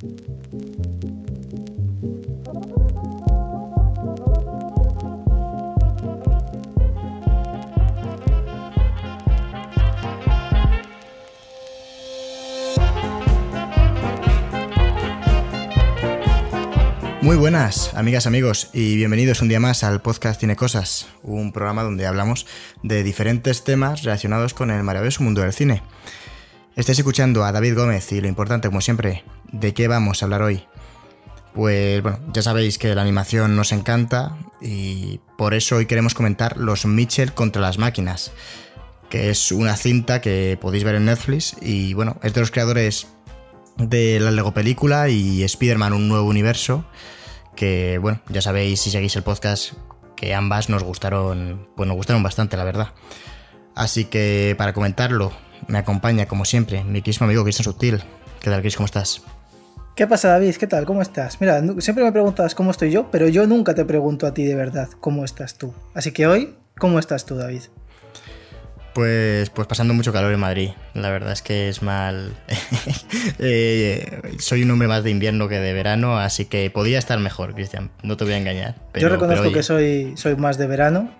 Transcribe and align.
Muy 0.00 0.06
buenas, 17.36 17.92
amigas, 17.94 18.26
amigos, 18.26 18.70
y 18.72 18.96
bienvenidos 18.96 19.42
un 19.42 19.48
día 19.48 19.60
más 19.60 19.84
al 19.84 20.00
podcast 20.00 20.38
Tiene 20.38 20.56
Cosas, 20.56 21.08
un 21.22 21.52
programa 21.52 21.82
donde 21.82 22.06
hablamos 22.06 22.46
de 22.82 23.02
diferentes 23.02 23.64
temas 23.64 24.02
relacionados 24.04 24.54
con 24.54 24.70
el 24.70 24.82
maravilloso 24.82 25.22
mundo 25.22 25.42
del 25.42 25.52
cine. 25.52 25.82
Estáis 26.74 26.98
escuchando 26.98 27.44
a 27.44 27.52
David 27.52 27.76
Gómez 27.76 28.10
y 28.12 28.22
lo 28.22 28.28
importante, 28.28 28.68
como 28.68 28.80
siempre, 28.80 29.22
¿de 29.52 29.74
qué 29.74 29.88
vamos 29.88 30.22
a 30.22 30.26
hablar 30.26 30.42
hoy? 30.42 30.64
Pues 31.54 32.02
bueno, 32.02 32.20
ya 32.32 32.42
sabéis 32.42 32.78
que 32.78 32.94
la 32.94 33.02
animación 33.02 33.56
nos 33.56 33.72
encanta 33.72 34.36
y 34.60 35.20
por 35.36 35.54
eso 35.54 35.76
hoy 35.76 35.86
queremos 35.86 36.14
comentar 36.14 36.56
Los 36.56 36.86
Mitchell 36.86 37.32
contra 37.32 37.60
las 37.60 37.78
máquinas, 37.78 38.32
que 39.08 39.30
es 39.30 39.50
una 39.50 39.76
cinta 39.76 40.20
que 40.20 40.56
podéis 40.60 40.84
ver 40.84 40.94
en 40.94 41.06
Netflix 41.06 41.56
y 41.60 41.94
bueno, 41.94 42.18
es 42.22 42.34
de 42.34 42.40
los 42.40 42.50
creadores 42.50 43.08
de 43.76 44.20
la 44.20 44.30
Lego 44.30 44.54
película 44.54 45.08
y 45.08 45.42
Spider-Man 45.42 45.92
Un 45.92 46.08
Nuevo 46.08 46.28
Universo, 46.28 46.84
que 47.56 47.98
bueno, 47.98 48.20
ya 48.28 48.42
sabéis 48.42 48.80
si 48.80 48.90
seguís 48.90 49.16
el 49.16 49.22
podcast 49.22 49.72
que 50.16 50.34
ambas 50.34 50.68
nos 50.68 50.84
gustaron, 50.84 51.68
pues 51.76 51.88
nos 51.88 51.96
gustaron 51.96 52.22
bastante, 52.22 52.56
la 52.56 52.64
verdad. 52.64 52.92
Así 53.74 54.04
que 54.04 54.54
para 54.58 54.74
comentarlo, 54.74 55.32
me 55.66 55.78
acompaña 55.78 56.26
como 56.26 56.44
siempre 56.44 56.84
mi 56.84 57.02
querido 57.02 57.24
amigo 57.24 57.42
Cristian 57.42 57.64
Sutil. 57.64 58.02
¿Qué 58.40 58.50
tal, 58.50 58.60
Chris? 58.60 58.76
¿Cómo 58.76 58.86
estás? 58.86 59.22
¿Qué 59.94 60.06
pasa, 60.06 60.28
David? 60.28 60.56
¿Qué 60.56 60.66
tal? 60.66 60.86
¿Cómo 60.86 61.02
estás? 61.02 61.40
Mira, 61.40 61.62
siempre 61.78 62.04
me 62.04 62.12
preguntas 62.12 62.54
cómo 62.54 62.70
estoy 62.70 62.90
yo, 62.90 63.10
pero 63.10 63.28
yo 63.28 63.46
nunca 63.46 63.74
te 63.74 63.84
pregunto 63.84 64.26
a 64.26 64.32
ti 64.32 64.44
de 64.44 64.54
verdad 64.54 64.88
cómo 65.00 65.24
estás 65.24 65.58
tú. 65.58 65.74
Así 65.94 66.12
que 66.12 66.26
hoy, 66.26 66.54
¿cómo 66.78 66.98
estás 66.98 67.26
tú, 67.26 67.36
David? 67.36 67.62
Pues, 68.94 69.50
pues 69.50 69.68
pasando 69.68 69.94
mucho 69.94 70.12
calor 70.12 70.32
en 70.32 70.40
Madrid. 70.40 70.70
La 70.94 71.10
verdad 71.10 71.32
es 71.32 71.42
que 71.42 71.68
es 71.68 71.82
mal. 71.82 72.34
Eh, 73.42 74.36
soy 74.38 74.62
un 74.62 74.70
hombre 74.70 74.88
más 74.88 75.02
de 75.04 75.10
invierno 75.10 75.48
que 75.48 75.58
de 75.58 75.72
verano, 75.72 76.18
así 76.18 76.46
que 76.46 76.70
podía 76.70 76.98
estar 76.98 77.18
mejor, 77.18 77.54
Cristian. 77.54 77.90
No 78.02 78.16
te 78.16 78.24
voy 78.24 78.34
a 78.34 78.38
engañar. 78.38 78.74
Yo 78.94 79.08
reconozco 79.08 79.52
que 79.52 79.62
soy, 79.62 80.12
soy 80.16 80.36
más 80.36 80.58
de 80.58 80.66
verano 80.66 81.10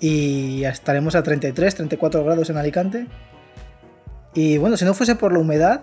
y 0.00 0.64
estaremos 0.64 1.14
a 1.14 1.22
33, 1.22 1.74
34 1.74 2.24
grados 2.24 2.50
en 2.50 2.56
Alicante. 2.56 3.06
Y 4.34 4.58
bueno, 4.58 4.76
si 4.76 4.84
no 4.84 4.94
fuese 4.94 5.14
por 5.14 5.32
la 5.32 5.38
humedad, 5.38 5.82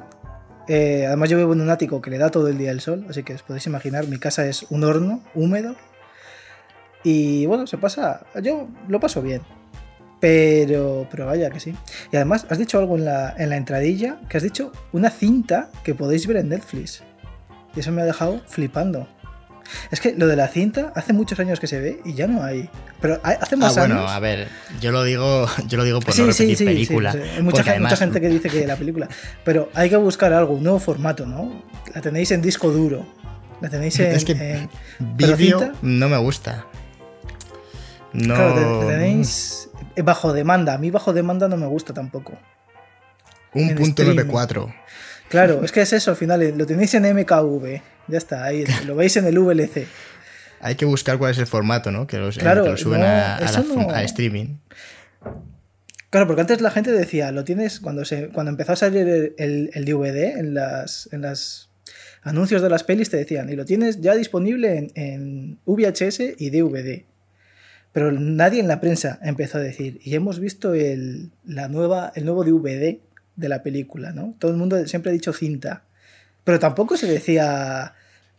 eh, 0.67 1.05
además 1.07 1.29
yo 1.29 1.37
vivo 1.37 1.53
en 1.53 1.61
un 1.61 1.69
ático 1.69 2.01
que 2.01 2.09
le 2.09 2.17
da 2.17 2.29
todo 2.29 2.47
el 2.47 2.57
día 2.57 2.71
el 2.71 2.81
sol, 2.81 3.05
así 3.09 3.23
que 3.23 3.33
os 3.33 3.43
podéis 3.43 3.67
imaginar, 3.67 4.07
mi 4.07 4.17
casa 4.17 4.45
es 4.45 4.63
un 4.69 4.83
horno 4.83 5.21
húmedo. 5.33 5.75
Y 7.03 7.45
bueno, 7.45 7.67
se 7.67 7.77
pasa, 7.77 8.25
yo 8.41 8.67
lo 8.87 8.99
paso 8.99 9.21
bien. 9.21 9.41
Pero, 10.19 11.07
pero 11.11 11.27
vaya 11.27 11.49
que 11.51 11.59
sí. 11.59 11.75
Y 12.11 12.15
además, 12.15 12.47
has 12.49 12.57
dicho 12.57 12.79
algo 12.79 12.97
en 12.97 13.05
la, 13.05 13.35
en 13.37 13.49
la 13.49 13.57
entradilla, 13.57 14.19
que 14.27 14.37
has 14.37 14.43
dicho 14.43 14.71
una 14.91 15.09
cinta 15.11 15.69
que 15.83 15.93
podéis 15.93 16.27
ver 16.27 16.37
en 16.37 16.49
Netflix. 16.49 17.03
Y 17.75 17.79
eso 17.79 17.91
me 17.91 18.01
ha 18.01 18.05
dejado 18.05 18.41
flipando. 18.47 19.07
Es 19.91 19.99
que 19.99 20.13
lo 20.13 20.27
de 20.27 20.35
la 20.35 20.47
cinta 20.47 20.91
hace 20.95 21.13
muchos 21.13 21.39
años 21.39 21.59
que 21.59 21.67
se 21.67 21.79
ve 21.79 22.01
y 22.05 22.13
ya 22.13 22.27
no 22.27 22.43
hay. 22.43 22.69
Pero 23.01 23.19
hace 23.23 23.55
más 23.55 23.77
ah, 23.77 23.81
bueno, 23.81 24.07
a 24.07 24.19
ver, 24.19 24.47
yo 24.81 24.91
lo 24.91 25.03
digo, 25.03 25.47
yo 25.67 25.77
lo 25.77 25.83
digo 25.83 25.99
por 25.99 26.17
no 26.17 26.25
repetir 26.25 26.57
película. 26.57 27.11
Hay 27.11 27.43
mucha, 27.43 27.63
gente, 27.63 27.79
mucha 27.79 27.97
gente 27.97 28.21
que 28.21 28.29
dice 28.29 28.49
que 28.49 28.65
la 28.65 28.75
película. 28.75 29.07
Pero 29.43 29.69
hay 29.73 29.89
que 29.89 29.97
buscar 29.97 30.33
algo, 30.33 30.53
un 30.53 30.63
nuevo 30.63 30.79
formato, 30.79 31.25
¿no? 31.25 31.63
La 31.93 32.01
tenéis 32.01 32.31
en 32.31 32.41
disco 32.41 32.71
duro. 32.71 33.05
La 33.61 33.69
tenéis 33.69 33.99
en. 33.99 34.11
Es 34.11 34.25
que 34.25 34.67
vídeo 34.99 35.73
no 35.81 36.09
me 36.09 36.17
gusta. 36.17 36.65
No. 38.13 38.35
Claro, 38.35 38.87
tenéis 38.87 39.69
bajo 40.03 40.33
demanda. 40.33 40.73
A 40.73 40.77
mí 40.77 40.91
bajo 40.91 41.13
demanda 41.13 41.47
no 41.47 41.57
me 41.57 41.67
gusta 41.67 41.93
tampoco. 41.93 42.33
Un 43.53 43.75
punto 43.75 44.03
94. 44.03 44.73
Claro, 45.29 45.63
es 45.63 45.71
que 45.71 45.81
es 45.81 45.93
eso 45.93 46.11
al 46.11 46.17
final. 46.17 46.53
Lo 46.57 46.65
tenéis 46.65 46.93
en 46.93 47.03
MKV. 47.15 47.81
Ya 48.07 48.17
está, 48.17 48.43
ahí 48.45 48.65
lo 48.85 48.95
veis 48.95 49.17
en 49.17 49.25
el 49.25 49.37
VLC. 49.39 49.87
Hay 50.59 50.75
que 50.75 50.85
buscar 50.85 51.17
cuál 51.17 51.31
es 51.31 51.37
el 51.37 51.47
formato, 51.47 51.91
¿no? 51.91 52.07
Que, 52.07 52.17
los, 52.17 52.37
claro, 52.37 52.65
lo 52.65 52.77
suben 52.77 53.03
a, 53.03 53.37
streaming. 54.03 54.57
Claro, 56.09 56.25
porque 56.25 56.41
antes 56.41 56.61
la 56.61 56.71
gente 56.71 56.91
decía, 56.91 57.31
lo 57.31 57.43
tienes 57.43 57.79
cuando 57.79 58.05
se 58.05 58.29
cuando 58.29 58.49
empezó 58.49 58.71
a 58.71 58.75
salir 58.75 59.35
el, 59.37 59.85
DVD 59.85 60.37
en 60.37 60.53
las, 60.53 61.09
en 61.11 61.21
las 61.21 61.69
anuncios 62.23 62.61
de 62.61 62.69
las 62.69 62.83
pelis 62.83 63.09
te 63.09 63.17
decían, 63.17 63.49
y 63.49 63.55
lo 63.55 63.65
tienes 63.65 64.01
ya 64.01 64.15
disponible 64.15 64.77
en, 64.77 64.91
en 64.95 65.59
VHS 65.65 66.21
y 66.37 66.49
DVD. 66.49 67.03
Pero 67.91 68.11
nadie 68.11 68.59
en 68.59 68.67
la 68.67 68.79
prensa 68.79 69.19
empezó 69.21 69.57
a 69.57 69.61
decir, 69.61 69.99
y 70.03 70.15
hemos 70.15 70.39
visto 70.39 70.73
el, 70.73 71.31
la 71.45 71.67
nueva, 71.67 72.11
el 72.15 72.25
nuevo 72.25 72.43
DVD 72.43 72.99
de 73.35 73.49
la 73.49 73.63
película, 73.63 74.11
¿no? 74.11 74.35
Todo 74.39 74.51
el 74.51 74.57
mundo 74.57 74.87
siempre 74.87 75.11
ha 75.11 75.13
dicho 75.13 75.33
cinta. 75.33 75.83
Pero 76.43 76.59
tampoco 76.59 76.95
se 76.95 77.07
decía 77.07 77.93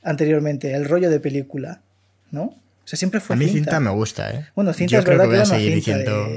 anteriormente 0.09 0.75
el 0.75 0.85
rollo 0.85 1.11
de 1.11 1.21
película, 1.21 1.83
¿no? 2.31 2.43
O 2.43 2.91
sea, 2.91 2.97
siempre 2.97 3.21
fue 3.21 3.37
A 3.37 3.39
mí 3.39 3.49
cinta, 3.49 3.81
me 3.81 3.91
gusta, 3.91 4.31
¿eh? 4.31 4.47
Bueno, 4.55 4.73
cinta 4.73 4.99
es 4.99 5.05
verdad 5.05 5.25
que, 5.25 5.31
voy 5.31 5.39
a 5.39 5.45
seguir 5.45 5.75
diciendo... 5.75 6.29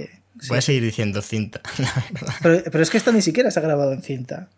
Voy 0.48 0.58
a 0.58 0.62
seguir 0.62 0.84
diciendo 0.84 1.22
cinta, 1.22 1.62
Pero, 2.42 2.64
pero, 2.72 2.84
es 2.84 2.90
que 2.90 2.98
esto 2.98 3.12
ni 3.12 3.22
siquiera 3.22 3.52
se 3.52 3.59
ha 3.59 3.62
grabado 3.62 3.94
en 3.94 4.02
cinta. 4.02 4.50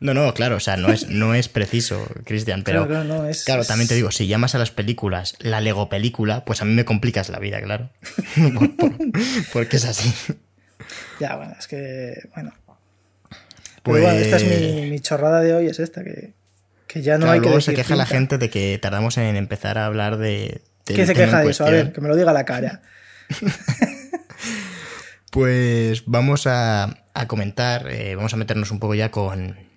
No, 0.00 0.14
no, 0.14 0.32
claro, 0.32 0.56
o 0.56 0.60
sea, 0.60 0.76
no 0.76 0.92
es, 0.92 1.08
no 1.08 1.34
es 1.34 1.48
preciso, 1.48 2.06
Cristian, 2.24 2.62
pero 2.62 2.86
claro, 2.86 3.30
claro, 3.44 3.64
también 3.64 3.88
te 3.88 3.96
digo, 3.96 4.12
si 4.12 4.28
llamas 4.28 4.54
a 4.54 4.58
las 4.58 4.70
películas 4.70 5.34
la 5.40 5.60
Lego 5.60 5.88
película, 5.88 6.44
pues 6.44 6.62
a 6.62 6.64
mí 6.64 6.72
me 6.72 6.84
complicas 6.84 7.30
la 7.30 7.40
vida, 7.40 7.60
claro. 7.60 7.90
porque 9.52 9.76
es 9.76 9.84
así. 9.86 10.12
Ya, 11.18 11.34
bueno, 11.34 11.56
es 11.58 11.66
que, 11.66 12.14
bueno. 12.34 12.54
Pues... 13.82 14.02
bueno, 14.02 14.18
esta 14.18 14.36
es 14.36 14.44
mi, 14.44 14.90
mi, 14.90 15.00
chorrada 15.00 15.40
de 15.40 15.54
hoy, 15.54 15.66
es 15.66 15.80
esta, 15.80 16.04
que, 16.04 16.32
que 16.88 17.02
ya 17.02 17.18
no 17.18 17.30
hay 17.30 17.40
que 17.40 17.46
luego 17.46 17.60
se 17.60 17.74
queja 17.74 17.94
la 17.94 18.06
gente 18.06 18.38
de 18.38 18.50
que 18.50 18.78
tardamos 18.78 19.16
en 19.18 19.36
empezar 19.36 19.78
a 19.78 19.86
hablar 19.86 20.18
de... 20.18 20.62
¿Qué 20.84 21.06
se 21.06 21.14
queja 21.14 21.42
de 21.42 21.50
eso? 21.50 21.66
A 21.66 21.70
ver, 21.70 21.92
que 21.92 22.00
me 22.00 22.08
lo 22.08 22.16
diga 22.16 22.32
la 22.32 22.44
cara. 22.44 22.82
pues 25.30 26.04
vamos 26.06 26.46
a, 26.46 27.04
a 27.14 27.28
comentar, 27.28 27.88
eh, 27.90 28.16
vamos 28.16 28.32
a 28.32 28.38
meternos 28.38 28.70
un 28.70 28.80
poco 28.80 28.94
ya 28.94 29.10
con 29.10 29.68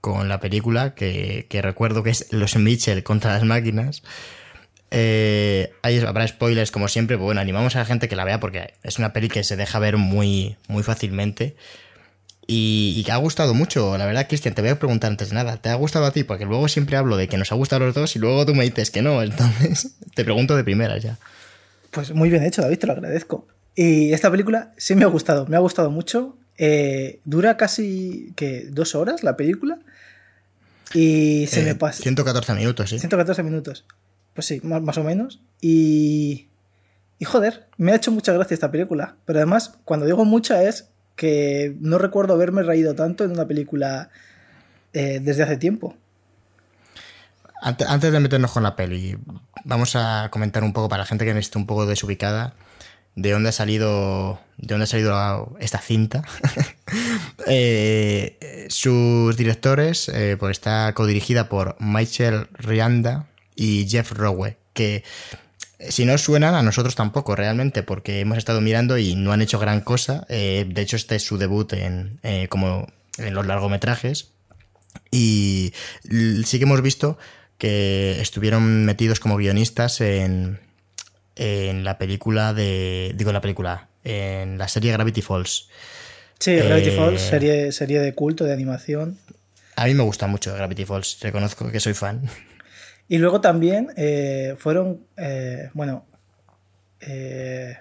con 0.00 0.28
la 0.28 0.40
película, 0.40 0.94
que, 0.94 1.46
recuerdo 1.62 2.02
que 2.02 2.10
es 2.10 2.32
Los 2.32 2.56
Mitchell 2.56 3.02
contra 3.02 3.34
las 3.34 3.44
máquinas. 3.44 4.02
Eh, 4.90 5.72
habrá 6.06 6.26
spoilers 6.26 6.70
como 6.70 6.88
siempre, 6.88 7.16
pero 7.16 7.26
bueno, 7.26 7.40
animamos 7.40 7.76
a 7.76 7.80
la 7.80 7.84
gente 7.84 8.08
que 8.08 8.16
la 8.16 8.24
vea 8.24 8.40
porque 8.40 8.74
es 8.82 8.98
una 8.98 9.12
peli 9.12 9.28
que 9.28 9.44
se 9.44 9.56
deja 9.56 9.78
ver 9.78 9.96
muy, 9.96 10.56
muy 10.66 10.82
fácilmente 10.82 11.56
y, 12.50 13.04
que 13.04 13.12
ha 13.12 13.16
gustado 13.18 13.52
mucho. 13.52 13.98
La 13.98 14.06
verdad, 14.06 14.26
Cristian, 14.26 14.54
te 14.54 14.62
voy 14.62 14.70
a 14.70 14.78
preguntar 14.78 15.10
antes 15.10 15.28
de 15.28 15.34
nada, 15.34 15.58
¿te 15.58 15.68
ha 15.68 15.74
gustado 15.74 16.06
a 16.06 16.12
ti? 16.12 16.24
Porque 16.24 16.46
luego 16.46 16.66
siempre 16.66 16.96
hablo 16.96 17.18
de 17.18 17.28
que 17.28 17.36
nos 17.36 17.52
ha 17.52 17.54
gustado 17.54 17.84
a 17.84 17.86
los 17.86 17.94
dos 17.94 18.16
y 18.16 18.18
luego 18.18 18.46
tú 18.46 18.54
me 18.54 18.64
dices 18.64 18.90
que 18.90 19.02
no, 19.02 19.22
entonces 19.22 19.92
te 20.14 20.24
pregunto 20.24 20.56
de 20.56 20.64
primera 20.64 20.96
ya. 20.96 21.18
Pues 21.90 22.12
muy 22.12 22.30
bien 22.30 22.42
hecho, 22.42 22.62
David, 22.62 22.78
te 22.78 22.86
lo 22.86 22.94
agradezco. 22.94 23.46
Y 23.74 24.12
esta 24.12 24.30
película 24.30 24.72
sí 24.78 24.94
me 24.94 25.04
ha 25.04 25.08
gustado, 25.08 25.46
me 25.46 25.56
ha 25.56 25.60
gustado 25.60 25.90
mucho. 25.90 26.36
Eh, 26.56 27.20
dura 27.24 27.56
casi 27.58 28.32
que 28.34 28.66
dos 28.70 28.94
horas 28.94 29.22
la 29.22 29.36
película. 29.36 29.78
Y 30.94 31.46
se 31.48 31.62
me 31.62 31.70
eh, 31.70 31.74
pasa. 31.74 32.02
114 32.02 32.54
minutos, 32.54 32.88
sí. 32.90 32.98
114 32.98 33.42
minutos. 33.42 33.84
Pues 34.32 34.46
sí, 34.46 34.60
más, 34.62 34.96
o 34.96 35.04
menos. 35.04 35.40
Y. 35.60 36.48
Y 37.18 37.24
joder, 37.24 37.66
me 37.76 37.92
ha 37.92 37.96
hecho 37.96 38.10
mucha 38.10 38.32
gracia 38.32 38.54
esta 38.54 38.70
película. 38.70 39.16
Pero 39.26 39.38
además, 39.38 39.74
cuando 39.84 40.06
digo 40.06 40.24
mucha 40.24 40.62
es 40.62 40.88
que 41.18 41.76
no 41.80 41.98
recuerdo 41.98 42.32
haberme 42.32 42.62
reído 42.62 42.94
tanto 42.94 43.24
en 43.24 43.32
una 43.32 43.46
película 43.46 44.08
eh, 44.94 45.20
desde 45.20 45.42
hace 45.42 45.58
tiempo. 45.58 45.94
Antes 47.60 48.12
de 48.12 48.20
meternos 48.20 48.52
con 48.52 48.62
la 48.62 48.76
peli, 48.76 49.18
vamos 49.64 49.96
a 49.96 50.28
comentar 50.30 50.62
un 50.62 50.72
poco 50.72 50.88
para 50.88 51.02
la 51.02 51.06
gente 51.06 51.24
que 51.24 51.36
esté 51.36 51.58
un 51.58 51.66
poco 51.66 51.86
desubicada 51.86 52.54
de 53.16 53.32
dónde 53.32 53.48
ha 53.48 53.52
salido, 53.52 54.40
de 54.58 54.68
dónde 54.68 54.84
ha 54.84 54.86
salido 54.86 55.56
esta 55.60 55.78
cinta. 55.78 56.22
Eh, 57.50 58.66
sus 58.68 59.34
directores, 59.36 60.10
eh, 60.10 60.36
pues 60.38 60.58
está 60.58 60.92
codirigida 60.92 61.48
por 61.48 61.76
Michael 61.78 62.48
Rianda 62.52 63.26
y 63.54 63.86
Jeff 63.88 64.12
Rowe, 64.12 64.58
que 64.74 65.02
si 65.78 66.04
no 66.04 66.18
suenan, 66.18 66.54
a 66.54 66.62
nosotros 66.62 66.94
tampoco 66.94 67.36
realmente, 67.36 67.82
porque 67.82 68.20
hemos 68.20 68.38
estado 68.38 68.60
mirando 68.60 68.98
y 68.98 69.14
no 69.14 69.32
han 69.32 69.42
hecho 69.42 69.58
gran 69.58 69.80
cosa. 69.80 70.26
de 70.28 70.72
hecho, 70.76 70.96
este 70.96 71.16
es 71.16 71.24
su 71.24 71.38
debut 71.38 71.72
en, 71.72 72.20
como 72.48 72.86
en 73.18 73.34
los 73.34 73.46
largometrajes. 73.46 74.32
Y 75.10 75.72
sí 76.44 76.58
que 76.58 76.64
hemos 76.64 76.82
visto 76.82 77.18
que 77.58 78.20
estuvieron 78.20 78.84
metidos 78.84 79.20
como 79.20 79.36
guionistas 79.36 80.00
en, 80.00 80.60
en 81.36 81.84
la 81.84 81.98
película 81.98 82.52
de. 82.54 83.12
Digo, 83.16 83.30
en 83.30 83.34
la 83.34 83.40
película. 83.40 83.88
En 84.04 84.58
la 84.58 84.68
serie 84.68 84.92
Gravity 84.92 85.22
Falls. 85.22 85.68
Sí, 86.38 86.54
Gravity 86.54 86.90
eh, 86.90 86.96
Falls, 86.96 87.20
serie, 87.20 87.72
serie 87.72 88.00
de 88.00 88.14
culto, 88.14 88.44
de 88.44 88.52
animación. 88.52 89.18
A 89.76 89.86
mí 89.86 89.94
me 89.94 90.02
gusta 90.02 90.26
mucho 90.26 90.54
Gravity 90.54 90.84
Falls, 90.84 91.18
reconozco 91.20 91.70
que 91.70 91.80
soy 91.80 91.94
fan. 91.94 92.28
Y 93.08 93.18
luego 93.18 93.40
también 93.40 93.88
eh, 93.96 94.54
fueron, 94.58 95.00
eh, 95.16 95.70
bueno, 95.72 96.04
eh, 97.00 97.78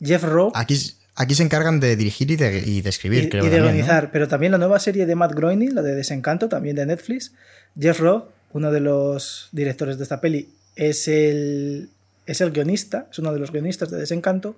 Jeff 0.00 0.22
Rowe. 0.22 0.52
Aquí, 0.54 0.78
aquí 1.16 1.34
se 1.34 1.42
encargan 1.42 1.80
de 1.80 1.96
dirigir 1.96 2.30
y 2.30 2.36
de, 2.36 2.58
y 2.58 2.80
de 2.80 2.90
escribir, 2.90 3.24
y, 3.24 3.28
creo. 3.28 3.44
y 3.44 3.48
de 3.48 3.60
organizar, 3.60 4.10
pero 4.12 4.28
también 4.28 4.52
la 4.52 4.58
nueva 4.58 4.78
serie 4.78 5.04
de 5.04 5.16
Matt 5.16 5.32
Groening, 5.32 5.74
la 5.74 5.82
de 5.82 5.96
Desencanto, 5.96 6.48
también 6.48 6.76
de 6.76 6.86
Netflix. 6.86 7.32
Jeff 7.78 7.98
Rowe, 7.98 8.28
uno 8.52 8.70
de 8.70 8.80
los 8.80 9.48
directores 9.50 9.98
de 9.98 10.04
esta 10.04 10.20
peli, 10.20 10.48
es 10.76 11.08
el, 11.08 11.90
es 12.26 12.40
el 12.40 12.52
guionista, 12.52 13.08
es 13.10 13.18
uno 13.18 13.32
de 13.32 13.40
los 13.40 13.50
guionistas 13.50 13.90
de 13.90 13.98
Desencanto, 13.98 14.56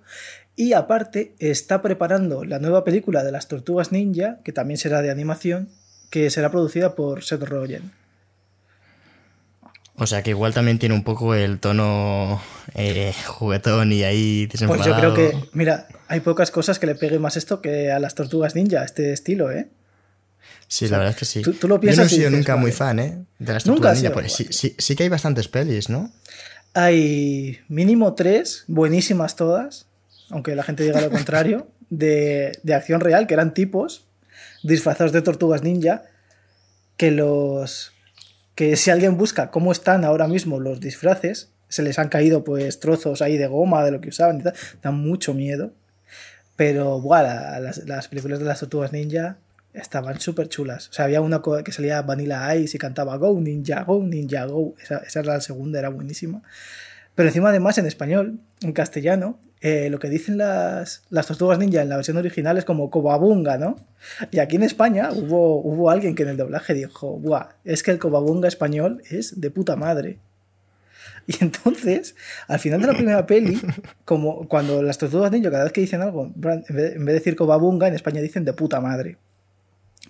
y 0.54 0.74
aparte 0.74 1.32
está 1.38 1.80
preparando 1.80 2.44
la 2.44 2.58
nueva 2.58 2.84
película 2.84 3.24
de 3.24 3.32
las 3.32 3.48
Tortugas 3.48 3.90
Ninja, 3.90 4.38
que 4.44 4.52
también 4.52 4.76
será 4.76 5.00
de 5.00 5.10
animación, 5.10 5.70
que 6.10 6.28
será 6.28 6.50
producida 6.50 6.94
por 6.94 7.24
Seth 7.24 7.42
Rogen. 7.42 7.90
O 9.98 10.06
sea 10.06 10.22
que 10.22 10.30
igual 10.30 10.52
también 10.52 10.78
tiene 10.78 10.94
un 10.94 11.02
poco 11.04 11.34
el 11.34 11.58
tono 11.58 12.42
eh, 12.74 13.14
juguetón 13.26 13.92
y 13.92 14.02
ahí 14.02 14.46
Pues 14.46 14.60
desenfadado. 14.60 14.84
yo 14.90 15.14
creo 15.14 15.14
que, 15.14 15.48
mira, 15.52 15.88
hay 16.08 16.20
pocas 16.20 16.50
cosas 16.50 16.78
que 16.78 16.86
le 16.86 16.94
pegue 16.94 17.18
más 17.18 17.36
esto 17.36 17.62
que 17.62 17.90
a 17.90 17.98
las 17.98 18.14
Tortugas 18.14 18.54
Ninja, 18.54 18.84
este 18.84 19.12
estilo, 19.12 19.50
¿eh? 19.50 19.68
Sí, 20.68 20.88
la 20.88 20.98
verdad 20.98 21.12
es 21.14 21.18
que 21.18 21.24
sí. 21.24 21.42
tú- 21.42 21.54
tú 21.54 21.66
lo 21.68 21.80
Yo 21.80 21.94
no 21.96 22.02
he 22.02 22.08
sido 22.08 22.18
dices, 22.28 22.32
nunca 22.32 22.56
muy 22.56 22.72
fan, 22.72 22.98
¿eh? 22.98 23.24
De 23.38 23.52
las 23.52 23.64
tortugas 23.64 23.94
ninja. 23.94 24.08
sido, 24.08 24.12
Pues 24.12 24.32
sí, 24.34 24.46
sí, 24.50 24.74
sí 24.78 24.96
que 24.96 25.04
hay 25.04 25.08
bastantes 25.08 25.48
pelis, 25.48 25.88
¿no? 25.88 26.12
Hay 26.74 27.60
mínimo 27.68 28.14
tres, 28.14 28.64
buenísimas 28.66 29.34
todas, 29.36 29.86
aunque 30.28 30.54
la 30.54 30.62
gente 30.62 30.82
diga 30.82 31.00
lo 31.00 31.10
contrario, 31.10 31.68
de, 31.90 32.52
de 32.62 32.74
acción 32.74 33.00
real, 33.00 33.26
que 33.26 33.34
eran 33.34 33.54
tipos 33.54 34.04
disfrazados 34.62 35.12
de 35.12 35.22
tortugas 35.22 35.62
ninja, 35.62 36.02
que 36.98 37.10
los... 37.12 37.92
que 38.56 38.74
si 38.76 38.90
alguien 38.90 39.16
busca 39.16 39.52
cómo 39.52 39.70
están 39.70 40.04
ahora 40.04 40.26
mismo 40.26 40.58
los 40.58 40.80
disfraces, 40.80 41.52
se 41.68 41.82
les 41.82 41.98
han 42.00 42.08
caído 42.08 42.42
pues 42.42 42.80
trozos 42.80 43.22
ahí 43.22 43.36
de 43.36 43.46
goma, 43.46 43.84
de 43.84 43.92
lo 43.92 44.00
que 44.00 44.08
usaban 44.08 44.40
y 44.40 44.42
tal, 44.42 44.54
dan 44.82 44.94
mucho 44.98 45.32
miedo. 45.34 45.72
Pero, 46.56 46.98
la- 47.22 47.60
las, 47.60 47.78
las 47.86 48.08
películas 48.08 48.38
de 48.38 48.46
las 48.46 48.60
tortugas 48.60 48.92
ninja 48.92 49.36
estaban 49.74 50.18
súper 50.20 50.48
chulas. 50.48 50.88
O 50.88 50.92
sea, 50.94 51.04
había 51.04 51.20
una 51.20 51.42
que 51.62 51.72
salía 51.72 52.00
Vanilla 52.02 52.54
Ice 52.56 52.76
y 52.76 52.80
cantaba 52.80 53.16
Go 53.16 53.38
Ninja, 53.40 53.82
Go 53.84 54.02
Ninja, 54.02 54.46
Go. 54.46 54.74
Esa, 54.82 54.98
esa 54.98 55.20
era 55.20 55.34
la 55.34 55.40
segunda, 55.40 55.78
era 55.78 55.90
buenísima. 55.90 56.42
Pero 57.14 57.28
encima, 57.28 57.50
además, 57.50 57.76
en 57.78 57.86
español, 57.86 58.38
en 58.62 58.72
castellano, 58.72 59.38
eh, 59.60 59.88
lo 59.90 59.98
que 59.98 60.08
dicen 60.08 60.36
las, 60.38 61.04
las 61.08 61.26
tortugas 61.26 61.58
ninja 61.58 61.80
en 61.82 61.88
la 61.88 61.96
versión 61.96 62.16
original 62.16 62.58
es 62.58 62.64
como 62.64 62.90
Cobabunga, 62.90 63.56
¿no? 63.56 63.76
Y 64.30 64.38
aquí 64.38 64.56
en 64.56 64.62
España 64.62 65.10
hubo, 65.12 65.60
hubo 65.60 65.90
alguien 65.90 66.14
que 66.14 66.24
en 66.24 66.30
el 66.30 66.36
doblaje 66.36 66.74
dijo, 66.74 67.18
Buah, 67.18 67.48
es 67.64 67.82
que 67.82 67.90
el 67.90 67.98
Cobabunga 67.98 68.48
español 68.48 69.02
es 69.10 69.40
de 69.40 69.50
puta 69.50 69.76
madre. 69.76 70.18
Y 71.26 71.42
entonces, 71.42 72.14
al 72.46 72.60
final 72.60 72.80
de 72.80 72.86
la 72.86 72.94
primera 72.94 73.26
peli, 73.26 73.60
como 74.04 74.46
cuando 74.46 74.82
las 74.82 74.98
tortugas 74.98 75.32
ninja, 75.32 75.50
cada 75.50 75.64
vez 75.64 75.72
que 75.72 75.80
dicen 75.80 76.02
algo, 76.02 76.32
en 76.34 76.40
vez 76.40 76.66
de 76.68 77.12
decir 77.12 77.34
Cobabunga, 77.34 77.88
en 77.88 77.94
España 77.94 78.20
dicen 78.20 78.44
de 78.44 78.52
puta 78.52 78.80
madre. 78.80 79.18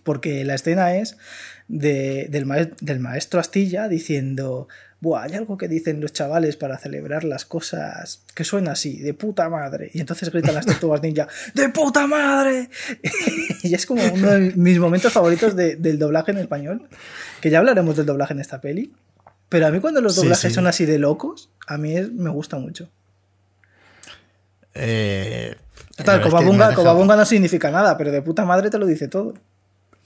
Porque 0.06 0.42
la 0.44 0.54
escena 0.54 0.94
es 0.96 1.18
de- 1.68 2.28
del, 2.30 2.46
maes- 2.46 2.76
del 2.80 3.00
maestro 3.00 3.40
Astilla 3.40 3.88
diciendo, 3.88 4.68
Buah, 5.00 5.24
hay 5.24 5.34
algo 5.34 5.58
que 5.58 5.68
dicen 5.68 6.00
los 6.00 6.12
chavales 6.14 6.56
para 6.56 6.78
celebrar 6.78 7.24
las 7.24 7.44
cosas 7.44 8.22
que 8.34 8.44
suena 8.44 8.72
así, 8.72 8.98
de 9.00 9.12
puta 9.12 9.48
madre. 9.50 9.90
Y 9.92 10.00
entonces 10.00 10.30
gritan 10.30 10.54
las 10.54 10.64
tortugas 10.64 11.02
ninja, 11.02 11.28
¡de 11.54 11.68
puta 11.68 12.06
madre! 12.06 12.70
y 13.62 13.74
es 13.74 13.84
como 13.84 14.02
uno 14.14 14.30
de 14.30 14.52
mis 14.56 14.78
momentos 14.78 15.12
favoritos 15.12 15.54
de- 15.56 15.76
del 15.76 15.98
doblaje 15.98 16.30
en 16.30 16.38
español. 16.38 16.88
Que 17.42 17.50
ya 17.50 17.58
hablaremos 17.58 17.96
del 17.96 18.06
doblaje 18.06 18.32
en 18.32 18.40
esta 18.40 18.60
peli. 18.62 18.94
Pero 19.48 19.66
a 19.66 19.70
mí 19.70 19.80
cuando 19.80 20.00
los 20.00 20.16
doblajes 20.16 20.50
sí. 20.50 20.54
son 20.54 20.66
así 20.68 20.86
de 20.86 20.98
locos, 20.98 21.50
a 21.66 21.76
mí 21.78 21.96
es- 21.96 22.10
me 22.12 22.30
gusta 22.30 22.58
mucho. 22.58 22.88
Eh, 24.74 25.56
Total, 25.96 26.20
dejado- 26.68 26.82
Cobabunga 26.82 27.16
no 27.16 27.24
significa 27.24 27.70
nada, 27.70 27.96
pero 27.98 28.12
de 28.12 28.22
puta 28.22 28.44
madre 28.44 28.70
te 28.70 28.78
lo 28.78 28.86
dice 28.86 29.08
todo. 29.08 29.34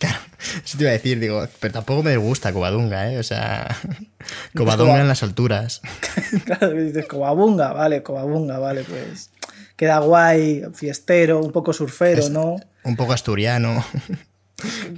Claro, 0.01 0.19
eso 0.65 0.77
te 0.79 0.83
iba 0.85 0.91
a 0.91 0.95
decir, 0.95 1.21
digo, 1.21 1.47
pero 1.61 1.73
tampoco 1.75 2.03
me 2.03 2.17
gusta 2.17 2.53
Covadunga, 2.53 3.13
¿eh? 3.13 3.19
O 3.19 3.23
sea, 3.23 3.69
Covadunga 4.57 5.01
en 5.01 5.07
las 5.09 5.23
alturas. 5.23 5.81
Claro, 6.45 6.73
dices 6.73 7.07
Cobabunga, 7.07 7.73
vale, 7.73 8.03
Cobabunga, 8.03 8.59
vale, 8.59 8.83
pues 8.85 9.31
queda 9.77 9.99
guay, 10.01 10.63
fiestero, 10.75 11.41
un 11.41 11.53
poco 11.53 11.73
surfero, 11.73 12.21
Es- 12.23 12.31
¿no? 12.31 12.57
Un 12.83 12.97
poco 12.97 13.13
asturiano. 13.13 13.85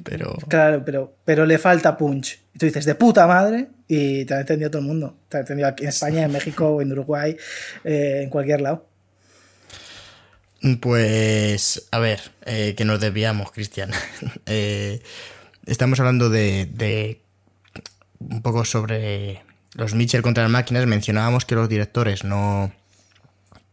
Pero. 0.04 0.36
Claro, 0.48 0.84
pero, 0.84 1.16
pero 1.24 1.46
le 1.46 1.58
falta 1.58 1.96
punch. 1.96 2.40
Y 2.54 2.58
tú 2.58 2.66
dices, 2.66 2.84
de 2.84 2.94
puta 2.94 3.26
madre, 3.26 3.68
y 3.88 4.24
te 4.24 4.34
ha 4.34 4.40
entendido 4.40 4.70
todo 4.70 4.80
el 4.82 4.88
mundo. 4.88 5.16
Te 5.28 5.36
ha 5.36 5.40
entendido 5.40 5.68
aquí 5.68 5.84
en 5.84 5.88
España, 5.90 6.22
en 6.24 6.32
México, 6.32 6.80
en 6.82 6.92
Uruguay, 6.92 7.36
eh, 7.84 8.20
en 8.24 8.30
cualquier 8.30 8.60
lado. 8.60 8.86
Pues, 10.80 11.88
a 11.90 11.98
ver, 11.98 12.20
eh, 12.46 12.74
que 12.76 12.84
nos 12.84 13.00
desviamos, 13.00 13.50
Cristian. 13.50 13.90
Eh, 14.46 15.02
estamos 15.66 15.98
hablando 16.00 16.28
de, 16.30 16.66
de 16.66 17.22
un 18.20 18.42
poco 18.42 18.64
sobre 18.64 19.42
los 19.74 19.94
Mitchell 19.94 20.22
contra 20.22 20.44
las 20.44 20.52
máquinas. 20.52 20.86
Mencionábamos 20.86 21.44
que 21.44 21.54
los 21.56 21.68
directores 21.68 22.24
no. 22.24 22.72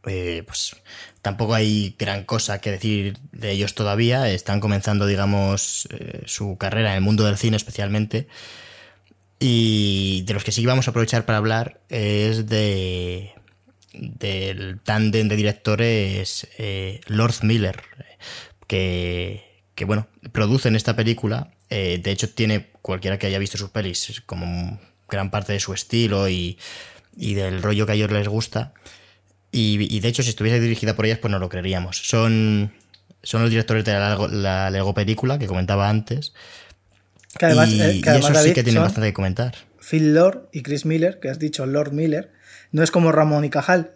eh, 0.06 0.44
pues 0.48 0.76
tampoco 1.22 1.54
hay 1.56 1.96
gran 2.00 2.24
cosa 2.26 2.60
que 2.62 2.72
decir 2.72 3.18
de 3.32 3.52
ellos 3.52 3.76
todavía. 3.76 4.30
Están 4.32 4.60
comenzando, 4.60 5.06
digamos, 5.06 5.88
eh, 5.92 6.24
su 6.26 6.58
carrera 6.58 6.92
en 6.92 6.96
el 6.98 7.02
mundo 7.02 7.26
del 7.26 7.38
cine, 7.38 7.58
especialmente. 7.58 8.28
Y 9.40 10.24
de 10.26 10.34
los 10.34 10.44
que 10.44 10.52
sí 10.52 10.66
vamos 10.66 10.88
a 10.88 10.92
aprovechar 10.92 11.26
para 11.26 11.38
hablar 11.38 11.82
es 11.90 12.48
de 12.48 13.34
del 13.94 14.80
tándem 14.82 15.28
de 15.28 15.36
directores 15.36 16.48
eh, 16.58 17.02
Lord 17.08 17.44
Miller, 17.44 17.82
que, 18.68 19.64
que, 19.76 19.86
bueno, 19.86 20.08
producen 20.32 20.76
esta 20.76 20.96
película. 20.96 21.52
Eh, 21.70 22.00
de 22.04 22.12
hecho, 22.12 22.30
tiene 22.30 22.70
cualquiera 22.82 23.18
que 23.18 23.28
haya 23.28 23.40
visto 23.40 23.58
sus 23.58 23.70
pelis 23.70 24.22
como 24.26 24.80
gran 25.08 25.32
parte 25.32 25.54
de 25.54 25.60
su 25.60 25.74
estilo 25.74 26.30
y, 26.30 26.58
y 27.16 27.34
del 27.34 27.62
rollo 27.62 27.86
que 27.86 27.94
a 27.94 27.96
ellos 27.96 28.12
les 28.12 28.28
gusta. 28.28 28.74
Y, 29.52 29.96
y, 29.96 30.00
de 30.00 30.08
hecho, 30.08 30.24
si 30.24 30.30
estuviese 30.30 30.60
dirigida 30.60 30.96
por 30.96 31.06
ellas, 31.06 31.20
pues 31.20 31.32
no 31.32 31.40
lo 31.40 31.50
creeríamos. 31.50 31.98
Son, 31.98 32.72
son 33.24 33.42
los 33.42 33.50
directores 33.50 33.84
de 33.86 33.94
la, 33.94 34.16
la 34.30 34.70
Lego 34.70 34.94
película 34.94 35.40
que 35.40 35.48
comentaba 35.48 35.90
antes. 35.90 36.34
Que 37.38 37.48
además, 37.48 37.70
y, 37.70 37.82
eh, 37.82 38.02
que 38.02 38.10
además 38.10 38.30
y 38.30 38.32
eso 38.32 38.34
David, 38.34 38.50
sí 38.50 38.54
que 38.54 38.64
tiene 38.64 38.78
son 38.78 38.86
bastante 38.86 39.10
que 39.10 39.14
comentar. 39.14 39.56
Phil 39.80 40.14
Lord 40.14 40.50
y 40.52 40.62
Chris 40.62 40.86
Miller, 40.86 41.20
que 41.20 41.30
has 41.30 41.40
dicho 41.40 41.66
Lord 41.66 41.94
Miller, 41.94 42.32
no 42.72 42.84
es 42.84 42.92
como 42.92 43.12
Ramón 43.12 43.46
y 43.46 43.50
Cajal. 43.50 43.92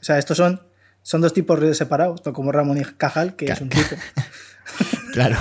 O 0.00 0.04
sea, 0.04 0.18
estos 0.18 0.36
son, 0.36 0.62
son 1.02 1.20
dos 1.20 1.34
tipos 1.34 1.58
separados, 1.76 2.24
no 2.24 2.32
como 2.32 2.52
Ramón 2.52 2.78
y 2.78 2.84
Cajal, 2.84 3.36
que 3.36 3.46
es 3.46 3.60
un 3.60 3.68
tipo. 3.68 3.96
Claro, 5.12 5.38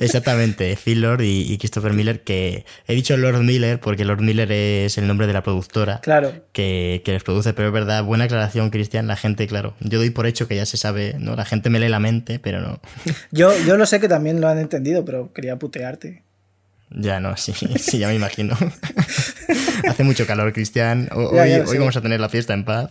exactamente. 0.00 0.76
Phil 0.82 1.02
Lord 1.02 1.22
y, 1.22 1.52
y, 1.52 1.58
Christopher 1.58 1.92
Miller, 1.92 2.22
que 2.22 2.64
he 2.86 2.94
dicho 2.94 3.16
Lord 3.16 3.42
Miller 3.42 3.78
porque 3.78 4.04
Lord 4.04 4.22
Miller 4.22 4.50
es 4.50 4.98
el 4.98 5.06
nombre 5.06 5.26
de 5.26 5.32
la 5.32 5.42
productora 5.42 6.00
claro. 6.00 6.32
que, 6.52 7.02
que, 7.04 7.12
les 7.12 7.22
produce, 7.22 7.52
pero 7.52 7.68
es 7.68 7.74
verdad, 7.74 8.04
buena 8.04 8.24
aclaración, 8.24 8.70
Cristian. 8.70 9.06
La 9.06 9.16
gente, 9.16 9.46
claro, 9.46 9.74
yo 9.80 9.98
doy 9.98 10.10
por 10.10 10.26
hecho 10.26 10.48
que 10.48 10.56
ya 10.56 10.66
se 10.66 10.76
sabe, 10.76 11.16
¿no? 11.18 11.36
La 11.36 11.44
gente 11.44 11.70
me 11.70 11.78
lee 11.78 11.88
la 11.88 12.00
mente, 12.00 12.38
pero 12.38 12.60
no. 12.60 12.80
Yo, 13.30 13.52
yo 13.66 13.76
lo 13.76 13.86
sé 13.86 14.00
que 14.00 14.08
también 14.08 14.40
lo 14.40 14.48
han 14.48 14.58
entendido, 14.58 15.04
pero 15.04 15.32
quería 15.32 15.56
putearte. 15.56 16.22
Ya 16.90 17.20
no, 17.20 17.36
sí, 17.36 17.52
sí, 17.78 17.98
ya 17.98 18.08
me 18.08 18.14
imagino. 18.14 18.56
Hace 19.88 20.04
mucho 20.04 20.26
calor, 20.26 20.52
Cristian. 20.52 21.08
Hoy, 21.12 21.36
ya, 21.36 21.46
ya 21.46 21.64
hoy 21.64 21.78
vamos 21.78 21.96
a 21.96 22.00
tener 22.00 22.20
la 22.20 22.28
fiesta 22.28 22.54
en 22.54 22.64
paz. 22.64 22.90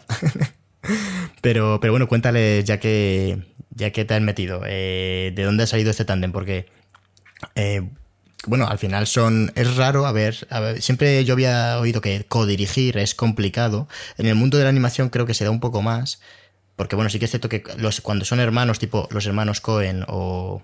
pero, 1.42 1.80
pero 1.80 1.94
bueno, 1.94 2.08
cuéntale, 2.08 2.64
ya 2.64 2.80
que, 2.80 3.40
ya 3.72 3.92
que 3.92 4.06
te 4.06 4.14
has 4.14 4.22
metido, 4.22 4.62
eh, 4.66 5.32
¿de 5.36 5.44
dónde 5.44 5.64
ha 5.64 5.68
salido 5.68 5.92
este 5.92 6.06
tándem? 6.06 6.32
Porque, 6.32 6.68
eh, 7.56 7.82
bueno, 8.46 8.68
al 8.68 8.78
final 8.78 9.08
son. 9.08 9.52
Es 9.56 9.76
raro, 9.76 10.06
a 10.06 10.12
ver, 10.12 10.48
a 10.50 10.60
ver, 10.60 10.82
siempre 10.82 11.24
yo 11.26 11.34
había 11.34 11.80
oído 11.80 12.02
que 12.02 12.26
codirigir 12.28 12.98
es 12.98 13.16
complicado. 13.16 13.88
En 14.18 14.28
el 14.28 14.36
mundo 14.36 14.58
de 14.58 14.64
la 14.64 14.70
animación 14.70 15.10
creo 15.10 15.26
que 15.26 15.34
se 15.34 15.44
da 15.44 15.52
un 15.52 15.60
poco 15.60 15.82
más. 15.82 16.22
Porque, 16.76 16.96
bueno, 16.96 17.10
sí 17.10 17.20
que 17.20 17.26
es 17.26 17.32
cierto 17.32 17.50
que 17.50 17.64
los, 17.78 18.02
cuando 18.02 18.26
son 18.26 18.40
hermanos, 18.40 18.80
tipo 18.80 19.08
los 19.12 19.26
hermanos 19.28 19.62
Cohen 19.62 20.04
o 20.08 20.64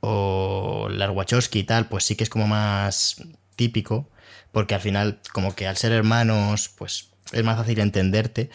o 0.00 0.88
las 0.90 1.10
Wachowski 1.10 1.60
y 1.60 1.64
tal, 1.64 1.86
pues 1.86 2.04
sí 2.04 2.16
que 2.16 2.24
es 2.24 2.30
como 2.30 2.46
más 2.46 3.22
típico, 3.56 4.08
porque 4.52 4.74
al 4.74 4.80
final, 4.80 5.20
como 5.32 5.54
que 5.54 5.66
al 5.66 5.76
ser 5.76 5.92
hermanos, 5.92 6.70
pues 6.76 7.10
es 7.32 7.44
más 7.44 7.56
fácil 7.56 7.78
entenderte. 7.80 8.50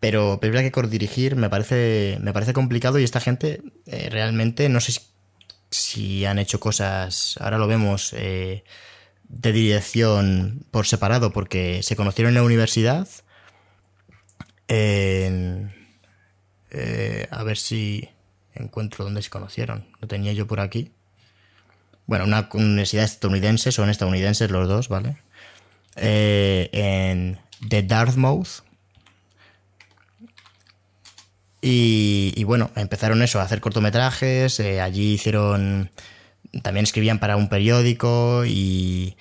Pero, 0.00 0.38
pero 0.40 0.58
es 0.58 0.62
que 0.62 0.70
codirigir 0.70 1.34
me 1.34 1.48
parece, 1.48 2.18
me 2.20 2.32
parece 2.34 2.52
complicado 2.52 2.98
y 2.98 3.04
esta 3.04 3.20
gente 3.20 3.62
eh, 3.86 4.08
realmente 4.10 4.68
no 4.68 4.80
sé 4.80 4.92
si, 4.92 5.00
si, 5.70 6.24
han 6.26 6.38
hecho 6.38 6.60
cosas, 6.60 7.36
ahora 7.40 7.56
lo 7.56 7.66
vemos, 7.66 8.12
eh, 8.12 8.64
de 9.28 9.52
dirección 9.52 10.66
por 10.70 10.86
separado, 10.86 11.32
porque 11.32 11.82
se 11.82 11.96
conocieron 11.96 12.30
en 12.30 12.34
la 12.34 12.42
universidad. 12.42 13.08
En, 14.68 15.74
eh, 16.70 17.28
a 17.30 17.42
ver 17.42 17.56
si 17.56 18.08
encuentro 18.54 19.04
dónde 19.04 19.22
se 19.22 19.30
conocieron. 19.30 19.88
Lo 20.00 20.08
tenía 20.08 20.32
yo 20.32 20.46
por 20.46 20.60
aquí. 20.60 20.92
Bueno, 22.06 22.24
una 22.24 22.48
universidad 22.52 23.04
estadounidense, 23.04 23.72
son 23.72 23.90
estadounidenses 23.90 24.50
los 24.50 24.68
dos, 24.68 24.88
¿vale? 24.88 25.16
Eh, 25.96 26.68
en 26.72 27.38
The 27.68 27.82
Dartmouth. 27.82 28.62
Y, 31.62 32.34
y, 32.36 32.44
bueno, 32.44 32.70
empezaron 32.76 33.22
eso, 33.22 33.40
a 33.40 33.44
hacer 33.44 33.60
cortometrajes, 33.60 34.60
eh, 34.60 34.82
allí 34.82 35.14
hicieron, 35.14 35.90
también 36.62 36.84
escribían 36.84 37.18
para 37.18 37.36
un 37.36 37.48
periódico 37.48 38.44
y 38.44 39.16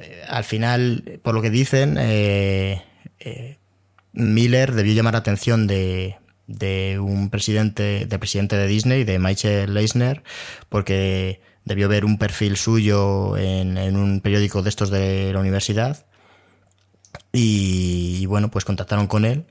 eh, 0.00 0.22
al 0.28 0.44
final, 0.44 1.20
por 1.22 1.34
lo 1.34 1.42
que 1.42 1.50
dicen, 1.50 1.98
Miller 4.12 4.72
debió 4.72 4.94
llamar 4.94 5.12
la 5.12 5.18
atención 5.18 5.66
de, 5.66 6.16
de 6.46 6.98
un 6.98 7.28
presidente, 7.28 8.06
de 8.06 8.18
presidente 8.18 8.56
de 8.56 8.66
Disney, 8.66 9.04
de 9.04 9.18
Michael 9.18 9.74
Leisner, 9.74 10.22
porque 10.70 11.40
debió 11.64 11.88
ver 11.88 12.04
un 12.04 12.18
perfil 12.18 12.56
suyo 12.56 13.36
en, 13.36 13.96
un 13.96 14.20
periódico 14.20 14.62
de 14.62 14.68
estos 14.68 14.90
de 14.90 15.32
la 15.32 15.40
universidad. 15.40 16.06
Y, 17.32 18.26
bueno, 18.26 18.50
pues 18.50 18.64
contactaron 18.64 19.06
con 19.06 19.24
él. 19.24 19.46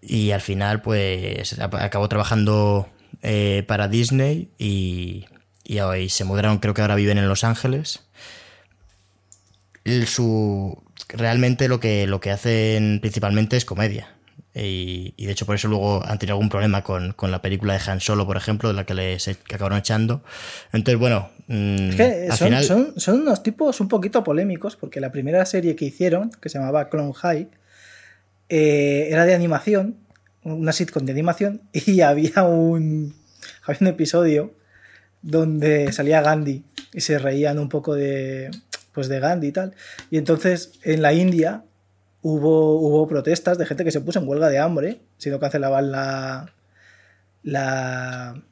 Y 0.00 0.30
al 0.30 0.40
final, 0.40 0.82
pues 0.82 1.58
acabó 1.58 2.08
trabajando 2.08 2.88
eh, 3.22 3.64
para 3.66 3.88
Disney 3.88 4.50
y, 4.58 5.26
y 5.64 5.80
hoy 5.80 6.08
se 6.08 6.24
mudaron, 6.24 6.58
creo 6.58 6.74
que 6.74 6.82
ahora 6.82 6.94
viven 6.94 7.18
en 7.18 7.28
Los 7.28 7.42
Ángeles. 7.42 8.04
su, 10.06 10.82
realmente 11.08 11.68
lo 11.68 11.80
que, 11.80 12.06
lo 12.06 12.20
que 12.20 12.30
hacen 12.30 13.00
principalmente 13.00 13.56
es 13.56 13.64
comedia. 13.64 14.15
Y, 14.58 15.12
de 15.18 15.32
hecho 15.32 15.44
por 15.44 15.54
eso 15.54 15.68
luego 15.68 16.02
han 16.04 16.18
tenido 16.18 16.34
algún 16.34 16.48
problema 16.48 16.82
con, 16.82 17.14
la 17.20 17.42
película 17.42 17.74
de 17.74 17.90
Han 17.90 18.00
Solo, 18.00 18.26
por 18.26 18.38
ejemplo, 18.38 18.70
de 18.70 18.74
la 18.74 18.86
que 18.86 18.94
les 18.94 19.28
acabaron 19.28 19.78
echando. 19.78 20.22
Entonces, 20.72 20.98
bueno, 20.98 21.30
mm, 21.48 21.90
son, 22.96 23.20
unos 23.20 23.42
tipos 23.42 23.80
un 23.80 23.88
poquito 23.88 24.24
polémicos, 24.24 24.76
porque 24.76 25.00
la 25.00 25.12
primera 25.12 25.44
serie 25.44 25.76
que 25.76 25.84
hicieron, 25.84 26.30
que 26.40 26.48
se 26.48 26.58
llamaba 26.58 26.88
Clone 26.88 27.12
High, 27.12 27.48
eh, 28.48 29.08
era 29.10 29.26
de 29.26 29.34
animación, 29.34 29.98
una 30.42 30.72
sitcom 30.72 31.04
de 31.04 31.12
animación, 31.12 31.60
y 31.72 32.00
había 32.00 32.44
un, 32.44 33.14
había 33.64 33.78
un 33.82 33.86
episodio 33.88 34.54
donde 35.20 35.92
salía 35.92 36.22
Gandhi 36.22 36.64
y 36.94 37.00
se 37.02 37.18
reían 37.18 37.58
un 37.58 37.68
poco 37.68 37.94
de, 37.94 38.50
pues 38.92 39.08
de 39.08 39.20
Gandhi 39.20 39.48
y 39.48 39.52
tal. 39.52 39.74
Y 40.10 40.16
entonces 40.16 40.72
en 40.82 41.02
la 41.02 41.12
India 41.12 41.64
hubo, 42.22 42.80
hubo 42.80 43.06
protestas 43.06 43.58
de 43.58 43.66
gente 43.66 43.84
que 43.84 43.92
se 43.92 44.00
puso 44.00 44.18
en 44.18 44.28
huelga 44.28 44.48
de 44.48 44.58
hambre 44.58 45.00
si 45.16 45.30
no 45.30 45.38
cancelaban 45.38 45.90
la, 45.92 46.52
la, 47.42 48.42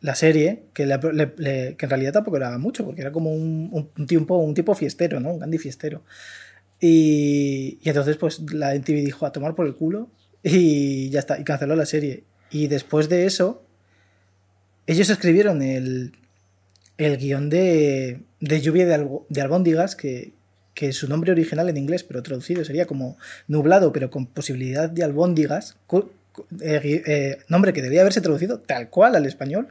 la 0.00 0.14
serie, 0.14 0.64
que, 0.74 0.82
en 0.84 1.78
realidad 1.78 2.12
tampoco 2.12 2.36
era 2.36 2.58
mucho, 2.58 2.84
porque 2.84 3.02
era 3.02 3.12
como 3.12 3.32
un, 3.32 3.90
un, 3.96 4.06
tipo, 4.06 4.36
un 4.36 4.54
tipo 4.54 4.74
fiestero, 4.74 5.20
¿no? 5.20 5.32
Un 5.32 5.38
Gandhi 5.38 5.58
fiestero. 5.58 6.02
Y, 6.80 7.78
y, 7.82 7.88
entonces, 7.88 8.16
pues 8.16 8.40
la 8.52 8.74
NTV 8.74 9.04
dijo 9.04 9.26
a 9.26 9.32
tomar 9.32 9.54
por 9.54 9.66
el 9.66 9.74
culo 9.74 10.10
y 10.42 11.10
ya 11.10 11.20
está, 11.20 11.38
y 11.38 11.44
canceló 11.44 11.76
la 11.76 11.86
serie. 11.86 12.24
Y 12.50 12.66
después 12.66 13.08
de 13.08 13.26
eso, 13.26 13.64
ellos 14.86 15.08
escribieron 15.08 15.62
el, 15.62 16.12
el 16.98 17.16
guion 17.18 17.48
de, 17.50 18.22
de 18.40 18.60
Lluvia 18.60 18.86
de, 18.86 19.08
de 19.28 19.40
Albóndigas, 19.40 19.94
que, 19.94 20.32
que 20.74 20.92
su 20.92 21.08
nombre 21.08 21.32
original 21.32 21.68
en 21.68 21.76
inglés, 21.76 22.04
pero 22.04 22.22
traducido 22.22 22.64
sería 22.64 22.86
como 22.86 23.16
nublado, 23.46 23.92
pero 23.92 24.10
con 24.10 24.26
posibilidad 24.26 24.88
de 24.88 25.04
albóndigas, 25.04 25.76
eh, 26.60 27.02
eh, 27.06 27.38
nombre 27.48 27.72
que 27.72 27.82
debía 27.82 28.00
haberse 28.00 28.20
traducido 28.20 28.58
tal 28.58 28.88
cual 28.88 29.16
al 29.16 29.26
español, 29.26 29.68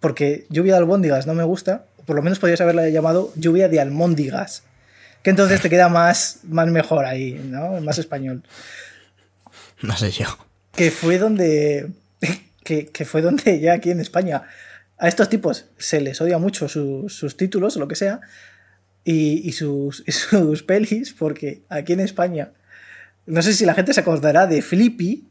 porque 0.00 0.46
lluvia 0.48 0.74
de 0.74 0.78
albóndigas 0.78 1.26
no 1.26 1.34
me 1.34 1.44
gusta, 1.44 1.84
por 2.06 2.16
lo 2.16 2.22
menos 2.22 2.38
podrías 2.38 2.60
haberla 2.60 2.88
llamado 2.88 3.32
lluvia 3.34 3.68
de 3.68 3.80
almóndigas, 3.80 4.62
que 5.22 5.30
entonces 5.30 5.60
te 5.60 5.68
queda 5.68 5.88
más, 5.88 6.40
más 6.44 6.68
mejor 6.68 7.04
ahí, 7.04 7.32
¿no? 7.32 7.80
Más 7.80 7.98
español. 7.98 8.44
No 9.82 9.96
sé 9.96 10.10
yo. 10.10 10.26
Que 10.72 10.90
fue 10.90 11.18
donde, 11.18 11.90
que, 12.64 12.86
que 12.86 13.04
fue 13.04 13.22
donde 13.22 13.58
ya 13.60 13.74
aquí 13.74 13.90
en 13.90 14.00
España 14.00 14.44
a 14.98 15.08
estos 15.08 15.28
tipos 15.28 15.66
se 15.78 16.00
les 16.00 16.20
odia 16.20 16.38
mucho 16.38 16.68
sus 16.68 17.36
títulos 17.36 17.76
o 17.76 17.80
lo 17.80 17.88
que 17.88 17.94
sea, 17.94 18.20
y, 19.10 19.52
sus, 19.52 20.04
sus 20.08 20.62
pelis, 20.62 21.14
porque 21.14 21.62
aquí 21.68 21.94
en 21.94 22.00
España, 22.00 22.52
no 23.26 23.40
sé 23.40 23.54
si 23.54 23.64
la 23.64 23.74
gente 23.74 23.94
se 23.94 24.00
acordará 24.00 24.46
de 24.46 24.60
Flippy. 24.60 25.24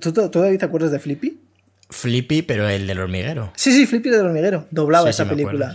¿Tú, 0.00 0.12
todavía 0.12 0.58
te 0.58 0.64
acuerdas 0.64 0.90
de 0.90 0.98
Flippy? 0.98 1.40
Flippy, 1.88 2.42
pero 2.42 2.68
el 2.68 2.86
del 2.86 2.98
hormiguero. 2.98 3.52
Sí, 3.56 3.72
sí, 3.72 3.86
Flippy 3.86 4.10
del 4.10 4.26
hormiguero. 4.26 4.66
Doblaba 4.70 5.08
esa 5.08 5.28
película. 5.28 5.74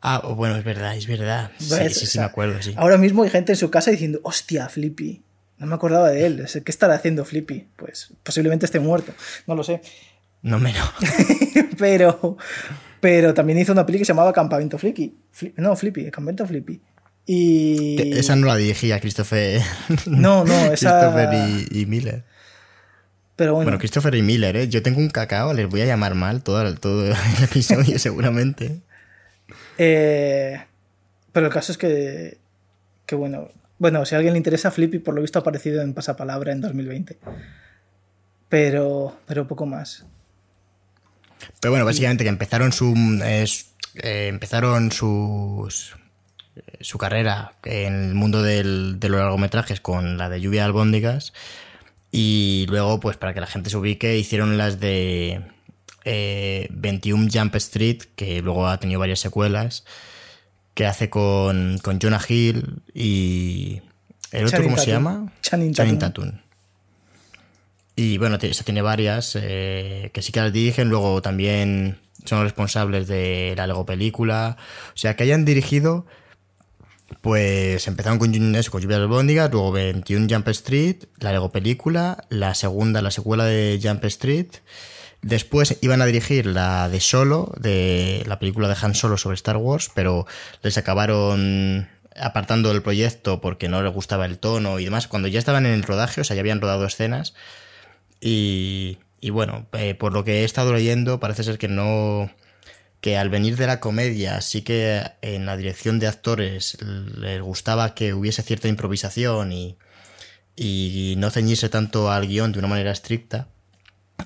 Ah, 0.00 0.20
bueno, 0.20 0.56
es 0.56 0.64
verdad, 0.64 0.96
es 0.96 1.06
verdad. 1.06 1.50
Sí, 1.58 1.74
sí, 1.90 2.06
sí, 2.06 2.18
me 2.18 2.24
acuerdo, 2.24 2.62
sí. 2.62 2.74
Ahora 2.76 2.96
mismo 2.96 3.24
hay 3.24 3.30
gente 3.30 3.52
en 3.52 3.56
su 3.56 3.70
casa 3.70 3.90
diciendo, 3.90 4.20
hostia, 4.22 4.68
Flippy. 4.68 5.22
No 5.58 5.66
me 5.66 5.74
acordaba 5.74 6.10
de 6.10 6.26
él. 6.26 6.46
¿Qué 6.46 6.70
estará 6.70 6.94
haciendo 6.94 7.24
Flippy? 7.24 7.66
Pues 7.76 8.12
posiblemente 8.22 8.66
esté 8.66 8.78
muerto. 8.78 9.12
No 9.46 9.56
lo 9.56 9.64
sé. 9.64 9.80
No 10.42 10.60
menos. 10.60 10.88
pero, 11.78 12.36
pero 13.00 13.34
también 13.34 13.58
hizo 13.58 13.72
una 13.72 13.86
peli 13.86 13.98
que 13.98 14.04
se 14.04 14.12
llamaba 14.12 14.32
Campamento 14.32 14.78
Flippy. 14.78 15.14
no, 15.56 15.76
Flippy, 15.76 16.10
Campamento 16.10 16.46
Flippy. 16.46 16.80
Y... 17.26 18.16
Esa 18.16 18.36
no 18.36 18.46
la 18.46 18.56
dirigía 18.56 19.00
Christopher. 19.00 19.60
No, 20.06 20.44
no, 20.44 20.54
esa. 20.72 21.00
Christopher 21.00 21.66
y, 21.72 21.86
Miller. 21.86 22.24
Pero 23.34 23.54
bueno. 23.54 23.66
Bueno, 23.66 23.78
Christopher 23.78 24.14
y 24.14 24.22
Miller, 24.22 24.56
¿eh? 24.56 24.68
Yo 24.68 24.82
tengo 24.82 24.98
un 24.98 25.10
cacao, 25.10 25.52
les 25.52 25.68
voy 25.68 25.82
a 25.82 25.86
llamar 25.86 26.14
mal 26.14 26.42
todo, 26.42 26.74
todo 26.76 27.06
el 27.06 27.14
episodio, 27.42 27.98
seguramente. 27.98 28.80
Eh, 29.76 30.64
pero 31.32 31.46
el 31.46 31.52
caso 31.52 31.72
es 31.72 31.78
que. 31.78 32.38
Que 33.04 33.14
bueno. 33.14 33.48
Bueno, 33.78 34.06
si 34.06 34.14
a 34.14 34.18
alguien 34.18 34.32
le 34.32 34.38
interesa, 34.38 34.70
Flippy 34.70 35.00
por 35.00 35.14
lo 35.14 35.20
visto 35.20 35.38
ha 35.38 35.42
aparecido 35.42 35.82
en 35.82 35.92
Pasapalabra 35.92 36.52
en 36.52 36.60
2020. 36.60 37.18
Pero. 38.48 39.16
Pero 39.26 39.46
poco 39.46 39.66
más. 39.66 40.06
Pero 41.60 41.72
bueno, 41.72 41.84
básicamente 41.84 42.24
que 42.24 42.30
empezaron 42.30 42.72
su. 42.72 42.94
Eh, 43.22 43.46
empezaron 44.28 44.92
sus. 44.92 45.96
su 46.80 46.98
carrera 46.98 47.52
en 47.64 48.10
el 48.10 48.14
mundo 48.14 48.42
del, 48.42 48.98
de 49.00 49.08
los 49.08 49.20
largometrajes 49.20 49.80
con 49.80 50.18
la 50.18 50.28
de 50.28 50.40
Lluvia 50.40 50.62
de 50.62 50.66
Albóndigas. 50.66 51.32
Y 52.12 52.66
luego, 52.68 53.00
pues 53.00 53.16
para 53.16 53.34
que 53.34 53.40
la 53.40 53.46
gente 53.46 53.70
se 53.70 53.76
ubique, 53.76 54.16
hicieron 54.16 54.56
las 54.56 54.80
de 54.80 55.42
21 56.04 57.24
eh, 57.24 57.30
Jump 57.32 57.54
Street, 57.56 58.02
que 58.14 58.40
luego 58.40 58.68
ha 58.68 58.78
tenido 58.78 59.00
varias 59.00 59.20
secuelas, 59.20 59.84
que 60.74 60.86
hace 60.86 61.10
con, 61.10 61.78
con 61.82 61.98
Jonah 62.00 62.20
Hill 62.26 62.82
y... 62.94 63.82
¿El 64.32 64.46
otro 64.46 64.62
cómo 64.64 64.76
se 64.76 64.90
llama? 64.90 65.32
Channing 65.40 65.72
Tatum. 65.72 66.32
Y 67.96 68.18
bueno, 68.18 68.38
se 68.38 68.62
tiene 68.62 68.82
varias 68.82 69.36
eh, 69.40 70.10
que 70.12 70.20
sí 70.20 70.30
que 70.30 70.40
las 70.40 70.52
dirigen, 70.52 70.90
luego 70.90 71.22
también 71.22 71.98
son 72.26 72.42
responsables 72.42 73.08
de 73.08 73.54
la 73.56 73.66
Lego 73.66 73.86
película. 73.86 74.58
O 74.88 74.96
sea, 74.98 75.16
que 75.16 75.22
hayan 75.22 75.46
dirigido, 75.46 76.04
pues 77.22 77.88
empezaron 77.88 78.18
con 78.18 78.54
eso, 78.54 78.70
con 78.70 78.82
Lluvia 78.82 78.98
de 78.98 79.06
Bóndigas, 79.06 79.50
luego 79.50 79.72
21 79.72 80.26
Jump 80.28 80.48
Street, 80.48 81.04
la 81.20 81.32
Lego 81.32 81.50
película, 81.52 82.24
la 82.28 82.54
segunda, 82.54 83.00
la 83.00 83.10
secuela 83.10 83.46
de 83.46 83.80
Jump 83.82 84.04
Street. 84.04 84.48
Después 85.22 85.78
iban 85.80 86.02
a 86.02 86.06
dirigir 86.06 86.44
la 86.44 86.90
de 86.90 87.00
Solo, 87.00 87.52
de 87.58 88.22
la 88.26 88.38
película 88.38 88.68
de 88.68 88.76
Han 88.80 88.94
Solo 88.94 89.16
sobre 89.16 89.36
Star 89.36 89.56
Wars, 89.56 89.90
pero 89.94 90.26
les 90.62 90.76
acabaron 90.76 91.88
apartando 92.14 92.68
del 92.70 92.82
proyecto 92.82 93.40
porque 93.40 93.68
no 93.68 93.82
les 93.82 93.92
gustaba 93.92 94.26
el 94.26 94.38
tono 94.38 94.78
y 94.78 94.84
demás. 94.84 95.06
Cuando 95.06 95.28
ya 95.28 95.38
estaban 95.38 95.64
en 95.66 95.72
el 95.72 95.82
rodaje, 95.82 96.20
o 96.20 96.24
sea, 96.24 96.36
ya 96.36 96.40
habían 96.40 96.60
rodado 96.60 96.84
escenas, 96.84 97.34
y, 98.28 99.30
bueno, 99.30 99.66
eh, 99.72 99.94
por 99.94 100.12
lo 100.12 100.24
que 100.24 100.40
he 100.40 100.44
estado 100.44 100.72
leyendo, 100.72 101.20
parece 101.20 101.44
ser 101.44 101.58
que 101.58 101.68
no. 101.68 102.30
que 103.00 103.16
al 103.16 103.30
venir 103.30 103.56
de 103.56 103.66
la 103.66 103.80
comedia, 103.80 104.40
sí 104.40 104.62
que 104.62 105.02
en 105.22 105.46
la 105.46 105.56
dirección 105.56 105.98
de 106.00 106.08
actores 106.08 106.78
les 106.82 107.40
gustaba 107.40 107.94
que 107.94 108.14
hubiese 108.14 108.42
cierta 108.42 108.68
improvisación 108.68 109.52
y, 109.52 109.78
y 110.56 111.14
no 111.18 111.30
ceñirse 111.30 111.68
tanto 111.68 112.10
al 112.10 112.26
guion 112.26 112.52
de 112.52 112.58
una 112.58 112.68
manera 112.68 112.90
estricta. 112.90 113.48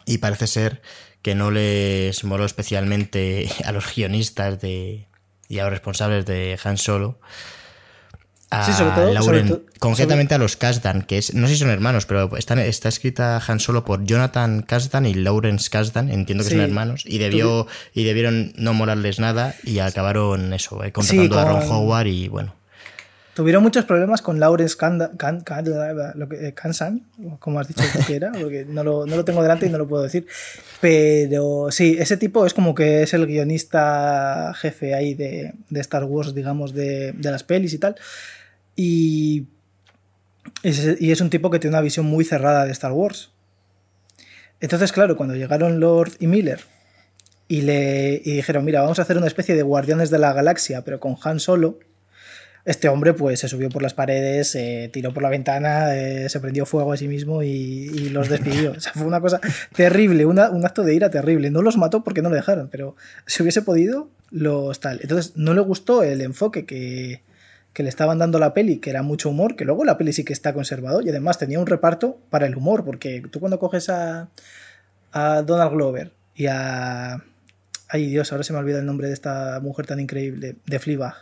Y 0.07 0.19
parece 0.19 0.47
ser 0.47 0.83
que 1.23 1.35
no 1.35 1.51
les 1.51 2.25
moló 2.25 2.47
especialmente 2.47 3.51
a 3.65 3.73
los 3.73 3.95
guionistas 3.95 4.61
de, 4.61 5.09
y 5.49 5.59
a 5.59 5.65
los 5.65 5.73
responsables 5.73 6.25
de 6.27 6.59
Han 6.65 6.79
Solo 6.79 7.21
sí, 8.67 8.73
sobre 8.73 8.91
todo, 8.97 9.13
concretamente 9.79 10.35
a 10.35 10.39
los 10.39 10.57
Kasdan, 10.57 11.03
que 11.03 11.19
es, 11.19 11.35
no 11.35 11.47
sé 11.47 11.55
si 11.55 11.61
son 11.61 11.71
hermanos, 11.71 12.05
pero 12.07 12.37
está, 12.37 12.63
está 12.65 12.89
escrita 12.89 13.41
Han 13.47 13.61
Solo 13.61 13.85
por 13.85 14.05
Jonathan 14.05 14.63
Kasdan 14.63 15.07
y 15.07 15.15
Lawrence 15.15 15.71
Kasdan, 15.71 16.11
entiendo 16.11 16.43
que 16.45 16.51
son 16.51 16.61
hermanos, 16.61 17.05
y 17.07 17.19
debió 17.19 17.67
y 17.95 18.05
debieron 18.05 18.53
no 18.57 18.75
molarles 18.75 19.21
nada 19.21 19.55
y 19.63 19.79
acabaron 19.79 20.53
eso, 20.53 20.83
eh, 20.85 20.91
contratando 20.93 21.39
a 21.39 21.45
Ron 21.45 21.71
Howard 21.71 22.07
y 22.09 22.29
bueno. 22.29 22.55
Tuvieron 23.33 23.63
muchos 23.63 23.85
problemas 23.85 24.21
con 24.21 24.41
Lawrence 24.41 24.77
Kanda, 24.77 25.13
Kan- 25.17 25.43
Kan- 25.43 25.65
lo 26.17 26.29
que- 26.29 26.49
eh, 26.49 26.53
Kansan, 26.53 27.07
como 27.39 27.61
has 27.61 27.69
dicho 27.69 27.83
que 28.07 28.17
era, 28.17 28.33
porque 28.33 28.67
no 28.69 28.83
lo, 28.83 29.07
no 29.07 29.15
lo 29.17 29.25
tengo 29.25 29.41
delante 29.41 29.67
y 29.67 29.71
no 29.71 29.79
lo 29.79 29.87
puedo 29.89 30.03
decir. 30.03 30.27
Pero 30.81 31.69
sí, 31.71 31.97
ese 31.99 32.17
tipo 32.17 32.45
es 32.45 32.53
como 32.55 32.75
que 32.75 33.03
es 33.05 33.15
el 33.15 33.27
guionista 33.27 34.53
jefe 34.57 34.95
ahí 34.95 35.15
de, 35.15 35.53
de 35.71 35.81
Star 35.81 36.05
Wars, 36.05 36.35
digamos, 36.35 36.75
de, 36.75 37.13
de 37.13 37.31
las 37.31 37.45
pelis 37.45 37.73
y 37.73 37.79
tal. 37.79 37.95
Y 38.77 39.47
es, 40.63 41.01
y 41.01 41.11
es 41.11 41.21
un 41.21 41.31
tipo 41.31 41.51
que 41.51 41.59
tiene 41.59 41.77
una 41.77 41.83
visión 41.83 42.07
muy 42.07 42.25
cerrada 42.25 42.65
de 42.65 42.73
Star 42.73 42.93
Wars. 42.93 43.31
Entonces, 44.61 44.93
claro, 44.93 45.17
cuando 45.17 45.35
llegaron 45.35 45.81
Lord 45.81 46.13
y 46.19 46.27
Miller 46.27 46.61
y 47.49 47.63
le 47.63 48.21
y 48.25 48.37
dijeron, 48.37 48.65
mira, 48.65 48.83
vamos 48.83 48.99
a 48.99 49.03
hacer 49.03 49.17
una 49.17 49.27
especie 49.27 49.55
de 49.55 49.63
Guardianes 49.63 50.11
de 50.11 50.19
la 50.19 50.33
Galaxia, 50.33 50.83
pero 50.85 51.01
con 51.01 51.17
Han 51.25 51.41
Solo, 51.41 51.79
este 52.67 52.89
hombre 52.89 53.15
pues 53.15 53.41
se 53.41 53.49
subió 53.49 53.71
por 53.71 53.83
las 53.83 53.95
paredes, 53.95 54.51
se 54.51 54.91
tiró 54.93 55.15
por 55.15 55.23
la 55.23 55.31
ventana, 55.31 55.97
eh, 55.97 56.29
se 56.29 56.41
prendió 56.41 56.67
fuego 56.67 56.93
a 56.93 56.97
sí 56.97 57.09
mismo 57.09 57.43
y, 57.43 58.11
los 58.11 58.29
despidió. 58.29 58.73
O 58.77 58.81
sea, 58.81 58.93
fue 58.93 59.07
una 59.07 59.21
cosa 59.21 59.41
terrible, 59.75 60.27
un 60.27 60.39
acto 60.39 60.83
de 60.83 60.95
ira 60.95 61.11
terrible. 61.11 61.51
No 61.51 61.63
los 61.63 61.77
mató 61.77 62.05
porque 62.05 62.23
no 62.23 62.29
lo 62.29 62.37
dejaron, 62.37 62.69
pero 62.69 62.97
si 63.27 63.43
hubiese 63.43 63.63
podido, 63.63 64.11
los 64.31 64.79
tal. 64.81 65.01
Entonces, 65.03 65.33
no 65.37 65.55
le 65.55 65.61
gustó 65.61 66.03
el 66.03 66.21
enfoque 66.21 66.67
que, 66.67 67.23
que 67.73 67.83
le 67.83 67.89
estaban 67.89 68.19
dando 68.19 68.39
a 68.39 68.41
la 68.41 68.53
peli, 68.55 68.79
que 68.79 68.91
era 68.91 69.03
mucho 69.03 69.31
humor, 69.31 69.55
que 69.57 69.65
luego 69.65 69.85
la 69.85 69.97
peli 69.97 70.13
sí 70.13 70.25
que 70.25 70.33
está 70.33 70.53
conservado 70.53 71.01
y 71.03 71.09
además 71.09 71.39
tenía 71.39 71.59
un 71.61 71.67
reparto 71.67 72.19
para 72.31 72.47
el 72.47 72.57
humor, 72.57 72.85
porque 72.85 73.23
tú 73.31 73.39
cuando 73.41 73.59
coges 73.59 73.89
a, 73.89 74.29
a 75.13 75.43
Donald 75.43 75.73
Glover 75.73 76.13
y 76.35 76.47
a... 76.47 77.23
Ay 77.93 78.07
Dios, 78.07 78.31
ahora 78.33 78.45
se 78.45 78.53
me 78.53 78.59
olvida 78.61 78.79
el 78.79 78.87
nombre 78.87 79.09
de 79.09 79.15
esta 79.15 79.59
mujer 79.61 79.87
tan 79.87 79.99
increíble, 80.01 80.57
de 80.67 80.79
Fleabag. 80.79 81.15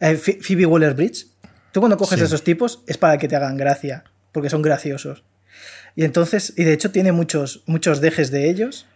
Eh, 0.00 0.16
Ph- 0.22 0.40
Phoebe 0.42 0.66
Waller-Bridge. 0.66 1.26
Tú 1.72 1.80
cuando 1.80 1.96
coges 1.96 2.18
Sí. 2.18 2.22
a 2.24 2.26
esos 2.26 2.42
tipos 2.44 2.82
es 2.86 2.98
para 2.98 3.18
que 3.18 3.28
te 3.28 3.36
hagan 3.36 3.56
gracia, 3.56 4.04
porque 4.32 4.50
son 4.50 4.62
graciosos. 4.62 5.24
Y 5.94 6.04
entonces, 6.04 6.54
y 6.56 6.64
de 6.64 6.72
hecho 6.72 6.90
tiene 6.90 7.12
muchos, 7.12 7.62
muchos 7.66 8.00
dejes 8.00 8.30
de 8.30 8.50
ellos, 8.50 8.86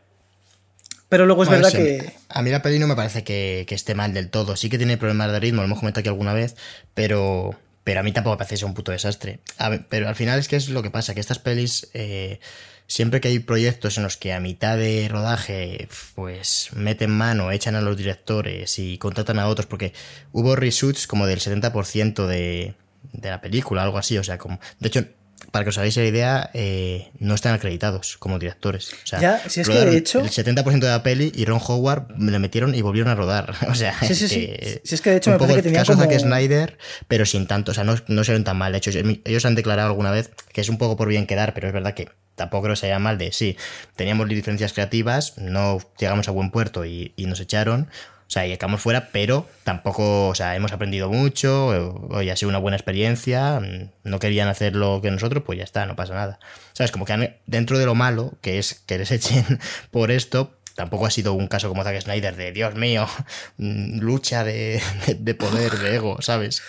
pero 1.08 1.26
luego 1.26 1.42
es 1.42 1.48
Bueno, 1.48 1.64
verdad 1.64 1.78
sí, 1.78 1.84
que... 1.84 2.12
A 2.28 2.42
mí 2.42 2.50
la 2.50 2.62
peli 2.62 2.78
no 2.78 2.86
me 2.86 2.96
parece 2.96 3.22
que, 3.24 3.64
que 3.68 3.74
esté 3.74 3.94
mal 3.94 4.12
del 4.12 4.30
todo. 4.30 4.56
Sí 4.56 4.68
que 4.68 4.78
tiene 4.78 4.96
problemas 4.96 5.30
de 5.30 5.40
ritmo, 5.40 5.62
lo 5.62 5.66
hemos 5.66 5.78
comentado 5.78 6.00
aquí 6.00 6.08
alguna 6.08 6.32
vez, 6.32 6.56
pero, 6.94 7.54
pero 7.84 8.00
a 8.00 8.02
mí 8.02 8.12
tampoco 8.12 8.34
me 8.34 8.38
parece 8.38 8.54
que 8.54 8.58
sea 8.58 8.68
un 8.68 8.74
puto 8.74 8.92
desastre. 8.92 9.40
A 9.58 9.68
ver, 9.68 9.86
pero 9.88 10.08
al 10.08 10.16
final 10.16 10.38
es 10.38 10.48
que 10.48 10.56
es 10.56 10.68
lo 10.68 10.82
que 10.82 10.90
pasa, 10.90 11.14
que 11.14 11.20
estas 11.20 11.38
pelis, 11.38 11.88
eh, 11.94 12.40
siempre 12.88 13.20
que 13.20 13.28
hay 13.28 13.38
proyectos 13.38 13.96
en 13.98 14.02
los 14.02 14.16
que 14.16 14.32
a 14.32 14.40
mitad 14.40 14.76
de 14.76 15.08
rodaje, 15.08 15.88
pues 16.14 16.70
meten 16.74 17.10
mano, 17.10 17.52
echan 17.52 17.76
a 17.76 17.80
los 17.80 17.96
directores 17.96 18.78
y 18.78 18.98
contratan 18.98 19.38
a 19.38 19.46
otros, 19.46 19.66
porque 19.66 19.92
hubo 20.32 20.56
reshoots 20.56 21.06
como 21.06 21.26
del 21.26 21.38
70% 21.38 22.26
de, 22.26 22.74
de 23.12 23.30
la 23.30 23.40
película, 23.40 23.82
algo 23.82 23.98
así, 23.98 24.18
o 24.18 24.24
sea, 24.24 24.38
como... 24.38 24.58
De 24.80 24.88
hecho... 24.88 25.04
Para 25.50 25.64
que 25.64 25.68
os 25.68 25.78
hagáis 25.78 25.96
la 25.96 26.04
idea, 26.04 26.50
eh, 26.54 27.10
no 27.18 27.34
están 27.34 27.54
acreditados 27.54 28.16
como 28.18 28.38
directores. 28.38 28.92
O 28.92 29.06
sea, 29.06 29.20
Ya, 29.20 29.42
si 29.48 29.60
es 29.60 29.68
que 29.68 29.74
de 29.84 29.96
hecho- 29.98 30.20
el 30.20 30.30
70% 30.30 30.86
de 30.86 30.92
la 30.92 31.02
peli 31.02 31.30
y 31.34 31.44
Ron 31.44 31.60
Howard 31.66 32.18
le 32.18 32.38
metieron 32.38 32.74
y 32.74 32.80
volvieron 32.82 33.10
a 33.10 33.14
rodar. 33.14 33.54
O 33.68 33.74
sea, 33.74 33.94
Sí, 34.00 34.14
sí, 34.14 34.28
sí. 34.28 34.50
Si 34.84 34.94
es 34.94 35.00
que 35.02 35.10
de 35.10 35.16
hecho 35.16 35.30
un 35.30 35.34
me 35.34 35.38
poco 35.38 35.48
parece 35.48 35.58
el 35.58 35.62
que 35.62 35.68
tenía 35.68 35.80
caso 35.80 35.92
como... 35.92 36.04
Zack 36.10 36.20
Snyder, 36.20 36.78
pero 37.08 37.26
sin 37.26 37.46
tanto, 37.46 37.72
o 37.72 37.74
sea, 37.74 37.84
no, 37.84 37.96
no 38.08 38.24
se 38.24 38.32
ven 38.32 38.44
tan 38.44 38.56
mal 38.56 38.74
hechos. 38.74 38.94
Ellos 38.96 39.44
han 39.44 39.54
declarado 39.54 39.88
alguna 39.90 40.10
vez 40.10 40.30
que 40.52 40.60
es 40.62 40.68
un 40.68 40.78
poco 40.78 40.96
por 40.96 41.08
bien 41.08 41.26
quedar, 41.26 41.52
pero 41.54 41.66
es 41.68 41.72
verdad 41.74 41.92
que 41.94 42.08
tampoco 42.34 42.64
creo 42.64 42.74
que 42.74 42.80
se 42.80 42.86
haya 42.86 42.98
mal 42.98 43.18
de 43.18 43.32
sí. 43.32 43.56
Teníamos 43.94 44.28
diferencias 44.28 44.72
creativas, 44.72 45.34
no 45.38 45.78
llegamos 45.98 46.28
a 46.28 46.30
buen 46.32 46.50
puerto 46.50 46.84
y, 46.86 47.12
y 47.16 47.26
nos 47.26 47.40
echaron. 47.40 47.88
O 48.26 48.30
sea, 48.30 48.46
y 48.46 48.52
acabamos 48.52 48.80
fuera, 48.80 49.08
pero 49.12 49.46
tampoco, 49.62 50.28
o 50.28 50.34
sea, 50.34 50.56
hemos 50.56 50.72
aprendido 50.72 51.08
mucho, 51.10 51.68
hoy 52.10 52.28
ha 52.28 52.36
sido 52.36 52.48
una 52.48 52.58
buena 52.58 52.76
experiencia, 52.76 53.60
mm, 53.60 53.90
no 54.04 54.18
querían 54.18 54.48
hacer 54.48 54.74
lo 54.74 55.00
que 55.00 55.10
nosotros, 55.12 55.44
pues 55.46 55.58
ya 55.58 55.64
está, 55.64 55.86
no 55.86 55.94
pasa 55.94 56.14
nada. 56.14 56.38
¿Sabes? 56.72 56.90
Como 56.90 57.04
que 57.04 57.38
dentro 57.46 57.78
de 57.78 57.86
lo 57.86 57.94
malo, 57.94 58.34
que 58.40 58.58
es 58.58 58.74
que 58.74 58.98
les 58.98 59.10
echen 59.12 59.44
por 59.92 60.10
esto, 60.10 60.52
tampoco 60.74 61.06
ha 61.06 61.10
sido 61.10 61.32
un 61.34 61.46
caso 61.46 61.68
como 61.68 61.84
Zack 61.84 62.00
Snyder 62.00 62.34
de, 62.36 62.50
Dios 62.52 62.74
mío, 62.74 63.06
mm, 63.58 64.00
lucha 64.00 64.42
de, 64.44 64.80
de- 65.06 65.14
de 65.14 65.34
poder, 65.34 65.72
de 65.78 65.94
ego, 65.94 66.20
¿sabes? 66.20 66.62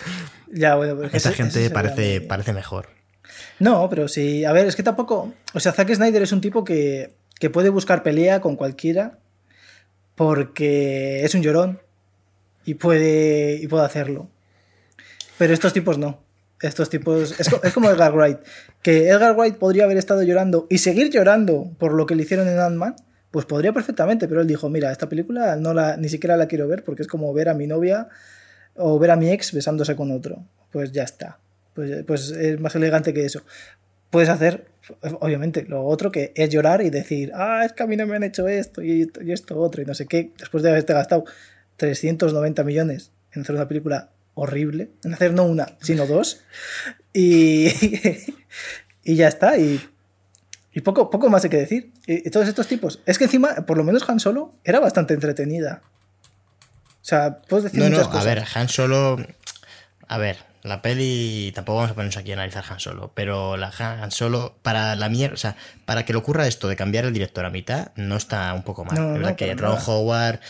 Ya, 0.52 0.76
bueno, 0.76 0.94
pero 0.96 1.08
Esta 1.12 1.30
ese- 1.30 1.36
gente 1.42 1.70
parece, 1.70 2.20
parece 2.20 2.52
mejor. 2.52 2.88
No, 3.58 3.88
pero 3.90 4.06
sí. 4.08 4.44
A 4.44 4.52
ver, 4.52 4.66
es 4.66 4.76
que 4.76 4.82
tampoco. 4.84 5.34
O 5.52 5.60
sea, 5.60 5.72
Zack 5.72 5.92
Snyder 5.92 6.22
es 6.22 6.30
un 6.32 6.40
tipo 6.40 6.62
que, 6.64 7.14
que 7.40 7.50
puede 7.50 7.68
buscar 7.68 8.02
pelea 8.04 8.40
con 8.40 8.54
cualquiera 8.56 9.18
porque 10.18 11.24
es 11.24 11.32
un 11.36 11.42
llorón 11.42 11.78
y 12.64 12.74
puede, 12.74 13.54
y 13.54 13.68
puede 13.68 13.86
hacerlo. 13.86 14.28
Pero 15.38 15.54
estos 15.54 15.72
tipos 15.72 15.96
no. 15.96 16.20
Estos 16.60 16.90
tipos. 16.90 17.38
Es, 17.38 17.48
es 17.62 17.72
como 17.72 17.88
Edgar 17.90 18.12
Wright. 18.12 18.40
Que 18.82 19.08
Edgar 19.08 19.36
Wright 19.36 19.56
podría 19.56 19.84
haber 19.84 19.96
estado 19.96 20.24
llorando 20.24 20.66
y 20.68 20.78
seguir 20.78 21.10
llorando 21.10 21.70
por 21.78 21.94
lo 21.94 22.04
que 22.04 22.16
le 22.16 22.24
hicieron 22.24 22.48
en 22.48 22.58
Ant-Man. 22.58 22.96
Pues 23.30 23.46
podría 23.46 23.72
perfectamente, 23.72 24.26
pero 24.26 24.40
él 24.40 24.48
dijo: 24.48 24.68
Mira, 24.68 24.90
esta 24.90 25.08
película 25.08 25.54
no 25.54 25.72
la, 25.72 25.96
ni 25.96 26.08
siquiera 26.08 26.36
la 26.36 26.48
quiero 26.48 26.66
ver 26.66 26.82
porque 26.82 27.02
es 27.02 27.08
como 27.08 27.32
ver 27.32 27.48
a 27.48 27.54
mi 27.54 27.68
novia 27.68 28.08
o 28.74 28.98
ver 28.98 29.12
a 29.12 29.16
mi 29.16 29.30
ex 29.30 29.52
besándose 29.52 29.94
con 29.94 30.10
otro. 30.10 30.44
Pues 30.72 30.90
ya 30.90 31.04
está. 31.04 31.38
Pues, 31.74 32.02
pues 32.04 32.30
es 32.32 32.58
más 32.58 32.74
elegante 32.74 33.14
que 33.14 33.24
eso. 33.24 33.44
Puedes 34.10 34.28
hacer, 34.28 34.68
obviamente, 35.20 35.64
lo 35.68 35.84
otro 35.84 36.10
que 36.10 36.32
es 36.34 36.48
llorar 36.50 36.80
y 36.82 36.90
decir, 36.90 37.32
ah, 37.34 37.62
es 37.64 37.72
que 37.72 37.82
a 37.82 37.86
mí 37.86 37.96
no 37.96 38.06
me 38.06 38.16
han 38.16 38.22
hecho 38.24 38.48
esto 38.48 38.82
y, 38.82 39.10
y 39.22 39.32
esto 39.32 39.58
otro 39.58 39.82
y 39.82 39.84
no 39.84 39.94
sé 39.94 40.06
qué, 40.06 40.32
después 40.38 40.62
de 40.62 40.70
haberte 40.70 40.92
gastado 40.94 41.24
390 41.76 42.64
millones 42.64 43.10
en 43.32 43.42
hacer 43.42 43.54
una 43.54 43.68
película 43.68 44.10
horrible, 44.34 44.90
en 45.04 45.12
hacer 45.14 45.34
no 45.34 45.44
una, 45.44 45.76
sino 45.80 46.06
dos, 46.06 46.40
y, 47.12 47.68
y 49.04 49.16
ya 49.16 49.28
está, 49.28 49.58
y, 49.58 49.80
y 50.72 50.80
poco, 50.80 51.10
poco 51.10 51.28
más 51.28 51.44
hay 51.44 51.50
que 51.50 51.56
decir. 51.58 51.92
Y, 52.06 52.26
y 52.26 52.30
todos 52.30 52.48
estos 52.48 52.66
tipos, 52.68 53.00
es 53.04 53.18
que 53.18 53.24
encima, 53.24 53.66
por 53.66 53.76
lo 53.76 53.84
menos 53.84 54.08
Han 54.08 54.20
Solo 54.20 54.54
era 54.64 54.80
bastante 54.80 55.12
entretenida. 55.14 55.82
O 57.02 57.04
sea, 57.08 57.42
puedes 57.48 57.64
decir 57.64 57.80
No, 57.80 57.86
no, 57.86 57.96
muchas 57.96 58.08
a 58.08 58.10
cosas. 58.10 58.24
ver, 58.26 58.44
Han 58.54 58.68
Solo. 58.68 59.16
A 60.06 60.18
ver, 60.18 60.36
la 60.62 60.82
peli. 60.82 61.52
Tampoco 61.54 61.76
vamos 61.76 61.90
a 61.90 61.94
ponernos 61.94 62.16
aquí 62.16 62.30
a 62.30 62.34
analizar 62.34 62.64
Han 62.68 62.80
Solo. 62.80 63.12
Pero 63.14 63.56
la 63.56 63.70
Han 63.78 64.10
Solo, 64.10 64.56
para 64.62 64.96
la 64.96 65.08
mierda. 65.08 65.34
O 65.34 65.38
sea, 65.38 65.56
para 65.84 66.04
que 66.04 66.12
le 66.12 66.18
ocurra 66.18 66.46
esto 66.46 66.68
de 66.68 66.76
cambiar 66.76 67.04
el 67.04 67.12
director 67.12 67.44
a 67.44 67.50
mitad, 67.50 67.92
no 67.96 68.16
está 68.16 68.52
un 68.54 68.62
poco 68.62 68.84
mal. 68.84 68.94
No, 68.96 69.02
no, 69.08 69.12
verdad 69.14 69.36
que 69.36 69.54
Ron 69.54 69.74
nada. 69.74 69.84
Howard. 69.86 70.40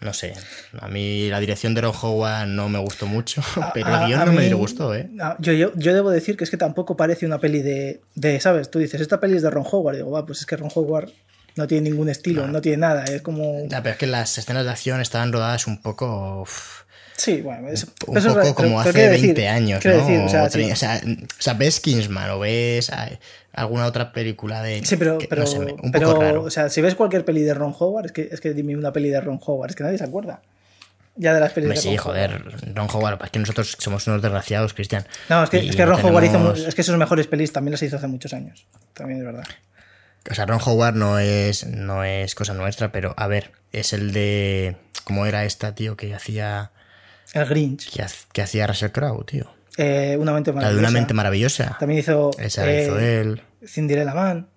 No 0.00 0.14
sé. 0.14 0.32
A 0.80 0.88
mí 0.88 1.28
la 1.28 1.40
dirección 1.40 1.74
de 1.74 1.82
Ron 1.82 1.92
Howard 2.00 2.46
no 2.46 2.70
me 2.70 2.78
gustó 2.78 3.06
mucho. 3.06 3.42
Pero 3.74 3.86
A- 3.88 4.02
el 4.02 4.06
guion 4.08 4.24
no 4.26 4.32
me 4.32 4.52
gustó, 4.54 4.94
¿eh? 4.94 5.10
yo, 5.40 5.52
yo, 5.52 5.72
yo 5.76 5.92
debo 5.92 6.10
decir 6.10 6.38
que 6.38 6.44
es 6.44 6.50
que 6.50 6.56
tampoco 6.56 6.96
parece 6.96 7.26
una 7.26 7.38
peli 7.38 7.60
de, 7.60 8.00
de, 8.14 8.40
¿sabes? 8.40 8.70
Tú 8.70 8.78
dices, 8.78 9.00
esta 9.02 9.20
peli 9.20 9.36
es 9.36 9.42
de 9.42 9.50
Ron 9.50 9.66
Howard. 9.70 9.96
Digo, 9.96 10.10
va, 10.10 10.24
pues 10.24 10.40
es 10.40 10.46
que 10.46 10.56
Ron 10.56 10.70
Howard 10.74 11.10
no 11.56 11.66
tiene 11.66 11.90
ningún 11.90 12.08
estilo, 12.08 12.46
no, 12.48 12.62
tiene 12.62 12.78
nada. 12.78 13.04
Es 13.04 13.20
como. 13.20 13.66
Ya, 13.68 13.82
pero 13.82 13.92
es 13.92 13.98
que 13.98 14.06
las 14.06 14.38
escenas 14.38 14.64
de 14.64 14.70
acción 14.70 15.02
estaban 15.02 15.32
rodadas 15.34 15.66
un 15.66 15.82
poco. 15.82 16.46
Sí, 17.20 17.42
bueno, 17.42 17.68
es, 17.68 17.86
un 18.06 18.16
eso 18.16 18.28
poco 18.34 18.54
como 18.54 18.68
pero- 18.68 18.80
hace 18.80 18.92
pero 18.92 18.94
quiero 18.94 19.10
20 19.22 19.40
decir- 19.42 19.48
años, 19.48 19.84
¿no? 19.84 19.90
decir, 19.92 20.20
o 20.20 20.28
sea, 20.28 20.42
O 20.44 20.50
sí. 20.50 20.58
tre- 20.58 20.72
o, 20.72 20.76
sea, 20.76 21.00
o 21.04 21.42
sea, 21.42 21.54
ves 21.54 21.80
Kingsman 21.80 22.30
o 22.30 22.38
ves 22.38 22.90
ay, 22.90 23.18
alguna 23.52 23.86
otra 23.86 24.12
película 24.12 24.62
de. 24.62 24.84
Sí, 24.84 24.96
pero, 24.96 25.18
que, 25.18 25.28
pero, 25.28 25.42
no 25.42 25.46
sé, 25.46 25.58
me- 25.58 25.72
un 25.72 25.92
pero, 25.92 26.10
poco 26.12 26.22
raro. 26.22 26.42
o 26.44 26.50
sea, 26.50 26.68
si 26.70 26.80
ves 26.80 26.94
cualquier 26.94 27.24
peli 27.24 27.42
de 27.42 27.52
Ron 27.54 27.74
Howard, 27.78 28.06
es 28.06 28.12
que, 28.12 28.28
es 28.32 28.40
que 28.40 28.54
dime 28.54 28.76
una 28.76 28.92
peli 28.92 29.10
de 29.10 29.20
Ron 29.20 29.38
Howard, 29.44 29.70
es 29.70 29.76
que 29.76 29.82
nadie 29.84 29.98
se 29.98 30.04
acuerda. 30.04 30.40
Ya 31.16 31.34
de 31.34 31.40
las 31.40 31.52
pelis 31.52 31.66
Hombre, 31.68 31.76
de 31.76 31.82
sí, 31.82 31.96
Ron 31.96 32.04
joder, 32.06 32.30
Howard. 32.30 32.74
Ron 32.74 32.88
Howard, 32.90 33.24
es 33.24 33.30
que 33.30 33.38
nosotros 33.40 33.76
somos 33.78 34.06
unos 34.06 34.22
desgraciados, 34.22 34.72
Cristian. 34.72 35.04
No, 35.28 35.42
es 35.44 35.50
que, 35.50 35.58
es 35.58 35.76
que 35.76 35.84
Ron 35.84 36.02
Howard 36.02 36.24
hizo. 36.24 36.54
Es 36.54 36.74
que 36.74 36.82
sus 36.82 36.96
mejores 36.96 37.26
pelis 37.26 37.52
también 37.52 37.72
las 37.72 37.82
hizo 37.82 37.96
hace 37.96 38.06
muchos 38.06 38.32
años. 38.32 38.64
También 38.94 39.18
es 39.18 39.26
verdad. 39.26 39.44
O 40.30 40.34
sea, 40.34 40.46
Ron 40.46 40.60
Howard 40.64 40.94
no 40.94 41.18
es, 41.18 41.66
no 41.66 42.04
es 42.04 42.34
cosa 42.34 42.54
nuestra, 42.54 42.92
pero 42.92 43.12
a 43.18 43.26
ver, 43.26 43.50
es 43.72 43.92
el 43.92 44.12
de. 44.12 44.76
¿Cómo 45.04 45.26
era 45.26 45.44
esta, 45.44 45.74
tío, 45.74 45.96
que 45.96 46.14
hacía. 46.14 46.70
El 47.34 47.46
Grinch. 47.46 47.90
que, 47.92 48.02
ha- 48.02 48.08
que 48.32 48.42
hacía 48.42 48.66
Russell 48.66 48.90
Crowe, 48.90 49.24
tío? 49.24 49.46
eh, 49.76 50.16
una 50.20 50.32
mente 50.32 50.50
La 50.52 50.54
de 50.58 50.60
maravillosa. 50.64 50.88
una 50.88 50.90
mente 50.98 51.14
maravillosa. 51.14 51.76
También 51.78 52.00
hizo. 52.00 52.30
Esa 52.38 52.70
eh, 52.70 52.82
hizo 52.84 52.98
él. 52.98 53.42
Cinderella 53.66 54.14
Man. 54.14 54.48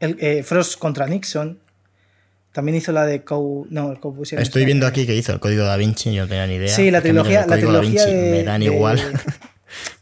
El, 0.00 0.16
eh, 0.20 0.42
Frost 0.42 0.78
contra 0.78 1.06
Nixon. 1.06 1.58
También 2.52 2.76
hizo 2.76 2.92
la 2.92 3.04
de 3.06 3.24
Cow. 3.24 3.66
No, 3.70 3.90
el 3.90 3.98
Cowboy 3.98 4.26
Estoy 4.30 4.64
viendo 4.64 4.86
aquí 4.86 5.06
que 5.06 5.14
hizo 5.16 5.32
el 5.32 5.40
código 5.40 5.64
da 5.64 5.76
Vinci, 5.76 6.12
yo 6.14 6.22
no 6.22 6.28
tenía 6.28 6.46
ni 6.46 6.54
idea. 6.54 6.68
Sí, 6.68 6.90
la 6.90 6.98
Es 6.98 7.04
que 7.04 7.10
a 7.10 7.12
mí 7.12 7.18
los 7.18 7.26
trilogía, 7.26 7.46
la 7.46 7.54
Código 7.56 7.72
Da 7.72 7.80
trilogía 7.80 8.04
Vinci 8.06 8.16
de, 8.22 8.30
me 8.30 8.44
dan 8.44 8.60
de- 8.60 8.66
igual. 8.66 9.00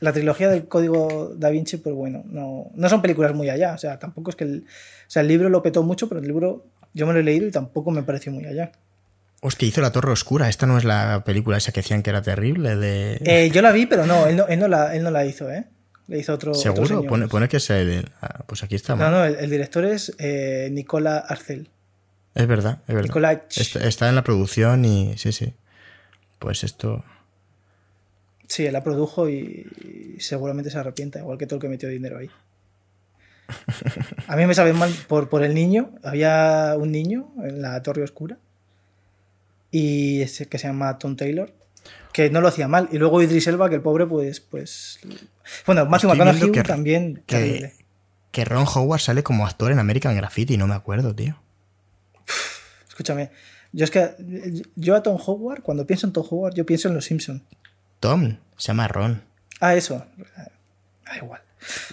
La 0.00 0.12
trilogía 0.12 0.50
del 0.50 0.66
código 0.68 1.32
Da 1.36 1.48
Vinci, 1.48 1.78
pues 1.78 1.94
bueno, 1.94 2.24
no, 2.26 2.66
no 2.74 2.88
son 2.90 3.00
películas 3.00 3.32
muy 3.34 3.48
allá. 3.48 3.72
O 3.72 3.78
sea, 3.78 3.98
tampoco 3.98 4.28
es 4.30 4.36
que 4.36 4.44
el. 4.44 4.64
O 4.66 5.10
sea, 5.10 5.22
el 5.22 5.28
libro 5.28 5.48
lo 5.48 5.62
petó 5.62 5.82
mucho, 5.82 6.08
pero 6.08 6.20
el 6.20 6.26
libro 6.26 6.66
yo 6.92 7.06
me 7.06 7.14
lo 7.14 7.20
he 7.20 7.22
leído 7.22 7.46
y 7.46 7.50
tampoco 7.50 7.90
me 7.90 8.02
pareció 8.02 8.32
muy 8.32 8.44
allá. 8.44 8.72
Hostia, 9.44 9.66
hizo 9.66 9.80
La 9.80 9.90
Torre 9.90 10.12
Oscura. 10.12 10.48
Esta 10.48 10.66
no 10.68 10.78
es 10.78 10.84
la 10.84 11.24
película 11.24 11.56
esa 11.56 11.72
que 11.72 11.80
decían 11.80 12.04
que 12.04 12.10
era 12.10 12.22
terrible. 12.22 12.76
De... 12.76 13.20
Eh, 13.24 13.50
yo 13.52 13.60
la 13.60 13.72
vi, 13.72 13.86
pero 13.86 14.06
no, 14.06 14.28
él 14.28 14.36
no, 14.36 14.46
él 14.46 14.60
no, 14.60 14.68
la, 14.68 14.94
él 14.94 15.02
no 15.02 15.10
la 15.10 15.26
hizo, 15.26 15.50
¿eh? 15.50 15.64
Le 16.06 16.20
hizo 16.20 16.32
otro. 16.32 16.52
otro 16.52 16.62
¿Seguro? 16.62 16.86
señor. 16.86 17.06
Pone, 17.08 17.26
pone 17.26 17.48
que 17.48 17.56
es 17.56 17.68
el. 17.70 18.08
ah, 18.20 18.44
Pues 18.46 18.62
aquí 18.62 18.76
está. 18.76 18.94
No, 18.94 19.10
no, 19.10 19.24
el, 19.24 19.34
el 19.34 19.50
director 19.50 19.84
es 19.84 20.14
eh, 20.20 20.68
Nicola 20.70 21.18
Arcel. 21.18 21.70
Es 22.36 22.46
verdad, 22.46 22.82
es 22.86 22.94
verdad. 22.94 23.08
Nicolai. 23.08 23.42
Está, 23.50 23.84
está 23.84 24.08
en 24.08 24.14
la 24.14 24.22
producción 24.22 24.84
y. 24.84 25.18
Sí, 25.18 25.32
sí. 25.32 25.52
Pues 26.38 26.62
esto. 26.62 27.04
Sí, 28.46 28.64
él 28.64 28.72
la 28.74 28.84
produjo 28.84 29.28
y, 29.28 29.66
seguramente 30.20 30.70
se 30.70 30.78
arrepienta, 30.78 31.18
igual 31.18 31.36
que 31.36 31.46
todo 31.46 31.56
el 31.56 31.62
que 31.62 31.68
metió 31.68 31.88
dinero 31.88 32.18
ahí. 32.18 32.30
A 34.28 34.36
mí 34.36 34.46
me 34.46 34.54
sabe 34.54 34.72
mal 34.72 34.92
por, 35.08 35.28
por 35.28 35.42
el 35.42 35.52
niño. 35.52 35.90
Había 36.04 36.76
un 36.78 36.92
niño 36.92 37.32
en 37.42 37.60
la 37.60 37.82
Torre 37.82 38.04
Oscura 38.04 38.38
y 39.72 40.20
ese 40.20 40.46
que 40.46 40.58
se 40.58 40.68
llama 40.68 40.98
Tom 40.98 41.16
Taylor 41.16 41.52
que 42.12 42.30
no 42.30 42.40
lo 42.40 42.48
hacía 42.48 42.68
mal. 42.68 42.88
Y 42.92 42.98
luego 42.98 43.22
Idris 43.22 43.46
Elba 43.46 43.68
que 43.68 43.76
el 43.76 43.80
pobre 43.80 44.06
pues 44.06 44.40
pues 44.40 45.00
bueno 45.66 45.86
Matthew 45.86 46.10
McConaughey 46.10 46.62
también 46.62 47.22
que, 47.26 47.72
que 48.30 48.44
Ron 48.44 48.66
Howard 48.72 49.00
sale 49.00 49.22
como 49.22 49.46
actor 49.46 49.72
en 49.72 49.78
American 49.78 50.14
Graffiti 50.14 50.56
no 50.56 50.66
me 50.66 50.74
acuerdo 50.74 51.14
tío. 51.14 51.40
Escúchame 52.88 53.30
yo 53.72 53.84
es 53.84 53.90
que 53.90 54.14
yo 54.76 54.94
a 54.94 55.02
Tom 55.02 55.18
Howard 55.24 55.62
cuando 55.62 55.86
pienso 55.86 56.06
en 56.06 56.12
Tom 56.12 56.26
Howard 56.30 56.54
yo 56.54 56.66
pienso 56.66 56.88
en 56.88 56.94
Los 56.94 57.06
Simpson. 57.06 57.42
Tom 57.98 58.36
se 58.56 58.68
llama 58.68 58.86
Ron. 58.88 59.22
Ah 59.60 59.74
eso. 59.74 60.04
Da 61.06 61.16
igual. 61.16 61.40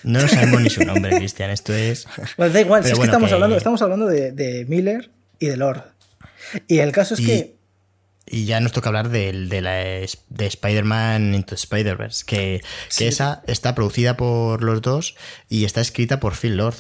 No 0.04 0.28
sabemos 0.28 0.62
ni 0.62 0.70
su 0.70 0.84
nombre 0.84 1.16
Cristian 1.18 1.52
esto 1.52 1.74
es 1.74 2.08
pues 2.36 2.52
da 2.52 2.60
igual 2.60 2.84
si 2.84 2.92
es 2.92 3.00
que 3.00 3.06
estamos 3.06 3.32
hablando 3.32 3.56
estamos 3.56 3.82
hablando 3.82 4.08
de, 4.08 4.34
de 4.34 4.66
Miller 4.66 5.10
y 5.40 5.48
de 5.48 5.56
Lord. 5.56 5.84
Y 6.68 6.80
el 6.80 6.92
caso 6.92 7.14
es 7.14 7.22
que 7.22 7.59
y 8.30 8.46
ya 8.46 8.60
nos 8.60 8.72
toca 8.72 8.90
hablar 8.90 9.10
de, 9.10 9.32
de, 9.32 9.62
la, 9.62 9.74
de 9.74 10.46
Spider-Man 10.46 11.34
Into 11.34 11.56
Spider-Verse, 11.56 12.24
que, 12.26 12.62
que 12.96 13.08
esa 13.08 13.44
está 13.48 13.76
producida 13.76 14.16
por 14.18 14.64
los 14.64 14.82
dos 14.82 15.16
y 15.50 15.66
está 15.66 15.82
escrita 15.82 16.20
por 16.20 16.36
Phil 16.36 16.58
Lord. 16.58 16.76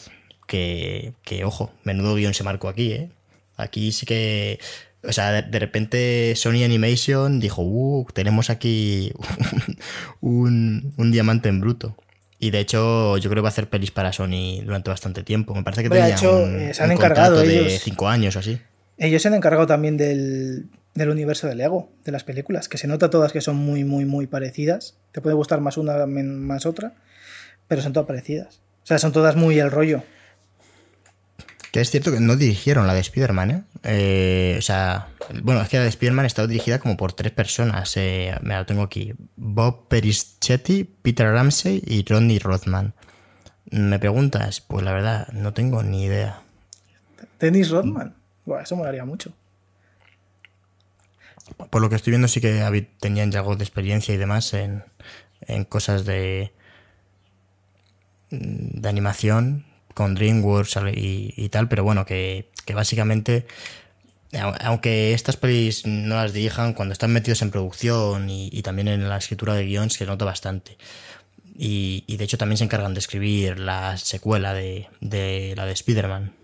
Que, 0.47 1.13
que 1.23 1.45
ojo, 1.45 1.71
menudo 1.83 2.15
guion 2.15 2.33
se 2.33 2.43
marcó 2.43 2.69
aquí, 2.69 2.91
¿eh? 2.91 3.09
Aquí 3.55 3.91
sí 3.91 4.05
que. 4.05 4.59
O 5.03 5.13
sea, 5.13 5.41
de, 5.41 5.59
repente 5.59 6.33
Sony 6.35 6.63
Animation 6.65 7.39
dijo, 7.39 7.61
uh, 7.61 8.05
tenemos 8.13 8.49
aquí 8.49 9.13
un, 10.21 10.93
un, 10.97 11.11
diamante 11.11 11.49
en 11.49 11.61
bruto. 11.61 11.95
Y 12.39 12.51
de 12.51 12.59
hecho, 12.59 13.17
yo 13.17 13.29
creo 13.29 13.41
que 13.41 13.43
va 13.43 13.49
a 13.49 13.51
hacer 13.51 13.69
pelis 13.69 13.91
para 13.91 14.11
Sony 14.11 14.61
durante 14.63 14.89
bastante 14.89 15.23
tiempo. 15.23 15.53
Me 15.53 15.63
parece 15.63 15.83
que 15.83 15.89
tenía 15.89 16.09
hecho, 16.09 16.37
un, 16.37 16.73
se 16.73 16.83
han 16.83 16.91
encargado 16.91 17.41
de 17.41 17.79
cinco 17.79 18.09
años 18.09 18.35
o 18.35 18.39
así. 18.39 18.59
Ellos 18.97 19.21
se 19.21 19.29
han 19.29 19.35
encargado 19.35 19.67
también 19.67 19.95
del, 19.95 20.67
del 20.93 21.09
universo 21.09 21.47
de 21.47 21.55
Lego, 21.55 21.91
de 22.03 22.11
las 22.11 22.23
películas, 22.23 22.67
que 22.67 22.77
se 22.77 22.87
nota 22.87 23.09
todas 23.09 23.31
que 23.31 23.41
son 23.41 23.55
muy, 23.55 23.83
muy, 23.83 24.05
muy 24.05 24.27
parecidas. 24.27 24.97
Te 25.11 25.21
puede 25.21 25.35
gustar 25.35 25.61
más 25.61 25.77
una, 25.77 26.05
más 26.05 26.65
otra, 26.65 26.93
pero 27.67 27.81
son 27.81 27.93
todas 27.93 28.07
parecidas. 28.07 28.61
O 28.83 28.87
sea, 28.87 28.99
son 28.99 29.11
todas 29.11 29.35
muy 29.35 29.59
el 29.59 29.71
rollo. 29.71 30.03
Que 31.71 31.81
es 31.81 31.91
cierto 31.91 32.11
que 32.11 32.19
no 32.19 32.35
dirigieron 32.35 32.87
la 32.87 32.95
de 32.95 33.01
Spider-Man, 33.01 33.51
¿eh? 33.51 33.63
¿eh? 33.83 34.55
o 34.57 34.61
sea, 34.61 35.09
bueno, 35.43 35.61
es 35.61 35.69
que 35.69 35.77
la 35.77 35.83
de 35.83 35.89
Spider-Man 35.89 36.25
está 36.25 36.47
dirigida 36.47 36.79
como 36.79 36.97
por 36.97 37.13
tres 37.13 37.31
personas. 37.31 37.95
Eh, 37.95 38.35
me 38.41 38.55
lo 38.55 38.65
tengo 38.65 38.81
aquí. 38.81 39.13
Bob 39.35 39.87
Perischetti, 39.87 40.83
Peter 40.83 41.31
Ramsey 41.31 41.83
y 41.85 42.03
Ronnie 42.03 42.39
Rothman. 42.39 42.95
¿Me 43.69 43.99
preguntas? 43.99 44.61
Pues 44.61 44.83
la 44.83 44.93
verdad, 44.93 45.27
no 45.31 45.53
tengo 45.53 45.83
ni 45.83 46.05
idea. 46.05 46.41
¿Dennis 47.39 47.69
Rothman? 47.69 48.15
Bueno, 48.45 48.63
eso 48.63 48.75
molaría 48.75 49.05
mucho 49.05 49.31
por 51.69 51.81
lo 51.81 51.89
que 51.89 51.95
estoy 51.95 52.11
viendo 52.11 52.27
sí 52.27 52.41
que 52.41 52.87
tenían 52.99 53.31
ya 53.31 53.39
algo 53.39 53.55
de 53.55 53.63
experiencia 53.63 54.13
y 54.13 54.17
demás 54.17 54.53
en, 54.53 54.83
cosas 55.67 56.05
de, 56.05 56.53
de 58.29 58.89
animación 58.89 59.65
con 59.93 60.15
DreamWorks 60.15 60.79
y, 60.93 61.49
tal, 61.49 61.67
pero 61.67 61.83
bueno, 61.83 62.05
que, 62.05 62.49
básicamente, 62.73 63.45
aunque 64.61 65.13
estas 65.13 65.35
pelis 65.35 65.85
no 65.85 66.15
las 66.15 66.31
dirijan, 66.31 66.73
cuando 66.73 66.93
están 66.93 67.11
metidos 67.11 67.41
en 67.41 67.51
producción 67.51 68.29
y, 68.29 68.61
también 68.61 68.87
en 68.87 69.09
la 69.09 69.17
escritura 69.17 69.55
de 69.55 69.65
guion, 69.65 69.89
se 69.89 70.05
nota 70.05 70.23
bastante. 70.23 70.77
Y, 71.53 72.15
de 72.15 72.23
hecho 72.23 72.37
también 72.37 72.57
se 72.57 72.63
encargan 72.63 72.93
de 72.93 72.99
escribir 73.01 73.59
la 73.59 73.97
secuela 73.97 74.53
de, 74.53 74.87
de 75.01 75.53
la 75.57 75.65
de 75.65 75.73
Spider-Man. 75.73 76.38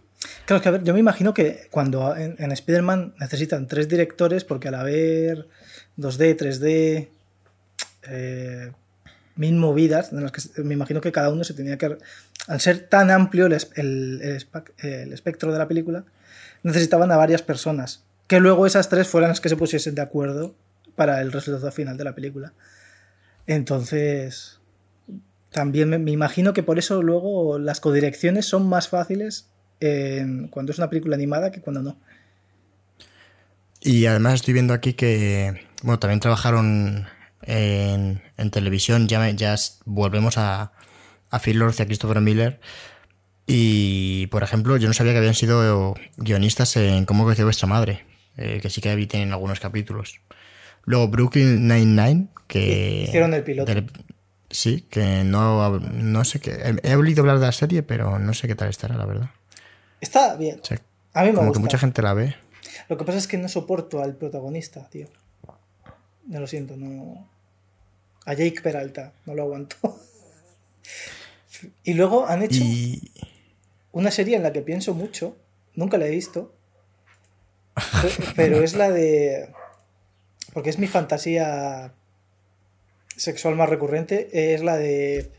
Claro, 0.46 0.62
que 0.62 0.70
a 0.70 0.72
ver, 0.72 0.84
yo 0.84 0.94
me 0.94 1.00
imagino 1.00 1.34
que 1.34 1.68
cuando 1.72 2.16
en, 2.16 2.52
Spider-Man 2.52 3.16
necesitan 3.20 3.68
tres 3.68 3.90
directores, 3.90 4.44
porque 4.44 4.68
al 4.68 4.76
haber 4.76 5.48
2D, 5.98 6.38
3D, 6.38 7.10
eh, 8.08 8.72
mil 9.36 9.56
movidas, 9.56 10.12
en 10.12 10.24
las 10.24 10.32
que 10.32 10.64
me 10.64 10.74
imagino 10.74 11.02
que 11.02 11.12
cada 11.12 11.30
uno 11.30 11.44
se 11.44 11.54
tenía 11.54 11.78
que. 11.78 11.98
Al 12.48 12.62
ser 12.62 12.88
tan 12.88 13.10
amplio 13.10 13.48
el, 13.48 13.54
espectro 15.14 15.52
de 15.52 15.58
la 15.58 15.68
película, 15.68 16.06
necesitaban 16.64 17.12
a 17.12 17.18
varias 17.18 17.42
personas. 17.42 18.04
Que 18.28 18.40
luego 18.40 18.66
esas 18.66 18.90
tres 18.90 19.08
fueran 19.08 19.30
las 19.30 19.42
que 19.42 19.50
se 19.50 19.58
pusiesen 19.58 19.96
de 19.96 20.02
acuerdo 20.02 20.56
para 20.96 21.22
el 21.22 21.32
resultado 21.32 21.72
final 21.72 21.98
de 21.98 22.04
la 22.04 22.16
película. 22.16 22.54
Entonces, 23.48 24.60
también 25.52 25.90
me 26.04 26.12
imagino 26.12 26.54
que 26.54 26.64
por 26.64 26.80
eso 26.80 27.02
luego 27.02 27.60
las 27.60 27.80
codirecciones 27.80 28.46
son 28.46 28.68
más 28.68 28.90
fáciles 28.90 29.48
cuando 29.80 30.72
es 30.72 30.78
una 30.78 30.90
película 30.90 31.16
animada 31.16 31.52
que 31.52 31.62
cuando 31.62 31.82
no. 31.82 31.98
Y 33.82 34.08
además 34.08 34.36
estoy 34.36 34.54
viendo 34.54 34.74
aquí 34.74 34.94
que, 34.94 35.62
bueno, 35.84 36.00
también 36.00 36.20
trabajaron 36.20 37.08
en, 37.44 38.22
televisión, 38.52 39.08
ya, 39.08 39.30
ya 39.30 39.56
volvemos 39.86 40.38
a, 40.38 40.72
a 41.30 41.40
Phil 41.40 41.60
Lord 41.60 41.76
y 41.78 41.82
a 41.84 41.86
Christopher 41.86 42.22
Miller. 42.22 42.60
Y, 43.48 44.28
por 44.28 44.42
ejemplo, 44.42 44.78
yo 44.78 44.88
no 44.88 44.94
sabía 44.94 45.12
que 45.12 45.20
habían 45.20 45.36
sido 45.36 45.96
guionistas 46.18 46.76
en 46.78 47.06
Cómo 47.06 47.28
creció 47.28 47.46
vuestra 47.46 47.68
madre, 47.68 48.06
eh, 48.38 48.60
que 48.62 48.70
sí 48.70 48.82
que 48.82 48.90
ahí 48.90 49.06
tienen 49.06 49.32
algunos 49.32 49.60
capítulos. 49.60 50.20
Luego 50.86 51.08
Brooklyn 51.08 51.68
Nine-Nine, 51.68 52.28
que... 52.48 53.04
Hicieron 53.08 53.34
el 53.34 53.44
piloto. 53.44 53.72
sí, 54.50 54.82
que 54.90 55.24
no, 55.24 55.80
no 55.80 56.24
sé 56.24 56.40
qué... 56.40 56.80
He 56.82 56.96
oído 56.96 57.22
hablar 57.22 57.40
de 57.40 57.46
la 57.46 57.52
serie, 57.52 57.84
pero 57.84 58.18
no 58.18 58.34
sé 58.34 58.48
qué 58.48 58.56
tal 58.56 58.70
estará, 58.70 58.98
la 58.98 59.06
verdad. 59.06 59.30
Está 60.02 60.36
bien. 60.36 60.62
a 61.14 61.24
mí 61.24 61.30
me 61.30 61.36
como 61.36 61.52
que 61.52 61.60
mucha 61.60 61.78
gente 61.78 62.02
la 62.02 62.14
ve. 62.14 62.36
Lo 62.90 62.98
que 62.98 63.06
pasa 63.06 63.18
es 63.18 63.28
que 63.28 63.38
no 63.38 63.48
soporto 63.48 64.02
al 64.02 64.16
protagonista, 64.16 64.88
tío. 64.90 65.08
No 66.28 66.40
lo 66.40 66.48
siento, 66.48 66.76
no. 66.78 67.28
A 68.26 68.34
Jake 68.34 68.62
Peralta, 68.62 69.14
no 69.26 69.36
lo 69.36 69.44
aguanto. 69.44 69.78
y 71.84 71.94
luego 71.94 72.28
han 72.28 72.44
hecho 72.44 72.64
una 73.92 74.12
serie 74.12 74.36
en 74.36 74.44
la 74.44 74.52
que 74.52 74.62
pienso 74.62 74.94
mucho. 74.94 75.38
Nunca 75.76 75.98
la 75.98 76.08
he 76.08 76.12
visto. 76.12 76.54
Pero 78.36 78.64
es 78.64 78.76
la 78.76 78.90
de. 78.90 79.54
Porque 80.54 80.70
es 80.70 80.80
mi 80.80 80.88
fantasía 80.88 81.94
sexual 83.16 83.56
más 83.56 83.70
recurrente. 83.70 84.54
Es 84.54 84.64
la 84.64 84.78
de 84.78 85.32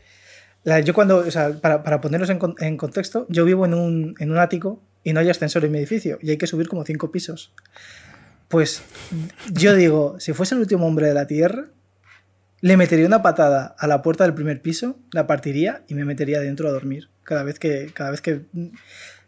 yo 0.83 0.93
cuando, 0.93 1.19
o 1.19 1.31
sea, 1.31 1.53
para, 1.61 1.83
para 1.83 2.01
ponerlos 2.01 2.29
en, 2.29 2.77
contexto, 2.77 3.25
yo 3.29 3.45
vivo 3.45 3.65
en 3.65 3.73
un, 3.73 4.15
en 4.19 4.31
un 4.31 4.37
ático 4.37 4.81
y 5.03 5.13
no 5.13 5.21
hay 5.21 5.29
ascensor 5.29 5.63
en 5.63 5.71
mi 5.71 5.77
edificio 5.77 6.19
y 6.21 6.29
hay 6.29 6.37
que 6.37 6.47
subir 6.47 6.67
como 6.67 6.83
cinco 6.83 7.09
pisos. 7.11 7.53
Pues 8.49 8.81
yo 9.51 9.75
digo, 9.75 10.19
si 10.19 10.33
fuese 10.33 10.55
el 10.55 10.61
último 10.61 10.85
hombre 10.85 11.07
de 11.07 11.13
la 11.13 11.25
Tierra, 11.25 11.67
le 12.59 12.75
metería 12.75 13.05
una 13.05 13.21
patada 13.21 13.75
a 13.77 13.87
la 13.87 14.01
puerta 14.01 14.25
del 14.25 14.33
primer 14.33 14.61
piso, 14.61 14.97
la 15.11 15.25
partiría 15.25 15.83
y 15.87 15.95
me 15.95 16.05
metería 16.05 16.41
dentro 16.41 16.67
a 16.67 16.71
dormir 16.71 17.09
cada 17.23 17.43
vez 17.43 17.59
que, 17.59 17.91
cada 17.93 18.11
vez 18.11 18.21
que 18.21 18.41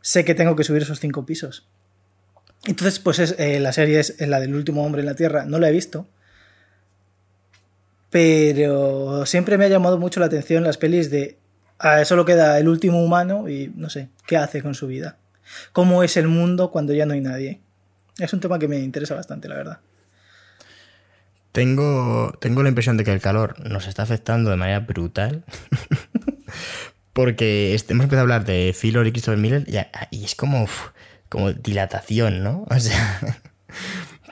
sé 0.02 0.26
que 0.26 0.36
tengo 0.36 0.56
que 0.56 0.64
subir 0.64 0.82
esos 0.82 1.00
cinco 1.00 1.26
pisos. 1.26 1.70
Entonces, 2.66 3.00
pues 3.00 3.20
es, 3.20 3.36
eh, 3.40 3.60
la 3.60 3.72
serie 3.72 4.00
es 4.00 4.20
la 4.20 4.40
del 4.40 4.56
último 4.56 4.84
hombre 4.86 5.02
en 5.02 5.06
la 5.06 5.16
Tierra, 5.16 5.46
no 5.46 5.60
la 5.60 5.70
he 5.70 5.72
visto, 5.72 6.08
pero 8.10 9.26
siempre 9.26 9.58
me 9.58 9.66
ha 9.66 9.70
llamado 9.70 9.98
mucho 9.98 10.20
la 10.20 10.28
atención 10.28 10.64
las 10.64 10.78
pelis 10.78 11.10
de 11.12 11.38
a 11.78 12.04
solo 12.04 12.26
queda 12.26 12.60
el 12.60 12.68
último 12.68 13.04
humano 13.04 13.48
y 13.48 13.72
no 13.76 13.90
sé, 13.90 14.10
¿qué 14.28 14.38
hace 14.38 14.62
con 14.62 14.76
su 14.76 14.88
vida? 14.88 15.18
¿Cómo 15.72 16.04
es 16.04 16.18
el 16.18 16.28
mundo 16.28 16.72
cuando 16.72 16.94
ya 16.94 17.06
no 17.06 17.14
hay 17.14 17.22
nadie? 17.22 17.62
Es 18.18 18.34
un 18.34 18.42
tema 18.42 18.60
que 18.60 18.68
me 18.68 18.80
interesa 18.80 19.16
bastante, 19.16 19.48
la 19.48 19.56
verdad. 19.56 19.80
Tengo, 21.52 22.34
tengo 22.40 22.62
la 22.64 22.70
impresión 22.70 22.98
de 22.98 23.04
que 23.04 23.14
el 23.14 23.22
calor 23.22 23.60
nos 23.60 23.88
está 23.88 24.04
afectando 24.04 24.50
de 24.50 24.58
manera 24.58 24.82
brutal. 24.82 25.44
Porque 27.14 27.72
hemos 27.72 28.04
empezado 28.04 28.20
a 28.20 28.22
hablar 28.22 28.46
de 28.46 28.76
Phil 28.80 28.98
y 29.06 29.12
Christopher 29.12 29.40
Miller 29.40 29.66
y, 30.12 30.24
es 30.24 30.36
como, 30.36 30.68
como 31.28 31.54
dilatación, 31.54 32.44
¿no? 32.44 32.66
O 32.70 32.80
sea, 32.80 33.20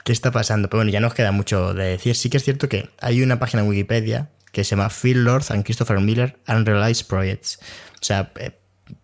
qué 0.08 0.12
está 0.12 0.30
pasando. 0.30 0.70
Pero 0.70 0.78
bueno, 0.78 0.90
ya 0.90 1.00
nos 1.00 1.12
queda 1.12 1.32
mucho 1.32 1.74
de 1.74 1.84
decir. 1.84 2.16
Sí 2.16 2.30
que 2.30 2.38
es 2.38 2.44
cierto 2.44 2.68
que 2.68 2.88
hay 2.98 3.22
una 3.22 3.38
página 3.38 3.62
en 3.62 3.68
Wikipedia 3.68 4.30
que 4.52 4.64
se 4.64 4.70
llama 4.70 4.88
Phil 4.88 5.22
Lord 5.22 5.44
and 5.50 5.64
Christopher 5.64 6.00
Miller 6.00 6.38
Unrealized 6.48 7.06
Projects. 7.06 7.58
O 8.00 8.04
sea, 8.04 8.32
eh, 8.40 8.52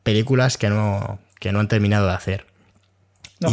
películas 0.02 0.56
que 0.56 0.70
no, 0.70 1.20
que 1.40 1.52
no 1.52 1.60
han 1.60 1.68
terminado 1.68 2.06
de 2.06 2.14
hacer. 2.14 2.46
No 3.38 3.50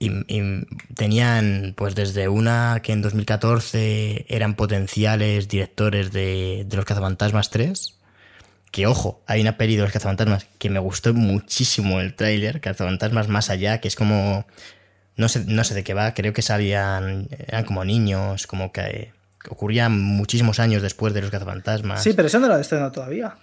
y, 0.00 0.10
y, 0.28 0.66
tenían, 0.94 1.74
pues 1.76 1.94
desde 1.94 2.28
una 2.28 2.80
que 2.82 2.92
en 2.92 3.02
2014 3.02 4.24
eran 4.28 4.54
potenciales 4.54 5.48
directores 5.48 6.10
de, 6.12 6.64
de 6.66 6.76
Los 6.76 6.86
Cazafantasmas 6.86 7.50
3. 7.50 7.96
Que 8.70 8.86
ojo, 8.86 9.22
hay 9.26 9.42
una 9.42 9.58
peli 9.58 9.76
de 9.76 9.82
Los 9.82 9.92
Cazafantasmas 9.92 10.46
que 10.58 10.70
me 10.70 10.78
gustó 10.78 11.12
muchísimo 11.12 12.00
el 12.00 12.14
tráiler, 12.14 12.62
Cazafantasmas 12.62 13.28
Más 13.28 13.50
Allá, 13.50 13.80
que 13.82 13.88
es 13.88 13.96
como 13.96 14.46
no 15.18 15.28
sé, 15.28 15.44
no 15.46 15.64
sé 15.64 15.74
de 15.74 15.84
qué 15.84 15.94
va, 15.94 16.14
creo 16.14 16.32
que 16.32 16.42
salían, 16.42 17.28
eran 17.30 17.64
como 17.64 17.84
niños, 17.84 18.46
como 18.46 18.72
que 18.72 19.12
ocurría 19.50 19.88
muchísimos 19.88 20.60
años 20.60 20.80
después 20.80 21.12
de 21.12 21.20
los 21.20 21.30
cazafantasmas. 21.30 22.02
Sí, 22.02 22.12
pero 22.14 22.28
eso 22.28 22.38
no 22.38 22.46
lo 22.46 22.54
ha 22.54 22.60
estrenado 22.60 22.92
todavía. 22.92 23.36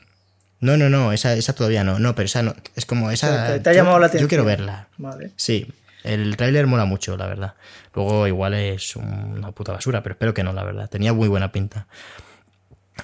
No, 0.62 0.78
no, 0.78 0.90
no, 0.90 1.12
esa, 1.12 1.34
esa 1.34 1.54
todavía 1.54 1.84
no. 1.84 2.00
No, 2.00 2.16
pero 2.16 2.28
esa 2.28 2.42
no. 2.42 2.56
Es 2.76 2.86
como 2.86 3.12
esa. 3.12 3.48
Te, 3.48 3.60
te 3.60 3.70
ha 3.70 3.74
llamado 3.74 3.98
yo, 3.98 4.00
la 4.00 4.06
atención. 4.08 4.26
Yo 4.26 4.30
quiero 4.30 4.46
verla. 4.46 4.88
Vale. 4.98 5.32
Sí. 5.36 5.68
El 6.04 6.38
tráiler 6.38 6.66
mola 6.66 6.86
mucho, 6.86 7.18
la 7.18 7.28
verdad. 7.28 7.56
Luego 7.94 8.26
igual 8.26 8.54
es 8.54 8.96
una 8.96 9.52
puta 9.52 9.74
basura, 9.74 10.02
pero 10.02 10.14
espero 10.14 10.34
que 10.34 10.44
no, 10.44 10.54
la 10.54 10.64
verdad. 10.64 10.90
Tenía 10.90 11.12
muy 11.12 11.28
buena 11.28 11.52
pinta. 11.52 11.88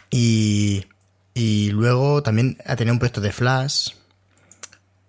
Y, 0.09 0.85
y 1.33 1.71
luego 1.71 2.23
también 2.23 2.57
ha 2.65 2.77
tenido 2.77 2.93
un 2.93 2.99
proyecto 2.99 3.19
de 3.19 3.33
Flash 3.33 3.89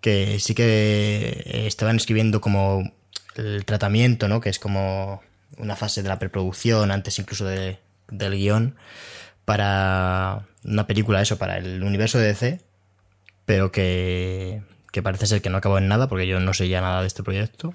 que 0.00 0.40
sí 0.40 0.54
que 0.54 1.66
estaban 1.66 1.96
escribiendo 1.96 2.40
como 2.40 2.92
el 3.36 3.64
tratamiento, 3.64 4.28
¿no? 4.28 4.40
Que 4.40 4.48
es 4.50 4.58
como 4.58 5.22
una 5.58 5.76
fase 5.76 6.02
de 6.02 6.08
la 6.08 6.18
preproducción, 6.18 6.90
antes 6.90 7.18
incluso 7.18 7.44
de, 7.46 7.78
del 8.08 8.32
guion, 8.34 8.76
para 9.44 10.46
una 10.64 10.86
película, 10.86 11.20
eso, 11.20 11.38
para 11.38 11.58
el 11.58 11.82
universo 11.82 12.18
de 12.18 12.26
DC, 12.28 12.60
pero 13.44 13.72
que, 13.72 14.62
que 14.92 15.02
parece 15.02 15.26
ser 15.26 15.42
que 15.42 15.50
no 15.50 15.58
acabó 15.58 15.78
en 15.78 15.88
nada, 15.88 16.08
porque 16.08 16.26
yo 16.26 16.40
no 16.40 16.54
sé 16.54 16.68
ya 16.68 16.80
nada 16.80 17.00
de 17.00 17.06
este 17.06 17.22
proyecto. 17.22 17.74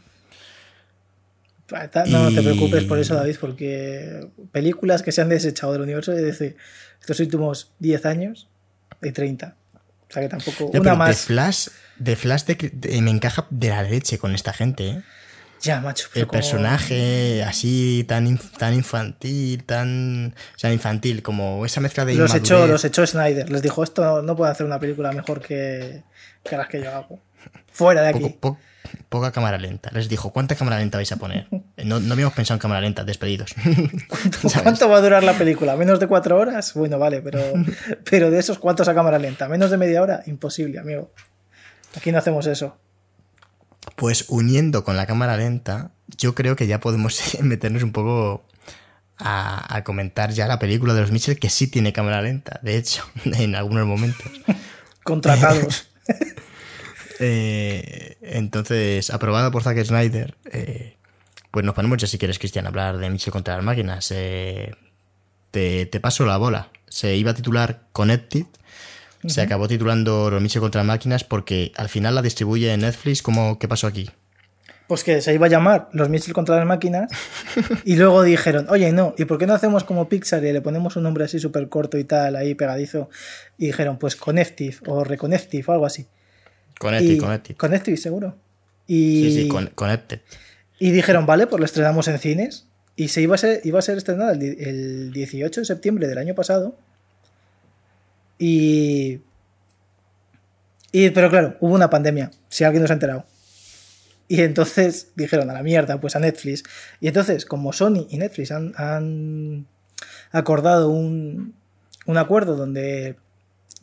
No, 2.12 2.30
no 2.30 2.34
te 2.34 2.42
preocupes 2.42 2.86
por 2.86 2.98
eso, 2.98 3.14
David, 3.16 3.36
porque 3.42 4.30
películas 4.54 5.02
que 5.04 5.12
se 5.12 5.22
han 5.22 5.28
desechado 5.30 5.74
del 5.74 5.82
universo 5.82 6.14
de 6.14 6.22
DC 6.22 6.56
estos 7.02 7.20
últimos 7.20 7.72
10 7.80 8.06
años, 8.06 8.48
hay 9.02 9.12
30. 9.12 9.56
O 10.10 10.14
sea 10.14 10.22
que 10.24 10.30
tampoco. 10.30 10.72
Ya, 10.72 10.80
una 10.80 10.92
pero 10.92 10.96
más. 10.96 11.10
De 11.10 11.16
Flash, 11.16 11.68
de 11.98 12.16
Flash 12.16 12.44
de- 12.46 12.72
de- 12.74 13.02
me 13.02 13.12
encaja 13.12 13.46
de 13.50 13.68
la 13.70 13.84
leche 13.84 14.18
con 14.18 14.34
esta 14.34 14.54
gente, 14.54 14.88
¿eh? 14.88 15.04
Ya, 15.62 15.82
macho. 15.82 16.08
pero 16.14 16.24
El 16.24 16.28
como- 16.28 16.40
personaje 16.40 17.44
así 17.44 18.06
tan, 18.08 18.28
inf- 18.28 18.52
tan 18.58 18.74
infantil, 18.74 19.64
tan. 19.64 20.34
O 20.56 20.60
sea, 20.60 20.72
infantil, 20.72 21.24
como 21.24 21.66
esa 21.66 21.82
mezcla 21.82 22.06
de. 22.06 22.16
Los 22.16 22.34
echó, 22.36 22.68
los 22.68 22.84
echó 22.86 23.06
Snyder. 23.06 23.50
Les 23.50 23.62
dijo: 23.62 23.84
Esto 23.84 24.22
no 24.22 24.36
puede 24.36 24.52
hacer 24.52 24.66
una 24.66 24.80
película 24.80 25.12
mejor 25.12 25.42
que, 25.42 26.04
que 26.44 26.58
las 26.58 26.68
que 26.68 26.82
yo 26.84 26.92
hago. 26.96 27.20
Fuera 27.72 28.02
de 28.02 28.10
aquí. 28.10 28.20
Poco- 28.22 28.40
po- 28.40 28.58
poca 29.10 29.32
cámara 29.32 29.58
lenta. 29.58 29.90
Les 29.94 30.08
dijo, 30.10 30.32
¿cuánta 30.32 30.56
cámara 30.56 30.80
lenta 30.80 30.98
vais 30.98 31.12
a 31.12 31.18
poner? 31.18 31.48
No, 31.84 32.00
no 32.00 32.14
habíamos 32.14 32.34
pensado 32.34 32.56
en 32.56 32.60
cámara 32.60 32.82
lenta, 32.82 33.04
despedidos. 33.04 33.54
¿Sabes? 34.42 34.62
¿Cuánto 34.64 34.90
va 34.90 34.98
a 34.98 35.02
durar 35.02 35.24
la 35.24 35.34
película? 35.38 35.76
¿Menos 35.78 36.00
de 36.00 36.08
cuatro 36.08 36.38
horas? 36.40 36.74
Bueno, 36.74 36.98
vale, 36.98 37.22
pero, 37.22 37.40
pero 38.10 38.32
de 38.32 38.40
esos, 38.40 38.58
¿cuántos 38.58 38.88
a 38.88 38.96
cámara 38.96 39.20
lenta? 39.20 39.48
¿Menos 39.48 39.70
de 39.70 39.78
media 39.78 40.02
hora? 40.02 40.24
Imposible, 40.26 40.80
amigo. 40.80 41.12
Aquí 41.96 42.12
no 42.12 42.18
hacemos 42.18 42.48
eso. 42.48 42.78
Pues 43.96 44.26
uniendo 44.28 44.84
con 44.84 44.98
la 44.98 45.08
cámara 45.08 45.38
lenta, 45.38 45.92
yo 46.18 46.36
creo 46.36 46.56
que 46.56 46.68
ya 46.68 46.80
podemos 46.80 47.20
meternos 47.42 47.84
un 47.84 47.92
poco 47.92 48.46
a, 49.18 49.76
a 49.76 49.84
comentar 49.84 50.32
ya 50.32 50.48
la 50.48 50.60
película 50.60 50.94
de 50.94 51.02
los 51.02 51.12
Mitchell, 51.12 51.40
que 51.40 51.50
sí 51.50 51.68
tiene 51.68 51.94
cámara 51.94 52.22
lenta, 52.22 52.60
de 52.64 52.78
hecho, 52.78 53.04
en 53.26 53.56
algunos 53.56 53.86
momentos. 53.86 54.28
Contratados. 55.04 55.90
Eh, 57.20 58.18
entonces, 58.22 59.10
aprobado 59.10 59.52
por 59.52 59.64
Zack 59.64 59.84
Snyder, 59.84 60.36
eh, 60.52 60.98
pues 61.52 61.66
nos 61.66 61.74
ponemos 61.76 61.98
ya 61.98 62.08
si 62.08 62.18
quieres, 62.18 62.40
Cristian, 62.40 62.66
a 62.66 62.70
hablar 62.70 62.98
de 62.98 63.10
Mitchell 63.10 63.32
contra 63.32 63.56
las 63.56 63.64
máquinas. 63.64 64.12
Eh, 64.12 64.76
te, 65.52 65.86
te 65.86 66.00
paso 66.00 66.26
la 66.26 66.38
bola. 66.38 66.70
Se 66.88 67.16
iba 67.16 67.32
a 67.32 67.34
titular 67.34 67.88
Connected. 67.92 68.46
Se 69.28 69.42
acabó 69.42 69.68
titulando 69.68 70.30
Los 70.30 70.42
Mitchell 70.42 70.62
contra 70.62 70.82
las 70.82 70.88
máquinas 70.88 71.24
porque 71.24 71.72
al 71.76 71.90
final 71.90 72.16
la 72.16 72.22
distribuye 72.22 72.72
en 72.74 72.82
Netflix. 72.82 73.22
¿Cómo, 73.22 73.58
¿Qué 73.60 73.68
pasó 73.68 73.88
aquí? 73.88 74.10
Pues 74.88 75.04
que 75.04 75.22
se 75.22 75.34
iba 75.34 75.48
a 75.48 75.50
llamar 75.50 75.90
Los 75.92 76.08
Mitchell 76.10 76.34
contra 76.34 76.56
las 76.56 76.66
máquinas. 76.66 77.12
Y 77.84 77.98
luego 77.98 78.24
dijeron, 78.24 78.68
oye, 78.70 78.92
no, 78.94 79.14
¿y 79.18 79.26
por 79.26 79.38
qué 79.38 79.46
no 79.46 79.54
hacemos 79.54 79.84
como 79.84 80.08
Pixar 80.08 80.44
y 80.46 80.54
le 80.54 80.62
ponemos 80.62 80.96
un 80.96 81.04
nombre 81.04 81.26
así 81.26 81.40
súper 81.40 81.68
corto 81.68 81.98
y 81.98 82.06
tal, 82.06 82.36
ahí 82.38 82.56
pegadizo? 82.56 83.10
Y 83.58 83.66
dijeron, 83.68 83.98
pues 84.00 84.16
Connective 84.16 84.78
o 84.88 85.04
Reconnective 85.04 85.66
o 85.68 85.72
algo 85.74 85.86
así. 85.86 86.08
Connected, 86.80 87.12
y, 87.12 87.18
Connected. 87.18 87.56
Connective, 87.58 87.98
seguro. 87.98 88.36
Y, 88.88 89.24
Sí, 89.24 89.42
sí, 89.44 89.48
con- 89.50 89.68
Connected. 89.76 90.22
y 90.80 90.92
dijeron, 90.92 91.26
vale, 91.26 91.48
pues 91.48 91.60
lo 91.60 91.66
estrenamos 91.66 92.08
en 92.08 92.20
cines. 92.20 92.68
Y 92.96 93.10
se 93.10 93.22
iba 93.22 93.36
a 93.36 93.38
ser, 93.38 93.62
iba 93.66 93.78
a 93.80 93.82
ser 93.82 93.98
estrenada 93.98 94.32
el, 94.32 94.42
el 94.42 95.12
18 95.14 95.62
de 95.62 95.66
septiembre 95.66 96.08
del 96.08 96.18
año 96.18 96.34
pasado. 96.34 96.78
Y, 98.40 99.22
y. 100.92 101.10
Pero 101.12 101.30
claro, 101.30 101.58
hubo 101.60 101.74
una 101.74 101.90
pandemia, 101.90 102.32
si 102.50 102.64
alguien 102.64 102.82
no 102.82 102.88
se 102.88 102.94
ha 102.94 102.96
enterado. 102.96 103.26
Y 104.30 104.42
entonces 104.42 105.12
dijeron 105.16 105.50
a 105.50 105.54
la 105.54 105.64
mierda, 105.64 106.02
pues 106.02 106.16
a 106.16 106.20
Netflix. 106.20 106.64
Y 107.00 107.08
entonces, 107.08 107.46
como 107.46 107.72
Sony 107.72 108.08
y 108.10 108.18
Netflix 108.18 108.52
han, 108.52 108.74
han 108.76 109.68
acordado 110.32 110.90
un, 110.90 111.56
un 112.06 112.18
acuerdo 112.18 112.58
donde, 112.58 113.16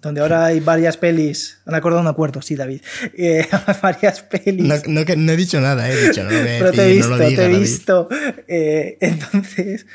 donde 0.02 0.20
ahora 0.20 0.44
hay 0.44 0.60
varias 0.60 0.98
pelis. 0.98 1.60
Han 1.64 1.74
acordado 1.74 2.02
un 2.02 2.08
acuerdo, 2.08 2.42
sí, 2.42 2.56
David. 2.56 2.82
Eh, 3.16 3.46
varias 3.82 4.20
pelis. 4.22 4.62
No, 4.62 4.74
no, 4.86 5.32
he 5.32 5.36
dicho 5.36 5.60
nada, 5.62 5.90
he 5.90 6.08
dicho, 6.08 6.22
no 6.24 6.28
Pero 6.28 6.72
te 6.72 6.90
he 6.90 6.92
visto, 6.92 7.08
no 7.10 7.16
lo 7.16 7.24
digas, 7.26 7.36
te 7.36 7.44
he 7.44 7.58
visto. 7.58 8.08
Eh, 8.46 8.98
entonces, 9.00 9.86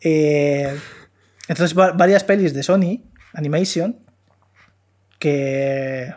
eh, 0.00 0.78
entonces 1.48 1.76
va- 1.76 1.90
varias 1.90 2.22
pelis 2.22 2.54
de 2.54 2.62
Sony 2.62 3.02
Animation 3.38 3.96
que, 5.18 6.12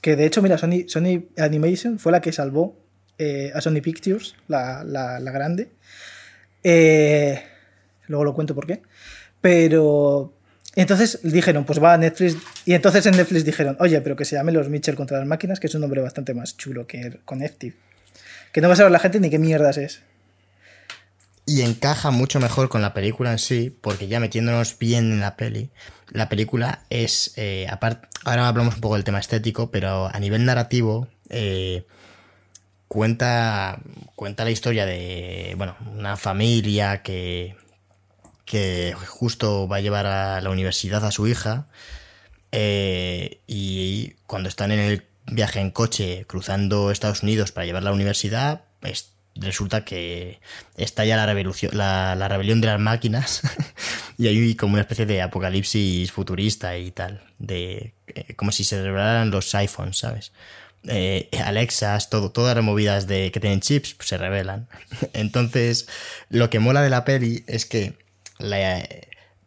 que 0.00 0.16
de 0.16 0.26
hecho, 0.26 0.42
mira, 0.42 0.58
Sony, 0.58 0.84
Sony 0.88 1.24
Animation 1.38 1.98
fue 1.98 2.12
la 2.12 2.20
que 2.20 2.32
salvó 2.32 2.76
eh, 3.18 3.52
a 3.54 3.60
Sony 3.60 3.80
Pictures, 3.82 4.34
la, 4.48 4.82
la- 4.84 5.18
grande. 5.32 5.70
Eh, 6.64 7.42
luego 8.08 8.24
lo 8.24 8.34
cuento 8.34 8.54
por 8.54 8.66
qué. 8.66 8.82
Pero 9.40 10.32
entonces 10.74 11.20
dijeron, 11.22 11.64
pues 11.64 11.82
va 11.82 11.94
a 11.94 11.98
Netflix. 11.98 12.36
Y 12.64 12.74
entonces 12.74 13.04
en 13.06 13.16
Netflix 13.16 13.44
dijeron, 13.44 13.76
oye, 13.80 14.00
pero 14.00 14.16
que 14.16 14.24
se 14.24 14.36
llame 14.36 14.52
Los 14.52 14.68
Mitchell 14.68 14.94
contra 14.94 15.18
las 15.18 15.26
máquinas, 15.26 15.60
que 15.60 15.66
es 15.66 15.74
un 15.74 15.80
nombre 15.82 16.00
bastante 16.00 16.34
más 16.34 16.56
chulo 16.56 16.86
que 16.86 17.18
Connective. 17.24 17.74
Que 18.52 18.60
no 18.60 18.68
va 18.68 18.74
a 18.74 18.76
saber 18.76 18.92
la 18.92 18.98
gente 18.98 19.18
ni 19.20 19.30
qué 19.30 19.38
mierdas 19.38 19.78
es. 19.78 20.02
Y 21.52 21.60
encaja 21.60 22.10
mucho 22.10 22.40
mejor 22.40 22.70
con 22.70 22.80
la 22.80 22.94
película 22.94 23.30
en 23.30 23.38
sí, 23.38 23.68
porque 23.68 24.08
ya 24.08 24.20
metiéndonos 24.20 24.78
bien 24.78 25.12
en 25.12 25.20
la 25.20 25.36
peli, 25.36 25.68
la 26.08 26.30
película 26.30 26.86
es, 26.88 27.34
eh, 27.36 27.66
aparte, 27.68 28.08
ahora 28.24 28.48
hablamos 28.48 28.76
un 28.76 28.80
poco 28.80 28.94
del 28.94 29.04
tema 29.04 29.18
estético, 29.18 29.70
pero 29.70 30.06
a 30.06 30.18
nivel 30.18 30.46
narrativo, 30.46 31.08
eh, 31.28 31.84
cuenta, 32.88 33.82
cuenta 34.16 34.44
la 34.44 34.50
historia 34.50 34.86
de, 34.86 35.52
bueno, 35.58 35.76
una 35.94 36.16
familia 36.16 37.02
que, 37.02 37.54
que 38.46 38.94
justo 39.06 39.68
va 39.68 39.76
a 39.76 39.80
llevar 39.80 40.06
a 40.06 40.40
la 40.40 40.48
universidad 40.48 41.04
a 41.04 41.10
su 41.10 41.26
hija, 41.26 41.66
eh, 42.50 43.42
y 43.46 44.14
cuando 44.26 44.48
están 44.48 44.72
en 44.72 44.80
el 44.80 45.04
viaje 45.26 45.60
en 45.60 45.70
coche 45.70 46.24
cruzando 46.26 46.90
Estados 46.90 47.22
Unidos 47.22 47.52
para 47.52 47.66
llevarla 47.66 47.90
a 47.90 47.92
la 47.92 47.96
universidad, 47.96 48.64
pues 48.80 49.12
resulta 49.34 49.84
que 49.84 50.40
estalla 50.76 51.16
la, 51.16 51.26
revolución, 51.26 51.76
la, 51.76 52.14
la 52.14 52.28
rebelión 52.28 52.60
de 52.60 52.66
las 52.68 52.80
máquinas 52.80 53.42
y 54.18 54.26
hay 54.26 54.54
como 54.54 54.74
una 54.74 54.82
especie 54.82 55.06
de 55.06 55.22
apocalipsis 55.22 56.12
futurista 56.12 56.76
y 56.76 56.90
tal, 56.90 57.22
de 57.38 57.94
eh, 58.08 58.34
como 58.34 58.52
si 58.52 58.64
se 58.64 58.82
revelaran 58.82 59.30
los 59.30 59.54
iPhones, 59.54 59.98
¿sabes? 59.98 60.32
Eh, 60.88 61.30
Alexas, 61.44 62.10
todas 62.10 62.56
las 62.56 62.64
movidas 62.64 63.06
de 63.06 63.30
que 63.30 63.38
tienen 63.40 63.60
chips 63.60 63.94
pues, 63.94 64.08
se 64.08 64.18
revelan. 64.18 64.68
Entonces, 65.12 65.88
lo 66.28 66.50
que 66.50 66.58
mola 66.58 66.82
de 66.82 66.90
la 66.90 67.04
peli 67.04 67.44
es 67.46 67.66
que 67.66 67.94
la, 68.38 68.86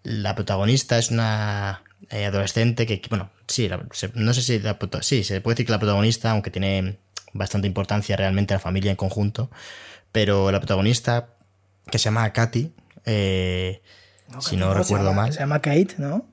la 0.04 0.36
protagonista 0.36 0.98
es 0.98 1.12
una 1.12 1.84
eh, 2.10 2.26
adolescente 2.26 2.86
que, 2.86 3.02
bueno, 3.10 3.32
sí, 3.48 3.70
no 4.14 4.34
sé 4.34 4.42
si 4.42 4.62
sí, 5.02 5.24
se 5.24 5.42
puede 5.42 5.56
decir 5.56 5.66
que 5.66 5.72
la 5.72 5.80
protagonista, 5.80 6.32
aunque 6.32 6.52
tiene 6.52 7.00
bastante 7.36 7.68
importancia 7.68 8.16
realmente 8.16 8.54
la 8.54 8.60
familia 8.60 8.90
en 8.92 8.98
conjunto, 8.98 9.52
pero 10.12 10.52
la 10.52 10.60
protagonista, 10.60 11.30
que 11.92 12.00
se 12.00 12.06
llama 12.06 12.32
Katy, 12.34 12.72
eh, 13.06 13.82
si 14.40 14.58
no 14.58 14.70
¿Cómo 14.70 14.84
se 14.84 14.84
recuerdo 14.84 15.10
llama? 15.10 15.22
mal, 15.24 15.34
Se 15.34 15.40
llama 15.40 15.62
Kate, 15.62 15.96
¿no? 15.98 16.26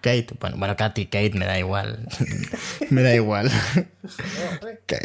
Kate, 0.00 0.26
bueno, 0.40 0.56
bueno, 0.56 0.76
Katy, 0.76 1.06
Kate, 1.06 1.30
me 1.34 1.46
da 1.46 1.58
igual. 1.58 2.08
me 2.90 3.02
da 3.02 3.14
igual. 3.14 3.50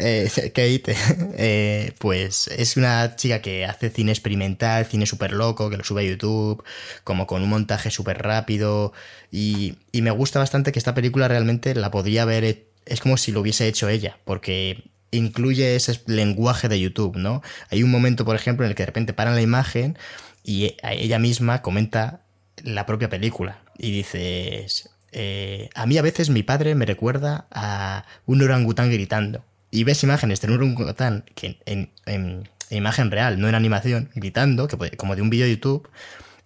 Eh, 0.00 0.28
Kate, 0.54 0.96
eh, 1.38 1.92
pues 1.98 2.48
es 2.48 2.76
una 2.76 3.16
chica 3.16 3.40
que 3.40 3.64
hace 3.64 3.90
cine 3.90 4.12
experimental, 4.12 4.84
cine 4.84 5.06
súper 5.06 5.32
loco, 5.32 5.70
que 5.70 5.76
lo 5.76 5.84
sube 5.84 6.02
a 6.02 6.04
YouTube, 6.04 6.62
como 7.04 7.26
con 7.26 7.42
un 7.42 7.48
montaje 7.48 7.90
súper 7.90 8.22
rápido. 8.22 8.92
Y, 9.30 9.78
y 9.92 10.02
me 10.02 10.10
gusta 10.10 10.40
bastante 10.40 10.72
que 10.72 10.78
esta 10.78 10.94
película 10.94 11.28
realmente 11.28 11.74
la 11.74 11.90
podría 11.90 12.22
haber. 12.22 12.66
Es 12.84 13.00
como 13.00 13.16
si 13.16 13.32
lo 13.32 13.40
hubiese 13.40 13.66
hecho 13.68 13.88
ella, 13.88 14.18
porque 14.24 14.90
incluye 15.10 15.74
ese 15.76 16.00
lenguaje 16.06 16.68
de 16.68 16.78
YouTube, 16.80 17.16
¿no? 17.16 17.42
Hay 17.70 17.82
un 17.82 17.90
momento, 17.90 18.24
por 18.24 18.36
ejemplo, 18.36 18.64
en 18.64 18.70
el 18.70 18.74
que 18.76 18.82
de 18.82 18.86
repente 18.86 19.12
paran 19.12 19.34
la 19.34 19.42
imagen 19.42 19.98
y 20.44 20.76
ella 20.82 21.18
misma 21.18 21.62
comenta 21.62 22.20
la 22.62 22.86
propia 22.86 23.08
película 23.08 23.62
y 23.78 23.90
dices, 23.92 24.90
eh, 25.12 25.70
a 25.74 25.86
mí 25.86 25.96
a 25.98 26.02
veces 26.02 26.30
mi 26.30 26.42
padre 26.42 26.74
me 26.74 26.84
recuerda 26.86 27.46
a 27.50 28.04
un 28.26 28.42
orangután 28.42 28.90
gritando 28.90 29.44
y 29.70 29.84
ves 29.84 30.02
imágenes 30.02 30.40
de 30.40 30.48
un 30.48 30.54
orangután 30.54 31.24
que 31.34 31.58
en, 31.66 31.90
en- 32.06 32.48
en 32.70 32.76
imagen 32.78 33.10
real, 33.10 33.40
no 33.40 33.48
en 33.48 33.54
animación, 33.54 34.10
gritando, 34.14 34.68
que 34.68 34.90
como 34.96 35.16
de 35.16 35.22
un 35.22 35.30
vídeo 35.30 35.46
de 35.46 35.52
YouTube 35.52 35.88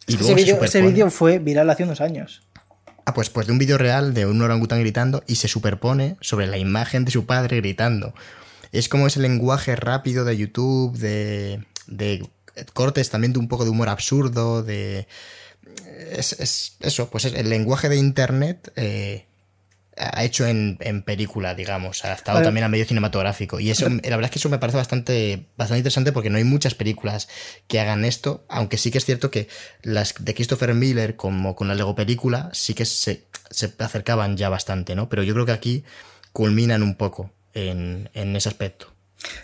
Y 0.07 0.15
ese 0.15 0.23
luego 0.23 0.37
vídeo 0.91 1.11
fue 1.11 1.39
viral 1.41 1.69
hace 1.71 1.83
unos 1.83 2.01
años. 2.01 2.43
Ah, 3.05 3.15
pues, 3.15 3.29
pues 3.31 3.49
de 3.49 3.53
un 3.53 3.59
vídeo 3.59 3.77
real 3.79 4.15
de 4.15 4.27
un 4.27 4.41
orangután 4.41 4.79
gritando 4.79 5.25
y 5.27 5.35
se 5.35 5.49
superpone 5.49 6.17
sobre 6.21 6.47
la 6.47 6.59
imagen 6.59 7.05
de 7.05 7.11
su 7.11 7.27
padre 7.27 7.57
gritando. 7.57 8.15
Es 8.73 8.89
como 8.89 9.07
ese 9.07 9.21
lenguaje 9.21 9.77
rápido 9.77 10.25
de 10.25 10.37
YouTube, 10.37 10.97
de, 10.99 11.65
de 11.87 12.27
cortes 12.73 13.11
también 13.11 13.33
de 13.33 13.39
un 13.39 13.49
poco 13.49 13.65
de 13.65 13.71
humor 13.71 13.89
absurdo, 13.89 14.63
de... 14.63 15.07
Es, 16.11 16.33
es 16.41 16.77
eso, 16.81 17.09
pues 17.11 17.25
es 17.27 17.35
el 17.35 17.49
lenguaje 17.49 17.89
de 17.89 17.97
Internet 17.97 18.73
eh, 18.77 19.27
ha 19.97 20.25
hecho 20.25 20.47
en, 20.47 20.79
en 20.81 21.03
película, 21.03 21.55
digamos, 21.55 22.05
adaptado 22.05 22.37
Vale. 22.37 22.47
también 22.47 22.65
al 22.65 22.71
medio 22.71 22.85
cinematográfico. 22.85 23.61
Y 23.61 23.71
eso, 23.71 23.89
la 23.89 24.01
verdad 24.01 24.25
es 24.25 24.31
que 24.31 24.39
eso 24.39 24.49
me 24.49 24.59
parece 24.59 24.79
bastante, 24.79 25.47
bastante 25.57 25.79
interesante 25.79 26.13
porque 26.13 26.31
no 26.31 26.39
hay 26.39 26.45
muchas 26.45 26.75
películas 26.75 27.29
que 27.69 27.79
hagan 27.79 28.05
esto, 28.05 28.45
aunque 28.49 28.79
sí 28.79 28.91
que 28.91 28.99
es 28.99 29.05
cierto 29.05 29.31
que 29.31 29.49
las 29.83 30.15
de 30.19 30.35
Christopher 30.35 30.75
Miller, 30.75 31.17
como 31.17 31.55
con 31.55 31.69
la 31.69 31.75
Lego 31.75 31.95
película, 31.95 32.51
sí 32.53 32.75
que 32.75 32.87
se, 32.87 33.25
se 33.51 33.73
acercaban 33.79 34.37
ya 34.37 34.49
bastante, 34.49 34.95
¿no? 34.95 35.09
Pero 35.09 35.23
yo 35.23 35.35
creo 35.35 35.47
que 35.47 35.53
aquí 35.53 35.85
culminan 36.33 36.83
un 36.83 36.95
poco 36.95 37.31
en, 37.55 38.09
ese 38.37 38.49
aspecto. 38.49 38.93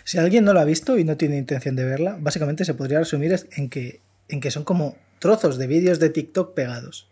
Si 0.03 0.17
alguien 0.17 0.43
no 0.43 0.53
lo 0.53 0.59
ha 0.59 0.65
visto 0.65 0.97
y 0.97 1.03
no 1.03 1.15
tiene 1.17 1.37
intención 1.37 1.75
de 1.75 1.85
verla, 1.85 2.17
básicamente 2.19 2.65
se 2.65 2.73
podría 2.73 2.99
resumir 2.99 3.31
es- 3.33 3.47
en 3.55 3.69
que, 3.69 4.01
en 4.27 4.41
que 4.41 4.51
son 4.51 4.63
como 4.63 4.97
trozos 5.19 5.57
de 5.57 5.67
vídeos 5.67 5.99
de 5.99 6.09
TikTok 6.09 6.53
pegados. 6.53 7.07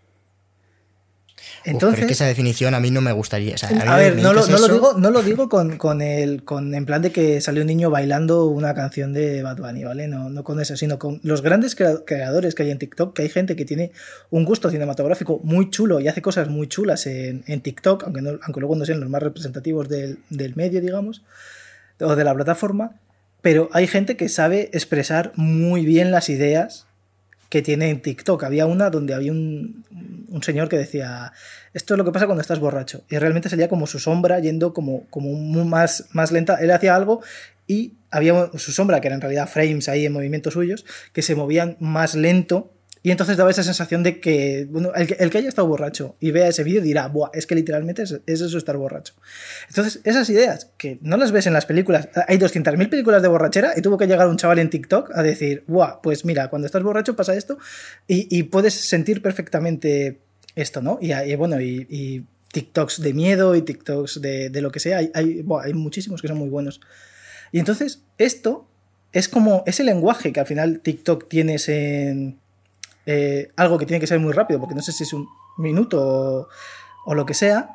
Uf, 1.38 1.44
pero 1.64 1.76
Entonces, 1.76 2.00
es 2.02 2.06
que 2.08 2.14
esa 2.14 2.26
definición 2.26 2.74
a 2.74 2.80
mí 2.80 2.90
no 2.90 3.00
me 3.02 3.12
gustaría. 3.12 3.56
o 3.56 3.58
sea, 3.58 3.70
a 3.70 3.98
ver, 3.98 4.16
no 4.18 4.34
lo, 4.34 4.46
no 4.48 4.68
digo, 4.68 4.94
no 4.98 5.12
lo 5.12 5.22
digo 5.22 5.50
con, 5.50 5.78
con 5.78 6.02
el 6.02 6.44
con 6.44 6.74
en 6.74 6.86
plan 6.88 7.02
de 7.04 7.12
que 7.12 7.42
salió 7.42 7.62
un 7.62 7.68
niño 7.68 7.90
bailando 7.92 8.46
una 8.46 8.74
canción 8.74 9.14
de 9.14 9.44
Bad 9.44 9.58
Bunny, 9.58 9.84
¿vale? 9.84 10.08
No, 10.08 10.30
no 10.32 10.44
con 10.44 10.60
eso, 10.60 10.76
sino 10.76 10.98
con 10.98 11.20
los 11.24 11.44
grandes 11.44 11.76
crea- 11.76 12.04
creadores 12.06 12.56
que 12.56 12.64
hay 12.64 12.72
en 12.72 12.80
TikTok, 12.80 13.16
que 13.16 13.22
hay 13.22 13.30
gente 13.30 13.56
que 13.56 13.66
tiene 13.66 13.92
un 14.32 14.46
gusto 14.46 14.72
cinematográfico 14.72 15.40
muy 15.44 15.70
chulo 15.70 16.00
y 16.00 16.08
hace 16.08 16.24
cosas 16.24 16.50
muy 16.50 16.68
chulas 16.68 17.06
en, 17.06 17.44
en 17.46 17.62
TikTok, 17.62 18.04
aunque, 18.06 18.22
no- 18.24 18.40
aunque 18.42 18.60
luego 18.60 18.76
no 18.76 18.86
sean 18.86 19.00
los 19.00 19.10
más 19.10 19.22
representativos 19.22 19.88
del, 19.90 20.18
del 20.32 20.56
medio, 20.56 20.82
digamos, 20.82 21.22
o 22.00 22.16
de 22.16 22.24
la 22.24 22.34
plataforma, 22.34 22.96
pero 23.44 23.70
hay 23.74 23.86
gente 23.86 24.18
que 24.18 24.28
sabe 24.28 24.72
expresar 24.74 25.32
muy 25.36 25.86
bien 25.86 26.10
las 26.12 26.30
ideas 26.30 26.87
que 27.50 27.62
tiene 27.62 27.90
en 27.90 28.02
TikTok. 28.02 28.44
Había 28.44 28.66
una 28.66 28.90
donde 28.90 29.14
había 29.14 29.32
un, 29.32 29.86
un 30.30 30.44
señor 30.44 30.70
que 30.70 30.78
decía, 30.78 31.32
esto 31.74 31.94
es 31.94 31.98
lo 31.98 32.06
que 32.06 32.12
pasa 32.12 32.26
cuando 32.26 32.42
estás 32.42 32.60
borracho. 32.60 33.04
Y 33.10 33.18
realmente 33.18 33.50
salía 33.50 33.70
como 33.70 33.88
su 33.88 34.00
sombra 34.00 34.40
yendo 34.40 34.74
como, 34.74 35.08
como 35.10 35.32
más, 35.66 36.06
más 36.12 36.32
lenta. 36.32 36.56
Él 36.56 36.72
hacía 36.72 36.96
algo 36.96 37.22
y 37.68 37.96
había 38.12 38.50
su 38.56 38.72
sombra, 38.72 39.02
que 39.02 39.08
era 39.08 39.16
en 39.16 39.22
realidad 39.22 39.48
frames 39.48 39.90
ahí 39.90 40.06
en 40.06 40.14
movimientos 40.14 40.54
suyos, 40.54 40.86
que 41.14 41.22
se 41.22 41.36
movían 41.36 41.78
más 41.80 42.16
lento. 42.16 42.74
Y 43.04 43.12
entonces 43.12 43.38
daba 43.38 43.52
esa 43.52 43.64
sensación 43.64 44.04
de 44.04 44.20
que, 44.20 44.68
bueno, 44.70 44.92
el 44.96 45.16
el 45.20 45.30
que 45.30 45.38
haya 45.38 45.50
estado 45.50 45.68
borracho 45.68 46.16
y 46.20 46.32
vea 46.32 46.48
ese 46.48 46.64
vídeo 46.64 46.82
dirá, 46.82 47.08
Buah, 47.08 47.30
es 47.34 47.48
que 47.48 47.56
literalmente 47.56 48.04
es, 48.04 48.20
es 48.26 48.42
eso 48.42 48.58
estar 48.58 48.78
borracho. 48.78 49.14
Entonces, 49.70 50.02
esas 50.04 50.30
ideas 50.30 50.72
que 50.78 50.98
no 51.02 51.18
las 51.18 51.32
ves 51.32 51.48
en 51.48 51.54
las 51.54 51.66
películas, 51.66 52.10
hay 52.28 52.38
200.000 52.38 52.90
películas 52.90 53.22
de 53.22 53.28
borrachera 53.28 53.74
y 53.76 53.82
tuvo 53.82 53.98
que 53.98 54.08
llegar 54.08 54.28
un 54.28 54.38
chaval 54.38 54.60
en 54.60 54.70
TikTok 54.70 55.12
a 55.14 55.24
decir, 55.24 55.64
Buah, 55.68 56.02
pues 56.02 56.26
mira, 56.26 56.50
cuando 56.50 56.66
estás 56.66 56.84
borracho 56.84 57.16
pasa 57.16 57.36
esto 57.36 57.58
y, 58.08 58.44
puedes 58.44 58.74
sentir 58.74 59.22
perfectamente 59.22 60.20
esto, 60.56 60.82
¿no? 60.82 60.98
Y, 61.02 61.14
y 61.14 61.36
bueno, 61.36 61.60
y, 61.62 62.26
TikToks 62.50 63.02
de 63.02 63.14
miedo 63.14 63.56
y 63.56 63.62
TikToks 63.62 64.22
de, 64.22 64.50
de 64.50 64.62
lo 64.62 64.72
que 64.72 64.80
sea, 64.80 65.00
hay, 65.00 65.12
hay, 65.14 65.46
hay 65.62 65.74
muchísimos 65.74 66.22
que 66.22 66.28
son 66.28 66.38
muy 66.38 66.50
buenos. 66.50 66.80
Y 67.52 67.60
entonces, 67.60 68.02
esto 68.18 68.68
es 69.12 69.28
como 69.28 69.64
ese 69.66 69.84
lenguaje 69.84 70.34
que 70.34 70.40
al 70.40 70.46
final 70.46 70.80
TikTok 70.80 71.28
tienes 71.28 71.70
en 71.70 72.40
eh, 73.08 73.52
algo 73.56 73.80
que 73.80 73.88
tiene 73.88 74.00
que 74.00 74.06
ser 74.08 74.20
muy 74.20 74.34
rápido, 74.34 74.60
porque 74.60 74.76
no 74.76 74.82
sé 74.84 74.92
si 74.92 75.04
es 75.04 75.14
un 75.14 75.28
minuto 75.58 76.48
o, 77.06 77.16
lo 77.16 77.26
que 77.26 77.34
sea. 77.34 77.70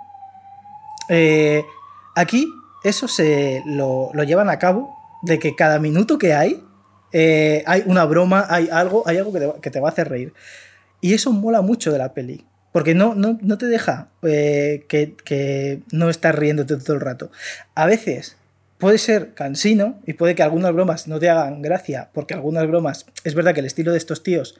Eh, 1.08 1.64
aquí 2.14 2.46
eso 2.84 3.08
se 3.08 3.62
lo, 3.66 4.10
lo 4.12 4.22
llevan 4.22 4.48
a 4.50 4.58
cabo 4.58 4.94
de 5.22 5.38
que 5.38 5.54
cada 5.56 5.78
minuto 5.78 6.18
que 6.18 6.34
hay 6.34 6.64
eh, 7.12 7.62
hay 7.66 7.82
una 7.86 8.04
broma, 8.06 8.46
hay 8.48 8.68
algo, 8.70 9.02
hay 9.06 9.18
algo 9.18 9.32
que 9.32 9.40
te, 9.40 9.46
va- 9.46 9.60
que 9.60 9.70
te 9.70 9.80
va 9.80 9.88
a 9.88 9.92
hacer 9.92 10.08
reír. 10.08 10.32
Y 11.02 11.12
eso 11.14 11.30
mola 11.32 11.60
mucho 11.60 11.92
de 11.92 11.98
la 11.98 12.14
peli. 12.14 12.46
Porque 12.72 12.94
no, 12.94 13.14
no, 13.14 13.36
no 13.42 13.58
te 13.58 13.66
deja 13.66 14.08
que, 14.22 14.86
que 15.24 15.82
no 15.92 16.08
estás 16.08 16.34
riéndote 16.34 16.76
todo 16.78 16.94
el 16.94 17.02
rato. 17.02 17.30
A 17.74 17.84
veces 17.84 18.36
puede 18.78 18.96
ser 18.96 19.34
cansino 19.34 20.00
y 20.06 20.14
puede 20.14 20.34
que 20.34 20.42
algunas 20.42 20.72
bromas 20.72 21.06
no 21.06 21.18
te 21.20 21.28
hagan 21.28 21.60
gracia, 21.60 22.08
porque 22.14 22.32
algunas 22.32 22.66
bromas, 22.66 23.04
es 23.24 23.34
verdad 23.34 23.52
que 23.52 23.60
el 23.60 23.66
estilo 23.66 23.92
de 23.92 23.98
estos 23.98 24.22
tíos, 24.22 24.58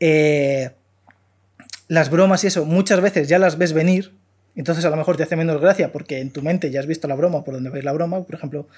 eh, 0.00 0.70
las 1.88 2.10
bromas 2.10 2.44
y 2.44 2.48
eso, 2.48 2.64
muchas 2.64 3.00
veces 3.00 3.28
ya 3.28 3.38
las 3.38 3.58
ves 3.58 3.72
venir, 3.72 4.12
entonces 4.56 4.84
a 4.84 4.90
lo 4.90 4.96
mejor 4.96 5.16
te 5.16 5.22
hace 5.22 5.36
menos 5.36 5.60
gracia 5.60 5.92
porque 5.92 6.20
en 6.20 6.30
tu 6.30 6.42
mente 6.42 6.70
ya 6.70 6.80
has 6.80 6.86
visto 6.86 7.08
la 7.08 7.14
broma 7.14 7.44
por 7.44 7.54
donde 7.54 7.76
ir 7.78 7.84
la 7.84 7.92
broma. 7.92 8.22
Por 8.24 8.34
ejemplo, 8.34 8.68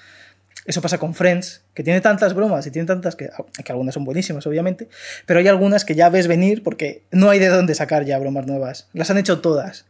eso 0.65 0.81
pasa 0.81 0.97
con 0.97 1.13
Friends, 1.13 1.61
que 1.73 1.83
tiene 1.83 2.01
tantas 2.01 2.33
bromas 2.33 2.65
y 2.67 2.71
tiene 2.71 2.85
tantas 2.87 3.15
que, 3.15 3.29
que 3.63 3.71
algunas 3.71 3.93
son 3.93 4.05
buenísimas, 4.05 4.45
obviamente, 4.47 4.87
pero 5.25 5.39
hay 5.39 5.47
algunas 5.47 5.85
que 5.85 5.95
ya 5.95 6.09
ves 6.09 6.27
venir 6.27 6.63
porque 6.63 7.03
no 7.11 7.29
hay 7.29 7.39
de 7.39 7.47
dónde 7.47 7.75
sacar 7.75 8.05
ya 8.05 8.17
bromas 8.19 8.45
nuevas. 8.47 8.87
Las 8.93 9.09
han 9.09 9.17
hecho 9.17 9.41
todas. 9.41 9.85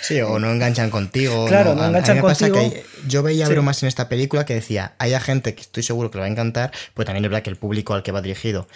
Sí, 0.00 0.18
o 0.22 0.38
no 0.38 0.50
enganchan 0.50 0.88
contigo. 0.88 1.44
Claro, 1.46 1.74
no 1.74 1.82
a 1.82 1.84
mí 1.84 1.90
enganchan 1.90 2.16
me 2.16 2.22
pasa 2.22 2.48
contigo. 2.48 2.70
que 2.72 2.78
hay- 2.78 2.84
yo 3.08 3.22
veía 3.22 3.46
Sí. 3.46 3.52
bromas 3.52 3.82
en 3.82 3.88
esta 3.88 4.08
película 4.08 4.46
que 4.46 4.54
decía, 4.54 4.94
hay 4.98 5.12
gente 5.20 5.54
que 5.54 5.60
estoy 5.60 5.82
seguro 5.82 6.10
que 6.10 6.16
le 6.16 6.20
va 6.20 6.26
a 6.28 6.30
encantar, 6.30 6.72
pues 6.94 7.04
también 7.04 7.24
es 7.26 7.30
verdad 7.30 7.42
que 7.42 7.50
el 7.50 7.56
público 7.56 7.92
al 7.92 8.02
que 8.02 8.10
va 8.12 8.22
dirigido, 8.22 8.68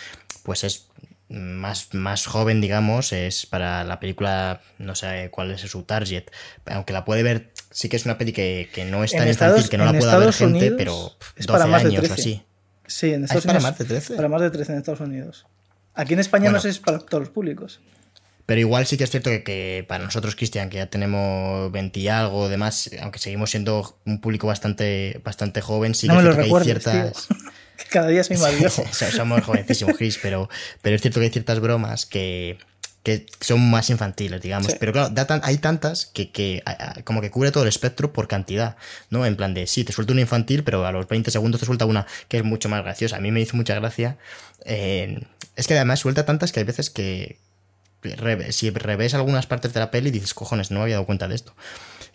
pues 0.43 0.63
es 0.65 0.89
más, 1.29 1.93
más 1.93 2.27
joven, 2.27 2.61
digamos, 2.61 3.13
es 3.13 3.47
para 3.47 3.83
la 3.85 3.99
película, 4.01 4.61
no 4.79 4.95
sé 4.95 5.29
cuál 5.31 5.51
es 5.51 5.61
su 5.63 5.83
target, 5.83 6.25
aunque 6.67 6.93
la 6.93 7.05
puede 7.05 7.23
ver, 7.23 7.51
sí 7.71 7.89
que 7.89 7.97
es 7.97 8.05
una 8.05 8.17
peli 8.19 8.33
que, 8.33 8.69
que 8.73 8.85
no 8.85 9.03
es 9.05 9.13
En 9.13 9.19
tan 9.21 9.29
Estados- 9.29 9.57
infantil, 9.57 9.71
que 9.71 9.79
no 9.79 9.85
la 9.87 9.91
en 9.91 9.99
pueda 9.99 10.19
ver 10.19 10.29
Estados 10.29 10.53
gente, 10.53 10.59
Unidos 10.73 10.77
pero 10.79 11.13
es 11.37 11.47
12 11.47 11.59
para 11.59 11.67
más 11.71 11.83
de 11.83 11.89
años 11.89 11.99
o 12.05 12.07
13. 12.07 12.21
así. 12.21 12.43
Sí, 12.87 13.13
en 13.13 13.23
Ah, 13.23 13.25
Estados 13.25 13.45
¿Es 13.45 13.47
para 13.47 13.59
Unidos. 13.59 13.71
más 13.73 13.79
de 13.79 13.85
13? 13.85 14.15
Para 14.15 14.29
más 14.29 14.41
de 14.43 14.51
13 14.51 14.73
en 14.73 14.79
Estados 14.79 15.01
Unidos. 15.01 15.47
Aquí 15.95 16.13
en 16.15 16.21
España 16.21 16.45
Bueno. 16.45 16.59
no 16.59 16.61
sé 16.63 16.73
si 16.73 16.79
es 16.79 16.85
para 16.85 16.99
todos 16.99 17.23
los 17.25 17.31
públicos. 17.31 17.81
Pero 18.45 18.61
igual 18.61 18.87
sí 18.87 18.97
que 18.97 19.03
es 19.03 19.11
cierto 19.11 19.29
que, 19.31 19.43
que 19.43 19.85
para 19.89 20.05
nosotros, 20.05 20.37
Cristian, 20.37 20.71
que 20.71 20.77
ya 20.77 20.87
tenemos 20.87 21.73
20 21.73 21.99
y 21.99 22.07
algo, 22.07 22.49
demás, 22.49 22.89
aunque 23.03 23.19
seguimos 23.19 23.51
siendo 23.51 23.99
un 24.05 24.21
público 24.21 24.47
bastante, 24.47 25.21
bastante 25.25 25.61
joven, 25.61 25.97
sí 25.97 26.07
No 26.07 26.15
que 26.15 26.23
me 26.23 26.29
lo 26.29 26.37
que 26.37 26.43
hay 26.43 26.63
ciertas... 26.63 27.27
tío. 27.27 27.37
Cada 27.91 28.09
día 28.09 28.23
soy 28.25 28.37
más 28.39 28.59
viejo. 28.59 28.85
So- 28.93 29.11
Somos 29.11 29.45
jovencísimos, 29.45 29.97
Chris, 29.97 30.19
pero, 30.23 30.49
pero 30.83 30.97
es 30.97 31.03
cierto 31.03 31.21
que 31.21 31.27
hay 31.27 31.33
ciertas 31.33 31.61
bromas 31.61 32.07
que, 32.07 32.59
que 33.03 33.27
son 33.41 33.69
más 33.71 33.89
infantiles, 33.91 34.41
digamos. 34.43 34.67
Sí. 34.73 34.77
Pero 34.81 34.93
claro, 34.93 35.11
da 35.11 35.27
tan- 35.27 35.41
hay 35.45 35.59
tantas 35.59 36.07
que, 36.07 36.31
que 36.33 36.63
a- 36.67 37.03
como 37.05 37.21
que 37.21 37.31
cubre 37.31 37.53
todo 37.53 37.63
el 37.63 37.69
espectro 37.69 38.13
por 38.13 38.29
cantidad, 38.29 38.77
¿no? 39.11 39.25
En 39.27 39.37
plan 39.37 39.55
de, 39.55 39.67
sí, 39.67 39.85
te 39.85 39.93
suelta 39.93 40.13
una 40.13 40.23
infantil, 40.23 40.65
pero 40.65 40.85
a 40.87 40.93
los 40.93 41.07
20 41.09 41.31
segundos 41.31 41.61
te 41.61 41.67
suelta 41.67 41.85
una 41.87 42.07
que 42.29 42.39
es 42.39 42.45
mucho 42.45 42.69
más 42.69 42.83
graciosa. 42.83 43.17
A 43.17 43.21
mí 43.21 43.31
me 43.31 43.41
hizo 43.41 43.57
mucha 43.57 43.75
gracia. 43.75 44.17
eh, 44.65 45.21
es 45.55 45.67
que 45.67 45.75
además 45.75 46.01
suelta 46.01 46.27
tantas 46.27 46.53
que 46.53 46.61
hay 46.61 46.65
veces 46.67 46.91
que 46.91 47.39
re- 48.03 48.53
si 48.53 48.71
revés 48.71 49.15
algunas 49.15 49.47
partes 49.47 49.73
de 49.73 49.81
la 49.81 49.91
peli 49.91 50.11
dices, 50.11 50.35
cojones, 50.35 50.71
no 50.71 50.79
me 50.79 50.83
había 50.83 50.97
dado 50.97 51.07
cuenta 51.07 51.29
de 51.29 51.35
esto. 51.35 51.55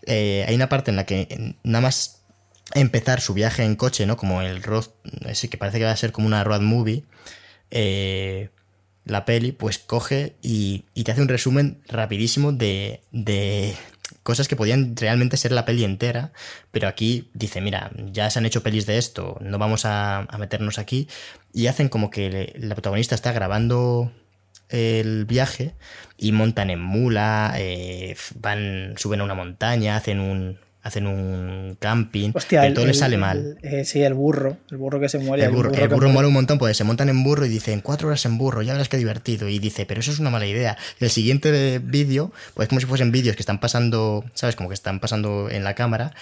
Eh, 0.06 0.46
hay 0.48 0.56
una 0.56 0.70
parte 0.70 0.92
en 0.92 0.98
la 0.98 1.06
que 1.06 1.56
nada 1.64 1.82
más 1.82 2.21
empezar 2.74 3.22
su 3.22 3.34
viaje 3.34 3.64
en 3.64 3.76
coche, 3.76 4.06
¿no? 4.06 4.18
Como 4.18 4.42
el 4.42 4.64
road, 4.64 4.86
ese 5.26 5.50
que 5.50 5.58
parece 5.58 5.80
que 5.80 5.86
va 5.86 5.92
a 5.92 5.98
ser 5.98 6.12
como 6.12 6.28
una 6.28 6.44
road 6.44 6.62
movie, 6.62 7.04
eh, 7.72 8.50
la 9.06 9.26
peli, 9.26 9.52
pues 9.52 9.80
coge 9.80 10.36
y, 10.42 10.86
y 10.94 11.04
te 11.04 11.12
hace 11.12 11.22
un 11.22 11.28
resumen 11.28 11.82
rapidísimo 11.88 12.52
de, 12.52 13.02
de 13.12 13.76
cosas 14.24 14.48
que 14.48 14.56
podían 14.56 14.96
realmente 14.96 15.38
ser 15.38 15.52
la 15.52 15.66
peli 15.66 15.84
entera, 15.84 16.32
pero 16.72 16.88
aquí 16.88 17.30
dice, 17.34 17.62
mira, 17.62 17.92
ya 18.12 18.30
se 18.30 18.40
han 18.40 18.46
hecho 18.46 18.64
pelis 18.64 18.86
de 18.86 18.98
esto, 18.98 19.38
no 19.42 19.58
vamos 19.58 19.86
a, 19.86 20.28
meternos 20.40 20.78
aquí, 20.78 21.08
y 21.54 21.68
hacen 21.68 21.90
como 21.90 22.10
que 22.10 22.54
la 22.58 22.76
protagonista 22.76 23.16
está 23.16 23.32
grabando 23.32 24.12
el 24.70 25.26
viaje 25.26 25.76
y 26.18 26.32
montan 26.32 26.70
en 26.70 26.82
mula, 26.82 27.54
eh, 27.58 28.16
van, 28.36 28.94
suben 28.98 29.22
a 29.22 29.24
una 29.24 29.36
montaña, 29.36 29.96
hacen 29.96 30.20
un, 30.20 30.60
hacen 30.84 31.06
un 31.08 31.78
camping, 31.80 32.32
Hostia, 32.34 32.62
pero 32.62 32.68
el- 32.70 32.74
todo 32.74 32.86
el- 32.88 32.96
sale 32.96 33.18
mal. 33.18 33.58
el- 33.62 33.74
eh, 33.82 33.86
sí, 33.86 34.02
el 34.02 34.14
burro. 34.16 34.58
El 34.72 34.78
burro 34.78 35.00
que 35.00 35.10
se 35.10 35.20
muere. 35.20 35.44
El 35.44 35.52
burro, 35.52 35.70
el 35.72 35.76
que 35.76 35.88
burro 35.88 36.10
muere. 36.10 36.28
un 36.28 36.34
montón, 36.34 36.58
pues 36.58 36.76
se 36.76 36.84
montan 36.84 37.10
en 37.10 37.24
burro 37.24 37.46
y 37.46 37.50
dicen 37.50 37.82
cuatro 37.82 38.08
horas 38.08 38.26
en 38.26 38.38
burro, 38.38 38.62
ya 38.64 38.74
verás 38.74 38.90
qué 38.90 38.98
divertido. 38.98 39.48
Y 39.48 39.60
dice, 39.60 39.86
pero 39.86 40.00
eso 40.00 40.12
es 40.12 40.20
una 40.20 40.30
mala 40.32 40.48
idea. 40.48 40.78
Y 41.00 41.04
el 41.06 41.12
siguiente 41.12 41.80
vídeo, 41.80 42.32
pues 42.56 42.68
como 42.68 42.80
si 42.82 42.88
fuesen 42.88 43.12
vídeos 43.12 43.36
que 43.36 43.42
están 43.44 43.60
pasando, 43.60 44.26
¿sabes? 44.34 44.56
Como 44.56 44.70
que 44.70 44.74
están 44.76 45.00
pasando 45.00 45.50
en 45.52 45.64
la 45.64 45.76
cámara. 45.76 46.14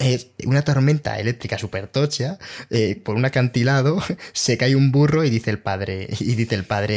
Es 0.00 0.28
una 0.44 0.62
tormenta 0.62 1.18
eléctrica 1.18 1.58
súper 1.58 1.86
tocha, 1.88 2.38
eh, 2.70 3.00
por 3.04 3.16
un 3.16 3.24
acantilado, 3.24 3.98
se 4.32 4.56
cae 4.56 4.76
un 4.76 4.92
burro 4.92 5.24
y 5.24 5.30
dice 5.30 5.50
el 5.50 5.58
padre, 5.58 6.08
y 6.20 6.34
dice 6.34 6.54
el 6.54 6.64
padre, 6.64 6.96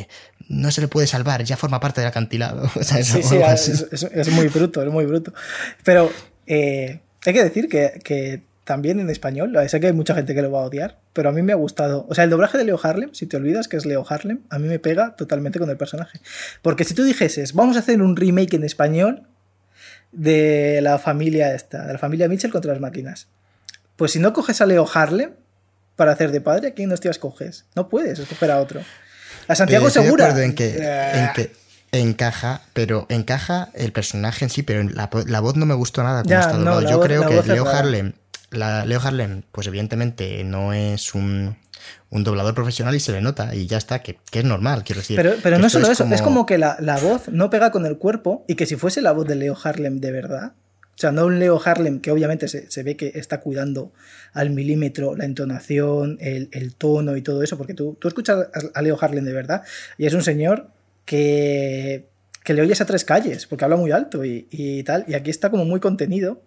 eh, 0.00 0.08
no 0.48 0.70
se 0.70 0.80
le 0.82 0.88
puede 0.88 1.06
salvar, 1.06 1.44
ya 1.44 1.56
forma 1.58 1.78
parte 1.80 2.00
del 2.00 2.08
acantilado. 2.08 2.70
Sí, 2.82 3.00
O 3.00 3.04
sí, 3.04 3.34
algo 3.34 3.46
es, 3.46 3.68
así. 3.68 3.84
es- 3.92 4.02
es 4.02 4.28
muy 4.30 4.48
bruto, 4.48 4.82
es 4.82 4.90
muy 4.90 5.04
bruto. 5.06 5.32
Pero 5.84 6.10
eh, 6.48 7.00
hay 7.24 7.32
que 7.32 7.44
decir 7.44 7.68
que, 7.68 8.00
que 8.02 8.42
también 8.68 9.00
en 9.00 9.08
español. 9.08 9.56
Sé 9.68 9.80
que 9.80 9.86
hay 9.86 9.94
mucha 9.94 10.14
gente 10.14 10.34
que 10.34 10.42
lo 10.42 10.50
va 10.50 10.60
a 10.60 10.64
odiar, 10.64 10.98
pero 11.14 11.30
a 11.30 11.32
mí 11.32 11.40
me 11.40 11.52
ha 11.52 11.56
gustado. 11.56 12.04
O 12.10 12.14
sea, 12.14 12.24
el 12.24 12.30
doblaje 12.30 12.58
de 12.58 12.64
Leo 12.64 12.78
Harlem, 12.82 13.14
si 13.14 13.26
te 13.26 13.38
olvidas 13.38 13.66
que 13.66 13.78
es 13.78 13.86
Leo 13.86 14.04
Harlem, 14.06 14.40
a 14.50 14.58
mí 14.58 14.68
me 14.68 14.78
pega 14.78 15.16
totalmente 15.16 15.58
con 15.58 15.70
el 15.70 15.78
personaje. 15.78 16.20
Porque 16.60 16.84
si 16.84 16.92
tú 16.92 17.02
dijeses, 17.02 17.54
vamos 17.54 17.76
a 17.76 17.78
hacer 17.78 18.02
un 18.02 18.14
remake 18.14 18.54
en 18.54 18.64
español 18.64 19.22
de 20.12 20.80
la 20.82 20.98
familia 20.98 21.54
esta, 21.54 21.86
de 21.86 21.94
la 21.94 21.98
familia 21.98 22.28
Mitchell 22.28 22.50
contra 22.50 22.72
las 22.72 22.80
máquinas. 22.80 23.28
Pues 23.96 24.12
si 24.12 24.18
no 24.18 24.34
coges 24.34 24.60
a 24.60 24.66
Leo 24.66 24.86
Harlem 24.92 25.30
para 25.96 26.12
hacer 26.12 26.30
de 26.30 26.42
padre, 26.42 26.68
¿a 26.68 26.74
quién 26.74 26.92
hostias 26.92 27.18
coges? 27.18 27.64
No 27.74 27.88
puedes 27.88 28.18
escoger 28.18 28.50
a 28.50 28.60
otro. 28.60 28.82
A 29.48 29.54
Santiago 29.54 29.88
Segura. 29.88 30.28
en 30.44 30.54
que, 30.54 30.76
en 30.76 31.32
que 31.34 31.52
encaja, 31.92 32.62
pero 32.72 33.06
encaja 33.08 33.70
el 33.74 33.92
personaje 33.92 34.44
en 34.44 34.50
sí, 34.50 34.62
pero 34.62 34.82
la, 34.82 35.10
la 35.26 35.40
voz 35.40 35.56
no 35.56 35.66
me 35.66 35.74
gustó 35.74 36.02
nada 36.02 36.22
como 36.22 36.34
está 36.34 36.52
doblado. 36.52 36.82
Yo 36.82 37.00
creo 37.00 37.26
que 37.26 37.42
Leo 37.42 37.66
Harlem, 37.66 38.12
la, 38.50 38.84
Leo 38.84 39.00
Harlem, 39.00 39.42
pues 39.52 39.66
evidentemente 39.66 40.44
no 40.44 40.72
es 40.72 41.14
un, 41.14 41.56
un, 42.10 42.24
doblador 42.24 42.54
profesional 42.54 42.94
y 42.94 43.00
se 43.00 43.12
le 43.12 43.20
nota 43.20 43.54
y 43.54 43.66
ya 43.66 43.78
está, 43.78 44.00
que, 44.00 44.18
que 44.30 44.40
es 44.40 44.44
normal, 44.44 44.84
quiero 44.84 45.00
decir. 45.00 45.16
Pero, 45.16 45.34
pero 45.42 45.58
no 45.58 45.70
solo 45.70 45.90
eso, 45.90 46.04
es 46.04 46.22
como 46.22 46.46
que 46.46 46.58
la, 46.58 46.76
la, 46.80 46.98
voz 46.98 47.28
no 47.28 47.50
pega 47.50 47.70
con 47.70 47.86
el 47.86 47.98
cuerpo 47.98 48.44
y 48.48 48.54
que 48.54 48.66
si 48.66 48.76
fuese 48.76 49.00
la 49.00 49.12
voz 49.12 49.26
de 49.26 49.36
Leo 49.36 49.56
Harlem 49.62 50.00
de 50.00 50.12
verdad, 50.12 50.52
o 50.98 51.00
sea, 51.00 51.12
no 51.12 51.26
un 51.26 51.38
Leo 51.38 51.60
Harlem 51.64 52.00
que 52.00 52.10
obviamente 52.10 52.48
se, 52.48 52.68
se 52.70 52.82
ve 52.82 52.96
que 52.96 53.12
está 53.14 53.40
cuidando 53.40 53.92
al 54.32 54.50
milímetro 54.50 55.14
la 55.16 55.26
entonación, 55.26 56.18
el, 56.20 56.48
el 56.52 56.74
tono 56.74 57.16
y 57.16 57.22
todo 57.22 57.42
eso, 57.42 57.56
porque 57.56 57.72
tú, 57.72 57.96
tú 58.00 58.08
escuchas 58.08 58.48
a 58.74 58.82
Leo 58.82 58.98
Harlem 59.00 59.24
de 59.24 59.32
verdad 59.32 59.62
y 59.96 60.06
es 60.06 60.14
un 60.14 60.22
señor 60.22 60.70
que, 61.08 62.06
que 62.44 62.52
le 62.52 62.60
oyes 62.60 62.82
a 62.82 62.84
tres 62.84 63.02
calles, 63.02 63.46
porque 63.46 63.64
habla 63.64 63.76
muy 63.76 63.92
alto 63.92 64.26
y, 64.26 64.82
tal, 64.84 65.06
y 65.08 65.14
aquí 65.14 65.30
está 65.30 65.48
como 65.48 65.64
muy 65.64 65.80
contenido. 65.80 66.42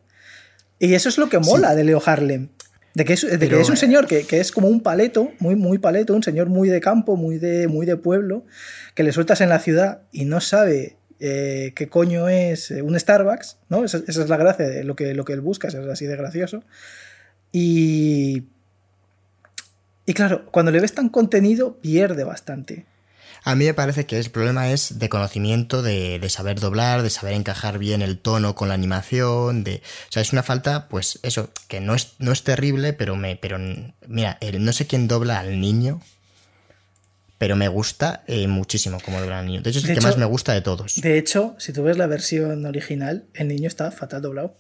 Y 0.77 0.93
eso 0.93 1.09
es 1.09 1.17
lo 1.17 1.29
que 1.29 1.39
mola 1.39 1.73
de 1.73 1.83
Leo 1.83 2.01
Harlem. 2.05 2.49
De 2.93 3.03
que 3.03 3.13
es, 3.13 3.21
de 3.21 3.49
que 3.49 3.59
es 3.59 3.69
un 3.69 3.77
señor 3.77 4.05
que, 4.05 4.23
que, 4.27 4.39
es 4.39 4.51
como 4.51 4.67
un 4.67 4.83
paleto, 4.83 5.31
muy, 5.39 5.55
muy 5.55 5.79
paleto, 5.79 6.13
un 6.13 6.21
señor 6.21 6.47
muy 6.47 6.69
de 6.69 6.79
campo, 6.79 7.15
muy 7.15 7.39
de, 7.39 7.67
muy 7.67 7.87
de 7.87 7.97
pueblo, 7.97 8.45
que 8.93 9.01
le 9.01 9.11
sueltas 9.13 9.41
en 9.41 9.49
la 9.49 9.57
ciudad 9.57 10.01
y 10.11 10.25
no 10.25 10.41
sabe 10.41 10.97
eh, 11.19 11.71
qué 11.75 11.87
coño 11.87 12.29
es 12.29 12.69
eh, 12.69 12.83
un 12.83 12.99
Starbucks, 12.99 13.57
¿no? 13.69 13.83
Esa, 13.83 13.97
esa, 14.07 14.21
es 14.21 14.29
la 14.29 14.37
gracia 14.37 14.67
de 14.67 14.83
lo 14.83 14.95
que, 14.95 15.15
lo 15.15 15.25
que 15.25 15.33
él 15.33 15.41
busca, 15.41 15.69
es 15.69 15.75
así 15.75 16.05
de 16.05 16.17
gracioso. 16.17 16.63
Y. 17.51 18.43
Y 20.05 20.13
claro, 20.13 20.45
cuando 20.51 20.71
le 20.71 20.79
ves 20.79 20.93
tan 20.93 21.09
contenido, 21.09 21.77
pierde 21.77 22.23
bastante. 22.23 22.85
A 23.43 23.55
mí 23.55 23.65
me 23.65 23.73
parece 23.73 24.05
que 24.05 24.19
el 24.19 24.29
problema 24.29 24.71
es 24.71 24.99
de 24.99 25.09
conocimiento, 25.09 25.81
de, 25.81 26.19
de, 26.19 26.29
saber 26.29 26.59
doblar, 26.59 27.01
de 27.01 27.09
saber 27.09 27.33
encajar 27.33 27.79
bien 27.79 28.01
el 28.03 28.19
tono 28.19 28.53
con 28.53 28.67
la 28.67 28.75
animación, 28.75 29.63
de... 29.63 29.81
O 30.09 30.11
sea, 30.11 30.21
es 30.21 30.31
una 30.31 30.43
falta, 30.43 30.87
pues 30.89 31.19
eso, 31.23 31.49
que 31.67 31.81
no 31.81 31.95
es, 31.95 32.13
no 32.19 32.31
es 32.31 32.43
terrible, 32.43 32.93
pero 32.93 33.15
me... 33.15 33.35
Pero 33.35 33.57
mira, 34.07 34.37
el, 34.41 34.63
no 34.63 34.73
sé 34.73 34.85
quién 34.85 35.07
dobla 35.07 35.39
al 35.39 35.59
niño, 35.59 36.01
pero 37.39 37.55
me 37.55 37.67
gusta 37.67 38.23
eh, 38.27 38.47
muchísimo 38.47 38.99
como 39.03 39.19
dobla 39.19 39.39
al 39.39 39.47
niño. 39.47 39.63
De 39.63 39.71
hecho, 39.71 39.79
es 39.79 39.85
el 39.89 39.95
que 39.95 40.01
más 40.01 40.17
me 40.17 40.25
gusta 40.25 40.53
de 40.53 40.61
todos. 40.61 41.01
De 41.01 41.17
hecho, 41.17 41.55
si 41.57 41.73
tú 41.73 41.81
ves 41.81 41.97
la 41.97 42.05
versión 42.05 42.63
original, 42.67 43.25
el 43.33 43.47
niño 43.47 43.67
está 43.67 43.89
fatal 43.89 44.21
doblado. 44.21 44.55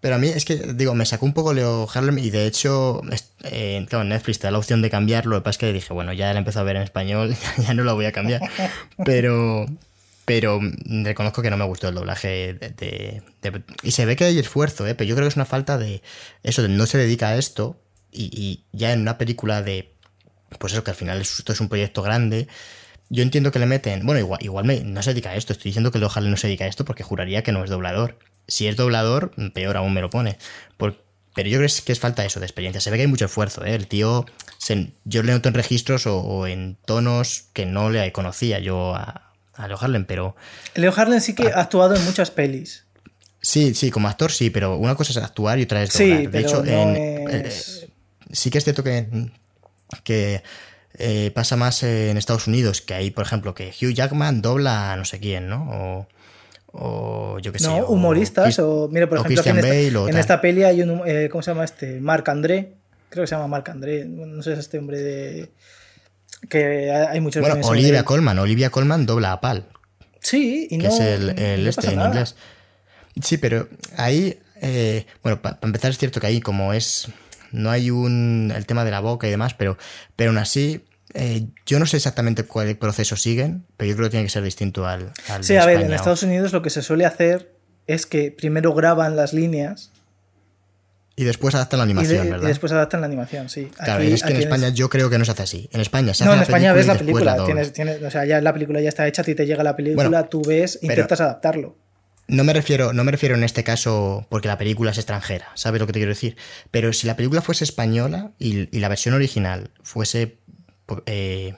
Pero 0.00 0.14
a 0.14 0.18
mí 0.18 0.28
es 0.28 0.44
que, 0.44 0.54
digo, 0.74 0.94
me 0.94 1.04
sacó 1.06 1.26
un 1.26 1.32
poco 1.32 1.52
Leo 1.52 1.88
Harlem 1.92 2.18
y 2.18 2.30
de 2.30 2.46
hecho, 2.46 3.02
eh, 3.42 3.84
claro, 3.88 4.04
Netflix 4.04 4.38
te 4.38 4.46
da 4.46 4.52
la 4.52 4.58
opción 4.58 4.80
de 4.80 4.90
cambiarlo. 4.90 5.32
Lo 5.36 5.40
que 5.40 5.44
pasa 5.44 5.56
es 5.56 5.58
que 5.58 5.72
dije, 5.72 5.92
bueno, 5.92 6.12
ya 6.12 6.32
la 6.32 6.38
empezado 6.38 6.62
a 6.62 6.66
ver 6.66 6.76
en 6.76 6.82
español, 6.82 7.36
ya 7.58 7.74
no 7.74 7.82
lo 7.82 7.94
voy 7.94 8.06
a 8.06 8.12
cambiar. 8.12 8.40
Pero, 9.04 9.66
pero 10.24 10.60
reconozco 10.84 11.42
que 11.42 11.50
no 11.50 11.56
me 11.56 11.64
gustó 11.64 11.88
el 11.88 11.96
doblaje 11.96 12.54
de, 12.54 13.22
y 13.82 13.90
se 13.90 14.04
ve 14.04 14.14
que 14.14 14.24
hay 14.24 14.38
esfuerzo, 14.38 14.86
¿eh? 14.86 14.94
pero 14.94 15.08
yo 15.08 15.16
creo 15.16 15.26
que 15.26 15.30
es 15.30 15.36
una 15.36 15.44
falta 15.46 15.78
de 15.78 16.02
eso, 16.44 16.62
de 16.62 16.68
no 16.68 16.86
se 16.86 16.98
dedica 16.98 17.30
a 17.30 17.36
esto 17.36 17.80
y, 18.12 18.30
y 18.32 18.64
ya 18.72 18.92
en 18.92 19.00
una 19.00 19.18
película 19.18 19.62
de, 19.62 19.94
pues 20.60 20.74
eso, 20.74 20.84
que 20.84 20.92
al 20.92 20.96
final 20.96 21.20
esto 21.20 21.52
es 21.52 21.60
un 21.60 21.68
proyecto 21.68 22.02
grande. 22.02 22.46
Yo 23.10 23.22
entiendo 23.22 23.50
que 23.50 23.58
le 23.58 23.66
meten, 23.66 24.06
bueno, 24.06 24.20
igual, 24.20 24.44
igual 24.44 24.64
me, 24.64 24.80
no 24.80 25.02
se 25.02 25.10
dedica 25.10 25.30
a 25.30 25.34
esto, 25.34 25.54
estoy 25.54 25.70
diciendo 25.70 25.90
que 25.90 25.98
Leo 25.98 26.10
Harlem 26.14 26.30
no 26.30 26.36
se 26.36 26.46
dedica 26.46 26.66
a 26.66 26.68
esto 26.68 26.84
porque 26.84 27.02
juraría 27.02 27.42
que 27.42 27.50
no 27.50 27.64
es 27.64 27.70
doblador 27.70 28.18
si 28.48 28.66
es 28.66 28.76
doblador, 28.76 29.32
peor 29.52 29.76
aún 29.76 29.94
me 29.94 30.00
lo 30.00 30.10
pone. 30.10 30.38
Pero 31.38 31.50
yo 31.50 31.58
creo 31.58 31.70
que 31.84 31.92
es 31.92 32.00
falta 32.00 32.24
eso 32.24 32.40
de 32.40 32.46
experiencia. 32.46 32.80
Se 32.80 32.90
ve 32.90 32.96
que 32.96 33.02
hay 33.02 33.06
mucho 33.06 33.26
esfuerzo, 33.26 33.64
¿eh? 33.64 33.72
El 33.72 33.86
tío, 33.86 34.26
se, 34.56 34.90
yo 35.04 35.22
le 35.22 35.32
noto 35.32 35.48
en 35.48 35.54
registros 35.54 36.04
o, 36.08 36.18
o, 36.18 36.48
en 36.48 36.76
tonos 36.84 37.44
que 37.52 37.64
no 37.64 37.90
le 37.90 38.10
conocía 38.10 38.58
yo 38.58 38.96
a, 38.96 39.30
a, 39.54 39.68
Leo 39.68 39.78
Harlem, 39.80 40.04
pero... 40.04 40.34
Leo 40.74 40.92
Harlem 40.96 41.20
sí 41.20 41.36
que 41.36 41.52
ha 41.52 41.60
actuado 41.60 41.94
en 41.94 42.04
muchas 42.04 42.32
pelis. 42.32 42.86
Sí, 43.40 43.72
sí, 43.76 43.92
como 43.92 44.08
actor 44.08 44.32
sí, 44.32 44.50
pero 44.50 44.76
una 44.78 44.96
cosa 44.96 45.12
es 45.12 45.16
actuar 45.18 45.60
y 45.60 45.62
otra 45.62 45.80
es 45.80 45.92
doblar. 45.92 46.18
Sí, 46.18 46.26
de 46.26 46.40
hecho, 46.40 46.64
no 46.64 46.70
en, 46.72 47.46
es... 47.46 47.84
eh, 47.84 47.90
sí 48.32 48.50
que 48.50 48.58
es 48.58 48.64
cierto 48.64 48.82
que, 48.82 49.06
que 50.02 50.42
eh, 50.94 51.30
pasa 51.32 51.54
más 51.54 51.84
en 51.84 52.16
Estados 52.16 52.48
Unidos, 52.48 52.80
que 52.80 52.94
hay, 52.94 53.12
por 53.12 53.24
ejemplo, 53.24 53.54
que 53.54 53.68
Hugh 53.68 53.92
Jackman 53.92 54.42
dobla 54.42 54.92
a 54.92 54.96
no 54.96 55.04
sé 55.04 55.20
quién, 55.20 55.48
¿no? 55.48 55.68
O, 55.70 56.08
o 56.72 57.38
yo 57.40 57.52
qué 57.52 57.58
sé. 57.58 57.66
No, 57.66 57.86
humoristas, 57.86 58.58
o, 58.58 58.84
o 58.84 58.88
mira, 58.88 59.08
por 59.08 59.18
ejemplo, 59.18 59.42
en 59.44 59.58
esta, 59.58 60.08
en 60.08 60.16
esta, 60.16 60.40
peli 60.40 60.64
hay 60.64 60.82
un, 60.82 61.02
eh, 61.06 61.28
¿cómo 61.30 61.42
se 61.42 61.50
llama 61.50 61.64
este? 61.64 62.00
Marc 62.00 62.28
André, 62.28 62.74
creo 63.08 63.24
que 63.24 63.26
se 63.26 63.34
llama 63.34 63.48
Marc 63.48 63.68
André, 63.68 64.04
no 64.04 64.42
sé, 64.42 64.52
es 64.52 64.58
este 64.58 64.78
hombre 64.78 65.00
de... 65.00 65.50
que 66.48 66.90
hay 66.90 67.20
muchos... 67.20 67.40
Bueno, 67.40 67.66
Olivia 67.66 68.04
Colman, 68.04 68.38
Olivia 68.38 68.70
Colman 68.70 69.06
dobla 69.06 69.32
a 69.32 69.40
Pal. 69.40 69.66
Sí, 70.20 70.68
y 70.70 70.78
que 70.78 70.88
no, 70.88 70.94
es 70.94 71.00
el, 71.00 71.38
el 71.38 71.64
no 71.64 71.70
este 71.70 71.88
en 71.88 71.96
nada. 71.96 72.08
inglés. 72.08 72.36
Sí, 73.22 73.38
pero 73.38 73.68
ahí, 73.96 74.38
eh, 74.60 75.06
bueno, 75.22 75.40
para 75.40 75.58
pa 75.58 75.66
empezar 75.66 75.90
es 75.90 75.98
cierto 75.98 76.20
que 76.20 76.26
ahí 76.26 76.40
como 76.40 76.72
es, 76.72 77.08
no 77.50 77.70
hay 77.70 77.90
un, 77.90 78.52
el 78.54 78.66
tema 78.66 78.84
de 78.84 78.90
la 78.90 79.00
boca 79.00 79.26
y 79.26 79.30
demás, 79.30 79.54
pero, 79.54 79.78
pero 80.16 80.30
aún 80.30 80.38
así 80.38 80.84
eh, 81.14 81.46
yo 81.64 81.78
no 81.78 81.86
sé 81.86 81.96
exactamente 81.96 82.44
cuál 82.44 82.76
proceso 82.76 83.16
siguen, 83.16 83.64
pero 83.76 83.90
yo 83.90 83.96
creo 83.96 84.06
que 84.08 84.10
tiene 84.10 84.26
que 84.26 84.30
ser 84.30 84.42
distinto 84.42 84.86
al. 84.86 85.12
al 85.28 85.44
sí, 85.44 85.56
a 85.56 85.64
ver, 85.64 85.80
en 85.80 85.92
Estados 85.92 86.22
Unidos 86.22 86.52
lo 86.52 86.62
que 86.62 86.70
se 86.70 86.82
suele 86.82 87.06
hacer 87.06 87.54
es 87.86 88.06
que 88.06 88.30
primero 88.30 88.74
graban 88.74 89.16
las 89.16 89.32
líneas. 89.32 89.92
Y 91.16 91.24
después 91.24 91.54
adaptan 91.56 91.78
la 91.78 91.84
animación, 91.84 92.22
y 92.22 92.24
de, 92.26 92.30
¿verdad? 92.30 92.44
Y 92.44 92.48
después 92.48 92.70
adaptan 92.70 93.00
la 93.00 93.06
animación, 93.06 93.48
sí. 93.48 93.70
Claro, 93.76 94.04
aquí, 94.04 94.12
es 94.12 94.22
que 94.22 94.34
en 94.34 94.36
España 94.36 94.68
es... 94.68 94.74
yo 94.74 94.88
creo 94.88 95.10
que 95.10 95.18
no 95.18 95.24
se 95.24 95.32
hace 95.32 95.42
así. 95.42 95.68
En 95.72 95.80
España 95.80 96.14
se 96.14 96.22
hace 96.22 96.26
No, 96.26 96.32
en 96.34 96.38
la 96.38 96.44
España 96.44 96.72
ves 96.72 96.86
la 96.86 96.94
película. 96.94 97.36
la 97.36 97.44
tienes, 97.44 97.72
tienes, 97.72 98.00
o 98.02 98.10
sea, 98.10 98.24
ya 98.24 98.40
la 98.40 98.52
película 98.52 98.80
ya 98.80 98.88
está 98.88 99.08
hecha, 99.08 99.22
a 99.22 99.24
ti 99.24 99.34
te 99.34 99.44
llega 99.44 99.64
la 99.64 99.74
película, 99.74 100.08
bueno, 100.08 100.24
tú 100.26 100.42
ves, 100.42 100.78
intentas 100.82 101.20
adaptarlo. 101.20 101.76
No 102.28 102.44
me 102.44 102.52
refiero, 102.52 102.92
no 102.92 103.04
me 103.04 103.10
refiero 103.10 103.34
en 103.34 103.42
este 103.42 103.64
caso 103.64 104.26
porque 104.28 104.48
la 104.48 104.58
película 104.58 104.90
es 104.90 104.98
extranjera, 104.98 105.48
¿sabes 105.54 105.80
lo 105.80 105.86
que 105.86 105.94
te 105.94 105.98
quiero 105.98 106.12
decir? 106.12 106.36
Pero 106.70 106.92
si 106.92 107.06
la 107.06 107.16
película 107.16 107.40
fuese 107.40 107.64
española 107.64 108.32
y, 108.38 108.68
y 108.76 108.80
la 108.80 108.88
versión 108.88 109.14
original 109.14 109.70
fuese 109.82 110.36
eh, 111.06 111.54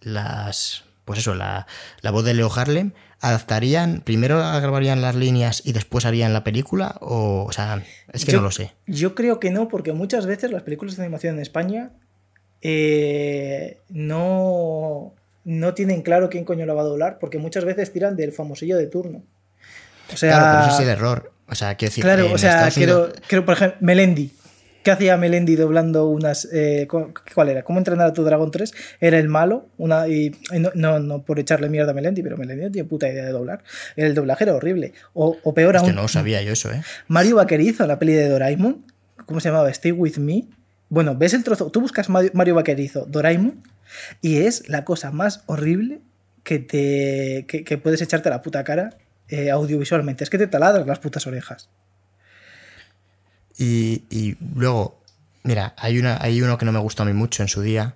las. 0.00 0.84
Pues 1.04 1.20
eso, 1.20 1.34
la, 1.34 1.68
la, 2.00 2.10
voz 2.10 2.24
de 2.24 2.34
Leo 2.34 2.50
Harlem, 2.52 2.90
¿adaptarían, 3.20 4.00
primero 4.00 4.38
grabarían 4.38 5.02
las 5.02 5.14
líneas 5.14 5.62
y 5.64 5.72
después 5.72 6.04
harían 6.04 6.32
la 6.32 6.42
película? 6.42 6.96
O, 7.00 7.44
o 7.44 7.52
sea, 7.52 7.84
es 8.12 8.24
que 8.24 8.32
yo, 8.32 8.38
no 8.38 8.44
lo 8.44 8.50
sé. 8.50 8.72
Yo 8.88 9.14
creo 9.14 9.38
que 9.38 9.52
no, 9.52 9.68
porque 9.68 9.92
muchas 9.92 10.26
veces 10.26 10.50
las 10.50 10.62
películas 10.62 10.96
de 10.96 11.04
animación 11.04 11.36
en 11.36 11.42
España 11.42 11.92
eh, 12.60 13.78
no, 13.88 15.14
no 15.44 15.74
tienen 15.74 16.02
claro 16.02 16.28
quién 16.28 16.44
coño 16.44 16.66
la 16.66 16.74
va 16.74 16.80
a 16.80 16.86
doblar, 16.86 17.18
porque 17.20 17.38
muchas 17.38 17.64
veces 17.64 17.92
tiran 17.92 18.16
del 18.16 18.32
famosillo 18.32 18.76
de 18.76 18.88
turno. 18.88 19.22
O 20.12 20.16
sea, 20.16 20.30
claro, 20.30 20.58
pero 20.58 20.66
eso 20.66 20.82
es 20.82 20.88
el 20.88 20.92
error. 20.92 21.32
O 21.48 21.54
sea, 21.54 21.76
quiero 21.76 21.90
decir. 21.90 22.04
Claro, 22.04 22.32
o 22.32 22.38
sea, 22.38 22.68
quiero, 22.70 23.12
quiero, 23.28 23.44
por 23.44 23.54
ejemplo, 23.54 23.78
Melendi. 23.80 24.32
¿Qué 24.86 24.92
hacía 24.92 25.16
Melendi 25.16 25.56
doblando 25.56 26.06
unas. 26.06 26.48
Eh, 26.52 26.86
¿Cuál 26.86 27.48
era? 27.48 27.64
¿Cómo 27.64 27.80
entrenar 27.80 28.06
a 28.06 28.12
tu 28.12 28.22
dragón 28.22 28.52
3? 28.52 28.72
Era 29.00 29.18
el 29.18 29.26
malo. 29.26 29.66
Una, 29.78 30.06
y, 30.06 30.30
y 30.52 30.60
no, 30.60 30.70
no, 30.76 31.00
no, 31.00 31.24
por 31.24 31.40
echarle 31.40 31.68
mierda 31.68 31.90
a 31.90 31.92
Melendi, 31.92 32.22
pero 32.22 32.36
Melendi 32.36 32.66
no 32.66 32.70
tiene 32.70 32.88
puta 32.88 33.08
idea 33.08 33.24
de 33.24 33.32
doblar. 33.32 33.64
El 33.96 34.14
doblaje 34.14 34.44
era 34.44 34.54
horrible. 34.54 34.92
O, 35.12 35.38
o 35.42 35.54
peor 35.54 35.76
aún. 35.76 35.88
Que 35.88 35.92
no 35.92 36.06
sabía 36.06 36.40
yo 36.42 36.52
eso, 36.52 36.70
¿eh? 36.70 36.84
Mario 37.08 37.34
Vaquerizo, 37.34 37.84
la 37.84 37.98
peli 37.98 38.12
de 38.12 38.28
Doraemon. 38.28 38.84
¿Cómo 39.26 39.40
se 39.40 39.48
llamaba? 39.48 39.68
Stay 39.70 39.90
with 39.90 40.18
me. 40.18 40.44
Bueno, 40.88 41.16
ves 41.16 41.34
el 41.34 41.42
trozo. 41.42 41.68
Tú 41.72 41.80
buscas 41.80 42.08
Mario, 42.08 42.30
Mario 42.34 42.54
Vaquerizo, 42.54 43.06
Doraemon. 43.06 43.60
Y 44.22 44.36
es 44.36 44.68
la 44.68 44.84
cosa 44.84 45.10
más 45.10 45.42
horrible 45.46 46.00
que, 46.44 46.60
te, 46.60 47.44
que, 47.48 47.64
que 47.64 47.76
puedes 47.76 48.00
echarte 48.02 48.28
a 48.28 48.30
la 48.30 48.40
puta 48.40 48.62
cara 48.62 48.98
eh, 49.30 49.50
audiovisualmente. 49.50 50.22
Es 50.22 50.30
que 50.30 50.38
te 50.38 50.46
taladras 50.46 50.86
las 50.86 51.00
putas 51.00 51.26
orejas. 51.26 51.70
Y, 53.58 54.36
luego, 54.54 55.00
mira, 55.42 55.74
hay, 55.78 55.98
una, 55.98 56.18
hay 56.20 56.42
uno 56.42 56.58
que 56.58 56.64
no 56.64 56.72
me 56.72 56.78
gustó 56.78 57.02
a 57.02 57.06
mí 57.06 57.12
mucho 57.12 57.42
en 57.42 57.48
su 57.48 57.62
día, 57.62 57.94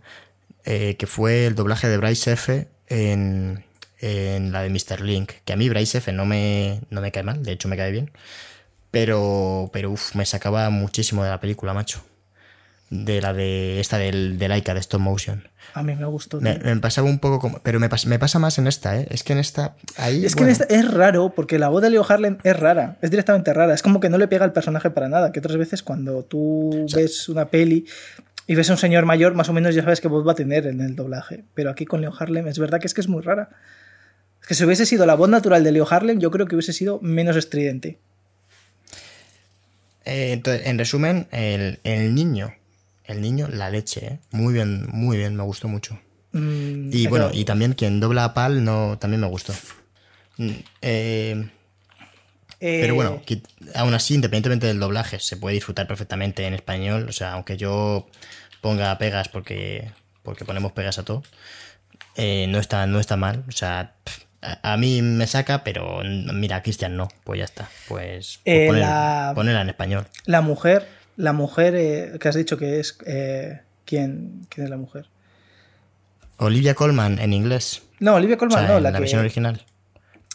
eh, 0.64 0.96
que 0.96 1.06
fue 1.06 1.46
el 1.46 1.54
doblaje 1.54 1.88
de 1.88 1.98
Bryce 1.98 2.32
F. 2.32 2.68
en, 2.88 3.64
en 4.00 4.52
la 4.52 4.62
de 4.62 4.70
Mr. 4.70 5.00
Link. 5.02 5.32
Que 5.44 5.52
a 5.52 5.56
mí 5.56 5.68
Bryce 5.68 5.98
F. 5.98 6.12
no 6.12 6.24
me, 6.24 6.80
no 6.90 7.00
me 7.00 7.12
cae 7.12 7.22
mal, 7.22 7.42
de 7.42 7.52
hecho 7.52 7.68
me 7.68 7.76
cae 7.76 7.92
bien. 7.92 8.11
Pero, 8.90 9.70
pero 9.72 9.94
me 10.14 10.26
sacaba 10.26 10.68
muchísimo 10.70 11.22
de 11.22 11.30
la 11.30 11.40
película, 11.40 11.74
macho. 11.74 12.02
de 12.90 13.20
la 13.20 13.32
de 13.32 13.80
esta 13.80 13.98
del, 13.98 14.38
de 14.38 14.48
Laika, 14.48 14.74
de 14.74 14.80
Stop 14.80 15.00
Motion. 15.00 15.48
A 15.74 15.82
mí 15.82 15.94
me 15.94 16.04
gustó. 16.06 16.40
Me, 16.40 16.58
me 16.58 16.76
pasaba 16.78 17.08
un 17.08 17.18
poco 17.18 17.38
como. 17.38 17.60
Pero 17.62 17.78
me, 17.80 17.88
pas- 17.88 18.06
me 18.06 18.18
pasa 18.18 18.38
más 18.38 18.58
en 18.58 18.66
esta, 18.66 18.98
¿eh? 18.98 19.06
Es 19.10 19.22
que 19.22 19.32
en 19.32 19.38
esta. 19.38 19.74
Ahí, 19.96 20.24
Es 20.24 20.34
que 20.34 20.42
bueno, 20.42 20.54
en 20.56 20.60
esta 20.62 20.74
es 20.74 20.90
raro, 20.92 21.32
porque 21.34 21.58
la 21.58 21.68
voz 21.68 21.82
de 21.82 21.90
Leo 21.90 22.04
Harlem 22.08 22.38
es 22.42 22.58
rara, 22.58 22.96
es 23.02 23.10
directamente 23.10 23.52
rara. 23.54 23.74
Es 23.74 23.82
como 23.82 24.00
que 24.00 24.08
no 24.08 24.18
le 24.18 24.26
pega 24.28 24.44
al 24.44 24.52
personaje 24.52 24.90
para 24.90 25.08
nada. 25.08 25.32
Que 25.32 25.38
otras 25.40 25.56
veces 25.56 25.82
cuando 25.82 26.24
tú 26.24 26.86
ves 26.94 27.28
una 27.28 27.46
peli 27.46 27.86
y 28.46 28.54
ves 28.56 28.68
a 28.70 28.72
un 28.72 28.78
señor 28.78 29.06
mayor, 29.06 29.34
más 29.34 29.48
o 29.48 29.52
menos 29.52 29.74
ya 29.74 29.82
sabes 29.82 30.00
qué 30.00 30.08
voz 30.08 30.26
va 30.26 30.32
a 30.32 30.34
tener 30.34 30.66
en 30.66 30.80
el 30.80 30.96
doblaje. 30.96 31.44
Pero 31.54 31.70
aquí 31.70 31.84
con 31.84 32.00
Leo 32.00 32.12
Harlem 32.18 32.48
es 32.48 32.58
verdad 32.58 32.80
que 32.80 32.86
es 32.88 32.94
que 32.94 33.00
es 33.00 33.08
muy 33.08 33.22
rara. 33.22 33.50
Es 34.42 34.48
que 34.48 34.54
si 34.54 34.64
hubiese 34.64 34.86
sido 34.86 35.06
la 35.06 35.14
voz 35.14 35.28
natural 35.28 35.62
de 35.62 35.70
Leo 35.70 35.86
Harlem, 35.88 36.18
yo 36.18 36.30
creo 36.30 36.46
que 36.46 36.56
hubiese 36.56 36.72
sido 36.72 36.98
menos 37.00 37.36
estridente. 37.36 37.98
eh, 40.04 40.32
entonces, 40.32 40.66
en 40.66 40.78
resumen, 40.78 41.26
el, 41.30 41.78
el 41.84 42.14
niño. 42.14 42.54
El 43.05 43.20
niño, 43.20 43.48
la 43.48 43.70
leche, 43.70 44.07
¿eh? 44.07 44.18
Muy 44.30 44.53
bien, 44.55 44.86
muy 44.92 45.16
bien, 45.16 45.34
me 45.36 45.42
gustó 45.42 45.68
mucho. 45.68 45.98
Mm, 46.32 46.90
Y 46.92 47.07
bueno, 47.09 47.30
y 47.32 47.44
también 47.44 47.72
quien 47.74 47.98
dobla 48.01 48.24
a 48.24 48.34
Pal 48.34 48.62
no, 48.64 48.98
también 48.98 49.20
me 49.20 49.26
gustó. 49.26 49.53
Mm, 50.36 50.51
eh, 50.82 51.48
eh, 52.61 52.78
Pero 52.80 52.94
bueno, 52.94 53.22
que 53.26 53.42
aún 53.74 53.94
así, 53.94 54.14
independientemente 54.14 54.66
del 54.66 54.78
doblaje, 54.78 55.18
se 55.18 55.36
puede 55.36 55.55
disfrutar 55.55 55.86
perfectamente 55.88 56.46
en 56.46 56.55
español. 56.55 57.07
O 57.09 57.12
sea, 57.12 57.32
aunque 57.32 57.57
yo 57.57 58.07
ponga 58.61 58.96
pegas 58.98 59.28
porque, 59.28 59.90
porque 60.22 60.44
ponemos 60.44 60.72
pegas 60.72 60.98
a 60.98 61.05
todo, 61.05 61.22
eh, 62.16 62.46
no, 62.48 62.59
está, 62.59 62.86
no 62.86 63.01
está 63.01 63.16
mal. 63.16 63.44
O 63.48 63.53
sea, 63.53 63.94
a, 64.42 64.72
a 64.72 64.76
mí 64.76 65.01
me 65.03 65.26
saca, 65.26 65.64
pero 65.64 66.03
mira, 66.05 66.62
Cristian 66.62 66.96
no. 66.96 67.09
Pues 67.24 67.38
ya 67.38 67.44
está. 67.44 67.68
Pues, 67.88 68.40
pues 68.44 68.57
Eh, 68.57 68.66
poner- 68.68 68.80
la- 68.82 69.32
ponerla 69.34 69.62
en 69.62 69.68
español. 69.70 70.07
La 70.26 70.40
mujer, 70.42 70.86
la 71.16 71.32
mujer 71.32 71.74
eh, 71.76 72.18
que 72.18 72.28
has 72.28 72.34
dicho 72.34 72.56
que 72.56 72.80
es. 72.80 72.98
eh, 73.06 73.61
¿quién, 73.84 74.46
¿Quién 74.48 74.64
es 74.64 74.70
la 74.70 74.76
mujer? 74.76 75.06
Olivia 76.38 76.74
Colman 76.74 77.18
en 77.18 77.32
inglés. 77.32 77.82
No, 77.98 78.14
Olivia 78.14 78.36
O 78.36 78.38
Colman, 78.38 78.58
sea, 78.61 78.68
no, 78.68 78.76
en 78.78 78.82
la, 78.84 78.90
la, 78.90 78.96
que. 78.96 79.00
versión 79.00 79.20
original. 79.20 79.64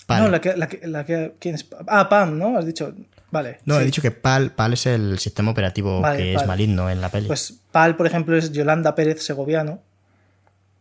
Pal. 0.05 0.23
No, 0.23 0.29
la 0.29 0.39
que, 0.41 0.55
la 0.55 0.67
que, 0.67 0.85
la 0.87 1.03
que- 1.05 1.33
¿Quién 1.39 1.55
es? 1.55 1.65
Ah, 1.87 2.07
Pam, 2.09 2.37
¿no? 2.37 2.57
Has 2.57 2.65
dicho. 2.65 2.93
Vale. 3.31 3.57
No, 3.65 3.75
sí. 3.75 3.81
he 3.81 3.85
dicho 3.85 4.01
que 4.03 4.11
PAL, 4.11 4.51
PAL 4.51 4.73
es 4.73 4.85
el 4.85 5.17
sistema 5.19 5.49
operativo 5.51 5.99
Vale, 6.01 6.17
que 6.23 6.33
Pal. 6.33 6.41
es 6.43 6.47
maligno 6.47 6.89
en 6.91 7.01
la 7.01 7.09
peli. 7.09 7.27
Pues 7.27 7.59
Pal, 7.71 7.95
por 7.97 8.05
ejemplo, 8.05 8.37
es 8.37 8.51
Yolanda 8.51 8.93
Pérez 8.93 9.23
Segoviano. 9.23 9.81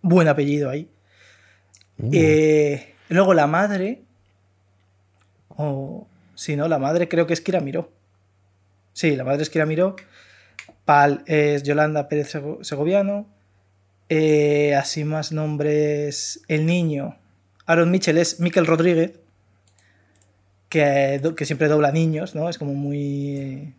Buen 0.02 0.28
apellido 0.28 0.68
ahí. 0.68 0.90
Uh, 1.98 2.10
Eh, 2.12 2.94
luego 3.08 3.32
la 3.32 3.46
madre. 3.46 4.02
O. 5.48 6.06
sí, 6.34 6.54
¿no? 6.56 6.68
La 6.68 6.78
madre 6.78 7.08
creo 7.08 7.26
que 7.26 7.32
es 7.32 7.40
Kira 7.40 7.60
Miró. 7.60 7.90
Sí, 8.94 9.14
la 9.16 9.24
madre 9.24 9.42
es 9.42 9.50
Kira 9.50 9.66
Miró. 9.66 9.96
Pal 10.86 11.22
es 11.26 11.62
Yolanda 11.64 12.08
Pérez 12.08 12.30
Sego- 12.34 12.64
Segoviano. 12.64 13.28
Eh, 14.08 14.74
así 14.74 15.04
más 15.04 15.30
nombres. 15.32 16.40
El 16.48 16.64
niño. 16.64 17.18
Aaron 17.66 17.90
Mitchell 17.90 18.16
es 18.18 18.40
Miquel 18.40 18.66
Rodríguez. 18.66 19.12
Que, 20.68 21.20
do- 21.22 21.34
que 21.34 21.44
siempre 21.46 21.68
dobla 21.68 21.92
niños, 21.92 22.34
¿no? 22.34 22.48
Es 22.48 22.58
como 22.58 22.74
muy. 22.74 23.74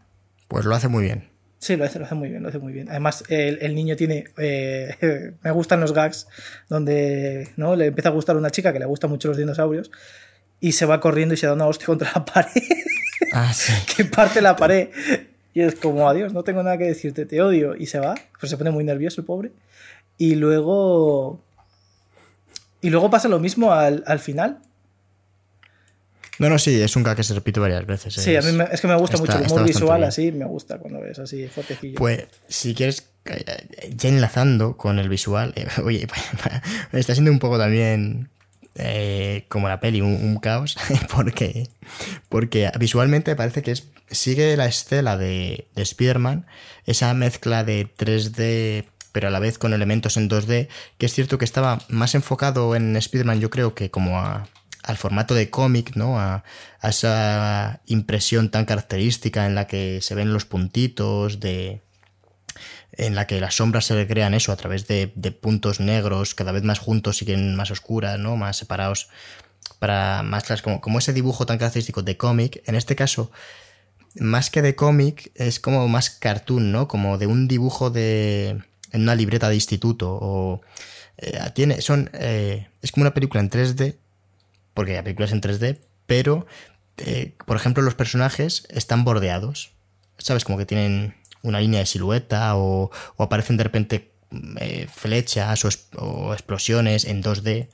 pues 0.48 0.66
lo 0.66 0.76
hace 0.76 0.88
muy 0.88 1.04
bien. 1.04 1.30
Sí, 1.60 1.76
lo 1.78 1.84
hace, 1.86 1.98
lo 2.00 2.06
hace 2.06 2.16
muy 2.16 2.30
bien, 2.30 2.44
lo 2.44 2.50
hace 2.50 2.60
muy 2.60 2.72
bien. 2.74 2.90
Además, 2.90 3.24
el, 3.30 3.58
el 3.62 3.76
niño 3.76 3.96
tiene. 3.96 4.26
eh, 4.38 5.34
me 5.44 5.52
gustan 5.52 5.82
los 5.82 5.94
gags 5.94 6.28
donde 6.70 7.50
¿no? 7.58 7.76
le 7.76 7.88
empieza 7.88 8.10
a 8.10 8.14
gustar 8.14 8.38
una 8.38 8.50
chica 8.52 8.72
que 8.72 8.80
le 8.80 8.86
gustan 8.86 9.10
mucho 9.10 9.28
los 9.28 9.38
dinosaurios 9.38 9.92
y 10.60 10.72
se 10.74 10.86
va 10.86 11.00
corriendo 11.02 11.34
y 11.34 11.38
se 11.38 11.48
da 11.48 11.54
una 11.54 11.68
hostia 11.68 11.86
contra 11.88 12.12
la 12.16 12.24
pared, 12.34 12.62
Ah, 13.34 13.54
sí. 13.54 13.74
que 13.96 14.06
parte 14.06 14.42
la 14.42 14.56
pared. 14.56 14.90
Y 15.54 15.62
es 15.62 15.76
como, 15.76 16.10
adiós, 16.10 16.34
no 16.34 16.44
tengo 16.44 16.62
nada 16.64 16.78
que 16.78 16.84
decirte, 16.86 17.26
te 17.26 17.42
odio. 17.42 17.76
Y 17.76 17.86
se 17.86 18.00
va, 18.00 18.16
pues 18.40 18.50
se 18.50 18.58
pone 18.58 18.72
muy 18.72 18.84
nervioso 18.84 19.22
el 19.22 19.26
pobre. 19.26 19.52
Y 20.18 20.36
luego. 20.36 21.42
Y 22.82 22.90
luego 22.90 23.10
pasa 23.10 23.28
lo 23.28 23.40
mismo 23.40 23.72
al, 23.74 24.04
al 24.06 24.20
final. 24.20 24.60
No, 26.38 26.50
no, 26.50 26.60
sí, 26.60 26.82
es 26.82 26.96
un 26.98 27.04
gag 27.04 27.16
que 27.16 27.24
se 27.24 27.34
repite 27.34 27.62
varias 27.62 27.86
veces. 27.86 28.14
Sí, 28.14 28.36
a 28.36 28.40
es- 28.40 28.46
mí 28.46 28.52
me- 28.52 28.68
es 28.72 28.82
que 28.82 28.88
me 28.88 28.96
gusta 28.96 29.16
está- 29.16 29.26
mucho 29.38 29.46
el 29.46 29.52
humor 29.52 29.66
visual 29.68 29.98
bien. 30.00 30.10
así, 30.10 30.32
me 30.34 30.46
gusta 30.46 30.78
cuando 30.80 31.00
ves 31.00 31.18
así 31.20 31.48
fuertecillo. 31.48 31.96
Pues, 31.98 32.26
si 32.50 32.76
quieres, 32.76 33.08
eh, 33.26 33.46
ya 33.96 34.10
enlazando 34.10 34.76
con 34.76 35.00
el 35.00 35.08
visual, 35.08 35.54
eh, 35.56 35.66
oye, 35.84 36.06
está 36.92 37.14
siendo 37.14 37.32
un 37.32 37.40
poco 37.40 37.58
también 37.58 38.30
eh, 38.76 39.46
como 39.50 39.68
la 39.70 39.80
peli, 39.80 40.02
un, 40.02 40.38
caos, 40.40 40.78
porque, 41.16 41.70
porque 42.30 42.72
visualmente 42.80 43.36
parece 43.36 43.62
que 43.62 43.74
sigue 44.12 44.56
la 44.58 44.66
estela 44.68 45.18
de, 45.18 45.68
de 45.76 45.82
Spider-Man, 45.82 46.46
esa 46.86 47.14
mezcla 47.14 47.64
de 47.64 47.88
3D, 47.96 48.86
pero 49.12 49.30
a 49.30 49.32
la 49.32 49.40
vez 49.40 49.58
con 49.58 49.74
elementos 49.74 50.18
en 50.18 50.30
2D, 50.30 50.68
que 50.98 51.06
es 51.06 51.14
cierto 51.14 51.38
que 51.38 51.46
estaba 51.46 51.80
más 51.90 52.16
enfocado 52.16 52.76
en 52.76 52.96
Spider-Man, 52.96 53.40
yo 53.40 53.50
creo 53.50 53.74
que 53.76 53.90
como 53.90 54.20
a- 54.20 54.48
al 54.84 54.98
formato 54.98 55.34
de 55.34 55.50
cómic, 55.50 55.96
¿no? 55.96 56.20
A, 56.20 56.44
a 56.80 56.90
esa 56.90 57.82
impresión 57.88 58.52
tan 58.52 58.66
característica 58.66 59.48
en 59.48 59.56
la 59.56 59.66
que 59.66 60.00
se 60.02 60.14
ven 60.14 60.32
los 60.32 60.46
puntitos, 60.46 61.40
de, 61.40 61.82
en 62.98 63.16
la 63.16 63.28
que 63.28 63.40
las 63.40 63.56
sombras 63.56 63.86
se 63.86 63.96
recrean 63.96 64.34
eso 64.34 64.52
a 64.52 64.56
través 64.56 64.88
de, 64.88 65.08
puntos 65.42 65.80
negros 65.80 66.36
cada 66.36 66.52
vez 66.52 66.64
más 66.64 66.80
juntos 66.80 67.22
y 67.22 67.36
más 67.36 67.72
oscuras, 67.72 68.20
¿no? 68.20 68.38
Más 68.38 68.58
separados 68.58 69.10
para 69.80 70.24
más 70.24 70.46
como, 70.62 70.80
como 70.82 71.00
ese 71.00 71.14
dibujo 71.14 71.46
tan 71.46 71.58
característico 71.58 72.02
de 72.02 72.18
cómic. 72.18 72.62
En 72.66 72.76
este 72.76 72.96
caso, 72.96 73.32
más 74.16 74.50
que 74.50 74.62
de 74.62 74.76
cómic, 74.76 75.32
es 75.36 75.60
como 75.60 75.88
más 75.88 76.10
cartoon, 76.10 76.72
¿no? 76.72 76.88
Como 76.88 77.18
de 77.18 77.28
un 77.28 77.48
dibujo 77.48 77.90
de. 77.90 78.62
en 78.92 79.02
una 79.02 79.16
libreta 79.16 79.50
de 79.50 79.56
instituto. 79.56 80.18
O. 80.22 80.62
eh, 81.18 81.40
tiene. 81.54 81.82
Son. 81.82 82.10
eh, 82.14 82.68
es 82.82 82.92
como 82.92 83.04
una 83.04 83.14
película 83.14 83.42
en 83.42 83.50
3D. 83.50 83.98
Porque 84.74 84.94
la 84.94 85.04
película 85.04 85.26
es 85.26 85.32
en 85.32 85.42
3D. 85.42 85.80
Pero. 86.06 86.46
eh, 86.98 87.36
por 87.46 87.58
ejemplo, 87.58 87.84
los 87.84 87.96
personajes 87.96 88.68
están 88.70 89.04
bordeados. 89.04 89.72
¿Sabes? 90.18 90.46
Como 90.46 90.58
que 90.58 90.66
tienen 90.66 91.16
una 91.46 91.60
línea 91.62 91.80
de 91.82 91.86
silueta. 91.86 92.56
O, 92.58 92.92
aparecen 93.18 93.58
de 93.58 93.64
repente 93.64 94.12
eh, 94.60 94.88
flechas 94.94 95.64
o 95.98 96.34
explosiones 96.34 97.06
en 97.06 97.22
2D 97.22 97.70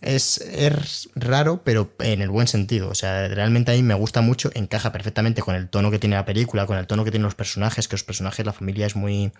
es, 0.00 0.38
es 0.38 1.08
raro, 1.14 1.62
pero 1.64 1.92
en 2.00 2.22
el 2.22 2.30
buen 2.30 2.46
sentido. 2.46 2.88
O 2.90 2.94
sea, 2.94 3.28
realmente 3.28 3.72
a 3.72 3.74
mí 3.74 3.82
me 3.82 3.94
gusta 3.94 4.20
mucho, 4.20 4.50
encaja 4.54 4.92
perfectamente 4.92 5.42
con 5.42 5.54
el 5.56 5.68
tono 5.68 5.90
que 5.90 5.98
tiene 5.98 6.16
la 6.16 6.24
película, 6.24 6.66
con 6.66 6.78
el 6.78 6.86
tono 6.86 7.04
que 7.04 7.10
tienen 7.10 7.24
los 7.24 7.34
personajes, 7.34 7.88
que 7.88 7.94
los 7.94 8.04
personajes, 8.04 8.46
la 8.46 8.52
familia 8.52 8.86
es 8.86 8.96
muy. 8.96 9.32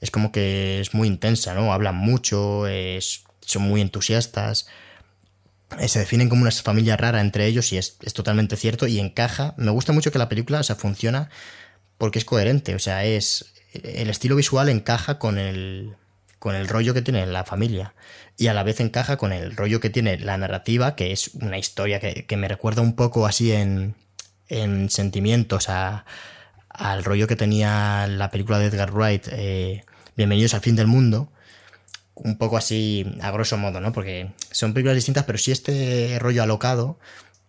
Es 0.00 0.10
como 0.10 0.32
que 0.32 0.80
es 0.80 0.94
muy 0.94 1.08
intensa, 1.08 1.54
¿no? 1.54 1.72
Hablan 1.72 1.96
mucho, 1.96 2.66
es- 2.68 3.24
son 3.40 3.62
muy 3.62 3.80
entusiastas. 3.80 4.68
eh, 5.78 5.88
Se 5.88 5.98
definen 6.00 6.28
como 6.28 6.42
una 6.42 6.50
familia 6.50 6.96
rara 6.96 7.20
entre 7.20 7.46
ellos 7.46 7.72
y 7.72 7.78
es, 7.78 7.96
es 8.02 8.14
totalmente 8.14 8.56
cierto 8.56 8.86
y 8.86 8.98
encaja. 9.00 9.54
Me 9.58 9.70
gusta 9.70 9.92
mucho 9.92 10.10
que 10.10 10.18
la 10.18 10.28
película, 10.28 10.60
o 10.60 10.62
sea, 10.62 10.76
funciona 10.76 11.30
porque 11.98 12.18
es 12.18 12.24
coherente. 12.24 12.74
O 12.74 12.78
sea, 12.78 13.04
es. 13.04 13.52
El 13.72 14.08
estilo 14.10 14.36
visual 14.36 14.68
encaja 14.68 15.18
con 15.18 15.38
el. 15.38 15.94
con 16.38 16.54
el 16.54 16.68
rollo 16.68 16.94
que 16.94 17.02
tiene 17.02 17.26
la 17.26 17.44
familia. 17.44 17.94
Y 18.36 18.46
a 18.46 18.54
la 18.54 18.62
vez 18.62 18.80
encaja 18.80 19.16
con 19.16 19.32
el 19.32 19.56
rollo 19.56 19.80
que 19.80 19.90
tiene 19.90 20.16
la 20.18 20.38
narrativa, 20.38 20.94
que 20.96 21.10
es 21.12 21.28
una 21.34 21.58
historia 21.58 21.98
que, 22.00 22.24
que 22.26 22.36
me 22.36 22.48
recuerda 22.48 22.82
un 22.82 22.94
poco 22.96 23.26
así 23.26 23.52
en. 23.52 23.94
en 24.48 24.88
sentimientos 24.90 25.68
a. 25.68 26.04
al 26.70 27.04
rollo 27.04 27.26
que 27.26 27.36
tenía 27.36 28.06
la 28.06 28.30
película 28.30 28.58
de 28.58 28.66
Edgar 28.66 28.92
Wright, 28.92 29.26
eh, 29.32 29.84
Bienvenidos 30.16 30.54
al 30.54 30.60
fin 30.62 30.76
del 30.76 30.86
mundo. 30.86 31.30
Un 32.14 32.36
poco 32.38 32.56
así, 32.56 33.06
a 33.20 33.30
grosso 33.30 33.56
modo, 33.56 33.80
¿no? 33.80 33.92
Porque 33.92 34.32
son 34.50 34.72
películas 34.74 34.96
distintas, 34.96 35.22
pero 35.24 35.38
sí 35.38 35.52
este 35.52 36.18
rollo 36.18 36.42
alocado 36.42 36.98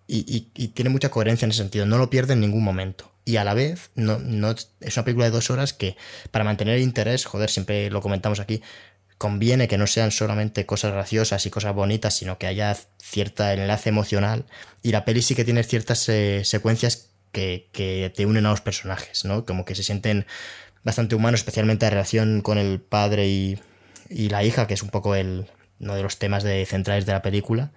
y, 0.05 0.17
y- 0.31 0.51
y 0.53 0.67
tiene 0.69 0.91
mucha 0.91 1.09
coherencia 1.09 1.45
en 1.45 1.51
ese 1.51 1.63
sentido. 1.63 1.87
No 1.87 1.97
lo 1.97 2.11
pierde 2.11 2.33
en 2.33 2.41
ningún 2.41 2.63
momento. 2.63 3.11
Y 3.29 3.37
a 3.37 3.43
la 3.43 3.53
vez, 3.53 3.91
no, 3.93 4.17
no, 4.17 4.49
es 4.49 4.97
una 4.97 5.05
película 5.05 5.25
de 5.25 5.31
dos 5.31 5.51
horas 5.51 5.71
que, 5.71 5.95
para 6.31 6.43
mantener 6.43 6.77
el 6.77 6.81
interés, 6.81 7.25
joder, 7.25 7.51
siempre 7.51 7.91
lo 7.91 8.01
comentamos 8.01 8.39
aquí, 8.39 8.63
conviene 9.19 9.67
que 9.67 9.77
no 9.77 9.85
sean 9.85 10.09
solamente 10.09 10.65
cosas 10.65 10.93
graciosas 10.93 11.45
y 11.45 11.51
cosas 11.51 11.75
bonitas, 11.75 12.15
sino 12.15 12.39
que 12.39 12.47
haya 12.47 12.75
cierta 12.97 13.53
enlace 13.53 13.89
emocional. 13.89 14.45
Y 14.81 14.93
la 14.93 15.05
peli 15.05 15.21
sí 15.21 15.35
que 15.35 15.45
tiene 15.45 15.61
ciertas 15.61 16.09
eh, 16.09 16.41
secuencias 16.43 17.09
que, 17.31 17.69
que 17.71 18.11
te 18.15 18.25
unen 18.25 18.47
a 18.47 18.49
los 18.49 18.61
personajes, 18.61 19.23
¿no? 19.25 19.45
Como 19.45 19.63
que 19.63 19.75
se 19.75 19.83
sienten 19.83 20.25
bastante 20.83 21.13
humanos, 21.13 21.41
especialmente 21.41 21.85
la 21.85 21.91
relación 21.91 22.41
con 22.41 22.57
el 22.57 22.79
padre 22.79 23.27
y, 23.27 23.59
y 24.09 24.29
la 24.29 24.43
hija, 24.43 24.65
que 24.65 24.73
es 24.73 24.81
un 24.81 24.89
poco 24.89 25.13
el, 25.13 25.45
uno 25.79 25.93
de 25.93 26.01
los 26.01 26.17
temas 26.17 26.41
de, 26.41 26.65
centrales 26.65 27.05
de 27.05 27.11
la 27.11 27.21
película. 27.21 27.73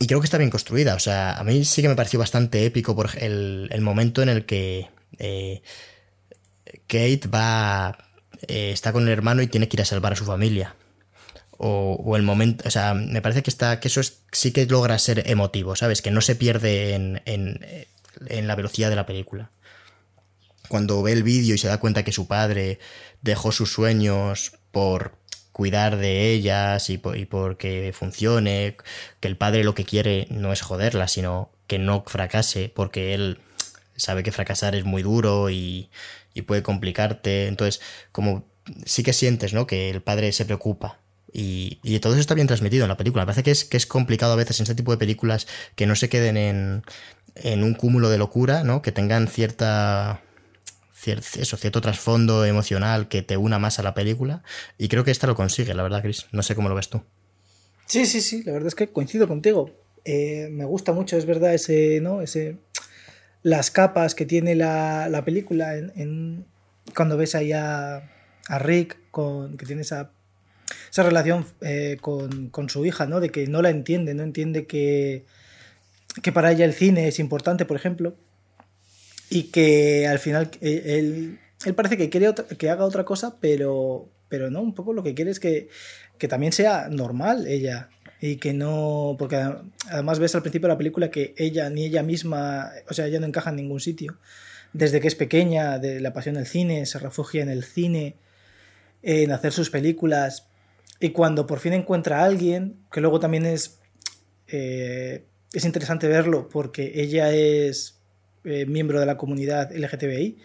Y 0.00 0.06
creo 0.08 0.20
que 0.20 0.24
está 0.26 0.38
bien 0.38 0.50
construida. 0.50 0.94
O 0.96 0.98
sea, 0.98 1.34
a 1.34 1.44
mí 1.44 1.64
sí 1.64 1.82
que 1.82 1.88
me 1.88 1.94
pareció 1.96 2.18
bastante 2.18 2.64
épico 2.66 2.96
por 2.96 3.10
el, 3.18 3.68
el 3.70 3.80
momento 3.82 4.22
en 4.22 4.30
el 4.30 4.46
que 4.46 4.88
eh, 5.18 5.62
Kate 6.88 7.28
va. 7.28 7.98
eh, 8.48 8.72
está 8.72 8.92
con 8.92 9.04
el 9.04 9.10
hermano 9.12 9.42
y 9.42 9.46
tiene 9.48 9.68
que 9.68 9.76
ir 9.76 9.82
a 9.82 9.84
salvar 9.84 10.12
a 10.14 10.16
su 10.16 10.24
familia. 10.24 10.74
O, 11.58 12.16
el 12.16 12.22
momento. 12.22 12.66
O 12.66 12.70
sea, 12.70 12.94
me 12.94 13.22
parece 13.22 13.42
que 13.42 13.50
está. 13.50 13.80
que 13.80 13.88
eso 13.88 14.00
es, 14.00 14.22
sí 14.32 14.52
que 14.52 14.66
logra 14.66 14.98
ser 14.98 15.24
emotivo, 15.30 15.76
¿sabes? 15.76 16.02
Que 16.02 16.10
no 16.10 16.22
se 16.22 16.34
pierde 16.36 16.94
en, 16.94 17.22
en, 17.26 17.60
en 18.28 18.46
la 18.48 18.56
velocidad 18.56 18.90
de 18.90 18.96
la 18.96 19.06
película. 19.06 19.50
cuando 20.68 21.02
ve 21.02 21.12
el 21.12 21.22
vídeo 21.22 21.54
y 21.54 21.58
se 21.58 21.68
da 21.68 21.80
cuenta 21.80 22.04
que 22.04 22.12
su 22.12 22.26
padre 22.28 22.78
dejó 23.22 23.52
sus 23.52 23.72
sueños 23.72 24.52
por 24.70 25.18
cuidar 25.60 25.98
de 25.98 26.30
ellas 26.32 26.88
y, 26.88 26.98
y 27.16 27.26
porque 27.26 27.92
funcione, 27.92 28.78
que 29.20 29.28
el 29.28 29.36
padre 29.36 29.62
lo 29.62 29.74
que 29.74 29.84
quiere 29.84 30.26
no 30.30 30.54
es 30.54 30.62
joderla, 30.62 31.06
sino 31.06 31.50
que 31.66 31.78
no 31.78 32.02
fracase, 32.06 32.72
porque 32.74 33.12
él 33.12 33.36
sabe 33.94 34.22
que 34.22 34.32
fracasar 34.32 34.74
es 34.74 34.86
muy 34.86 35.02
duro 35.02 35.50
y, 35.50 35.90
y 36.32 36.42
puede 36.42 36.62
complicarte. 36.62 37.46
Entonces, 37.46 37.82
como 38.10 38.46
sí 38.86 39.02
que 39.02 39.12
sientes, 39.12 39.52
¿no? 39.52 39.66
Que 39.66 39.90
el 39.90 40.00
padre 40.00 40.32
se 40.32 40.46
preocupa. 40.46 40.98
Y, 41.30 41.78
y, 41.82 41.98
todo 41.98 42.14
eso 42.14 42.20
está 42.20 42.34
bien 42.34 42.46
transmitido 42.46 42.86
en 42.86 42.88
la 42.88 42.96
película. 42.96 43.24
Me 43.24 43.26
parece 43.26 43.42
que 43.42 43.50
es, 43.50 43.66
que 43.66 43.76
es 43.76 43.84
complicado 43.84 44.32
a 44.32 44.36
veces 44.36 44.60
en 44.60 44.64
este 44.64 44.74
tipo 44.74 44.92
de 44.92 44.96
películas 44.96 45.46
que 45.76 45.84
no 45.84 45.94
se 45.94 46.08
queden 46.08 46.38
en, 46.38 46.84
en 47.34 47.64
un 47.64 47.74
cúmulo 47.74 48.08
de 48.08 48.16
locura, 48.16 48.64
¿no? 48.64 48.80
Que 48.80 48.92
tengan 48.92 49.28
cierta 49.28 50.22
eso, 51.06 51.56
cierto 51.56 51.80
trasfondo 51.80 52.44
emocional 52.44 53.08
que 53.08 53.22
te 53.22 53.36
una 53.36 53.58
más 53.58 53.78
a 53.78 53.82
la 53.82 53.94
película. 53.94 54.42
Y 54.78 54.88
creo 54.88 55.04
que 55.04 55.10
esta 55.10 55.26
lo 55.26 55.34
consigue, 55.34 55.74
la 55.74 55.82
verdad, 55.82 56.02
Chris. 56.02 56.26
No 56.32 56.42
sé 56.42 56.54
cómo 56.54 56.68
lo 56.68 56.74
ves 56.74 56.88
tú. 56.88 57.02
Sí, 57.86 58.06
sí, 58.06 58.20
sí, 58.20 58.42
la 58.44 58.52
verdad 58.52 58.68
es 58.68 58.74
que 58.74 58.88
coincido 58.88 59.26
contigo. 59.26 59.70
Eh, 60.04 60.48
me 60.50 60.64
gusta 60.64 60.92
mucho, 60.92 61.16
es 61.16 61.26
verdad, 61.26 61.54
ese, 61.54 62.00
¿no? 62.00 62.22
Ese, 62.22 62.56
las 63.42 63.70
capas 63.70 64.14
que 64.14 64.26
tiene 64.26 64.54
la, 64.54 65.08
la 65.08 65.24
película 65.24 65.76
en, 65.76 66.46
cuando 66.94 67.16
ves 67.16 67.34
ahí 67.34 67.52
a, 67.52 68.10
a, 68.48 68.58
Rick, 68.58 68.96
que 69.58 69.66
tiene 69.66 69.82
esa, 69.82 70.12
esa 70.90 71.02
relación 71.02 71.46
eh, 71.62 71.96
con, 72.00 72.50
con, 72.50 72.68
su 72.68 72.86
hija, 72.86 73.06
¿no? 73.06 73.20
De 73.20 73.30
que 73.30 73.46
no 73.46 73.62
la 73.62 73.70
entiende, 73.70 74.14
no 74.14 74.22
entiende 74.22 74.66
que, 74.66 75.24
que 76.22 76.32
para 76.32 76.52
ella 76.52 76.64
el 76.64 76.74
cine 76.74 77.08
es 77.08 77.18
importante, 77.18 77.64
por 77.64 77.76
ejemplo 77.76 78.16
y 79.30 79.44
que 79.44 80.06
al 80.08 80.18
final 80.18 80.50
eh, 80.60 80.82
él, 80.98 81.38
él 81.64 81.74
parece 81.74 81.96
que 81.96 82.10
quiere 82.10 82.34
que 82.58 82.68
haga 82.68 82.84
otra 82.84 83.04
cosa, 83.04 83.36
pero, 83.40 84.08
pero 84.28 84.50
no, 84.50 84.60
un 84.60 84.74
poco 84.74 84.92
lo 84.92 85.04
que 85.04 85.14
quiere 85.14 85.30
es 85.30 85.40
que, 85.40 85.68
que 86.18 86.28
también 86.28 86.52
sea 86.52 86.88
normal 86.88 87.46
ella 87.46 87.88
y 88.20 88.36
que 88.36 88.52
no, 88.52 89.16
porque 89.18 89.42
además 89.88 90.18
ves 90.18 90.34
al 90.34 90.42
principio 90.42 90.66
de 90.66 90.74
la 90.74 90.78
película 90.78 91.10
que 91.10 91.32
ella 91.38 91.70
ni 91.70 91.86
ella 91.86 92.02
misma, 92.02 92.70
o 92.88 92.92
sea, 92.92 93.06
ella 93.06 93.20
no 93.20 93.26
encaja 93.26 93.50
en 93.50 93.56
ningún 93.56 93.80
sitio. 93.80 94.18
Desde 94.72 95.00
que 95.00 95.08
es 95.08 95.14
pequeña, 95.14 95.78
de 95.78 96.00
la 96.00 96.12
pasión 96.12 96.34
del 96.34 96.46
cine, 96.46 96.84
se 96.84 96.98
refugia 96.98 97.42
en 97.42 97.48
el 97.48 97.64
cine, 97.64 98.16
en 99.02 99.32
hacer 99.32 99.52
sus 99.52 99.70
películas, 99.70 100.46
y 101.00 101.10
cuando 101.10 101.46
por 101.46 101.60
fin 101.60 101.72
encuentra 101.72 102.20
a 102.20 102.24
alguien, 102.24 102.76
que 102.92 103.00
luego 103.00 103.20
también 103.20 103.46
es, 103.46 103.78
eh, 104.48 105.24
es 105.52 105.64
interesante 105.64 106.06
verlo, 106.06 106.48
porque 106.48 106.92
ella 106.96 107.32
es 107.32 107.99
eh, 108.44 108.66
miembro 108.66 109.00
de 109.00 109.06
la 109.06 109.16
comunidad 109.16 109.70
LGTBI. 109.72 110.38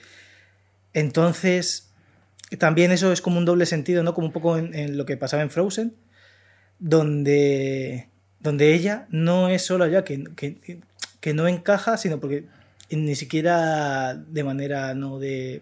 Entonces, 0.93 1.91
también 2.57 2.91
eso 2.91 3.11
es 3.11 3.21
como 3.21 3.37
un 3.37 3.45
doble 3.45 3.65
sentido, 3.65 4.03
¿no? 4.03 4.13
Como 4.13 4.27
un 4.27 4.33
poco 4.33 4.57
en, 4.57 4.97
lo 4.97 5.05
que 5.05 5.17
pasaba 5.17 5.43
en 5.43 5.49
Frozen, 5.49 5.95
donde, 6.79 8.09
donde 8.39 8.73
ella 8.73 9.07
no 9.09 9.49
es 9.49 9.63
solo 9.63 9.87
ya 9.87 10.03
que, 10.03 10.23
que, 10.35 11.33
no 11.33 11.47
encaja, 11.47 11.97
sino 11.97 12.19
porque 12.19 12.45
ni 12.91 13.15
siquiera 13.15 14.13
de 14.13 14.43
manera 14.43 14.93
no 14.93 15.19
de... 15.19 15.61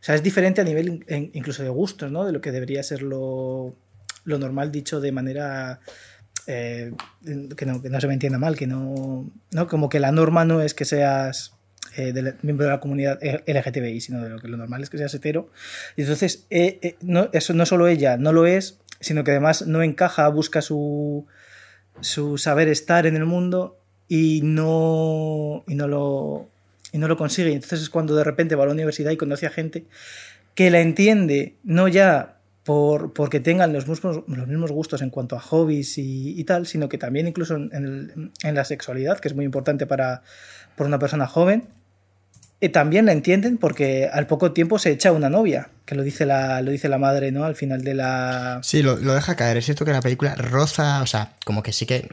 O 0.00 0.02
sea, 0.02 0.14
es 0.14 0.22
diferente 0.22 0.60
a 0.60 0.64
nivel 0.64 1.04
incluso 1.32 1.62
de 1.62 1.68
gustos, 1.68 2.12
¿no? 2.12 2.24
De 2.24 2.32
lo 2.32 2.40
que 2.40 2.52
debería 2.52 2.82
ser 2.82 3.02
lo, 3.02 3.74
lo 4.24 4.38
normal 4.38 4.70
dicho 4.70 5.00
de 5.00 5.12
manera... 5.12 5.80
Eh, 6.46 6.92
que, 7.56 7.66
no, 7.66 7.82
que, 7.82 7.90
no, 7.90 8.00
se 8.00 8.06
me 8.06 8.14
entienda 8.14 8.38
mal, 8.38 8.56
que 8.56 8.66
no, 8.66 9.30
no... 9.50 9.66
Como 9.66 9.88
que 9.88 9.98
la 9.98 10.12
norma 10.12 10.44
no 10.44 10.62
es 10.62 10.74
que 10.74 10.84
seas 10.84 11.54
eh, 11.96 12.34
miembro 12.42 12.66
de 12.66 12.72
la 12.72 12.80
comunidad 12.80 13.18
LGTBI, 13.22 14.00
sino 14.00 14.22
de 14.22 14.30
lo 14.30 14.38
que 14.38 14.48
lo 14.48 14.56
normal 14.56 14.82
es 14.82 14.90
que 14.90 14.98
seas 14.98 15.14
hetero. 15.14 15.50
Y 15.96 16.02
entonces, 16.02 16.46
eh, 16.50 16.78
eh, 16.82 16.96
no, 17.00 17.28
eso 17.32 17.52
no 17.54 17.66
solo 17.66 17.88
ella 17.88 18.16
no 18.16 18.32
lo 18.32 18.46
es, 18.46 18.78
sino 19.00 19.24
que 19.24 19.32
además 19.32 19.66
no 19.66 19.82
encaja, 19.82 20.28
busca 20.28 20.62
su, 20.62 21.26
su 22.00 22.38
saber 22.38 22.68
estar 22.68 23.06
en 23.06 23.16
el 23.16 23.24
mundo 23.24 23.78
y 24.08 24.40
no, 24.42 25.64
y 25.66 25.74
no, 25.74 25.88
lo, 25.88 26.48
y 26.92 26.98
no 26.98 27.08
lo 27.08 27.16
consigue. 27.16 27.52
Entonces 27.52 27.82
es 27.82 27.90
cuando 27.90 28.14
de 28.14 28.24
repente 28.24 28.54
va 28.54 28.64
a 28.64 28.66
la 28.66 28.72
universidad 28.72 29.10
y 29.10 29.16
conoce 29.16 29.46
a 29.46 29.50
gente 29.50 29.84
que 30.54 30.70
la 30.70 30.80
entiende, 30.80 31.56
no 31.64 31.88
ya 31.88 32.36
por, 32.64 33.12
porque 33.12 33.40
tengan 33.40 33.72
los 33.72 33.88
mismos, 33.88 34.22
los 34.26 34.46
mismos 34.46 34.70
gustos 34.70 35.02
en 35.02 35.10
cuanto 35.10 35.36
a 35.36 35.40
hobbies 35.40 35.94
y, 35.96 36.44
tal, 36.44 36.66
sino 36.66 36.88
que 36.88 36.98
también 36.98 37.26
incluso 37.26 37.56
en, 37.56 38.32
en, 38.42 38.54
la 38.54 38.64
sexualidad, 38.64 39.18
que 39.18 39.28
es 39.28 39.34
muy 39.34 39.44
importante 39.44 39.86
para, 39.86 40.22
para 40.76 40.88
una 40.88 40.98
persona 40.98 41.26
joven, 41.26 41.68
y 41.72 41.79
también 42.68 43.06
la 43.06 43.12
entienden 43.12 43.56
porque 43.56 44.08
al 44.12 44.26
poco 44.26 44.52
tiempo 44.52 44.78
se 44.78 44.90
echa 44.90 45.12
una 45.12 45.30
novia, 45.30 45.70
que 45.86 45.94
lo 45.94 46.02
dice 46.02 46.26
la, 46.26 46.60
lo 46.60 46.70
dice 46.70 46.90
la 46.90 46.98
madre, 46.98 47.32
¿no? 47.32 47.44
Al 47.44 47.56
final 47.56 47.82
de 47.82 47.94
la... 47.94 48.60
Sí, 48.62 48.82
lo, 48.82 48.96
deja 48.96 49.34
caer. 49.34 49.56
Es 49.56 49.64
cierto 49.64 49.86
que 49.86 49.92
la 49.92 50.02
película 50.02 50.34
roza, 50.34 51.00
o 51.02 51.06
sea, 51.06 51.32
como 51.44 51.62
que 51.62 51.72
sí 51.72 51.86
que... 51.86 52.08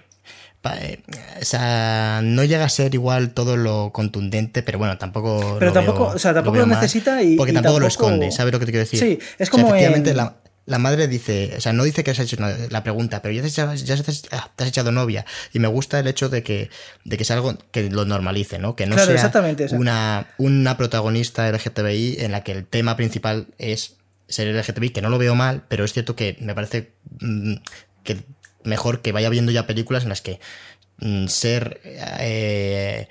Eh, 0.81 1.01
o 1.41 1.45
sea, 1.45 2.19
no 2.23 2.43
llega 2.43 2.65
a 2.65 2.69
ser 2.69 2.93
igual 2.93 3.33
todo 3.33 3.55
lo 3.55 3.91
contundente, 3.93 4.63
pero 4.63 4.77
bueno, 4.77 4.97
tampoco. 4.97 5.55
Pero 5.59 5.71
tampoco, 5.71 6.07
o 6.07 6.19
sea, 6.19 6.33
tampoco 6.33 6.57
lo, 6.57 6.65
necesita 6.65 7.23
y. 7.23 7.37
Porque 7.37 7.53
tampoco, 7.53 7.79
lo 7.79 7.87
esconde, 7.87 8.31
¿sabes 8.31 8.51
lo 8.51 8.59
que 8.59 8.65
te 8.65 8.71
quiero 8.73 8.83
decir? 8.83 8.99
Sí, 8.99 9.19
es 9.37 9.49
como. 9.49 9.67
efectivamente, 9.67 10.13
la, 10.13 10.35
la 10.67 10.79
madre 10.79 11.07
dice, 11.07 11.53
o 11.57 11.61
sea, 11.61 11.71
no 11.71 11.85
dice 11.85 12.03
que 12.03 12.11
has 12.11 12.19
hecho 12.19 12.35
la 12.69 12.83
pregunta, 12.83 13.21
pero 13.21 13.33
ya, 13.33 13.41
te, 13.41 13.49
ya 13.49 13.63
ah, 14.31 14.51
te, 14.53 14.63
has 14.63 14.69
echado 14.69 14.91
novia. 14.91 15.25
Y 15.53 15.59
me 15.59 15.69
gusta 15.69 15.97
el 15.97 16.07
hecho 16.07 16.27
de 16.27 16.43
que, 16.43 16.69
de 17.05 17.17
que 17.17 17.23
sea 17.23 17.37
algo 17.37 17.57
que 17.71 17.89
lo 17.89 18.03
normalice, 18.03 18.59
¿no? 18.59 18.75
Que 18.75 18.85
no 18.85 18.97
sea 18.97 19.31
una, 19.71 20.27
una 20.37 20.75
protagonista 20.75 21.49
LGTBI 21.49 22.17
en 22.19 22.33
la 22.33 22.43
que 22.43 22.51
el 22.51 22.65
tema 22.65 22.97
principal 22.97 23.47
es 23.57 23.95
ser 24.27 24.53
LGTBI, 24.53 24.89
que 24.89 25.01
no 25.01 25.09
lo 25.09 25.17
veo 25.17 25.35
mal, 25.35 25.63
pero 25.69 25.85
es 25.85 25.93
cierto 25.93 26.17
que 26.17 26.35
me 26.41 26.53
parece 26.53 26.91
mm, 27.21 27.53
que 28.03 28.25
mejor 28.65 29.01
que 29.01 29.13
vaya 29.13 29.29
viendo 29.29 29.53
ya 29.53 29.67
películas 29.67 30.03
en 30.03 30.09
las 30.09 30.21
que 30.21 30.41
mm, 30.97 31.27
ser 31.27 31.79
eh, 32.19 33.07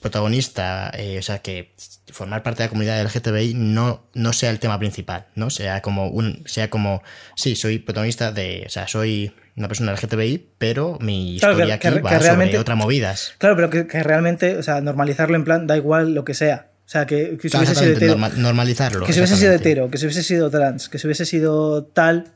protagonista, 0.00 0.90
eh, 0.94 1.18
o 1.18 1.22
sea, 1.22 1.38
que 1.38 1.72
formar 2.12 2.42
parte 2.42 2.62
de 2.62 2.66
la 2.66 2.70
comunidad 2.70 3.02
LGTBI 3.02 3.54
no, 3.54 4.04
no 4.14 4.32
sea 4.32 4.50
el 4.50 4.58
tema 4.58 4.78
principal, 4.78 5.26
¿no? 5.34 5.50
Sea 5.50 5.80
como 5.82 6.08
un, 6.08 6.42
sea 6.46 6.70
como, 6.70 7.02
sí, 7.36 7.56
soy 7.56 7.78
protagonista 7.78 8.32
de, 8.32 8.64
o 8.66 8.70
sea, 8.70 8.86
soy 8.88 9.32
una 9.56 9.68
persona 9.68 9.92
LGTBI, 9.92 10.48
pero 10.58 10.98
mi 11.00 11.36
historia 11.36 11.74
aquí 11.74 11.88
va 11.88 12.20
sobre 12.20 12.58
otras 12.58 12.76
movidas. 12.76 13.34
Claro, 13.38 13.56
pero 13.56 13.70
que, 13.70 14.02
realmente, 14.02 14.56
o 14.56 14.62
sea, 14.62 14.80
normalizarlo 14.80 15.36
en 15.36 15.44
plan, 15.44 15.66
da 15.66 15.76
igual 15.76 16.14
lo 16.14 16.24
que 16.24 16.34
sea. 16.34 16.68
O 16.86 16.90
sea, 16.90 17.06
que, 17.06 17.38
si 17.40 17.56
hubiese 17.56 17.74
sido 17.74 17.92
hetero. 17.92 18.16
normalizarlo. 18.16 19.06
Que 19.06 19.12
si 19.12 19.20
hubiese 19.20 19.36
sido 19.36 19.52
hetero, 19.52 19.90
que 19.90 19.98
si 19.98 20.06
hubiese 20.06 20.24
sido 20.24 20.50
trans, 20.50 20.88
que 20.88 20.98
si 20.98 21.06
hubiese 21.06 21.24
sido 21.24 21.84
tal, 21.84 22.32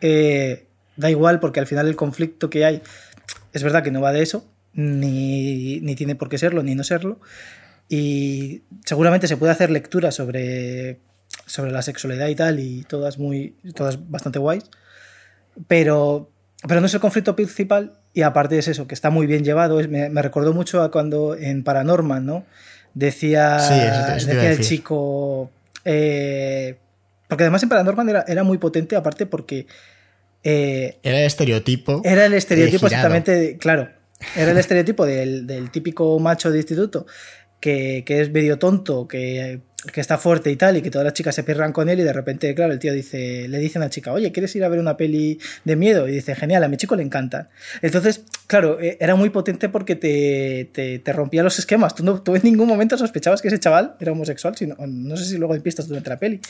eh, 0.00 0.66
da 0.96 1.10
igual 1.10 1.38
porque 1.38 1.60
al 1.60 1.66
final 1.66 1.86
el 1.86 1.94
conflicto 1.94 2.50
que 2.50 2.64
hay 2.64 2.82
es 3.52 3.62
verdad 3.62 3.82
que 3.82 3.90
no 3.90 4.00
va 4.00 4.12
de 4.12 4.22
eso, 4.22 4.46
ni, 4.74 5.80
ni 5.80 5.94
tiene 5.94 6.14
por 6.14 6.28
qué 6.28 6.38
serlo, 6.38 6.62
ni 6.62 6.74
no 6.74 6.84
serlo. 6.84 7.20
Y 7.88 8.62
seguramente 8.84 9.28
se 9.28 9.36
puede 9.36 9.52
hacer 9.52 9.70
lectura 9.70 10.12
sobre, 10.12 10.98
sobre 11.46 11.72
la 11.72 11.82
sexualidad 11.82 12.28
y 12.28 12.34
tal, 12.34 12.60
y 12.60 12.84
todas, 12.84 13.18
muy, 13.18 13.56
todas 13.74 14.10
bastante 14.10 14.38
guays. 14.38 14.64
Pero, 15.68 16.30
pero 16.66 16.80
no 16.80 16.86
es 16.86 16.94
el 16.94 17.00
conflicto 17.00 17.36
principal, 17.36 17.92
y 18.14 18.22
aparte 18.22 18.58
es 18.58 18.68
eso, 18.68 18.86
que 18.86 18.94
está 18.94 19.10
muy 19.10 19.26
bien 19.26 19.44
llevado. 19.44 19.76
me, 19.88 20.08
me, 20.08 20.22
recordó 20.22 20.52
mucho 20.52 20.82
a 20.82 20.90
cuando 20.90 21.36
en 21.36 21.64
Paranorman, 21.64 22.24
¿no? 22.24 22.44
Decía, 22.94 23.56
decía 24.14 24.50
el 24.50 24.60
chico. 24.60 25.50
Eh, 25.84 26.76
porque 27.28 27.44
además 27.44 27.62
en 27.62 27.68
Paranorman 27.70 28.08
era, 28.08 28.24
era 28.28 28.42
muy 28.42 28.58
potente, 28.58 28.96
aparte 28.96 29.26
porque. 29.26 29.66
Eh, 30.44 30.98
era 31.02 31.20
el 31.20 31.26
estereotipo. 31.26 32.02
Era 32.04 32.26
el 32.26 32.34
estereotipo 32.34 32.86
exactamente, 32.86 33.56
claro. 33.58 33.88
Era 34.36 34.52
el 34.52 34.58
estereotipo 34.58 35.06
del, 35.06 35.46
del 35.46 35.70
típico 35.70 36.18
macho 36.18 36.50
de 36.50 36.58
instituto 36.58 37.06
que, 37.62 38.02
que, 38.04 38.20
es 38.20 38.30
medio 38.32 38.58
tonto, 38.58 39.06
que, 39.06 39.60
que, 39.92 40.00
está 40.00 40.18
fuerte 40.18 40.50
y 40.50 40.56
tal, 40.56 40.76
y 40.76 40.82
que 40.82 40.90
todas 40.90 41.04
las 41.04 41.14
chicas 41.14 41.32
se 41.32 41.44
pierdan 41.44 41.72
con 41.72 41.88
él, 41.88 42.00
y 42.00 42.02
de 42.02 42.12
repente, 42.12 42.52
claro, 42.56 42.72
el 42.72 42.80
tío 42.80 42.92
dice, 42.92 43.46
le 43.46 43.58
dice 43.60 43.78
a 43.78 43.82
una 43.82 43.88
chica, 43.88 44.12
oye, 44.12 44.32
¿quieres 44.32 44.54
ir 44.56 44.64
a 44.64 44.68
ver 44.68 44.80
una 44.80 44.96
peli 44.96 45.38
de 45.64 45.76
miedo? 45.76 46.08
Y 46.08 46.12
dice, 46.12 46.34
genial, 46.34 46.64
a 46.64 46.68
mi 46.68 46.76
chico 46.76 46.96
le 46.96 47.04
encanta. 47.04 47.50
Entonces, 47.80 48.24
claro, 48.48 48.80
e, 48.80 48.98
era 49.00 49.14
muy 49.14 49.30
potente 49.30 49.68
porque 49.68 49.94
te, 49.94 50.70
te, 50.72 50.98
te 50.98 51.12
rompía 51.12 51.44
los 51.44 51.56
esquemas. 51.60 51.94
Tú, 51.94 52.04
no, 52.04 52.20
tú 52.20 52.34
en 52.34 52.42
ningún 52.42 52.66
momento 52.66 52.98
sospechabas 52.98 53.40
que 53.40 53.46
ese 53.46 53.60
chaval 53.60 53.94
era 54.00 54.10
homosexual, 54.10 54.56
sino, 54.56 54.74
no 54.84 55.16
sé 55.16 55.24
si 55.24 55.38
luego 55.38 55.54
hay 55.54 55.60
pistas 55.60 55.86
durante 55.86 56.10
la 56.10 56.18
peli. 56.18 56.40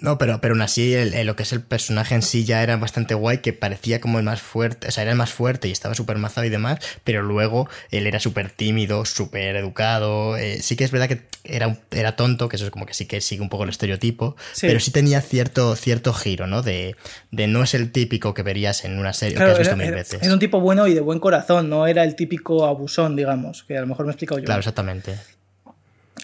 No, 0.00 0.16
pero, 0.16 0.40
pero 0.40 0.54
aún 0.54 0.62
así, 0.62 0.94
lo 1.24 1.34
que 1.34 1.42
es 1.42 1.52
el 1.52 1.60
personaje 1.60 2.14
en 2.14 2.22
sí 2.22 2.44
ya 2.44 2.62
era 2.62 2.76
bastante 2.76 3.14
guay, 3.14 3.38
que 3.38 3.52
parecía 3.52 4.00
como 4.00 4.18
el 4.18 4.24
más 4.24 4.40
fuerte, 4.40 4.86
o 4.86 4.90
sea, 4.92 5.02
era 5.02 5.10
el 5.10 5.18
más 5.18 5.32
fuerte 5.32 5.66
y 5.66 5.72
estaba 5.72 5.94
súper 5.96 6.18
mazado 6.18 6.46
y 6.46 6.50
demás, 6.50 6.78
pero 7.02 7.22
luego 7.22 7.68
él 7.90 8.06
era 8.06 8.20
súper 8.20 8.50
tímido, 8.50 9.04
súper 9.04 9.56
educado. 9.56 10.36
Eh, 10.36 10.62
sí 10.62 10.76
que 10.76 10.84
es 10.84 10.92
verdad 10.92 11.08
que 11.08 11.22
era, 11.42 11.80
era 11.90 12.14
tonto, 12.14 12.48
que 12.48 12.56
eso 12.56 12.66
es 12.66 12.70
como 12.70 12.86
que 12.86 12.94
sí 12.94 13.06
que 13.06 13.20
sigue 13.20 13.42
un 13.42 13.48
poco 13.48 13.64
el 13.64 13.70
estereotipo, 13.70 14.36
pero 14.60 14.78
sí 14.78 14.92
tenía 14.92 15.20
cierto, 15.20 15.74
cierto 15.74 16.12
giro, 16.12 16.46
¿no? 16.46 16.62
De, 16.62 16.94
de 17.32 17.48
no 17.48 17.64
es 17.64 17.74
el 17.74 17.90
típico 17.90 18.34
que 18.34 18.44
verías 18.44 18.84
en 18.84 18.98
una 18.98 19.12
serie 19.12 19.36
que 19.36 19.42
has 19.42 19.58
visto 19.58 19.76
mil 19.76 19.90
veces. 19.90 20.22
Es 20.22 20.28
un 20.28 20.38
tipo 20.38 20.60
bueno 20.60 20.86
y 20.86 20.94
de 20.94 21.00
buen 21.00 21.18
corazón, 21.18 21.68
no 21.68 21.88
era 21.88 22.04
el 22.04 22.14
típico 22.14 22.66
abusón, 22.66 23.16
digamos, 23.16 23.64
que 23.64 23.76
a 23.76 23.80
lo 23.80 23.88
mejor 23.88 24.06
me 24.06 24.10
he 24.10 24.14
explicado 24.14 24.38
yo. 24.38 24.44
Claro, 24.44 24.60
exactamente. 24.60 25.16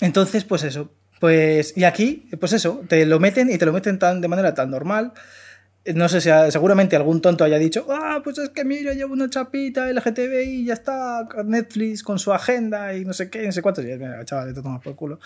Entonces, 0.00 0.44
pues 0.44 0.62
eso, 0.62 0.90
Pues, 1.24 1.72
y 1.74 1.84
aquí, 1.84 2.28
pues 2.38 2.52
eso, 2.52 2.82
te 2.86 3.06
lo 3.06 3.18
meten 3.18 3.48
y 3.48 3.56
te 3.56 3.64
lo 3.64 3.72
meten 3.72 3.98
tan, 3.98 4.20
de 4.20 4.28
manera 4.28 4.52
tan 4.52 4.70
normal. 4.70 5.14
No 5.94 6.06
sé 6.10 6.20
si 6.20 6.28
seguramente 6.50 6.96
algún 6.96 7.22
tonto 7.22 7.44
haya 7.44 7.56
dicho, 7.56 7.86
ah, 7.88 8.20
pues 8.22 8.36
es 8.36 8.50
que 8.50 8.62
mira, 8.62 8.92
llevo 8.92 9.14
una 9.14 9.30
chapita 9.30 9.90
LGTB 9.90 10.42
y 10.44 10.64
ya 10.66 10.74
está 10.74 11.26
Netflix 11.46 12.02
con 12.02 12.18
su 12.18 12.30
agenda 12.34 12.94
y 12.94 13.06
no 13.06 13.14
sé 13.14 13.30
qué, 13.30 13.46
no 13.46 13.52
sé 13.52 13.62
cuánto. 13.62 13.80
Y, 13.80 13.86
mira, 13.86 14.22
chaval, 14.26 14.52
te 14.52 14.60
tomas 14.60 14.82
por 14.82 14.96
culo. 14.96 15.18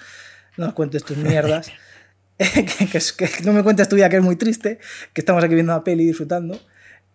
No 0.56 0.66
nos 0.66 0.74
cuentes 0.74 1.02
tus 1.02 1.16
mierdas. 1.16 1.72
que, 2.38 3.00
que, 3.16 3.42
no 3.42 3.52
me 3.52 3.64
cuentes 3.64 3.88
tu 3.88 3.96
vida, 3.96 4.08
que 4.08 4.18
es 4.18 4.22
muy 4.22 4.36
triste, 4.36 4.78
que 5.12 5.20
estamos 5.20 5.42
aquí 5.42 5.54
viendo 5.54 5.72
una 5.72 5.82
peli 5.82 6.06
disfrutando. 6.06 6.60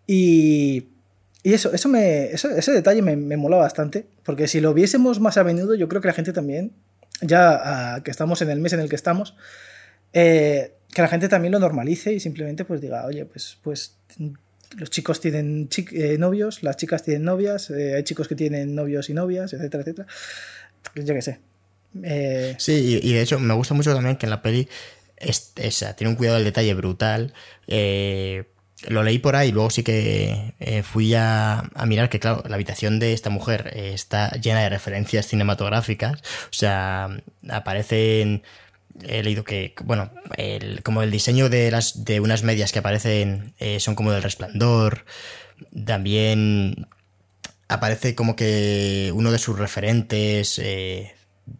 Y, 0.06 0.88
y 1.42 1.54
eso, 1.54 1.72
eso 1.72 1.88
me, 1.88 2.32
ese 2.32 2.72
detalle 2.72 3.00
me, 3.00 3.16
me 3.16 3.38
mola 3.38 3.56
bastante, 3.56 4.04
porque 4.24 4.46
si 4.46 4.60
lo 4.60 4.74
viésemos 4.74 5.20
más 5.20 5.38
a 5.38 5.44
menudo, 5.44 5.74
yo 5.74 5.88
creo 5.88 6.02
que 6.02 6.08
la 6.08 6.14
gente 6.14 6.34
también, 6.34 6.72
ya 7.26 8.00
que 8.04 8.10
estamos 8.10 8.42
en 8.42 8.50
el 8.50 8.60
mes 8.60 8.72
en 8.72 8.80
el 8.80 8.88
que 8.88 8.96
estamos, 8.96 9.34
eh, 10.12 10.74
que 10.92 11.02
la 11.02 11.08
gente 11.08 11.28
también 11.28 11.52
lo 11.52 11.58
normalice 11.58 12.12
y 12.12 12.20
simplemente 12.20 12.64
pues 12.64 12.80
diga, 12.80 13.04
oye, 13.04 13.24
pues, 13.24 13.58
pues 13.62 13.96
los 14.76 14.90
chicos 14.90 15.20
tienen 15.20 15.68
eh, 15.92 16.16
novios, 16.18 16.62
las 16.62 16.76
chicas 16.76 17.02
tienen 17.02 17.24
novias, 17.24 17.70
eh, 17.70 17.94
hay 17.96 18.04
chicos 18.04 18.28
que 18.28 18.36
tienen 18.36 18.74
novios 18.74 19.10
y 19.10 19.14
novias, 19.14 19.52
etcétera, 19.52 19.82
etcétera. 19.82 20.08
Yo 20.94 21.14
qué 21.14 21.22
sé. 21.22 21.40
Sí, 22.58 23.00
y, 23.02 23.12
de 23.12 23.22
hecho 23.22 23.38
me 23.38 23.54
gusta 23.54 23.74
mucho 23.74 23.94
también 23.94 24.16
que 24.16 24.26
en 24.26 24.30
la 24.30 24.42
peli 24.42 24.68
esa, 25.16 25.94
tiene 25.94 26.10
un 26.10 26.16
cuidado 26.16 26.36
del 26.36 26.44
detalle 26.44 26.74
brutal. 26.74 27.32
Lo 28.88 29.02
leí 29.02 29.18
por 29.18 29.36
ahí, 29.36 29.52
luego 29.52 29.70
sí 29.70 29.82
que 29.82 30.54
fui 30.84 31.14
a, 31.14 31.70
mirar 31.86 32.08
que, 32.08 32.20
claro, 32.20 32.42
la 32.48 32.54
habitación 32.54 32.98
de 32.98 33.12
esta 33.12 33.30
mujer 33.30 33.72
está 33.74 34.30
llena 34.32 34.60
de 34.60 34.68
referencias 34.68 35.26
cinematográficas. 35.26 36.20
O 36.50 36.52
sea, 36.52 37.08
aparecen 37.48 38.42
he 39.02 39.22
leído 39.22 39.44
que, 39.44 39.74
bueno, 39.84 40.10
como 40.82 41.02
el 41.02 41.10
diseño 41.10 41.48
de, 41.48 41.70
las, 41.70 42.04
de 42.04 42.20
unas 42.20 42.42
medias 42.42 42.72
que 42.72 42.78
aparecen 42.78 43.54
eh, 43.58 43.80
son 43.80 43.94
como 43.94 44.12
del 44.12 44.22
resplandor. 44.22 45.04
También 45.84 46.88
aparece 47.68 48.14
como 48.14 48.36
que 48.36 49.10
uno 49.14 49.32
de 49.32 49.38
sus 49.38 49.58
referentes 49.58 50.58
eh, 50.58 51.14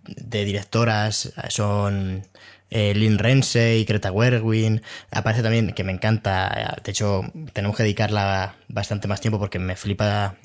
de 0.06 0.44
directoras 0.44 1.32
son 1.48 2.26
eh, 2.74 2.92
Lynn 2.94 3.18
Rense 3.18 3.78
y 3.78 3.84
Greta 3.84 4.12
Werwin. 4.12 4.82
Aparece 5.10 5.42
también, 5.42 5.72
que 5.72 5.84
me 5.84 5.92
encanta, 5.92 6.76
de 6.84 6.90
hecho 6.90 7.22
tenemos 7.54 7.76
que 7.76 7.84
dedicarla 7.84 8.56
bastante 8.68 9.08
más 9.08 9.22
tiempo 9.22 9.38
porque 9.38 9.58
me 9.58 9.76
flipa 9.76 10.36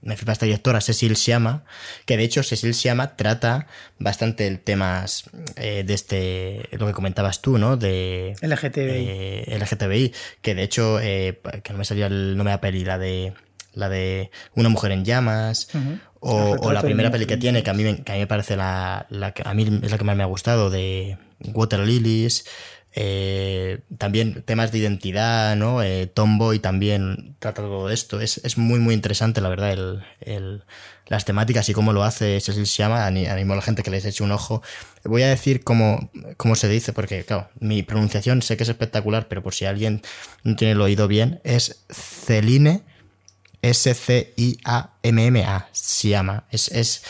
me 0.00 0.16
flipa 0.16 0.32
esta 0.32 0.46
directora, 0.46 0.80
Cecil 0.80 1.16
Siama, 1.16 1.64
que 2.06 2.16
de 2.16 2.22
hecho 2.22 2.42
Cecil 2.42 2.74
Siama 2.74 3.16
trata 3.16 3.66
bastante 3.98 4.46
el 4.46 4.60
temas 4.60 5.24
eh, 5.56 5.82
de 5.84 5.94
este, 5.94 6.68
lo 6.72 6.86
que 6.86 6.92
comentabas 6.92 7.42
tú, 7.42 7.58
¿no? 7.58 7.76
De 7.76 8.36
LGTBI. 8.40 8.80
Eh, 8.80 9.58
LGTBI, 9.60 10.12
que 10.40 10.54
de 10.54 10.62
hecho, 10.62 11.00
eh, 11.00 11.40
que 11.62 11.72
no 11.72 11.78
me 11.78 11.84
salía 11.84 12.06
el 12.06 12.36
nombre 12.36 12.52
de 12.52 12.56
la 12.56 12.60
peli, 12.60 12.84
la 12.84 12.98
de, 12.98 13.32
la 13.74 13.88
de 13.88 14.30
Una 14.54 14.68
mujer 14.68 14.92
en 14.92 15.04
llamas, 15.04 15.68
o, 16.20 16.72
la 16.72 16.82
primera 16.82 17.10
peli 17.10 17.26
que 17.26 17.36
tiene, 17.36 17.62
que 17.62 17.70
a 17.70 17.74
mí, 17.74 17.82
que 18.02 18.12
a 18.12 18.14
mí 18.14 18.20
me 18.20 18.26
parece 18.26 18.56
la, 18.56 19.06
la 19.10 19.32
que 19.32 19.42
a 19.44 19.52
mí 19.54 19.80
es 19.82 19.90
la 19.90 19.98
que 19.98 20.04
más 20.04 20.16
me 20.16 20.22
ha 20.22 20.26
gustado, 20.26 20.70
de 20.70 21.18
Water 21.40 21.80
Lilies, 21.80 22.44
eh, 22.94 23.80
también 23.96 24.42
temas 24.42 24.72
de 24.72 24.78
identidad, 24.78 25.56
¿no? 25.56 25.82
Eh, 25.82 26.06
Tomboy 26.06 26.58
también 26.58 27.36
trata 27.38 27.62
todo 27.62 27.90
esto. 27.90 28.20
Es, 28.20 28.58
muy, 28.58 28.80
muy 28.80 28.94
interesante, 28.94 29.40
la 29.40 29.50
verdad, 29.50 29.72
el, 30.20 30.64
las 31.06 31.24
temáticas 31.24 31.68
y 31.68 31.74
cómo 31.74 31.92
lo 31.92 32.02
hace 32.02 32.40
Cecil 32.40 32.64
llama 32.64 33.06
Animo 33.06 33.52
a 33.52 33.56
la 33.56 33.62
gente 33.62 33.82
que 33.82 33.90
les 33.90 34.04
eche 34.04 34.24
un 34.24 34.32
ojo. 34.32 34.62
Voy 35.04 35.22
a 35.22 35.28
decir 35.28 35.62
cómo, 35.62 36.10
cómo 36.36 36.56
se 36.56 36.68
dice, 36.68 36.92
porque, 36.92 37.24
claro, 37.24 37.48
mi 37.60 37.82
pronunciación 37.82 38.42
sé 38.42 38.56
que 38.56 38.64
es 38.64 38.68
espectacular, 38.68 39.28
pero 39.28 39.42
por 39.42 39.54
si 39.54 39.64
alguien 39.64 40.02
no 40.42 40.56
tiene 40.56 40.72
el 40.72 40.80
oído 40.80 41.08
bien, 41.08 41.40
es 41.44 41.84
Celine. 41.90 42.82
S-C-I-A-M-M-A, 43.60 45.68
Siama. 45.72 46.44
Es, 46.50 46.68
es 46.68 47.02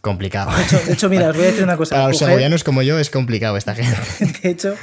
complicado. 0.00 0.50
De 0.86 0.92
hecho, 0.92 1.08
mira, 1.08 1.30
os 1.30 1.36
voy 1.36 1.44
a 1.44 1.48
decir 1.48 1.64
una 1.64 1.76
cosa. 1.76 1.94
Para 1.94 2.08
los 2.08 2.18
segovianos 2.18 2.64
como 2.64 2.82
yo 2.82 2.98
es 2.98 3.10
complicado 3.10 3.56
esta 3.56 3.74
gente. 3.74 3.96
De 4.42 4.50
hecho, 4.50 4.74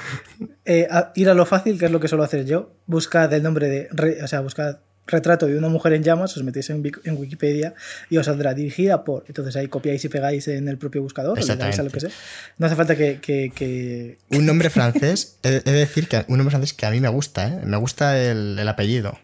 eh, 0.65 0.87
ir 1.15 1.29
a 1.29 1.33
lo 1.33 1.45
fácil, 1.45 1.79
que 1.79 1.85
es 1.85 1.91
lo 1.91 1.99
que 1.99 2.07
suelo 2.07 2.23
hacer 2.23 2.45
yo, 2.45 2.75
buscad 2.85 3.31
el 3.33 3.43
nombre 3.43 3.67
de, 3.67 4.23
o 4.23 4.27
sea, 4.27 4.41
buscad 4.41 4.77
retrato 5.07 5.47
de 5.47 5.57
una 5.57 5.69
mujer 5.69 5.93
en 5.93 6.03
llamas, 6.03 6.35
os 6.35 6.43
metéis 6.43 6.69
en, 6.69 6.81
Wikipedia 7.17 7.73
y 8.09 8.17
os 8.17 8.25
saldrá 8.25 8.53
dirigida 8.53 9.03
por. 9.03 9.23
Entonces 9.27 9.55
ahí 9.55 9.67
copiáis 9.67 10.03
y 10.03 10.09
pegáis 10.09 10.47
en 10.49 10.67
el 10.67 10.77
propio 10.77 11.01
buscador, 11.01 11.39
lo 11.39 11.55
que 11.91 11.99
sea. 11.99 12.09
No 12.57 12.67
hace 12.67 12.75
falta 12.75 12.95
que. 12.95 14.17
Un 14.29 14.45
nombre 14.45 14.69
francés, 14.69 15.39
he 15.43 15.61
de 15.61 15.71
decir 15.71 16.07
que 16.07 16.25
un 16.27 16.37
nombre 16.37 16.51
francés 16.51 16.73
que 16.73 16.85
a 16.85 16.91
mí 16.91 16.99
me 16.99 17.09
gusta, 17.09 17.47
¿eh? 17.47 17.61
Me 17.63 17.77
gusta 17.77 18.19
el, 18.19 18.67
apellido. 18.67 19.17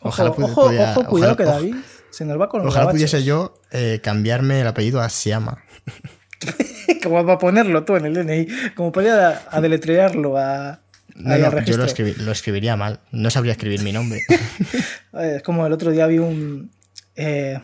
Ojalá 0.00 0.30
ojo, 0.30 0.44
ojo, 0.44 1.06
cuidado 1.06 1.36
que 1.36 1.44
David 1.44 1.74
se 2.12 2.24
nos 2.24 2.40
va 2.40 2.48
con 2.48 2.66
Ojalá 2.66 2.90
pudiese 2.90 3.24
yo 3.24 3.54
eh, 3.70 4.00
cambiarme 4.02 4.60
el 4.60 4.66
apellido 4.66 5.00
a 5.00 5.08
Siama. 5.08 5.64
¿Cómo 7.02 7.24
va 7.24 7.34
a 7.34 7.38
ponerlo 7.38 7.84
tú 7.84 7.96
en 7.96 8.06
el 8.06 8.14
DNI? 8.14 8.74
Como 8.74 8.92
podría 8.92 9.42
a 9.50 9.60
deletrearlo 9.60 10.36
a. 10.36 10.80
No, 11.14 11.36
yo 11.36 11.76
lo, 11.76 12.32
escribiría 12.32 12.76
mal. 12.76 13.00
No 13.10 13.30
sabría 13.30 13.52
escribir 13.52 13.82
mi 13.82 13.92
nombre. 13.92 14.20
es 15.20 15.42
como 15.42 15.66
el 15.66 15.72
otro 15.72 15.90
día 15.90 16.06
vi 16.06 16.18
un. 16.18 16.70
Eh, 17.16 17.58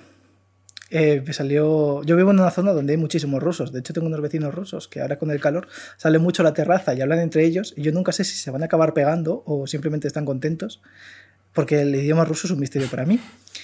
eh, 0.91 1.23
me 1.27 1.33
salió. 1.33 2.03
Yo 2.05 2.17
vivo 2.17 2.31
en 2.31 2.41
una 2.41 2.51
zona 2.51 2.73
donde 2.73 2.93
hay 2.93 2.97
muchísimos 2.97 3.43
rusos. 3.43 3.73
De 3.73 3.81
hecho, 3.81 3.93
tengo 3.93 4.07
unos 4.07 4.21
vecinos 4.21 4.55
rusos 4.55 4.89
que 4.89 5.01
ahora 5.01 5.19
con 5.19 5.31
el 5.31 5.41
calor 5.41 5.69
salen 5.97 6.23
mucho 6.23 6.43
a 6.43 6.45
la 6.45 6.55
terraza 6.55 6.95
y 6.95 7.01
hablan 7.01 7.21
entre 7.21 7.45
ellos. 7.45 7.75
Y 7.77 7.83
yo 7.83 7.93
nunca 7.93 8.13
sé 8.13 8.25
si 8.25 8.37
se 8.37 8.51
van 8.51 8.63
a 8.63 8.67
acabar 8.67 8.95
pegando 8.95 9.43
o 9.47 9.67
simplemente 9.67 10.09
están 10.09 10.25
contentos. 10.25 10.81
Porque 11.53 11.81
el 11.81 11.95
idioma 11.95 12.25
ruso 12.25 12.47
es 12.47 12.53
un 12.53 12.61
misterio 12.61 12.89
para 12.89 13.05
mí. 13.07 13.19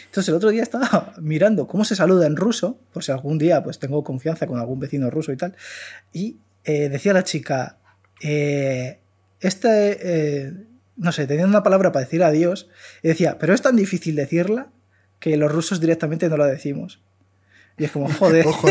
Entonces 0.06 0.28
el 0.28 0.34
otro 0.34 0.50
día 0.50 0.62
estaba 0.62 1.14
mirando 1.20 1.66
cómo 1.66 1.84
se 1.84 1.96
saluda 1.96 2.26
en 2.26 2.36
ruso, 2.36 2.78
por 2.92 3.04
si 3.04 3.12
algún 3.12 3.38
día 3.38 3.62
pues 3.62 3.78
tengo 3.78 4.04
confianza 4.04 4.46
con 4.46 4.58
algún 4.58 4.80
vecino 4.80 5.10
ruso 5.10 5.32
y 5.32 5.36
tal, 5.36 5.56
y 6.12 6.38
eh, 6.64 6.88
decía 6.88 7.12
la 7.12 7.24
chica, 7.24 7.78
eh, 8.22 9.00
este, 9.40 9.98
eh, 10.00 10.52
no 10.96 11.12
sé, 11.12 11.26
tenía 11.26 11.46
una 11.46 11.62
palabra 11.62 11.92
para 11.92 12.04
decir 12.04 12.22
adiós, 12.22 12.68
y 13.02 13.08
decía, 13.08 13.38
pero 13.38 13.54
es 13.54 13.62
tan 13.62 13.76
difícil 13.76 14.16
decirla 14.16 14.70
que 15.20 15.36
los 15.36 15.50
rusos 15.50 15.80
directamente 15.80 16.28
no 16.28 16.36
la 16.36 16.46
decimos. 16.46 17.02
Y 17.76 17.84
es 17.84 17.90
como, 17.90 18.08
joder. 18.08 18.46
Ojo, 18.46 18.68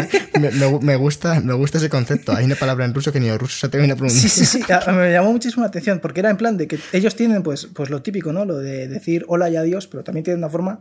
me, 0.82 0.95
gusta, 0.95 1.41
me 1.41 1.54
gusta 1.54 1.78
ese 1.78 1.89
concepto. 1.89 2.32
Hay 2.32 2.45
una 2.45 2.56
palabra 2.56 2.86
en 2.86 2.93
ruso 2.93 3.12
que 3.12 3.20
ni 3.20 3.28
los 3.28 3.38
rusos 3.38 3.60
se 3.60 3.68
atreven 3.68 3.91
a 3.91 3.95
pronunciar. 3.95 4.30
Sí, 4.30 4.45
sí, 4.45 4.45
sí. 4.45 4.64
Me 4.91 5.12
llamó 5.12 5.32
muchísimo 5.32 5.64
la 5.64 5.68
atención 5.68 5.99
porque 5.99 6.22
era 6.22 6.30
en 6.30 6.38
plan 6.38 6.58
de 6.58 6.68
que 6.68 6.80
ellos 6.93 7.16
tienen 7.16 7.43
pues, 7.43 7.68
pues 7.74 7.89
lo 7.89 8.01
típico, 8.01 8.32
¿no? 8.32 8.45
Lo 8.45 8.58
de 8.58 8.88
decir 8.88 9.26
hola 9.28 9.49
y 9.49 9.58
adiós, 9.58 9.88
pero 9.88 10.04
también 10.04 10.24
tienen 10.24 10.39
una 10.39 10.49
forma 10.49 10.80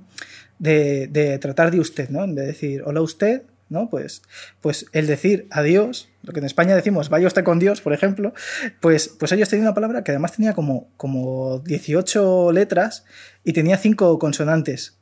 de, 0.58 1.08
de 1.08 1.38
tratar 1.38 1.70
de 1.72 1.80
usted, 1.80 2.10
¿no? 2.10 2.22
En 2.22 2.34
vez 2.34 2.46
de 2.46 2.52
decir 2.52 2.82
hola 2.84 3.00
usted, 3.00 3.42
¿no? 3.72 3.88
Pues, 3.90 4.22
pues 4.60 4.86
el 4.92 5.06
decir 5.08 5.48
adiós, 5.50 6.08
lo 6.22 6.32
que 6.32 6.40
en 6.40 6.46
España 6.46 6.76
decimos 6.76 7.08
vaya 7.08 7.26
usted 7.26 7.42
con 7.42 7.58
Dios, 7.58 7.80
por 7.80 7.92
ejemplo, 7.92 8.34
pues, 8.80 9.08
pues 9.08 9.32
ellos 9.32 9.48
tenían 9.48 9.66
una 9.66 9.74
palabra 9.74 10.04
que 10.04 10.12
además 10.12 10.32
tenía 10.32 10.52
como, 10.52 10.88
como 10.96 11.58
18 11.60 12.52
letras 12.52 13.04
y 13.42 13.52
tenía 13.52 13.78
cinco 13.78 14.18
consonantes 14.18 14.98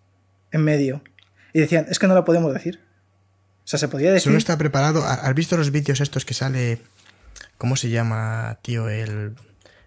en 0.52 0.62
medio. 0.62 1.02
Y 1.52 1.60
decían, 1.60 1.86
es 1.90 1.98
que 1.98 2.06
no 2.06 2.14
la 2.14 2.24
podemos 2.24 2.54
decir. 2.54 2.80
O 3.70 3.78
sea, 3.78 3.78
se 3.78 3.86
podía 3.86 4.10
decir. 4.10 4.24
Solo 4.24 4.38
está 4.38 4.58
preparado. 4.58 5.04
¿Has 5.06 5.32
visto 5.36 5.56
los 5.56 5.70
vídeos 5.70 6.00
estos 6.00 6.24
que 6.24 6.34
sale. 6.34 6.82
¿Cómo 7.56 7.76
se 7.76 7.88
llama, 7.88 8.58
tío? 8.62 8.88
El, 8.88 9.36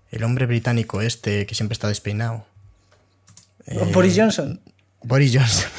el 0.09 0.23
hombre 0.23 0.45
británico 0.45 1.01
este 1.01 1.45
que 1.45 1.53
siempre 1.53 1.73
está 1.73 1.89
despeinado. 1.89 2.45
Boris 3.93 4.13
Johnson. 4.15 4.61
Boris 5.01 5.33
Johnson. 5.35 5.69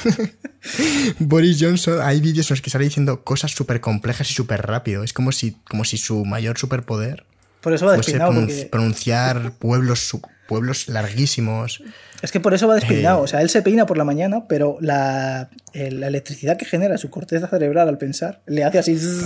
Boris 1.19 1.57
Johnson, 1.59 1.99
hay 2.03 2.21
vídeos 2.21 2.51
en 2.51 2.53
los 2.53 2.61
que 2.61 2.69
sale 2.69 2.85
diciendo 2.85 3.23
cosas 3.23 3.49
súper 3.51 3.81
complejas 3.81 4.29
y 4.29 4.35
súper 4.35 4.61
rápido. 4.67 5.03
Es 5.03 5.11
como 5.11 5.31
si, 5.31 5.53
como 5.67 5.83
si 5.83 5.97
su 5.97 6.25
mayor 6.25 6.59
superpoder 6.59 7.25
por 7.65 7.73
eso 7.73 7.87
va 7.87 7.97
despeinado. 7.97 8.31
Pronunciar 8.69 9.53
pueblos, 9.53 10.15
pueblos 10.47 10.87
larguísimos. 10.87 11.81
Es 12.21 12.31
que 12.31 12.39
por 12.39 12.53
eso 12.53 12.67
va 12.67 12.75
despeinado. 12.75 13.21
Eh, 13.21 13.23
o 13.23 13.27
sea, 13.27 13.41
él 13.41 13.49
se 13.49 13.63
peina 13.63 13.87
por 13.87 13.97
la 13.97 14.03
mañana, 14.03 14.45
pero 14.47 14.77
la, 14.81 15.49
electricidad 15.73 16.57
que 16.57 16.65
genera 16.65 16.99
su 16.99 17.09
corteza 17.09 17.47
cerebral 17.47 17.89
al 17.89 17.97
pensar 17.97 18.43
le 18.45 18.63
hace 18.63 18.77
así. 18.77 18.91
Es 18.91 19.25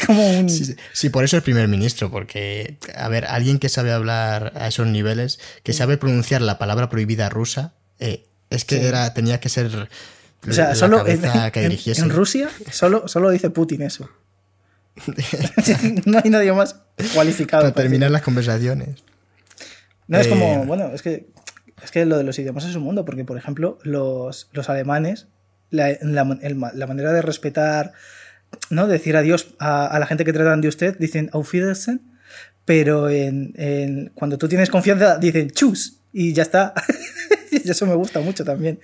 como 0.06 0.38
un. 0.38 0.48
Sí, 0.48 1.10
por 1.10 1.22
eso 1.24 1.36
es 1.36 1.42
primer 1.42 1.68
ministro, 1.68 2.10
porque, 2.10 2.78
a 2.94 3.10
ver, 3.10 3.26
alguien 3.26 3.58
que 3.58 3.68
sabe 3.68 3.92
hablar 3.92 4.54
a 4.56 4.68
esos 4.68 4.86
niveles, 4.86 5.38
que 5.62 5.74
sabe 5.74 5.98
pronunciar 5.98 6.40
la 6.40 6.56
palabra 6.56 6.88
prohibida 6.88 7.28
rusa, 7.28 7.74
eh, 7.98 8.24
es 8.48 8.64
que 8.64 8.86
era, 8.86 9.12
tenía 9.12 9.38
que 9.38 9.50
ser. 9.50 9.90
O 10.48 10.52
sea, 10.54 10.74
solo 10.74 11.06
en, 11.06 11.22
en, 11.22 12.08
Rusia 12.08 12.48
solo, 12.70 13.06
solo 13.06 13.28
dice 13.28 13.50
Putin 13.50 13.82
eso. 13.82 14.08
no 16.06 16.20
hay 16.22 16.30
nadie 16.30 16.52
más 16.52 16.76
cualificado. 17.14 17.62
Para, 17.62 17.74
terminar 17.74 18.10
las 18.10 18.22
conversaciones. 18.22 19.04
No, 20.08 20.18
es 20.18 20.28
como, 20.28 20.44
eh, 20.44 20.64
bueno, 20.66 20.90
es 20.94 21.02
que, 21.02 21.28
es 21.82 21.90
que 21.90 22.06
lo 22.06 22.16
de 22.16 22.24
los 22.24 22.38
idiomas 22.38 22.64
es 22.64 22.76
un 22.76 22.82
mundo, 22.82 23.04
porque, 23.04 23.24
por 23.24 23.36
ejemplo, 23.36 23.78
los, 23.82 24.48
los 24.52 24.68
alemanes, 24.68 25.26
la, 25.70 26.24
manera 26.24 27.12
de 27.12 27.22
respetar, 27.22 27.92
¿no? 28.70 28.86
decir 28.86 29.16
adiós 29.16 29.54
a, 29.58 29.96
la 29.98 30.06
gente 30.06 30.24
que 30.24 30.32
tratan 30.32 30.60
de 30.60 30.68
usted, 30.68 30.96
dicen 30.98 31.28
Auf 31.32 31.52
Wiedersehen, 31.52 32.00
pero 32.64 33.08
en, 33.10 34.12
cuando 34.14 34.38
tú 34.38 34.48
tienes 34.48 34.70
confianza 34.70 35.18
dicen 35.18 35.50
chus 35.50 36.00
y 36.12 36.32
ya 36.32 36.42
está. 36.42 36.74
y 37.50 37.68
eso 37.68 37.86
me 37.86 37.94
gusta 37.94 38.20
mucho 38.20 38.44
también. 38.44 38.80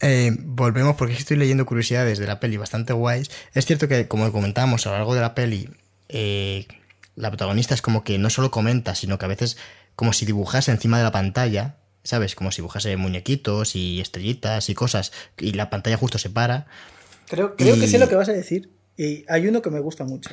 Eh, 0.00 0.36
volvemos 0.38 0.96
porque 0.96 1.14
estoy 1.14 1.36
leyendo 1.36 1.66
curiosidades 1.66 2.18
de 2.18 2.26
la 2.26 2.40
peli 2.40 2.56
bastante 2.56 2.92
guays. 2.92 3.30
Es 3.54 3.66
cierto 3.66 3.88
que, 3.88 4.08
como 4.08 4.30
comentábamos 4.32 4.86
a 4.86 4.90
lo 4.90 4.96
largo 4.96 5.14
de 5.14 5.20
la 5.20 5.34
peli, 5.34 5.68
eh, 6.08 6.66
la 7.16 7.30
protagonista 7.30 7.74
es 7.74 7.82
como 7.82 8.04
que 8.04 8.18
no 8.18 8.30
solo 8.30 8.50
comenta, 8.50 8.94
sino 8.94 9.18
que 9.18 9.24
a 9.24 9.28
veces 9.28 9.56
como 9.96 10.12
si 10.12 10.26
dibujase 10.26 10.70
encima 10.70 10.98
de 10.98 11.04
la 11.04 11.10
pantalla, 11.10 11.76
¿sabes? 12.04 12.36
Como 12.36 12.52
si 12.52 12.62
dibujase 12.62 12.96
muñequitos 12.96 13.74
y 13.74 14.00
estrellitas 14.00 14.68
y 14.70 14.74
cosas, 14.74 15.12
y 15.36 15.52
la 15.52 15.70
pantalla 15.70 15.96
justo 15.96 16.18
se 16.18 16.30
para. 16.30 16.66
Creo, 17.28 17.56
creo 17.56 17.78
que 17.78 17.88
sé 17.88 17.98
lo 17.98 18.08
que 18.08 18.14
vas 18.14 18.28
a 18.28 18.32
decir. 18.32 18.70
Y 18.96 19.24
hay 19.28 19.48
uno 19.48 19.62
que 19.62 19.70
me 19.70 19.80
gusta 19.80 20.04
mucho. 20.04 20.30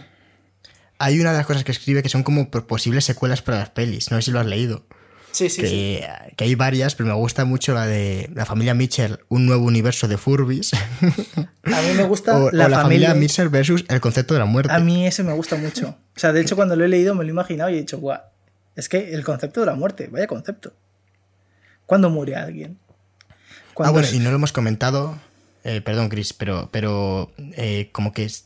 Hay 0.97 1.19
una 1.19 1.31
de 1.31 1.37
las 1.37 1.45
cosas 1.45 1.63
que 1.63 1.71
escribe 1.71 2.03
que 2.03 2.09
son 2.09 2.23
como 2.23 2.49
posibles 2.49 3.05
secuelas 3.05 3.41
para 3.41 3.59
las 3.59 3.69
pelis. 3.69 4.11
No 4.11 4.17
sé 4.17 4.23
si 4.23 4.31
lo 4.31 4.39
has 4.39 4.45
leído. 4.45 4.85
Sí, 5.35 5.49
sí, 5.49 5.61
que, 5.61 6.07
que 6.37 6.43
hay 6.45 6.55
varias, 6.55 6.95
pero 6.95 7.09
me 7.09 7.15
gusta 7.15 7.43
mucho 7.43 7.73
la 7.73 7.85
de 7.85 8.29
la 8.33 8.45
familia 8.45 8.73
Mitchell, 8.73 9.19
un 9.27 9.45
nuevo 9.45 9.65
universo 9.65 10.07
de 10.07 10.17
Furbis. 10.17 10.71
A 10.73 11.81
mí 11.81 11.93
me 11.97 12.05
gusta 12.05 12.39
la, 12.53 12.69
familia... 12.69 13.13
Mitchell 13.13 13.49
versus 13.49 13.83
el 13.89 13.99
concepto 13.99 14.33
de 14.33 14.39
la 14.39 14.45
muerte. 14.45 14.71
A 14.71 14.79
mí 14.79 15.05
ese 15.05 15.23
me 15.23 15.33
gusta 15.33 15.57
mucho. 15.57 15.89
O 16.15 16.19
sea, 16.19 16.31
de 16.31 16.39
hecho, 16.39 16.55
cuando 16.55 16.77
lo 16.77 16.85
he 16.85 16.87
leído 16.87 17.15
me 17.15 17.25
lo 17.25 17.27
he 17.27 17.31
imaginado 17.31 17.69
y 17.69 17.73
he 17.73 17.79
dicho, 17.79 17.99
guau, 17.99 18.21
es 18.77 18.87
que 18.87 19.13
el 19.13 19.25
concepto 19.25 19.59
de 19.59 19.65
la 19.65 19.75
muerte, 19.75 20.07
vaya 20.07 20.25
concepto. 20.25 20.71
¿Cuándo 21.85 22.09
muere 22.09 22.37
alguien? 22.37 22.79
Ah, 23.79 23.91
bueno, 23.91 24.07
y 24.13 24.19
no 24.19 24.29
lo 24.29 24.37
hemos 24.37 24.53
comentado, 24.53 25.19
eh, 25.65 25.81
perdón, 25.81 26.07
Chris, 26.07 26.31
pero, 26.31 26.69
pero 26.71 27.33
eh, 27.57 27.89
como 27.91 28.13
que 28.13 28.23
es 28.23 28.45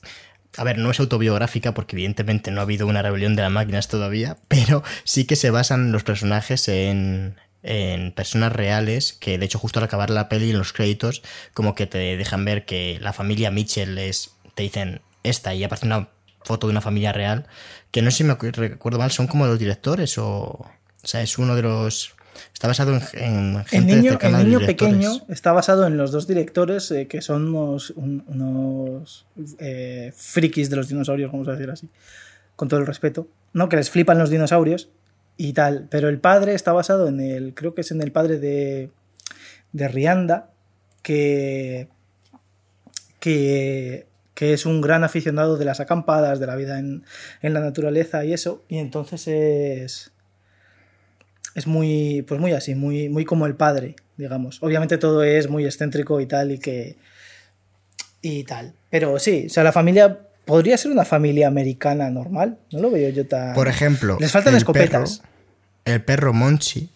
a 0.58 0.64
ver, 0.64 0.78
no 0.78 0.92
es 0.92 1.00
autobiográfica 1.00 1.74
porque 1.74 1.96
evidentemente 1.96 2.52
no 2.52 2.60
ha 2.60 2.64
habido 2.64 2.88
una 2.88 3.02
rebelión 3.02 3.36
de 3.36 3.44
las 3.44 3.52
máquinas 3.52 3.88
todavía, 3.88 4.38
pero 4.48 4.84
sí 5.04 5.26
que 5.26 5.36
se 5.36 5.52
basan 5.52 5.92
los 5.92 6.04
personajes 6.04 6.68
en, 6.68 7.36
en 7.64 8.12
personas 8.12 8.54
reales 8.54 9.14
que 9.14 9.38
de 9.38 9.46
hecho 9.46 9.60
justo 9.60 9.80
al 9.80 9.86
acabar 9.86 10.10
la 10.10 10.30
peli 10.30 10.52
en 10.52 10.58
los 10.58 10.74
créditos 10.74 11.22
como 11.54 11.76
que 11.76 11.88
te 11.88 12.18
dejan 12.18 12.46
ver 12.46 12.66
que 12.66 12.98
la 13.02 13.14
familia 13.14 13.52
Mitchell 13.52 13.98
es, 13.98 14.36
te 14.56 14.64
dicen 14.64 15.02
esta 15.24 15.54
y 15.54 15.64
aparece 15.64 15.86
una 15.86 16.10
foto 16.44 16.68
de 16.68 16.72
una 16.72 16.82
familia 16.82 17.12
real 17.12 17.48
que 17.92 18.02
no 18.02 18.12
sé 18.12 18.18
si 18.18 18.24
me 18.24 18.36
recuerdo 18.36 19.00
mal, 19.00 19.12
son 19.12 19.28
como 19.28 19.46
los 19.46 19.60
directores 19.60 20.18
o... 20.18 20.66
O 21.02 21.08
sea, 21.08 21.22
es 21.22 21.38
uno 21.38 21.56
de 21.56 21.62
los 21.62 22.14
Está 22.54 22.68
basado 22.68 22.94
en, 22.94 23.64
gente 23.66 23.78
el 23.78 23.86
niño, 23.86 24.18
el 24.22 24.38
niño 24.46 24.60
pequeño 24.60 25.12
está 25.30 25.54
basado 25.54 25.88
en 25.88 25.98
los 25.98 26.12
dos 26.12 26.28
directores 26.28 26.92
eh, 26.92 27.08
que 27.08 27.22
son 27.22 27.56
unos, 27.56 29.26
eh, 29.60 30.12
frikis 30.16 30.70
de 30.70 30.76
los 30.76 30.90
dinosaurios, 30.90 31.32
vamos 31.32 31.48
a 31.48 31.54
decir 31.54 31.70
así, 31.70 31.90
con 32.56 32.68
todo 32.68 32.80
el 32.80 32.86
respeto, 32.86 33.28
¿no? 33.54 33.70
Que 33.70 33.78
les 33.78 33.90
flipan 33.90 34.18
los 34.18 34.30
dinosaurios 34.30 34.90
y 35.38 35.54
tal. 35.54 35.88
Pero 35.90 36.10
el 36.10 36.20
padre 36.20 36.54
está 36.54 36.74
basado 36.74 37.08
en 37.08 37.22
el, 37.22 37.54
creo 37.54 37.74
que 37.74 37.82
es 37.82 37.92
en 37.92 38.02
el 38.02 38.12
padre 38.12 38.40
de, 38.40 38.92
de 39.72 39.88
Rianda, 39.88 40.50
que, 41.02 41.88
que, 43.20 44.06
que 44.34 44.54
es 44.54 44.66
un 44.66 44.82
gran 44.82 45.06
aficionado 45.06 45.58
de 45.58 45.66
las 45.66 45.80
acampadas, 45.80 46.40
de 46.40 46.48
la 46.48 46.56
vida 46.58 46.78
en, 46.78 47.06
en 47.42 47.54
la 47.54 47.62
naturaleza 47.62 48.26
y 48.26 48.34
eso. 48.34 48.64
Y 48.68 48.80
entonces 48.80 49.28
es 49.28 50.12
es 51.56 51.68
muy, 51.68 52.24
pues 52.28 52.40
muy 52.40 52.54
así, 52.54 52.76
muy, 52.76 53.10
muy 53.10 53.26
como 53.26 53.46
el 53.46 53.56
padre, 53.56 53.96
digamos. 54.18 54.62
Obviamente 54.62 54.98
todo 54.98 55.24
es 55.24 55.50
muy 55.50 55.66
excéntrico 55.66 56.20
y 56.22 56.26
tal, 56.26 56.52
y 56.52 56.60
que. 56.60 56.98
y 58.22 58.44
tal. 58.44 58.74
Pero 58.90 59.20
sí, 59.20 59.46
o 59.48 59.50
sea, 59.50 59.64
la 59.64 59.72
familia 59.72 60.20
podría 60.46 60.78
ser 60.78 60.92
una 60.92 61.06
familia 61.06 61.48
americana 61.48 62.10
normal. 62.10 62.58
No 62.72 62.80
lo 62.80 62.92
veo 62.92 63.10
yo 63.10 63.26
tan. 63.28 63.54
Por 63.54 63.68
ejemplo, 63.68 64.18
les 64.20 64.32
faltan 64.32 64.56
escopetas. 64.56 65.22
el 65.86 66.04
perro 66.04 66.34
Monchi, 66.34 66.90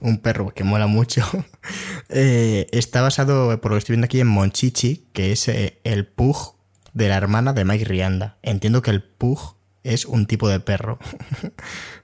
un 0.00 0.18
perro 0.18 0.52
que 0.54 0.64
mola 0.64 0.86
mucho, 0.86 1.22
eh, 2.08 2.66
está 2.72 3.02
basado, 3.02 3.60
por 3.60 3.70
lo 3.70 3.76
que 3.76 3.78
estoy 3.78 3.94
viendo 3.94 4.06
aquí, 4.06 4.20
en 4.20 4.28
Monchichi, 4.28 5.06
que 5.12 5.32
es 5.32 5.48
eh, 5.48 5.78
el 5.84 6.06
pug 6.06 6.54
de 6.92 7.08
la 7.08 7.16
hermana 7.16 7.52
de 7.52 7.64
Mike 7.64 7.84
Rianda. 7.84 8.36
Entiendo 8.42 8.82
que 8.82 8.90
el 8.90 9.02
pug 9.02 9.56
es 9.82 10.06
un 10.06 10.26
tipo 10.26 10.48
de 10.48 10.60
perro. 10.60 10.98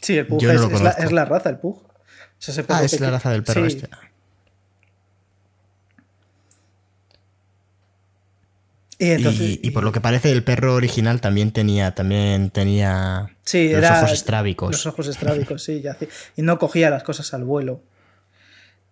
Sí, 0.00 0.16
el 0.16 0.26
Pug 0.26 0.42
es, 0.44 0.46
la, 1.12 1.24
raza, 1.24 1.50
el 1.50 1.58
Pug. 1.58 1.82
ah, 2.68 2.84
es 2.84 3.00
la 3.00 3.10
raza 3.10 3.30
del 3.30 3.42
perro 3.42 3.66
este. 3.66 3.88
Y, 9.00 9.70
por 9.70 9.84
lo 9.84 9.92
que 9.92 10.00
parece, 10.00 10.32
el 10.32 10.42
perro 10.42 10.74
original 10.74 11.20
también 11.20 11.52
tenía, 11.52 11.94
también 11.94 12.50
tenía 12.50 13.36
los 13.52 13.90
ojos 13.90 14.12
estrábicos. 14.12 14.72
Los 14.72 14.86
ojos 14.86 15.06
estrábicos, 15.06 15.62
sí, 15.62 15.80
ya, 15.80 15.96
y 16.36 16.42
no 16.42 16.58
cogía 16.58 16.90
las 16.90 17.04
cosas 17.04 17.32
al 17.32 17.44
vuelo. 17.44 17.80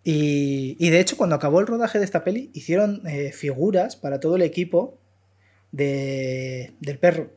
Y, 0.05 0.91
de 0.91 1.01
hecho, 1.01 1.17
cuando 1.17 1.35
acabó 1.35 1.59
el 1.59 1.67
rodaje 1.67 1.99
de 1.99 2.05
esta 2.05 2.23
peli, 2.23 2.51
hicieron 2.55 3.03
eh, 3.09 3.33
figuras 3.33 3.97
para 3.97 4.21
todo 4.21 4.37
el 4.37 4.43
equipo 4.43 4.97
de, 5.73 6.75
del 6.79 6.99
perro. 6.99 7.33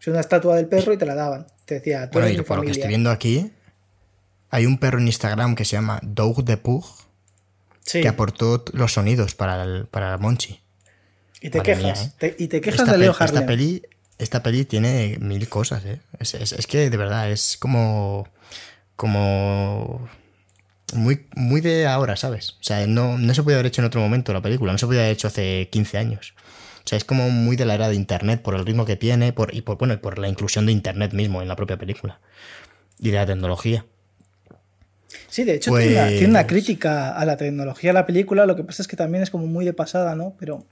Es 0.00 0.06
una 0.06 0.20
estatua 0.20 0.56
del 0.56 0.66
perro 0.66 0.92
y 0.92 0.96
te 0.96 1.06
la 1.06 1.14
daban. 1.14 1.46
Te 1.66 1.74
decía, 1.74 2.10
por 2.10 2.22
lo 2.22 2.62
que 2.62 2.70
estoy 2.70 2.88
viendo 2.88 3.10
aquí, 3.10 3.52
hay 4.48 4.66
un 4.66 4.78
perro 4.78 4.98
en 4.98 5.06
Instagram 5.06 5.54
que 5.54 5.64
se 5.64 5.76
llama 5.76 6.00
Dog 6.02 6.44
the 6.44 6.56
Pug 6.56 6.84
que 7.92 8.08
aportó 8.08 8.64
los 8.72 8.92
sonidos 8.92 9.34
para 9.34 9.84
para 9.90 10.16
Monchi. 10.18 10.60
Y 11.40 11.50
te 11.50 11.60
quejas. 11.60 12.14
¿eh? 12.20 12.36
y 12.38 12.48
te 12.48 12.60
quejas 12.60 12.90
de 12.90 12.98
Leo 12.98 13.12
Harlem. 13.12 13.36
Esta 13.36 13.46
peli, 13.46 13.82
esta 14.18 14.42
peli 14.42 14.64
tiene 14.64 15.16
mil 15.20 15.48
cosas, 15.48 15.84
¿eh? 15.84 16.00
Es, 16.18 16.66
que 16.66 16.90
de 16.90 16.96
verdad 16.96 17.30
es 17.30 17.56
como. 17.58 18.28
como. 18.96 20.08
Muy, 20.92 21.28
muy 21.36 21.60
de 21.60 21.86
ahora, 21.86 22.16
¿sabes? 22.16 22.56
O 22.60 22.64
sea, 22.64 22.84
no, 22.88 23.16
no 23.16 23.32
se 23.32 23.44
podía 23.44 23.56
haber 23.56 23.66
hecho 23.66 23.80
en 23.80 23.86
otro 23.86 24.00
momento 24.00 24.32
la 24.32 24.42
película, 24.42 24.72
no 24.72 24.78
se 24.78 24.86
podía 24.86 25.02
haber 25.02 25.12
hecho 25.12 25.28
hace 25.28 25.68
15 25.70 25.98
años. 25.98 26.34
O 26.90 26.92
sea, 26.92 26.96
es 26.96 27.04
como 27.04 27.30
muy 27.30 27.54
de 27.54 27.66
la 27.66 27.74
era 27.74 27.88
de 27.88 27.94
Internet 27.94 28.42
por 28.42 28.56
el 28.56 28.66
ritmo 28.66 28.84
que 28.84 28.96
tiene 28.96 29.32
por, 29.32 29.54
y 29.54 29.62
por, 29.62 29.78
bueno, 29.78 30.00
por 30.00 30.18
la 30.18 30.26
inclusión 30.26 30.66
de 30.66 30.72
Internet 30.72 31.12
mismo 31.12 31.40
en 31.40 31.46
la 31.46 31.54
propia 31.54 31.76
película 31.76 32.18
y 32.98 33.10
de 33.10 33.16
la 33.16 33.26
tecnología. 33.26 33.86
Sí, 35.28 35.44
de 35.44 35.54
hecho 35.54 35.70
tiene, 35.70 36.26
una, 36.26 36.40
pues 36.40 36.64
crítica 36.64 37.16
a 37.16 37.24
la 37.24 37.36
tecnología 37.36 37.90
de 37.90 37.94
la 37.94 38.06
película, 38.06 38.44
lo 38.44 38.56
que 38.56 38.64
pasa 38.64 38.82
es 38.82 38.88
que 38.88 38.96
también 38.96 39.22
es 39.22 39.30
como 39.30 39.46
muy 39.46 39.64
de 39.64 39.72
pasada, 39.72 40.16
¿no? 40.16 40.34
Pero 40.36 40.64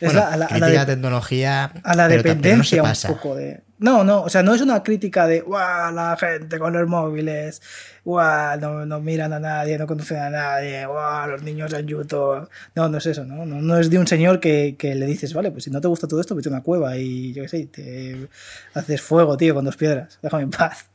es 0.00 0.14
a 0.14 0.36
la, 0.36 0.86
tecnología 0.86 1.72
a 1.82 1.96
la 1.96 2.08
dependencia 2.08 2.82
un 2.82 3.14
poco 3.14 3.34
de 3.34 3.62
no 3.78 4.04
no 4.04 4.22
o 4.22 4.28
sea 4.28 4.42
no 4.42 4.54
es 4.54 4.60
una 4.60 4.82
crítica 4.82 5.26
de 5.26 5.40
guau 5.40 5.92
la 5.92 6.16
gente 6.16 6.58
con 6.58 6.72
los 6.72 6.88
móviles 6.88 7.62
guau 8.04 8.86
no, 8.86 9.00
miran 9.00 9.32
a 9.32 9.40
nadie 9.40 9.78
no 9.78 9.86
conducen 9.86 10.18
a 10.18 10.30
nadie 10.30 10.86
guau 10.86 11.30
los 11.30 11.42
niños 11.42 11.72
en 11.72 11.86
YouTube 11.86 12.48
no 12.74 12.88
no 12.88 12.98
es 12.98 13.06
eso 13.06 13.24
no 13.24 13.46
no, 13.46 13.78
es 13.78 13.90
de 13.90 13.98
un 13.98 14.06
señor 14.06 14.40
que, 14.40 14.76
le 14.80 15.06
dices 15.06 15.32
vale 15.32 15.50
pues 15.50 15.64
si 15.64 15.70
no 15.70 15.80
te 15.80 15.88
gusta 15.88 16.08
todo 16.08 16.20
esto 16.20 16.34
vete 16.34 16.48
a 16.48 16.52
una 16.52 16.62
cueva 16.62 16.96
y 16.96 17.32
yo 17.32 17.42
qué 17.42 17.48
sé 17.48 17.66
te 17.66 18.28
haces 18.74 19.00
fuego 19.00 19.36
tío 19.36 19.54
con 19.54 19.64
dos 19.64 19.76
piedras 19.76 20.18
déjame 20.22 20.44
en 20.44 20.50
paz 20.50 20.86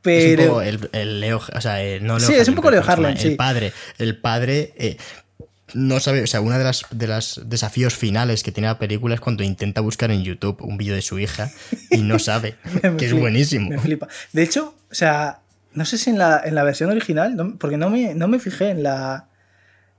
pero 0.00 0.62
es 0.62 0.74
un 0.74 0.80
poco 0.80 0.90
el, 0.92 1.20
Leo 1.20 1.40
o 1.54 1.60
sea 1.60 1.82
eh, 1.84 2.00
no 2.00 2.18
sí 2.20 2.34
es 2.34 2.48
un 2.48 2.54
poco 2.54 2.70
Leo 2.70 2.82
Harlem 2.86 3.16
el 3.18 3.36
padre 3.36 3.72
el 3.98 4.18
padre 4.18 4.72
eh, 4.76 4.96
no 5.74 6.00
sabe, 6.00 6.22
o 6.22 6.26
sea, 6.26 6.40
uno 6.40 6.58
de 6.58 6.64
las, 6.64 6.84
de 6.90 7.06
los 7.06 7.42
desafíos 7.46 7.94
finales 7.94 8.42
que 8.42 8.52
tiene 8.52 8.68
la 8.68 8.78
película 8.78 9.14
es 9.14 9.20
cuando 9.20 9.42
intenta 9.42 9.80
buscar 9.80 10.10
en 10.10 10.22
YouTube 10.22 10.62
un 10.62 10.76
vídeo 10.76 10.94
de 10.94 11.02
su 11.02 11.18
hija 11.18 11.50
y 11.90 12.02
no 12.02 12.18
sabe, 12.18 12.56
que 12.98 13.06
es 13.06 13.12
buenísimo. 13.12 13.70
Me 13.70 13.78
flipa. 13.78 14.08
De 14.32 14.42
hecho, 14.42 14.74
o 14.90 14.94
sea, 14.94 15.40
no 15.72 15.84
sé 15.84 15.98
si 15.98 16.10
en 16.10 16.18
la, 16.18 16.40
en 16.44 16.54
la 16.54 16.64
versión 16.64 16.90
original, 16.90 17.36
porque 17.58 17.76
no 17.76 17.90
me, 17.90 18.14
no 18.14 18.28
me 18.28 18.38
fijé 18.38 18.70
en 18.70 18.82
la, 18.82 19.28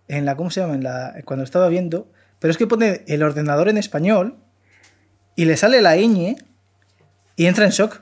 en 0.07 0.26
la, 0.26 0.36
¿cómo 0.36 0.49
se 0.49 0.61
llama? 0.61 0.76
En 0.76 0.84
la, 0.84 1.15
cuando 1.26 1.43
estaba 1.43 1.67
viendo, 1.69 2.11
pero 2.39 2.51
es 2.51 2.57
que 2.57 2.67
pone 2.67 3.03
el 3.07 3.24
ordenador 3.24 3.69
en 3.69 3.78
español 3.78 4.38
y 5.36 5.45
le 5.45 5.57
sale 5.57 5.82
la 5.82 5.95
ñ 5.95 6.36
y 7.36 7.45
entra 7.45 7.65
en 7.65 7.72
shock. 7.72 8.01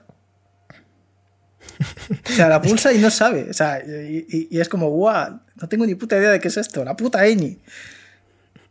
O 1.79 2.33
sea, 2.33 2.49
la 2.49 2.61
pulsa 2.61 2.91
y 2.93 2.99
no 2.99 3.09
sabe. 3.09 3.47
O 3.49 3.53
sea, 3.53 3.79
y, 3.79 4.47
y 4.51 4.59
es 4.59 4.67
como, 4.67 4.89
guau, 4.89 5.39
no 5.55 5.69
tengo 5.69 5.85
ni 5.85 5.95
puta 5.95 6.17
idea 6.17 6.31
de 6.31 6.39
qué 6.39 6.49
es 6.49 6.57
esto. 6.57 6.83
La 6.83 6.95
puta 6.95 7.25
Eni. 7.25 7.59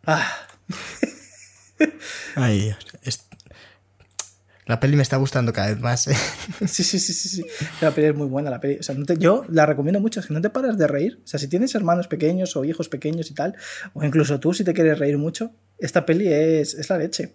Ah. 0.06 0.26
Ay, 2.34 2.74
La 4.66 4.80
peli 4.80 4.96
me 4.96 5.02
está 5.02 5.16
gustando 5.16 5.52
cada 5.52 5.68
vez 5.68 5.80
más. 5.80 6.06
¿eh? 6.08 6.16
Sí, 6.66 6.84
sí, 6.84 6.98
sí, 6.98 7.12
sí, 7.12 7.28
sí. 7.28 7.44
La 7.80 7.90
peli 7.90 8.08
es 8.08 8.14
muy 8.14 8.26
buena. 8.26 8.50
La 8.50 8.60
peli. 8.60 8.78
O 8.78 8.82
sea, 8.82 8.94
yo 9.18 9.44
la 9.48 9.66
recomiendo 9.66 10.00
mucho. 10.00 10.20
Es 10.20 10.26
que 10.26 10.34
no 10.34 10.40
te 10.40 10.50
paras 10.50 10.76
de 10.76 10.86
reír. 10.86 11.20
O 11.24 11.26
sea, 11.26 11.38
si 11.38 11.48
tienes 11.48 11.74
hermanos 11.74 12.08
pequeños 12.08 12.56
o 12.56 12.64
hijos 12.64 12.88
pequeños 12.88 13.30
y 13.30 13.34
tal, 13.34 13.54
o 13.94 14.04
incluso 14.04 14.40
tú 14.40 14.52
si 14.52 14.64
te 14.64 14.74
quieres 14.74 14.98
reír 14.98 15.18
mucho, 15.18 15.52
esta 15.78 16.04
peli 16.04 16.32
es, 16.32 16.74
es 16.74 16.88
la 16.90 16.98
leche. 16.98 17.34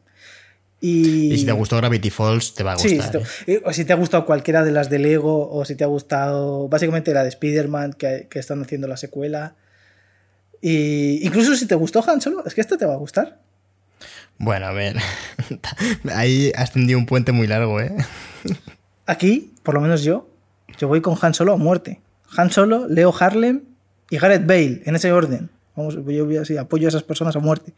Y... 0.85 1.37
si 1.37 1.45
te 1.45 1.53
gustó 1.53 1.77
Gravity 1.77 2.09
Falls, 2.09 2.55
te 2.55 2.61
va 2.61 2.73
a 2.73 2.75
gustar. 2.75 3.21
¿eh? 3.47 3.61
O 3.63 3.71
si 3.71 3.85
te 3.85 3.93
ha 3.93 3.95
gustado 3.95 4.25
cualquiera 4.25 4.65
de 4.65 4.71
las 4.71 4.89
de 4.89 4.99
Lego, 4.99 5.49
o 5.49 5.63
si 5.63 5.75
te 5.75 5.85
ha 5.85 5.87
gustado 5.87 6.67
básicamente 6.67 7.13
la 7.13 7.23
de 7.23 7.29
Spider-Man, 7.29 7.93
que, 7.93 8.27
están 8.33 8.61
haciendo 8.61 8.89
la 8.89 8.97
secuela. 8.97 9.55
Y 10.59 11.25
incluso 11.25 11.55
si 11.55 11.67
te 11.67 11.75
gustó 11.75 12.03
Han 12.05 12.19
Solo, 12.19 12.45
es 12.45 12.53
que 12.53 12.59
esta 12.59 12.75
te 12.75 12.85
va 12.85 12.95
a 12.95 12.97
gustar. 12.97 13.39
Bueno, 14.37 14.65
a 14.65 14.73
ver. 14.73 14.97
Ahí 16.13 16.51
has 16.53 16.73
tendido 16.73 16.99
un 16.99 17.05
puente 17.05 17.31
muy 17.31 17.47
largo, 17.47 17.79
¿eh? 17.79 17.95
aquí, 19.05 19.53
por 19.63 19.75
lo 19.75 19.79
menos 19.79 20.03
yo, 20.03 20.27
yo 20.77 20.89
voy 20.89 20.99
con 20.99 21.17
Han 21.21 21.33
Solo 21.33 21.53
a 21.53 21.57
muerte. 21.57 22.01
Han 22.35 22.51
Solo, 22.51 22.89
Leo 22.89 23.15
Harlem 23.17 23.61
y 24.09 24.17
Gareth 24.17 24.45
Bale, 24.45 24.81
en 24.83 24.97
ese 24.97 25.13
orden. 25.13 25.49
Vamos, 25.77 25.95
yo 25.95 26.25
voy 26.25 26.35
así, 26.35 26.57
apoyo 26.57 26.87
a 26.87 26.89
esas 26.89 27.03
personas 27.03 27.37
a 27.37 27.39
muerte. 27.39 27.73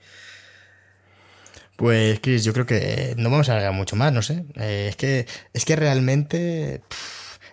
Pues, 1.76 2.20
Chris, 2.22 2.44
yo 2.44 2.54
creo 2.54 2.66
que 2.66 3.16
no 3.18 3.30
vamos 3.30 3.50
a 3.50 3.54
alargar 3.54 3.74
mucho 3.74 3.96
más, 3.96 4.14
no 4.14 4.22
sé. 4.22 4.46
Eh, 4.56 4.88
es, 4.90 4.96
que, 4.96 5.28
es 5.54 5.66
que 5.66 5.76
realmente. 5.76 6.82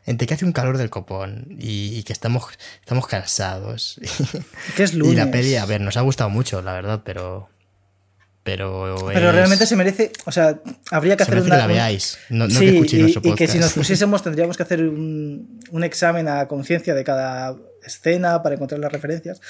entre 0.06 0.26
que 0.26 0.34
hace 0.34 0.44
un 0.44 0.52
calor 0.52 0.78
del 0.78 0.90
copón 0.90 1.56
y, 1.58 2.02
que 2.04 2.12
estamos, 2.12 2.44
estamos 2.80 3.06
cansados. 3.06 4.00
¿Qué 4.76 4.84
es 4.84 4.94
lunes? 4.94 5.14
Y 5.14 5.16
la 5.16 5.30
peli, 5.30 5.56
a 5.56 5.66
ver, 5.66 5.80
nos 5.80 5.96
ha 5.96 6.02
gustado 6.02 6.30
mucho, 6.30 6.62
la 6.62 6.72
verdad, 6.72 7.02
pero. 7.04 7.48
Pero, 8.44 9.06
pero 9.06 9.30
realmente 9.30 9.66
se 9.66 9.76
merece, 9.76 10.10
o 10.24 10.32
sea, 10.32 10.58
habría 10.90 11.16
que 11.16 11.24
se 11.24 11.30
hacer 11.30 11.44
una, 11.44 11.54
que 11.54 11.60
la 11.60 11.66
veáis, 11.68 12.18
no, 12.28 12.48
no 12.48 12.50
sí, 12.50 12.82
que 12.82 12.96
y, 12.96 13.00
nuestro 13.02 13.22
y 13.22 13.36
que 13.36 13.46
si 13.46 13.60
nos 13.60 13.72
pusiésemos 13.72 14.20
tendríamos 14.24 14.56
que 14.56 14.64
hacer 14.64 14.82
un, 14.82 15.60
un 15.70 15.84
examen 15.84 16.26
a 16.26 16.48
conciencia 16.48 16.92
de 16.92 17.04
cada 17.04 17.56
escena 17.84 18.42
para 18.42 18.54
encontrar 18.54 18.80
las 18.80 18.92
referencias. 18.92 19.40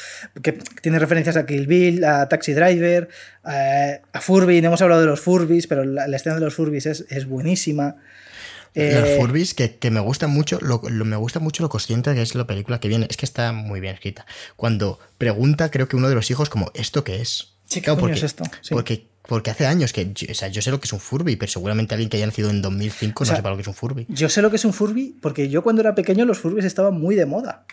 Que 0.42 0.52
tiene 0.80 0.98
referencias 0.98 1.36
a 1.36 1.46
Kill 1.46 1.66
Bill, 1.66 2.04
a 2.04 2.28
Taxi 2.28 2.52
Driver, 2.52 3.08
a, 3.44 3.98
a 4.12 4.20
Furby. 4.20 4.60
No 4.60 4.68
hemos 4.68 4.82
hablado 4.82 5.00
de 5.02 5.06
los 5.06 5.20
Furbis, 5.20 5.66
pero 5.66 5.84
la, 5.84 6.06
la 6.08 6.16
escena 6.16 6.34
de 6.36 6.40
los 6.42 6.54
Furbis 6.54 6.86
es, 6.86 7.04
es 7.10 7.26
buenísima. 7.26 7.96
Los 8.74 8.84
Eh, 8.84 9.16
Furbis, 9.20 9.52
que, 9.52 9.76
que 9.76 9.90
me 9.90 10.00
gusta 10.00 10.28
mucho, 10.28 10.58
lo, 10.62 10.80
lo- 10.88 11.04
me 11.04 11.16
gusta 11.16 11.40
mucho 11.40 11.62
lo 11.62 11.68
consciente 11.68 12.14
que 12.14 12.22
es 12.22 12.34
la 12.34 12.46
película 12.46 12.80
que 12.80 12.88
viene. 12.88 13.06
Es 13.10 13.16
que 13.18 13.26
está 13.26 13.52
muy 13.52 13.80
bien 13.80 13.94
escrita. 13.94 14.24
Cuando 14.56 14.98
pregunta, 15.18 15.70
creo 15.70 15.88
que 15.88 15.96
uno 15.96 16.08
de 16.08 16.14
los 16.14 16.30
hijos, 16.30 16.48
como, 16.48 16.70
¿esto 16.74 17.04
qué 17.04 17.20
es? 17.20 17.54
Sí, 17.66 17.80
¿qué 17.80 17.84
Claro, 17.84 18.00
porque, 18.00 18.14
es 18.16 18.22
esto? 18.22 18.44
Sí. 18.62 18.72
Porque, 18.74 19.06
porque 19.28 19.50
hace 19.50 19.66
años 19.66 19.92
que. 19.92 20.10
yo- 20.14 20.26
o 20.30 20.34
sea, 20.34 20.48
yo 20.48 20.62
sé 20.62 20.70
lo 20.70 20.80
que 20.80 20.86
es 20.86 20.92
un 20.94 21.00
Furby, 21.00 21.36
pero 21.36 21.52
seguramente 21.52 21.94
alguien 21.94 22.08
que 22.08 22.16
haya 22.16 22.24
nacido 22.26 22.48
en 22.48 22.62
2005 22.62 23.24
O 23.24 23.26
sea, 23.26 23.34
no 23.34 23.36
sepa 23.40 23.50
lo 23.50 23.56
que 23.56 23.62
es 23.62 23.68
un 23.68 23.74
Furby. 23.74 24.06
Yo 24.08 24.30
sé 24.30 24.40
lo 24.40 24.48
que 24.48 24.56
es 24.56 24.64
un 24.64 24.72
Furby 24.72 25.16
porque 25.20 25.50
yo 25.50 25.62
cuando 25.62 25.82
era 25.82 25.94
pequeño 25.94 26.24
los 26.24 26.38
Furbis 26.38 26.64
estaban 26.64 26.98
muy 26.98 27.14
de 27.14 27.26
moda. 27.26 27.66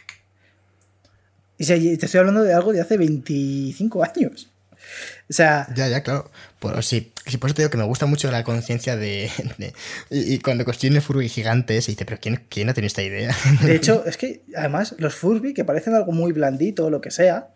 Y 1.59 1.97
te 1.97 2.05
estoy 2.05 2.19
hablando 2.19 2.41
de 2.41 2.53
algo 2.53 2.73
de 2.73 2.81
hace 2.81 2.97
25 2.97 4.03
años. 4.03 4.49
O 5.29 5.33
sea, 5.33 5.67
Ya, 5.75 5.87
ya, 5.89 6.01
claro. 6.01 6.31
Pues 6.57 6.85
sí, 6.85 7.11
sí, 7.27 7.37
por 7.37 7.49
eso 7.49 7.55
te 7.55 7.61
digo 7.61 7.69
que 7.69 7.77
me 7.77 7.83
gusta 7.83 8.05
mucho 8.05 8.31
la 8.31 8.43
conciencia 8.43 8.95
de. 8.95 9.29
de- 9.59 9.73
y, 10.09 10.33
y 10.35 10.39
cuando 10.39 10.65
construyen 10.65 10.95
el 10.95 11.01
Furby 11.01 11.29
gigante, 11.29 11.79
se 11.81 11.91
dice, 11.91 12.05
¿pero 12.05 12.19
quién, 12.21 12.45
quién 12.49 12.69
ha 12.69 12.73
tenido 12.73 12.87
esta 12.87 13.03
idea? 13.03 13.35
de 13.61 13.75
hecho, 13.75 14.03
es 14.05 14.17
que 14.17 14.41
además 14.55 14.95
los 14.97 15.13
Furby, 15.15 15.53
que 15.53 15.65
parecen 15.65 15.93
algo 15.95 16.11
muy 16.13 16.31
blandito 16.31 16.85
o 16.85 16.89
lo 16.89 17.01
que 17.01 17.11
sea, 17.11 17.49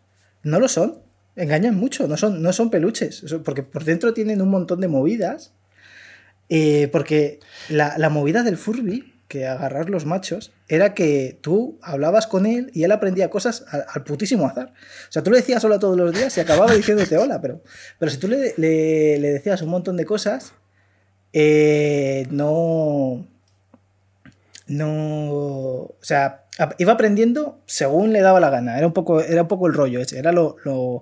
no 0.43 0.59
lo 0.59 0.67
son. 0.67 0.99
Engañan 1.35 1.75
mucho, 1.75 2.07
no 2.07 2.15
son, 2.17 2.43
no 2.43 2.53
son 2.53 2.69
peluches. 2.69 3.25
Porque 3.43 3.63
por 3.63 3.85
dentro 3.85 4.13
tienen 4.13 4.41
un 4.41 4.49
montón 4.49 4.81
de 4.81 4.87
movidas. 4.87 5.53
Eh, 6.49 6.89
porque 6.91 7.39
la, 7.69 7.97
la 7.97 8.09
movida 8.09 8.43
del 8.43 8.57
Furby, 8.57 9.12
que 9.33 9.47
agarrar 9.47 9.89
los 9.89 10.05
machos, 10.05 10.51
era 10.67 10.93
que 10.93 11.39
tú 11.41 11.79
hablabas 11.81 12.27
con 12.27 12.45
él 12.45 12.69
y 12.73 12.83
él 12.83 12.91
aprendía 12.91 13.29
cosas 13.29 13.65
al, 13.71 13.85
al 13.93 14.03
putísimo 14.03 14.45
azar. 14.47 14.67
O 15.09 15.11
sea, 15.11 15.23
tú 15.23 15.31
le 15.31 15.37
decías 15.37 15.63
hola 15.65 15.79
todos 15.79 15.97
los 15.97 16.13
días 16.13 16.37
y 16.37 16.41
acababa 16.41 16.73
diciéndote 16.75 17.17
hola, 17.17 17.41
pero, 17.41 17.61
pero 17.99 18.11
si 18.11 18.17
tú 18.17 18.27
le, 18.27 18.53
le- 18.57 19.17
le 19.19 19.31
decías 19.33 19.61
un 19.63 19.69
montón 19.69 19.97
de 19.97 20.05
cosas, 20.05 20.53
eh, 21.33 22.27
no. 22.29 23.25
No. 24.67 25.31
O 25.31 25.97
sea, 26.01 26.45
iba 26.77 26.93
aprendiendo 26.93 27.59
según 27.65 28.13
le 28.13 28.21
daba 28.21 28.39
la 28.39 28.49
gana. 28.49 28.77
Era 28.77 28.87
un 28.87 28.93
poco, 28.93 29.21
era 29.21 29.41
un 29.43 29.47
poco 29.47 29.67
el 29.67 29.73
rollo 29.73 29.99
ese, 29.99 30.19
era 30.19 30.31
lo, 30.31 30.55
lo- 30.63 31.01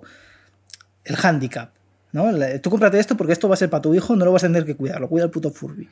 el 1.04 1.16
handicap. 1.22 1.70
¿no? 2.12 2.30
Tú 2.60 2.68
cómprate 2.70 2.98
esto 2.98 3.16
porque 3.16 3.32
esto 3.32 3.48
va 3.48 3.54
a 3.54 3.56
ser 3.56 3.70
para 3.70 3.80
tu 3.82 3.94
hijo, 3.94 4.16
no 4.16 4.24
lo 4.24 4.32
vas 4.32 4.44
a 4.44 4.48
tener 4.48 4.66
que 4.66 4.76
cuidar, 4.76 5.00
lo 5.00 5.08
cuida 5.08 5.24
el 5.24 5.30
puto 5.30 5.50
Furby. 5.50 5.88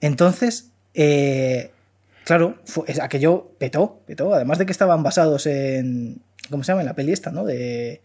Entonces, 0.00 0.70
eh, 0.94 1.70
claro, 2.24 2.56
fue, 2.64 2.84
aquello 3.00 3.52
petó, 3.58 4.00
petó. 4.06 4.34
Además 4.34 4.58
de 4.58 4.66
que 4.66 4.72
estaban 4.72 5.02
basados 5.02 5.46
en. 5.46 6.20
¿Cómo 6.50 6.64
se 6.64 6.72
llama? 6.72 6.82
En 6.82 6.86
la 6.86 6.94
peli 6.94 7.12
esta, 7.12 7.30
¿no? 7.30 7.44
De. 7.44 8.00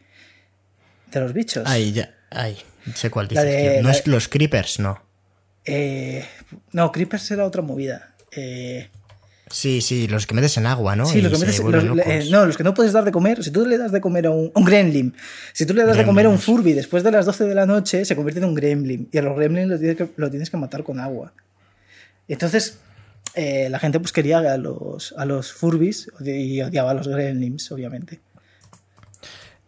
De 1.12 1.20
los 1.20 1.34
bichos. 1.34 1.64
Ay, 1.68 1.92
ya, 1.94 2.14
ay, 2.32 2.58
sé 2.96 3.10
cuál 3.10 3.28
dices, 3.28 3.46
de-. 3.46 3.82
No 3.84 3.90
es 3.90 4.06
los 4.08 4.28
Creepers, 4.28 4.80
no. 4.80 5.02
Eh, 5.66 6.26
no, 6.72 6.92
Creepers 6.92 7.30
era 7.32 7.46
otra 7.46 7.62
movida. 7.62 8.14
Eh, 8.32 8.90
Sí, 9.52 9.82
sí, 9.82 10.08
los 10.08 10.26
que 10.26 10.34
metes 10.34 10.58
en 10.58 10.66
agua, 10.66 10.96
¿no? 10.96 11.06
Sí, 11.06 11.22
los 11.22 11.32
que 11.34 11.38
metes- 11.46 11.60
los- 11.60 12.00
eh, 12.08 12.28
no, 12.32 12.48
los 12.48 12.58
que 12.58 12.64
no 12.64 12.74
puedes 12.74 12.92
dar 12.92 13.04
de 13.06 13.12
comer. 13.12 13.44
Si 13.44 13.52
tú 13.52 13.68
le 13.68 13.78
das 13.78 13.92
de 13.92 14.02
comer 14.02 14.26
a 14.26 14.32
un, 14.32 14.52
un 14.56 14.66
gremlin, 14.66 15.14
si 15.54 15.68
tú 15.68 15.76
le 15.76 15.84
das 15.86 15.96
de 15.96 16.06
comer 16.06 16.26
a 16.26 16.30
un. 16.30 16.40
Furby 16.40 16.74
después 16.74 17.04
de 17.04 17.12
las 17.12 17.28
12 17.28 17.44
de 17.46 17.54
la 17.54 17.68
noche, 17.68 18.04
se 18.04 18.16
convierte 18.16 18.40
en 18.40 18.46
un 18.48 18.56
gremlin. 18.56 19.08
Y 19.12 19.18
a 19.20 19.22
los 19.22 19.36
gremlins 19.38 19.68
los 19.70 19.80
tienes 19.80 19.98
que, 19.98 20.10
lo 20.16 20.32
tienes 20.32 20.50
que 20.50 20.58
matar 20.58 20.84
con 20.84 21.00
agua. 21.00 21.34
Entonces, 22.28 22.80
eh, 23.36 23.67
la 23.69 23.80
gente 23.80 23.99
pues 23.99 24.11
quería 24.11 24.39
a 24.39 24.57
los, 24.57 25.13
a 25.17 25.26
los 25.26 25.51
Furbis 25.51 26.07
y 26.24 26.61
odiaba 26.61 26.91
a 26.91 26.93
los 26.93 27.07
gremlins, 27.07 27.71
obviamente. 27.71 28.21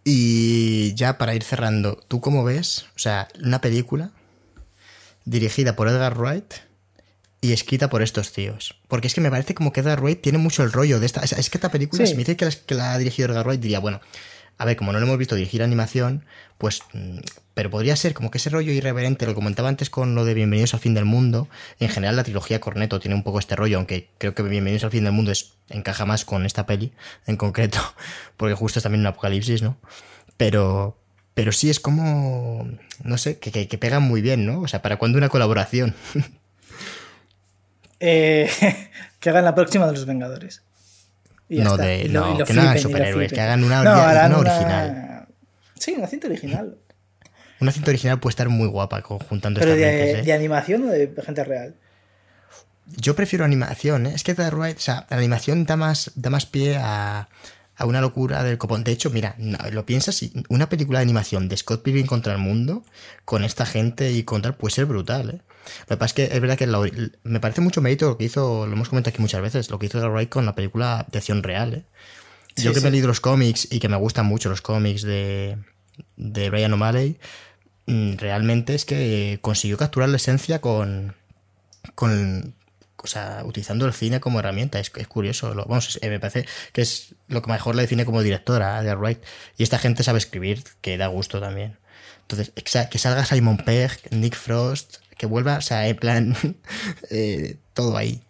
Y 0.04 0.94
ya 0.94 1.18
para 1.18 1.34
ir 1.34 1.44
cerrando, 1.44 1.98
¿tú 2.08 2.22
cómo 2.22 2.44
ves? 2.44 2.86
O 2.96 3.00
sea, 3.00 3.28
una 3.44 3.60
película 3.60 4.12
dirigida 5.26 5.76
por 5.76 5.88
Edgar 5.88 6.16
Wright 6.18 6.54
y 7.42 7.54
escrita 7.54 7.90
por 7.90 8.04
estos 8.04 8.32
tíos. 8.32 8.76
Porque 8.88 9.08
es 9.08 9.16
que 9.16 9.22
me 9.22 9.32
parece 9.32 9.56
como 9.56 9.72
que 9.72 9.80
Edgar 9.80 10.02
Wright 10.02 10.22
tiene 10.22 10.38
mucho 10.38 10.62
el 10.64 10.72
rollo 10.72 11.00
de 11.00 11.08
esta. 11.08 11.22
Es, 11.22 11.32
es 11.34 11.50
que 11.50 11.58
esta 11.58 11.72
película, 11.72 12.06
Sí. 12.06 12.12
si 12.12 12.16
me 12.16 12.20
dice 12.20 12.38
que 12.38 12.46
la, 12.46 12.52
que 12.52 12.76
la 12.76 12.94
ha 12.94 12.98
dirigido 13.00 13.30
Edgar 13.30 13.48
Wright, 13.48 13.62
diría, 13.62 13.80
bueno, 13.80 14.00
a 14.58 14.66
ver, 14.66 14.76
como 14.78 14.92
no 14.94 15.00
lo 15.00 15.06
hemos 15.06 15.18
visto 15.18 15.36
dirigir 15.36 15.64
animación, 15.64 16.26
pues. 16.58 16.82
mm, 16.94 17.20
Pero 17.54 17.70
podría 17.70 17.96
ser 17.96 18.14
como 18.14 18.32
que 18.32 18.38
ese 18.38 18.50
rollo 18.50 18.72
irreverente, 18.74 19.26
lo 19.26 19.36
comentaba 19.36 19.70
antes 19.70 19.90
con 19.90 20.14
lo 20.16 20.26
de 20.26 20.34
Bienvenidos 20.34 20.74
al 20.74 20.80
fin 20.82 20.94
del 20.94 21.06
mundo. 21.06 21.48
En 21.80 21.90
general, 21.90 22.16
la 22.18 22.24
trilogía 22.24 22.60
Corneto 22.60 23.00
tiene 23.00 23.16
un 23.16 23.24
poco 23.24 23.40
este 23.40 23.56
rollo, 23.56 23.78
aunque 23.78 24.10
creo 24.18 24.36
que 24.36 24.44
Bienvenidos 24.44 24.84
al 24.84 24.92
fin 24.92 25.04
del 25.06 25.14
mundo 25.14 25.32
es, 25.32 25.54
encaja 25.70 26.06
más 26.06 26.26
con 26.26 26.46
esta 26.46 26.66
peli 26.66 26.92
en 27.28 27.38
concreto, 27.38 27.80
porque 28.38 28.56
justo 28.56 28.80
es 28.80 28.84
también 28.84 29.02
un 29.02 29.08
apocalipsis, 29.08 29.62
¿no? 29.62 29.78
Pero. 30.38 30.98
Pero 31.34 31.52
sí 31.52 31.70
es 31.70 31.80
como. 31.82 32.68
No 33.04 33.18
sé, 33.18 33.40
que, 33.40 33.52
que, 33.52 33.68
que 33.68 33.78
pegan 33.78 34.04
muy 34.04 34.22
bien, 34.22 34.46
¿no? 34.46 34.62
O 34.62 34.68
sea, 34.68 34.82
¿para 34.82 34.98
cuándo 34.98 35.18
una 35.18 35.30
colaboración? 35.30 35.96
Eh, 38.00 38.50
que 39.20 39.30
hagan 39.30 39.46
la 39.46 39.56
próxima 39.56 39.88
de 39.88 39.94
los 39.94 40.06
Vengadores. 40.06 40.65
Y 41.50 41.60
No, 41.60 41.72
está. 41.72 41.86
de- 41.86 42.02
Y 42.04 42.08
lo- 42.08 42.22
no, 42.22 42.36
y 42.36 42.38
lo 42.40 42.46
que 42.46 42.54
no 42.54 42.62
hagan 42.62 42.80
superhéroes, 42.80 43.32
que 43.34 43.42
hagan 43.42 43.64
una 43.64 43.84
No, 43.84 43.92
una 43.94 44.26
una- 44.28 44.38
original. 44.40 45.28
Sí, 45.80 45.94
una 45.98 46.08
cinta 46.08 46.28
original. 46.28 46.78
Una 47.62 47.72
cinta 47.72 47.90
original 47.92 48.20
puede 48.20 48.32
estar 48.32 48.50
muy 48.50 48.68
guapa 48.68 49.02
conjuntando 49.02 49.60
Pero 49.60 49.74
estas 49.74 49.88
de, 49.92 49.96
mentes, 49.98 50.20
¿eh? 50.22 50.24
de 50.24 50.34
animación 50.34 50.84
o 50.84 50.92
de 50.92 51.14
gente 51.26 51.44
real. 51.44 51.76
Yo 52.88 53.16
prefiero 53.16 53.46
animación, 53.46 54.06
¿eh? 54.08 54.12
Es 54.14 54.24
que 54.24 54.36
The 54.36 54.50
Wright, 54.52 54.78
o 54.78 54.82
sea, 54.82 55.08
la 55.10 55.18
animación 55.18 55.66
da 55.66 55.76
más, 55.76 56.12
da 56.16 56.30
más 56.30 56.46
pie 56.46 56.78
a, 56.78 57.30
a 57.78 57.86
una 57.86 58.02
locura 58.02 58.44
del 58.44 58.58
copón. 58.58 58.84
De 58.84 58.92
hecho, 58.92 59.10
mira, 59.10 59.36
no, 59.38 59.58
lo 59.72 59.86
piensas 59.86 60.24
una 60.50 60.70
película 60.70 61.00
de 61.00 61.04
animación 61.04 61.50
de 61.50 61.58
Scott 61.58 61.84
Pilgrim 61.84 62.06
contra 62.06 62.34
el 62.34 62.40
mundo, 62.40 62.84
con 63.26 63.44
esta 63.44 63.66
gente 63.66 64.12
y 64.12 64.24
con 64.24 64.42
tal, 64.42 64.56
puede 64.56 64.74
ser 64.74 64.86
brutal, 64.86 65.30
¿eh? 65.30 65.42
Lo 65.82 65.96
que 65.96 65.98
pasa 65.98 66.06
es 66.06 66.14
que 66.14 66.36
es 66.36 66.42
verdad 66.42 66.58
que 66.58 66.68
la 66.68 66.80
me 67.24 67.40
parece 67.40 67.60
mucho 67.62 67.82
mérito 67.82 68.08
lo 68.08 68.18
que 68.18 68.26
hizo, 68.26 68.68
lo 68.68 68.74
hemos 68.74 68.90
comentado 68.90 69.10
aquí 69.12 69.22
muchas 69.22 69.42
veces, 69.42 69.72
lo 69.72 69.80
que 69.80 69.88
hizo 69.88 70.00
The 70.00 70.08
Wright 70.08 70.30
con 70.30 70.46
la 70.46 70.54
película 70.54 71.08
de 71.12 71.18
acción 71.18 71.42
real, 71.44 71.74
¿eh? 71.74 71.84
Yo 72.56 72.70
Sí, 72.72 72.76
que 72.76 72.82
me 72.82 72.88
he 72.88 72.92
leído 72.92 73.08
los 73.08 73.20
cómics 73.20 73.68
y 73.70 73.80
que 73.80 73.90
me 73.90 73.98
gustan 73.98 74.28
mucho 74.28 74.48
los 74.48 74.62
cómics 74.62 75.02
de, 75.02 75.58
de 76.16 76.50
Brian 76.50 76.72
O'Malley, 76.72 77.18
mm, 77.88 78.14
realmente 78.18 78.76
es 78.76 78.86
que 78.86 79.40
consiguió 79.42 79.78
capturar 79.78 80.08
la 80.10 80.18
esencia 80.18 80.62
con, 80.62 81.16
con 81.96 82.56
o 83.04 83.08
sea, 83.08 83.42
utilizando 83.46 83.86
el 83.86 83.94
cine 83.94 84.20
como 84.20 84.40
herramienta. 84.40 84.80
Es, 84.80 84.92
es 84.96 85.08
curioso. 85.08 85.54
Lo- 85.54 85.66
vamos, 85.66 85.90
es- 85.96 86.00
eh, 86.04 86.10
me 86.10 86.20
parece 86.20 86.46
que 86.74 86.82
es 86.82 87.16
lo 87.28 87.42
que 87.42 87.52
mejor 87.52 87.76
le 87.76 87.82
define 87.84 88.06
como 88.06 88.22
directora 88.22 88.82
de 88.82 88.96
Wright. 88.96 89.20
Y 89.58 89.64
esta 89.64 89.78
gente 89.80 90.04
sabe 90.04 90.18
escribir, 90.20 90.64
que 90.82 90.98
da 90.98 91.08
gusto 91.08 91.40
también. 91.40 91.78
Entonces, 92.22 92.52
que 92.90 92.98
salga 92.98 93.24
Simon 93.26 93.58
Pegg, 93.58 93.92
Nick 94.12 94.36
Frost, 94.36 94.96
que 95.18 95.28
vuelva, 95.28 95.58
o 95.58 95.62
sea, 95.62 95.88
en 95.88 95.96
plan, 95.96 96.36
eh, 97.12 97.58
todo 97.74 97.96
ahí. 97.98 98.22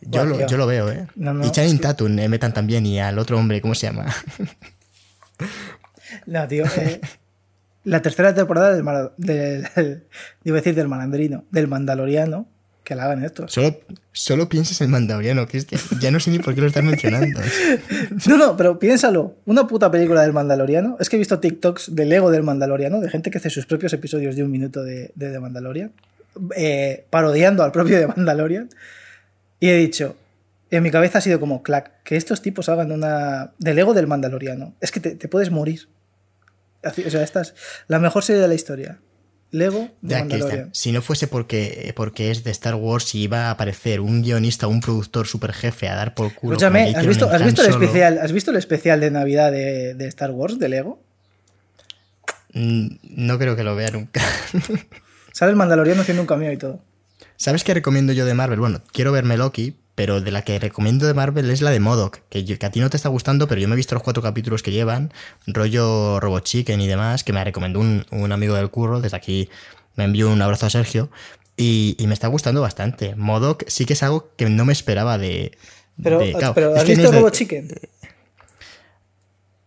Yo, 0.00 0.24
lo, 0.26 0.46
yo 0.46 0.56
lo 0.56 0.66
veo, 0.66 0.90
¿eh? 0.92 1.06
No, 1.16 1.34
no, 1.34 1.44
y 1.46 1.50
Channing 1.50 1.78
que- 1.78 1.82
Tatum 1.82 2.16
eh, 2.18 2.28
metan 2.28 2.52
también, 2.54 2.86
y 2.86 3.00
al 3.00 3.18
otro 3.18 3.36
hombre, 3.38 3.60
¿cómo 3.60 3.74
se 3.74 3.86
llama? 3.88 4.06
No, 6.26 6.46
tío. 6.48 6.64
eh, 6.76 7.00
la 7.84 8.02
tercera 8.02 8.34
temporada 8.34 8.74
del, 8.74 8.82
Mara- 8.82 9.12
del, 9.16 9.68
del- 9.74 10.06
iba 10.44 10.56
a 10.56 10.60
decir 10.60 10.74
del 10.74 10.88
malandrino, 10.88 11.44
del 11.50 11.68
mandaloriano, 11.68 12.48
que 12.88 12.94
la 12.94 13.04
hagan 13.04 13.22
estos. 13.22 13.52
Solo, 13.52 13.78
solo 14.12 14.48
piensas 14.48 14.80
en 14.80 14.90
Mandaloriano, 14.90 15.46
que 15.46 15.62
ya 16.00 16.10
no 16.10 16.20
sé 16.20 16.30
ni 16.30 16.38
por 16.38 16.54
qué 16.54 16.62
lo 16.62 16.68
estás 16.68 16.82
mencionando. 16.82 17.38
No, 18.26 18.38
no, 18.38 18.56
pero 18.56 18.78
piénsalo. 18.78 19.36
Una 19.44 19.66
puta 19.66 19.90
película 19.90 20.22
del 20.22 20.32
Mandaloriano. 20.32 20.96
Es 20.98 21.10
que 21.10 21.16
he 21.16 21.18
visto 21.18 21.38
TikToks 21.38 21.94
del 21.94 22.08
Lego 22.08 22.30
del 22.30 22.44
Mandaloriano, 22.44 23.00
de 23.00 23.10
gente 23.10 23.30
que 23.30 23.36
hace 23.36 23.50
sus 23.50 23.66
propios 23.66 23.92
episodios 23.92 24.36
de 24.36 24.42
un 24.42 24.50
minuto 24.50 24.82
de, 24.82 25.12
de 25.16 25.30
The 25.30 25.38
Mandalorian, 25.38 25.92
eh, 26.56 27.04
parodiando 27.10 27.62
al 27.62 27.72
propio 27.72 27.98
de 27.98 28.06
Mandalorian. 28.06 28.70
Y 29.60 29.68
he 29.68 29.76
dicho, 29.76 30.16
en 30.70 30.82
mi 30.82 30.90
cabeza 30.90 31.18
ha 31.18 31.20
sido 31.20 31.40
como, 31.40 31.62
clac, 31.62 32.02
que 32.04 32.16
estos 32.16 32.40
tipos 32.40 32.70
hagan 32.70 32.90
una. 32.90 33.52
del 33.58 33.76
Lego 33.76 33.92
del 33.92 34.06
Mandaloriano. 34.06 34.72
Es 34.80 34.92
que 34.92 35.00
te, 35.00 35.14
te 35.14 35.28
puedes 35.28 35.50
morir. 35.50 35.88
O 36.82 37.10
sea, 37.10 37.22
esta 37.22 37.42
es 37.42 37.54
la 37.86 37.98
mejor 37.98 38.24
serie 38.24 38.40
de 38.40 38.48
la 38.48 38.54
historia. 38.54 38.98
Lego 39.50 39.88
de 40.02 40.16
Mandalorian. 40.16 40.70
Si 40.72 40.92
no 40.92 41.00
fuese 41.00 41.26
porque, 41.26 41.92
porque 41.96 42.30
es 42.30 42.44
de 42.44 42.50
Star 42.50 42.74
Wars 42.74 43.14
y 43.14 43.22
iba 43.22 43.46
a 43.46 43.50
aparecer 43.52 44.00
un 44.00 44.22
guionista 44.22 44.66
o 44.66 44.70
un 44.70 44.80
productor 44.80 45.26
super 45.26 45.52
jefe 45.52 45.88
a 45.88 45.94
dar 45.94 46.14
por 46.14 46.34
culo. 46.34 46.52
Escúchame, 46.54 46.94
¿has 46.94 47.06
visto, 47.06 47.28
has 47.30 47.42
visto 47.42 47.62
el 47.62 47.72
Solo, 47.72 47.84
especial, 47.84 48.18
¿has 48.18 48.32
visto 48.32 48.50
el 48.50 48.56
especial 48.58 49.00
de 49.00 49.10
Navidad 49.10 49.50
de, 49.50 49.94
de 49.94 50.06
Star 50.08 50.30
Wars, 50.32 50.58
de 50.58 50.68
Lego? 50.68 51.00
mm, 52.52 52.86
No 53.02 53.38
creo 53.38 53.56
que 53.56 53.64
lo 53.64 53.74
vea 53.74 53.90
nunca. 53.90 54.20
Sale 55.32 55.50
el 55.50 55.56
Mandaloriano 55.56 56.02
haciendo 56.02 56.22
un 56.22 56.26
cameo 56.26 56.52
y 56.52 56.56
todo. 56.56 56.80
¿Sabes 57.36 57.64
qué 57.64 57.72
recomiendo 57.72 58.12
yo 58.12 58.26
de 58.26 58.34
Marvel? 58.34 58.58
Bueno, 58.60 58.82
quiero 58.92 59.12
verme 59.12 59.36
Loki, 59.36 59.76
pero 59.98 60.20
de 60.20 60.30
la 60.30 60.42
que 60.42 60.60
recomiendo 60.60 61.08
de 61.08 61.12
Marvel 61.12 61.50
es 61.50 61.60
la 61.60 61.72
de 61.72 61.80
Modoc, 61.80 62.20
que, 62.30 62.44
yo- 62.44 62.56
que 62.56 62.66
a 62.66 62.70
ti 62.70 62.78
no 62.78 62.88
te 62.88 62.96
está 62.96 63.08
gustando, 63.08 63.48
pero 63.48 63.60
yo 63.60 63.66
me 63.66 63.74
he 63.74 63.76
visto 63.76 63.96
los 63.96 64.04
cuatro 64.04 64.22
capítulos 64.22 64.62
que 64.62 64.70
llevan, 64.70 65.12
rollo 65.48 66.20
Robot 66.20 66.44
Chicken 66.44 66.80
y 66.80 66.86
demás, 66.86 67.24
que 67.24 67.32
me 67.32 67.42
recomendó 67.42 67.80
un, 67.80 68.06
un 68.12 68.30
amigo 68.30 68.54
del 68.54 68.70
curro, 68.70 69.00
desde 69.00 69.16
aquí 69.16 69.48
me 69.96 70.04
envío 70.04 70.30
un 70.30 70.40
abrazo 70.40 70.66
a 70.66 70.70
Sergio, 70.70 71.10
y, 71.56 71.96
y 71.98 72.06
me 72.06 72.14
está 72.14 72.28
gustando 72.28 72.60
bastante. 72.60 73.16
Modoc 73.16 73.64
sí 73.66 73.86
que 73.86 73.94
es 73.94 74.02
algo 74.04 74.30
que 74.36 74.48
no 74.48 74.64
me 74.64 74.72
esperaba 74.72 75.18
de... 75.18 75.58
Pero, 76.00 76.20
de- 76.20 76.32
claro, 76.32 76.54
pero 76.54 76.70
es 76.76 76.78
¿has 76.78 76.84
que 76.84 76.92
no 76.92 76.96
visto 76.98 77.04
es 77.06 77.10
de- 77.10 77.18
Robot 77.18 77.34
Chicken? 77.34 77.68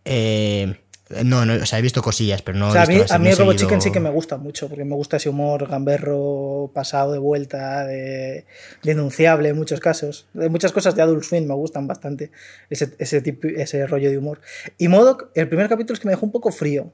eh, 0.06 0.80
no, 1.24 1.44
no, 1.44 1.54
o 1.54 1.66
sea, 1.66 1.78
he 1.78 1.82
visto 1.82 2.02
cosillas, 2.02 2.42
pero 2.42 2.58
no 2.58 2.68
o 2.68 2.72
sea, 2.72 2.82
he 2.82 2.84
a 2.84 2.86
mí, 2.86 2.94
visto 2.94 3.04
así 3.04 3.14
a 3.14 3.18
mí 3.18 3.22
muy 3.24 3.32
el 3.32 3.38
Robot 3.38 3.52
seguido. 3.52 3.68
Chicken 3.68 3.80
sí 3.82 3.92
que 3.92 4.00
me 4.00 4.10
gusta 4.10 4.36
mucho, 4.38 4.68
porque 4.68 4.84
me 4.84 4.94
gusta 4.94 5.16
ese 5.16 5.28
humor 5.28 5.68
gamberro, 5.68 6.70
pasado 6.74 7.12
de 7.12 7.18
vuelta, 7.18 7.86
de, 7.86 8.46
denunciable 8.82 9.48
en 9.50 9.56
muchos 9.56 9.80
casos. 9.80 10.26
De 10.32 10.48
muchas 10.48 10.72
cosas 10.72 10.94
de 10.94 11.02
Adult 11.02 11.24
Swim 11.24 11.46
me 11.46 11.54
gustan 11.54 11.86
bastante, 11.86 12.30
ese, 12.70 12.94
ese, 12.98 13.20
tipo, 13.20 13.48
ese 13.48 13.86
rollo 13.86 14.10
de 14.10 14.18
humor. 14.18 14.40
Y 14.78 14.88
Modoc, 14.88 15.30
el 15.34 15.48
primer 15.48 15.68
capítulo 15.68 15.94
es 15.94 16.00
que 16.00 16.06
me 16.06 16.12
dejó 16.12 16.26
un 16.26 16.32
poco 16.32 16.50
frío. 16.50 16.92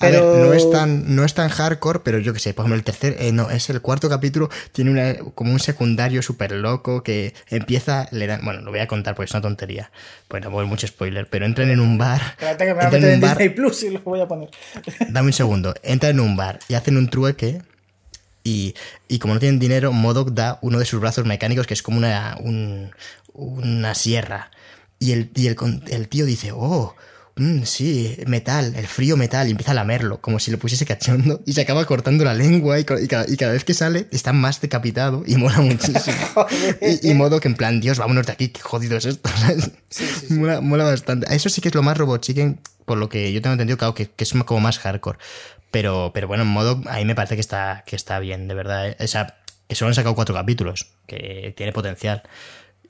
A 0.00 0.06
ver, 0.06 0.20
Pero- 0.20 0.44
no 0.46 0.52
es 0.52 0.70
tan, 0.70 1.14
no 1.14 1.24
es 1.24 1.34
tan 1.34 1.48
hardcore, 1.48 2.00
pero 2.00 2.18
yo 2.18 2.32
que 2.32 2.40
sé, 2.40 2.52
por 2.54 2.64
ejemplo, 2.64 2.76
el 2.76 2.84
tercer, 2.84 3.16
eh, 3.20 3.32
no, 3.32 3.50
es 3.50 3.70
el 3.70 3.80
cuarto 3.80 4.08
capítulo, 4.08 4.48
tiene 4.72 4.90
una, 4.90 5.14
como 5.34 5.52
un 5.52 5.60
secundario 5.60 6.20
súper 6.22 6.52
loco 6.52 7.02
que 7.02 7.34
empieza, 7.48 8.08
le 8.10 8.26
dan, 8.26 8.40
bueno, 8.44 8.60
lo 8.62 8.70
voy 8.70 8.80
a 8.80 8.86
contar 8.88 9.14
porque 9.14 9.26
es 9.28 9.34
una 9.34 9.42
tontería, 9.42 9.90
pues 10.28 10.42
no 10.42 10.50
voy 10.50 10.66
mucho 10.66 10.86
spoiler, 10.86 11.28
pero 11.28 11.46
entran 11.46 11.70
en 11.70 11.80
un 11.80 11.96
bar, 11.98 12.20
Espérate 12.30 12.66
que 12.66 12.74
me 12.74 12.82
entran 12.82 13.04
en 13.04 13.14
un 13.14 13.20
bar, 13.20 13.30
Disney 13.38 13.48
Plus 13.54 13.82
y 13.84 13.90
lo 13.90 14.00
voy 14.00 14.20
a 14.20 14.26
poner. 14.28 14.50
dame 15.10 15.28
un 15.28 15.32
segundo, 15.32 15.74
entran 15.82 16.12
en 16.12 16.20
un 16.20 16.36
bar 16.36 16.58
y 16.68 16.74
hacen 16.74 16.96
un 16.96 17.08
trueque 17.08 17.62
y, 18.44 18.74
y 19.08 19.18
como 19.18 19.34
no 19.34 19.40
tienen 19.40 19.58
dinero, 19.58 19.92
Modoc 19.92 20.30
da 20.30 20.58
uno 20.62 20.78
de 20.78 20.84
sus 20.86 21.00
brazos 21.00 21.24
mecánicos 21.26 21.66
que 21.66 21.74
es 21.74 21.82
como 21.82 21.98
una, 21.98 22.36
un- 22.40 22.90
una 23.34 23.94
sierra. 23.94 24.50
Y 24.98 25.12
el, 25.12 25.30
y 25.34 25.46
el, 25.46 25.56
el 25.88 26.08
tío 26.08 26.24
dice, 26.24 26.50
oh, 26.52 26.96
mm, 27.38 27.62
sí, 27.64 28.16
metal, 28.26 28.74
el 28.76 28.86
frío 28.86 29.16
metal, 29.16 29.48
y 29.48 29.52
empieza 29.52 29.72
a 29.72 29.74
lamerlo, 29.74 30.20
como 30.20 30.38
si 30.38 30.50
lo 30.50 30.58
pusiese 30.58 30.84
cachondo, 30.84 31.40
y 31.46 31.52
se 31.52 31.62
acaba 31.62 31.84
cortando 31.84 32.24
la 32.24 32.34
lengua, 32.34 32.78
y, 32.78 32.82
y 32.82 32.84
cada, 32.84 33.30
y 33.30 33.36
cada 33.36 33.52
vez 33.52 33.64
que 33.64 33.74
sale 33.74 34.06
está 34.10 34.32
más 34.32 34.60
decapitado, 34.60 35.22
y 35.26 35.36
mola 35.36 35.60
muchísimo. 35.60 36.16
y, 36.82 37.10
y 37.10 37.14
modo 37.14 37.40
que 37.40 37.48
en 37.48 37.54
plan, 37.54 37.80
Dios, 37.80 37.98
vámonos 37.98 38.26
de 38.26 38.32
aquí, 38.32 38.48
qué 38.48 38.60
jodido 38.60 38.96
es 38.96 39.06
esto, 39.06 39.30
¿sabes? 39.38 39.70
Mola, 40.30 40.60
mola 40.60 40.84
bastante. 40.84 41.34
Eso 41.34 41.48
sí 41.48 41.60
que 41.60 41.68
es 41.68 41.74
lo 41.74 41.82
más 41.82 41.96
Robot 41.96 42.20
Chicken, 42.20 42.60
por 42.84 42.98
lo 42.98 43.08
que 43.08 43.32
yo 43.32 43.40
tengo 43.42 43.52
entendido, 43.52 43.78
claro, 43.78 43.94
que, 43.94 44.08
que 44.08 44.24
es 44.24 44.32
como 44.44 44.60
más 44.60 44.78
hardcore. 44.78 45.18
Pero, 45.70 46.12
pero 46.14 46.26
bueno, 46.26 46.44
en 46.44 46.48
modo, 46.48 46.82
a 46.88 46.96
mí 46.96 47.04
me 47.04 47.14
parece 47.14 47.34
que 47.34 47.40
está, 47.40 47.84
que 47.86 47.96
está 47.96 48.18
bien, 48.18 48.48
de 48.48 48.54
verdad. 48.54 48.88
¿eh? 48.88 48.96
O 49.00 49.06
sea, 49.06 49.36
que 49.68 49.74
solo 49.74 49.90
han 49.90 49.94
sacado 49.94 50.14
cuatro 50.14 50.34
capítulos, 50.34 50.88
que 51.06 51.52
tiene 51.56 51.72
potencial. 51.72 52.22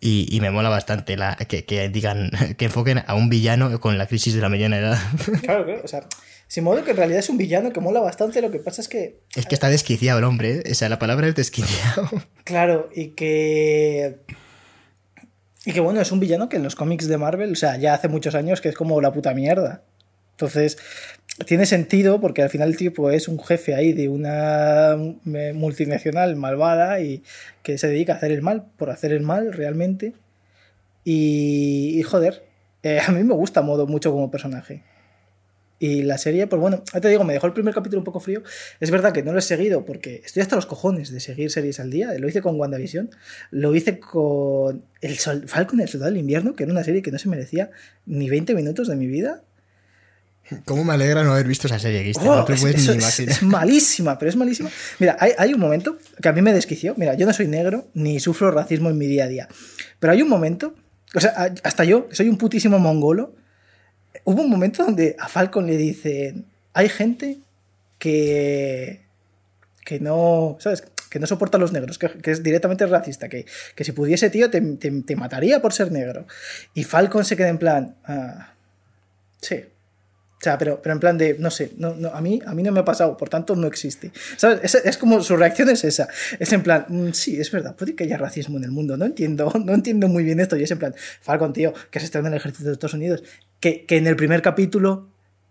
Y, 0.01 0.29
y 0.35 0.41
me 0.41 0.51
mola 0.51 0.69
bastante 0.69 1.17
la, 1.17 1.37
que, 1.37 1.65
que 1.65 1.89
digan, 1.89 2.31
que 2.57 2.67
enfoquen 2.67 3.03
a 3.07 3.15
un 3.15 3.29
villano 3.29 3.81
con 3.81 3.99
la 3.99 4.07
crisis 4.07 4.35
de 4.35 4.41
la 4.41 4.49
mediana 4.49 4.79
edad. 4.79 4.99
Claro, 5.43 5.65
claro. 5.65 5.81
O 5.85 5.89
sea, 5.89 6.07
si 6.49 6.63
modo 6.63 6.83
que 6.83 6.93
en 6.93 6.97
realidad 6.97 7.21
es 7.21 7.29
un 7.29 7.37
villano 7.37 7.73
que 7.73 7.81
mola 7.81 8.01
bastante, 8.01 8.41
lo 8.41 8.51
que 8.51 8.59
pasa 8.59 8.81
es 8.81 8.89
que 8.89 9.21
es 9.37 9.45
que 9.45 9.55
está 9.55 9.69
desquiciado 9.69 10.19
el 10.19 10.25
hombre, 10.25 10.63
¿eh? 10.65 10.73
o 10.73 10.75
sea, 10.75 10.89
la 10.89 10.99
palabra 10.99 11.29
es 11.29 11.35
desquiciado. 11.35 12.09
Claro, 12.45 12.89
y 12.95 13.09
que. 13.09 14.21
Y 15.67 15.73
que 15.73 15.81
bueno, 15.81 16.01
es 16.01 16.11
un 16.13 16.19
villano 16.19 16.49
que 16.49 16.57
en 16.57 16.63
los 16.63 16.75
cómics 16.75 17.07
de 17.09 17.19
Marvel, 17.19 17.53
o 17.53 17.57
sea, 17.57 17.77
ya 17.77 17.93
hace 17.93 18.09
muchos 18.09 18.35
años 18.35 18.63
que 18.63 18.71
es 18.71 18.75
como 18.75 19.03
la 19.03 19.13
puta 19.13 19.35
mierda. 19.35 19.83
Entonces, 20.31 20.79
tiene 21.47 21.67
sentido 21.67 22.21
porque 22.21 22.43
al 22.43 22.51
final 22.51 22.71
el 22.71 22.77
tipo 22.77 23.11
es 23.11 23.29
un 23.29 23.39
jefe 23.39 23.75
ahí 23.75 23.93
de 23.93 24.09
una 24.09 24.93
eh, 24.93 25.53
multinacional 25.55 26.37
malvada 26.37 27.01
y 27.01 27.23
que 27.63 27.79
se 27.79 27.89
dedica 27.89 28.15
a 28.15 28.17
hacer 28.17 28.33
el 28.33 28.43
mal, 28.43 28.67
por 28.77 28.91
hacer 28.91 29.13
el 29.13 29.23
mal 29.23 29.53
realmente. 29.53 30.15
Y, 31.05 31.99
y 31.99 32.03
joder, 32.03 32.45
eh, 32.83 33.01
a 33.07 33.13
mí 33.13 33.23
me 33.25 33.35
gusta 33.35 33.63
Modo 33.63 33.87
mucho 33.87 34.13
como 34.13 34.31
personaje. 34.31 34.83
Y 35.81 36.03
la 36.03 36.19
serie, 36.19 36.49
pues 36.49 36.61
bueno, 36.61 36.83
ya 36.93 37.01
te 37.01 37.09
digo, 37.09 37.23
me 37.23 37.33
dejó 37.33 37.47
el 37.47 37.53
primer 37.53 37.73
capítulo 37.73 38.01
un 38.01 38.05
poco 38.05 38.19
frío. 38.19 38.43
Es 38.81 38.91
verdad 38.91 39.13
que 39.13 39.23
no 39.23 39.33
lo 39.33 39.39
he 39.39 39.43
seguido 39.43 39.85
porque 39.85 40.23
estoy 40.25 40.43
hasta 40.43 40.57
los 40.57 40.67
cojones 40.67 41.13
de 41.13 41.21
seguir 41.21 41.53
series 41.53 41.79
al 41.79 41.91
día. 41.91 42.13
Lo 42.19 42.29
hice 42.29 42.43
con 42.43 42.59
WandaVision, 42.59 43.11
lo 43.53 43.75
hice 43.77 44.01
con 44.01 44.85
el 45.01 45.19
Sol 45.19 45.45
Falcon, 45.47 45.81
el 45.81 45.89
Soldado 45.89 46.11
del 46.11 46.21
Invierno, 46.21 46.57
que 46.57 46.65
era 46.65 46.73
una 46.73 46.83
serie 46.83 47.01
que 47.01 47.13
no 47.13 47.19
se 47.19 47.29
merecía 47.29 47.71
ni 48.07 48.29
20 48.29 48.55
minutos 48.57 48.89
de 48.89 48.97
mi 48.97 49.07
vida. 49.07 49.45
¿Cómo 50.65 50.85
me 50.85 50.95
alegra 50.95 51.23
no 51.25 51.33
haber 51.33 51.47
visto 51.47 51.67
esa 51.67 51.79
serie, 51.79 52.03
Cristian? 52.03 52.27
Oh, 52.29 52.37
no 52.39 52.55
es, 52.55 52.63
es- 53.29 53.43
malísima, 53.43 54.19
pero 54.19 54.29
es 54.31 54.37
malísima. 54.37 54.71
Mira, 54.99 55.17
hay, 55.21 55.33
hay 55.37 55.53
un 55.55 55.61
momento 55.61 55.99
que 56.23 56.29
a 56.29 56.33
mí 56.33 56.41
me 56.43 56.53
desquició. 56.53 56.95
Mira, 56.97 57.15
yo 57.15 57.27
no 57.27 57.33
soy 57.33 57.47
negro 57.49 57.89
ni 57.95 58.19
sufro 58.21 58.51
racismo 58.51 58.89
en 58.91 58.97
mi 58.99 59.07
día 59.07 59.25
a 59.25 59.29
día. 59.29 59.49
Pero 59.99 60.13
hay 60.13 60.23
un 60.23 60.29
momento, 60.29 60.75
o 61.15 61.21
sea, 61.21 61.53
hasta 61.63 61.85
yo, 61.85 62.09
que 62.09 62.17
soy 62.17 62.29
un 62.29 62.39
putísimo 62.39 62.79
mongolo, 62.79 63.35
hubo 64.25 64.43
un 64.43 64.51
momento 64.51 64.85
donde 64.85 65.17
a 65.19 65.29
Falcon 65.29 65.67
le 65.67 65.77
dicen, 65.77 66.47
hay 66.73 66.89
gente 66.89 67.39
que, 67.99 69.03
que 69.85 70.01
no, 70.01 70.57
¿sabes? 70.61 70.83
Que 71.11 71.19
no 71.19 71.27
soporta 71.27 71.57
a 71.57 71.61
los 71.61 71.73
negros, 71.73 71.99
que, 71.99 72.09
que 72.09 72.31
es 72.31 72.43
directamente 72.43 72.87
racista, 72.87 73.29
que, 73.29 73.47
que 73.75 73.85
si 73.85 73.93
pudiese, 73.93 74.31
tío, 74.31 74.51
te, 74.51 74.61
te- 74.61 75.03
te 75.03 75.17
mataría 75.17 75.61
por 75.61 75.73
ser 75.73 75.91
negro. 75.93 76.27
Y 76.75 76.85
Falcon 76.85 77.25
se 77.25 77.37
queda 77.37 77.49
en 77.49 77.59
plan, 77.59 77.97
ah, 78.05 78.53
sí. 79.41 79.61
O 80.39 80.41
sea, 80.41 80.57
pero, 80.57 80.81
en 80.85 81.01
plan 81.01 81.19
de, 81.19 81.37
no 81.39 81.51
sé, 81.51 81.73
a, 82.13 82.21
mí, 82.21 82.41
a 82.47 82.55
mí 82.55 82.63
no 82.63 82.71
me 82.71 82.81
ha 82.81 82.85
pasado, 82.85 83.17
por 83.17 83.29
tanto 83.29 83.57
no 83.57 83.67
existe. 83.67 84.13
¿Sabes? 84.37 84.61
Es, 84.63 84.75
es 84.77 84.97
como 84.97 85.21
su 85.21 85.37
reacción 85.37 85.69
es 85.69 85.83
esa. 85.83 86.09
Es 86.39 86.53
en 86.53 86.63
plan, 86.63 86.87
mm, 86.89 87.11
sí, 87.13 87.41
es 87.41 87.51
verdad, 87.51 87.75
puede 87.75 87.97
que 87.97 88.05
haya 88.05 88.17
racismo 88.17 88.57
en 88.57 88.65
el 88.65 88.71
mundo. 88.71 88.97
No 88.97 89.05
entiendo, 89.05 89.53
no 89.65 89.75
entiendo 89.75 90.07
muy 90.07 90.23
bien 90.23 90.39
esto. 90.39 90.57
Y 90.57 90.63
es 90.63 90.71
en 90.71 90.79
plan, 90.79 90.95
Falcon, 91.21 91.53
tío, 91.53 91.75
que 91.91 91.99
se 91.99 92.07
está 92.07 92.21
en 92.21 92.27
el 92.27 92.35
ejército 92.35 92.69
de 92.69 92.75
Estados 92.75 92.95
Unidos, 92.95 93.25
que, 93.59 93.85
que 93.85 93.97
en 93.97 94.07
el 94.07 94.15
primer 94.15 94.41
capítulo 94.41 95.09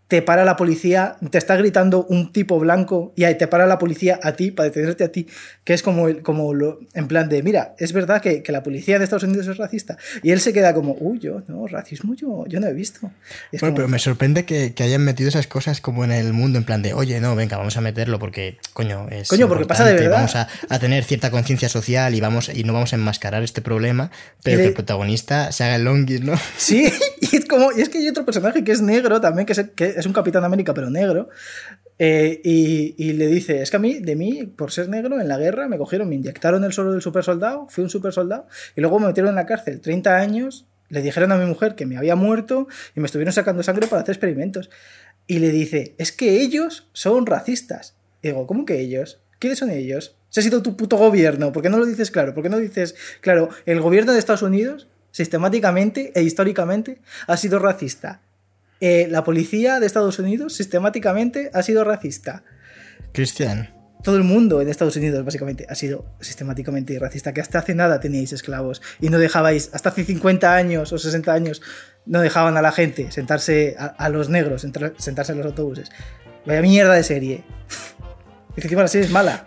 te 0.07 0.21
para 0.21 0.45
la 0.45 0.55
policía, 0.55 1.17
te 1.31 1.37
está 1.37 1.57
gritando 1.57 2.05
un 2.05 2.31
tipo 2.31 2.57
blanco 2.59 3.11
y 3.17 3.25
ahí 3.25 3.37
te 3.37 3.47
para 3.47 3.65
la 3.67 3.77
policía 3.77 4.19
a 4.23 4.31
ti 4.33 4.51
para 4.51 4.69
detenerte 4.69 5.03
a 5.03 5.11
ti, 5.11 5.27
que 5.65 5.73
es 5.73 5.83
como, 5.83 6.07
el, 6.07 6.21
como 6.21 6.53
lo, 6.53 6.79
en 6.93 7.07
plan 7.09 7.27
de, 7.27 7.43
mira, 7.43 7.75
es 7.77 7.91
verdad 7.91 8.21
que, 8.21 8.41
que 8.41 8.51
la 8.53 8.63
policía 8.63 8.97
de 8.99 9.03
Estados 9.03 9.23
Unidos 9.23 9.47
es 9.47 9.57
racista. 9.57 9.97
Y 10.23 10.31
él 10.31 10.39
se 10.39 10.53
queda 10.53 10.73
como, 10.73 10.95
uy, 10.99 11.19
yo, 11.19 11.43
no, 11.47 11.67
racismo 11.67 12.13
yo, 12.15 12.45
yo 12.47 12.59
no 12.61 12.67
he 12.67 12.73
visto. 12.73 13.01
Bueno, 13.01 13.59
como, 13.59 13.75
pero 13.75 13.87
me 13.89 13.99
sorprende 13.99 14.45
que, 14.45 14.73
que 14.73 14.83
hayan 14.83 15.03
metido 15.03 15.27
esas 15.27 15.47
cosas 15.47 15.81
como 15.81 16.05
en 16.05 16.11
el 16.11 16.31
mundo, 16.31 16.57
en 16.57 16.63
plan 16.63 16.81
de, 16.81 16.93
oye, 16.93 17.19
no, 17.19 17.35
venga, 17.35 17.57
vamos 17.57 17.75
a 17.75 17.81
meterlo 17.81 18.17
porque, 18.17 18.57
coño, 18.73 19.07
es. 19.09 19.27
Coño, 19.27 19.49
porque 19.49 19.65
pasa 19.65 19.83
de 19.85 19.93
verdad. 19.95 20.11
Vamos 20.11 20.35
a, 20.37 20.47
a 20.69 20.79
tener 20.79 21.03
cierta 21.03 21.31
conciencia 21.31 21.67
social 21.67 22.15
y, 22.15 22.21
vamos, 22.21 22.49
y 22.53 22.63
no 22.63 22.71
vamos 22.71 22.93
a 22.93 22.95
enmascarar 22.95 23.43
este 23.43 23.61
problema, 23.61 24.09
pero 24.41 24.57
de- 24.57 24.63
que 24.63 24.67
el 24.69 24.73
protagonista 24.73 25.51
se 25.51 25.65
haga 25.65 25.75
el 25.75 25.83
longis, 25.83 26.21
¿no? 26.21 26.33
Sí, 26.57 26.91
y 27.21 27.35
es 27.35 27.45
como, 27.47 27.71
y 27.71 27.81
es 27.81 27.89
que 27.89 27.97
hay 27.99 28.07
otro 28.09 28.25
personaje 28.25 28.63
que 28.63 28.71
es 28.71 28.81
negro 28.81 29.19
también, 29.21 29.45
que 29.45 29.53
es, 29.53 29.69
que 29.75 29.85
es 29.97 30.05
un 30.05 30.13
Capitán 30.13 30.43
América, 30.43 30.73
pero 30.73 30.89
negro. 30.89 31.29
eh, 31.99 32.41
y, 32.43 32.95
y 32.97 33.13
le 33.13 33.27
dice, 33.27 33.61
es 33.61 33.71
que 33.71 33.77
a 33.77 33.79
mí, 33.79 33.99
de 33.99 34.15
mí, 34.15 34.45
por 34.45 34.71
ser 34.71 34.89
negro, 34.89 35.19
en 35.19 35.27
la 35.27 35.37
guerra 35.37 35.67
me 35.67 35.77
cogieron, 35.77 36.09
me 36.09 36.15
inyectaron 36.15 36.63
el 36.63 36.73
suelo 36.73 36.91
del 36.91 37.01
super 37.01 37.23
soldado, 37.23 37.67
fui 37.69 37.83
un 37.83 37.89
super 37.89 38.13
soldado, 38.13 38.47
y 38.75 38.81
luego 38.81 38.99
me 38.99 39.07
metieron 39.07 39.29
en 39.29 39.35
la 39.35 39.45
cárcel 39.45 39.81
30 39.81 40.15
años, 40.17 40.67
le 40.89 41.01
dijeron 41.01 41.31
a 41.31 41.37
mi 41.37 41.45
mujer 41.45 41.75
que 41.75 41.85
me 41.85 41.97
había 41.97 42.15
muerto 42.15 42.67
y 42.95 42.99
me 42.99 43.07
estuvieron 43.07 43.33
sacando 43.33 43.63
sangre 43.63 43.87
para 43.87 44.03
hacer 44.03 44.13
experimentos. 44.13 44.69
Y 45.25 45.39
le 45.39 45.51
dice, 45.51 45.95
es 45.97 46.11
que 46.13 46.39
ellos 46.41 46.87
son 46.93 47.25
racistas. 47.25 47.97
Y 48.21 48.29
digo, 48.29 48.47
¿cómo 48.47 48.63
que 48.65 48.79
ellos? 48.79 49.19
¿Quiénes 49.39 49.59
son 49.59 49.69
ellos? 49.69 50.15
Se 50.29 50.39
ha 50.39 50.43
sido 50.43 50.61
tu 50.61 50.77
puto 50.77 50.95
gobierno. 50.97 51.51
¿Por 51.51 51.61
qué 51.61 51.69
no 51.69 51.77
lo 51.77 51.85
dices 51.85 52.11
claro? 52.11 52.33
¿Por 52.33 52.43
qué 52.43 52.49
no 52.49 52.57
dices, 52.57 52.95
claro, 53.19 53.49
el 53.65 53.81
gobierno 53.81 54.13
de 54.13 54.19
Estados 54.19 54.43
Unidos 54.43 54.87
sistemáticamente 55.17 56.11
e 56.13 56.21
históricamente 56.21 57.01
ha 57.25 57.37
sido 57.37 57.57
racista? 57.57 58.21
Eh, 58.79 59.07
la 59.09 59.23
policía 59.23 59.79
de 59.79 59.87
Estados 59.87 60.19
Unidos 60.19 60.53
sistemáticamente 60.53 61.49
ha 61.55 61.63
sido 61.63 61.83
racista. 61.83 62.43
Cristian. 63.13 63.73
Todo 64.03 64.15
el 64.15 64.23
mundo 64.23 64.61
en 64.61 64.69
Estados 64.69 64.95
Unidos 64.95 65.25
básicamente 65.25 65.65
ha 65.67 65.73
sido 65.73 66.05
sistemáticamente 66.21 66.99
racista, 66.99 67.33
que 67.33 67.41
hasta 67.41 67.57
hace 67.57 67.73
nada 67.73 67.99
teníais 67.99 68.31
esclavos 68.31 68.83
y 69.01 69.09
no 69.09 69.17
dejabais, 69.17 69.71
hasta 69.73 69.89
hace 69.89 70.03
50 70.03 70.53
años 70.53 70.93
o 70.93 70.99
60 70.99 71.33
años, 71.33 71.63
no 72.05 72.21
dejaban 72.21 72.55
a 72.55 72.61
la 72.61 72.71
gente 72.71 73.11
sentarse, 73.11 73.75
a, 73.79 73.87
a 73.87 74.09
los 74.09 74.29
negros, 74.29 74.61
sentarse 74.61 75.31
en 75.31 75.37
los 75.39 75.47
autobuses. 75.47 75.89
Vaya 76.45 76.61
mierda 76.61 76.93
de 76.93 77.03
serie. 77.03 77.43
Que 78.55 78.63
encima 78.63 78.81
la 78.81 78.87
serie 78.87 79.05
es 79.05 79.11
mala. 79.11 79.45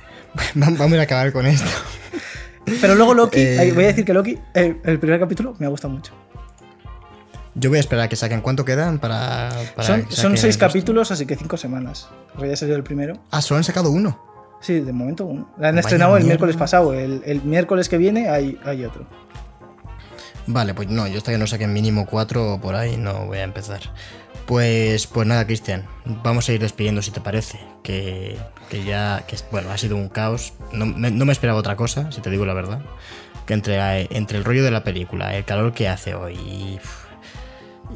Vamos 0.54 0.98
a 0.98 1.02
acabar 1.02 1.32
con 1.32 1.46
esto. 1.46 1.70
Pero 2.64 2.94
luego 2.94 3.14
Loki, 3.14 3.40
Eh. 3.40 3.72
voy 3.74 3.84
a 3.84 3.86
decir 3.88 4.04
que 4.04 4.12
Loki, 4.14 4.38
el, 4.54 4.80
el 4.84 4.98
primer 4.98 5.18
capítulo 5.20 5.54
me 5.58 5.66
ha 5.66 5.68
gustado 5.68 5.92
mucho. 5.94 6.12
Yo 7.54 7.68
voy 7.68 7.76
a 7.76 7.80
esperar 7.80 8.06
a 8.06 8.08
que 8.08 8.16
saquen. 8.16 8.40
¿Cuánto 8.40 8.64
quedan 8.64 8.98
para.? 8.98 9.50
para 9.76 9.86
son, 9.86 10.02
que 10.04 10.12
son 10.14 10.22
saquen 10.22 10.36
seis 10.38 10.56
capítulos, 10.56 11.10
así 11.10 11.26
que 11.26 11.36
cinco 11.36 11.56
semanas. 11.56 12.08
Porque 12.34 12.48
ya 12.48 12.56
salió 12.56 12.76
el 12.76 12.82
primero. 12.82 13.18
Ah, 13.30 13.42
solo 13.42 13.58
han 13.58 13.64
sacado 13.64 13.90
uno. 13.90 14.18
Sí, 14.60 14.80
de 14.80 14.92
momento 14.92 15.24
uno. 15.26 15.50
La 15.58 15.68
han 15.68 15.74
Vaya 15.74 15.80
estrenado 15.80 16.16
el 16.16 16.24
miércoles 16.24 16.56
pasado. 16.56 16.94
El, 16.94 17.22
el 17.26 17.42
miércoles 17.42 17.88
que 17.88 17.98
viene 17.98 18.28
hay, 18.28 18.58
hay 18.64 18.84
otro. 18.84 19.06
Vale, 20.46 20.72
pues 20.74 20.88
no, 20.88 21.06
yo 21.06 21.18
hasta 21.18 21.30
que 21.30 21.38
no 21.38 21.46
saquen 21.46 21.72
mínimo 21.72 22.06
cuatro 22.06 22.54
o 22.54 22.60
por 22.60 22.74
ahí 22.74 22.96
no 22.96 23.26
voy 23.26 23.38
a 23.38 23.42
empezar. 23.44 23.80
Pues, 24.46 25.06
pues 25.06 25.26
nada, 25.26 25.46
Cristian, 25.46 25.84
vamos 26.04 26.48
a 26.48 26.52
ir 26.52 26.60
despidiendo 26.60 27.00
si 27.02 27.10
te 27.10 27.20
parece. 27.20 27.58
Que, 27.82 28.36
que 28.68 28.84
ya, 28.84 29.24
que 29.26 29.36
bueno, 29.50 29.70
ha 29.70 29.78
sido 29.78 29.96
un 29.96 30.08
caos. 30.08 30.52
No, 30.72 30.86
me- 30.86 31.10
no 31.10 31.24
me 31.24 31.32
esperaba 31.32 31.58
otra 31.58 31.76
cosa, 31.76 32.10
si 32.12 32.20
te 32.20 32.30
digo 32.30 32.44
la 32.44 32.54
verdad. 32.54 32.80
Que 33.46 33.54
entre, 33.54 34.06
entre 34.16 34.38
el 34.38 34.44
rollo 34.44 34.62
de 34.64 34.70
la 34.70 34.84
película, 34.84 35.34
el 35.36 35.44
calor 35.44 35.72
que 35.72 35.88
hace 35.88 36.14
hoy 36.14 36.34
y, 36.34 36.78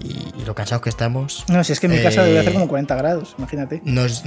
y, 0.02 0.32
y 0.40 0.44
lo 0.44 0.54
cansados 0.54 0.82
que 0.82 0.88
estamos, 0.90 1.44
No, 1.48 1.62
si 1.64 1.72
es 1.72 1.80
que 1.80 1.86
en 1.86 1.92
mi 1.92 2.02
casa 2.02 2.24
debe 2.24 2.38
hacer 2.40 2.50
Eh, 2.50 2.54
como 2.54 2.68
40 2.68 2.94
grados, 2.96 3.34
imagínate. 3.38 3.80
nos, 3.84 4.24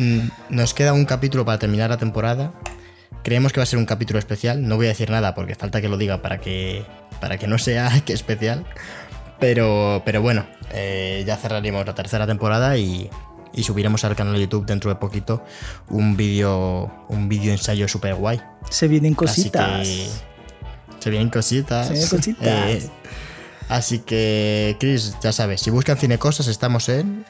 nos 0.49 0.73
queda 0.73 0.93
un 0.93 1.05
capítulo 1.05 1.43
para 1.45 1.59
terminar 1.59 1.89
la 1.89 1.97
temporada. 1.97 2.53
Creemos 3.23 3.51
que 3.51 3.59
va 3.59 3.63
a 3.63 3.67
ser 3.67 3.79
un 3.79 3.85
capítulo 3.85 4.17
especial. 4.17 4.65
No 4.67 4.77
voy 4.77 4.85
a 4.85 4.89
decir 4.89 5.09
nada 5.09 5.35
porque 5.35 5.55
falta 5.55 5.81
que 5.81 5.89
lo 5.89 5.97
diga 5.97 6.21
para 6.21 6.39
que, 6.39 6.85
para 7.19 7.37
que 7.37 7.47
no 7.47 7.57
sea 7.57 7.91
que 8.05 8.13
especial. 8.13 8.65
Pero, 9.39 10.01
pero 10.05 10.21
bueno, 10.21 10.45
eh, 10.73 11.23
ya 11.25 11.37
cerraremos 11.37 11.85
la 11.85 11.95
tercera 11.95 12.27
temporada 12.27 12.77
y, 12.77 13.09
y 13.53 13.63
subiremos 13.63 14.03
al 14.03 14.15
canal 14.15 14.33
de 14.33 14.41
YouTube 14.41 14.65
dentro 14.65 14.89
de 14.89 14.95
poquito 14.97 15.43
un 15.89 16.17
vídeo 16.17 16.91
un 17.07 17.29
vídeo 17.29 17.51
ensayo 17.51 17.87
super 17.87 18.15
guay. 18.15 18.41
Se 18.69 18.87
vienen 18.87 19.13
Así 19.13 19.49
cositas. 19.49 19.87
que 19.87 20.07
se 20.99 21.09
vienen 21.09 21.29
cositas. 21.29 21.87
Se 21.87 21.93
vienen 21.93 22.09
cositas. 22.09 22.47
Eh, 22.47 22.89
así 23.69 23.99
que, 23.99 24.75
Chris, 24.79 25.15
ya 25.21 25.31
sabes, 25.31 25.61
si 25.61 25.69
buscan 25.69 25.95
cinecosas 25.97 26.47
estamos 26.47 26.89
en... 26.89 27.23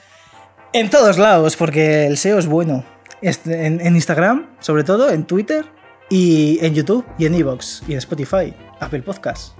En 0.71 0.89
todos 0.89 1.17
lados, 1.17 1.55
porque 1.57 2.05
el 2.07 2.17
SEO 2.17 2.39
es 2.39 2.45
bueno. 2.45 2.85
En, 3.21 3.81
en 3.81 3.95
Instagram, 3.95 4.47
sobre 4.61 4.83
todo, 4.85 5.09
en 5.09 5.25
Twitter, 5.25 5.65
y 6.09 6.57
en 6.65 6.73
YouTube, 6.73 7.05
y 7.17 7.25
en 7.25 7.35
Evox, 7.35 7.83
y 7.87 7.91
en 7.93 7.97
Spotify, 7.97 8.53
Apple 8.79 9.01
Podcast, 9.01 9.53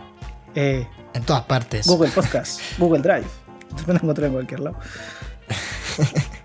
eh, 0.56 0.88
En 1.14 1.24
todas 1.24 1.44
partes. 1.44 1.88
Google 1.88 2.12
Podcast, 2.12 2.62
Google 2.78 3.02
Drive. 3.02 3.28
Te 3.76 3.84
pueden 3.84 4.02
encontrar 4.02 4.28
en 4.28 4.34
cualquier 4.34 4.60
lado. 4.62 4.78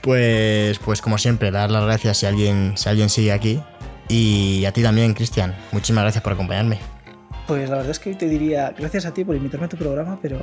Pues, 0.00 0.78
pues 0.78 1.02
como 1.02 1.18
siempre, 1.18 1.50
dar 1.50 1.70
las 1.70 1.82
gracias 1.82 2.16
si 2.16 2.24
alguien, 2.24 2.72
si 2.76 2.88
alguien 2.88 3.10
sigue 3.10 3.30
aquí. 3.30 3.60
Y 4.08 4.64
a 4.64 4.72
ti 4.72 4.82
también, 4.82 5.12
Cristian. 5.12 5.54
Muchísimas 5.70 6.04
gracias 6.04 6.24
por 6.24 6.32
acompañarme. 6.32 6.78
Pues 7.46 7.68
la 7.68 7.76
verdad 7.76 7.90
es 7.90 7.98
que 7.98 8.10
hoy 8.10 8.14
te 8.14 8.26
diría 8.26 8.74
gracias 8.76 9.04
a 9.04 9.12
ti 9.12 9.24
por 9.24 9.36
invitarme 9.36 9.66
a 9.66 9.68
tu 9.68 9.76
programa, 9.76 10.18
pero 10.22 10.38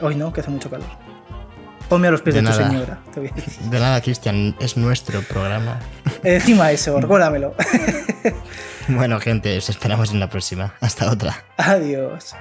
hoy 0.00 0.14
no, 0.14 0.32
que 0.32 0.40
hace 0.40 0.50
mucho 0.50 0.70
calor. 0.70 0.88
Ponme 1.88 2.08
a 2.08 2.10
los 2.10 2.20
pies 2.22 2.34
De 2.34 2.42
de, 2.42 2.48
tu 2.48 2.52
nada. 2.58 2.68
señora, 2.70 2.98
te 3.14 3.20
voy 3.20 3.28
a 3.30 3.34
decir. 3.34 3.62
De 3.64 3.80
nada, 3.80 4.00
Cristian, 4.00 4.54
es 4.60 4.76
nuestro 4.76 5.22
programa. 5.22 5.80
Encima 6.22 6.70
eso, 6.72 7.00
recuérdamelo. 7.00 7.54
Bueno, 8.90 9.20
gente, 9.20 9.58
os 9.58 9.68
esperamos 9.68 10.12
en 10.12 10.20
la 10.20 10.30
próxima. 10.30 10.72
Hasta 10.80 11.10
otra. 11.10 11.44
Adiós. 11.58 12.34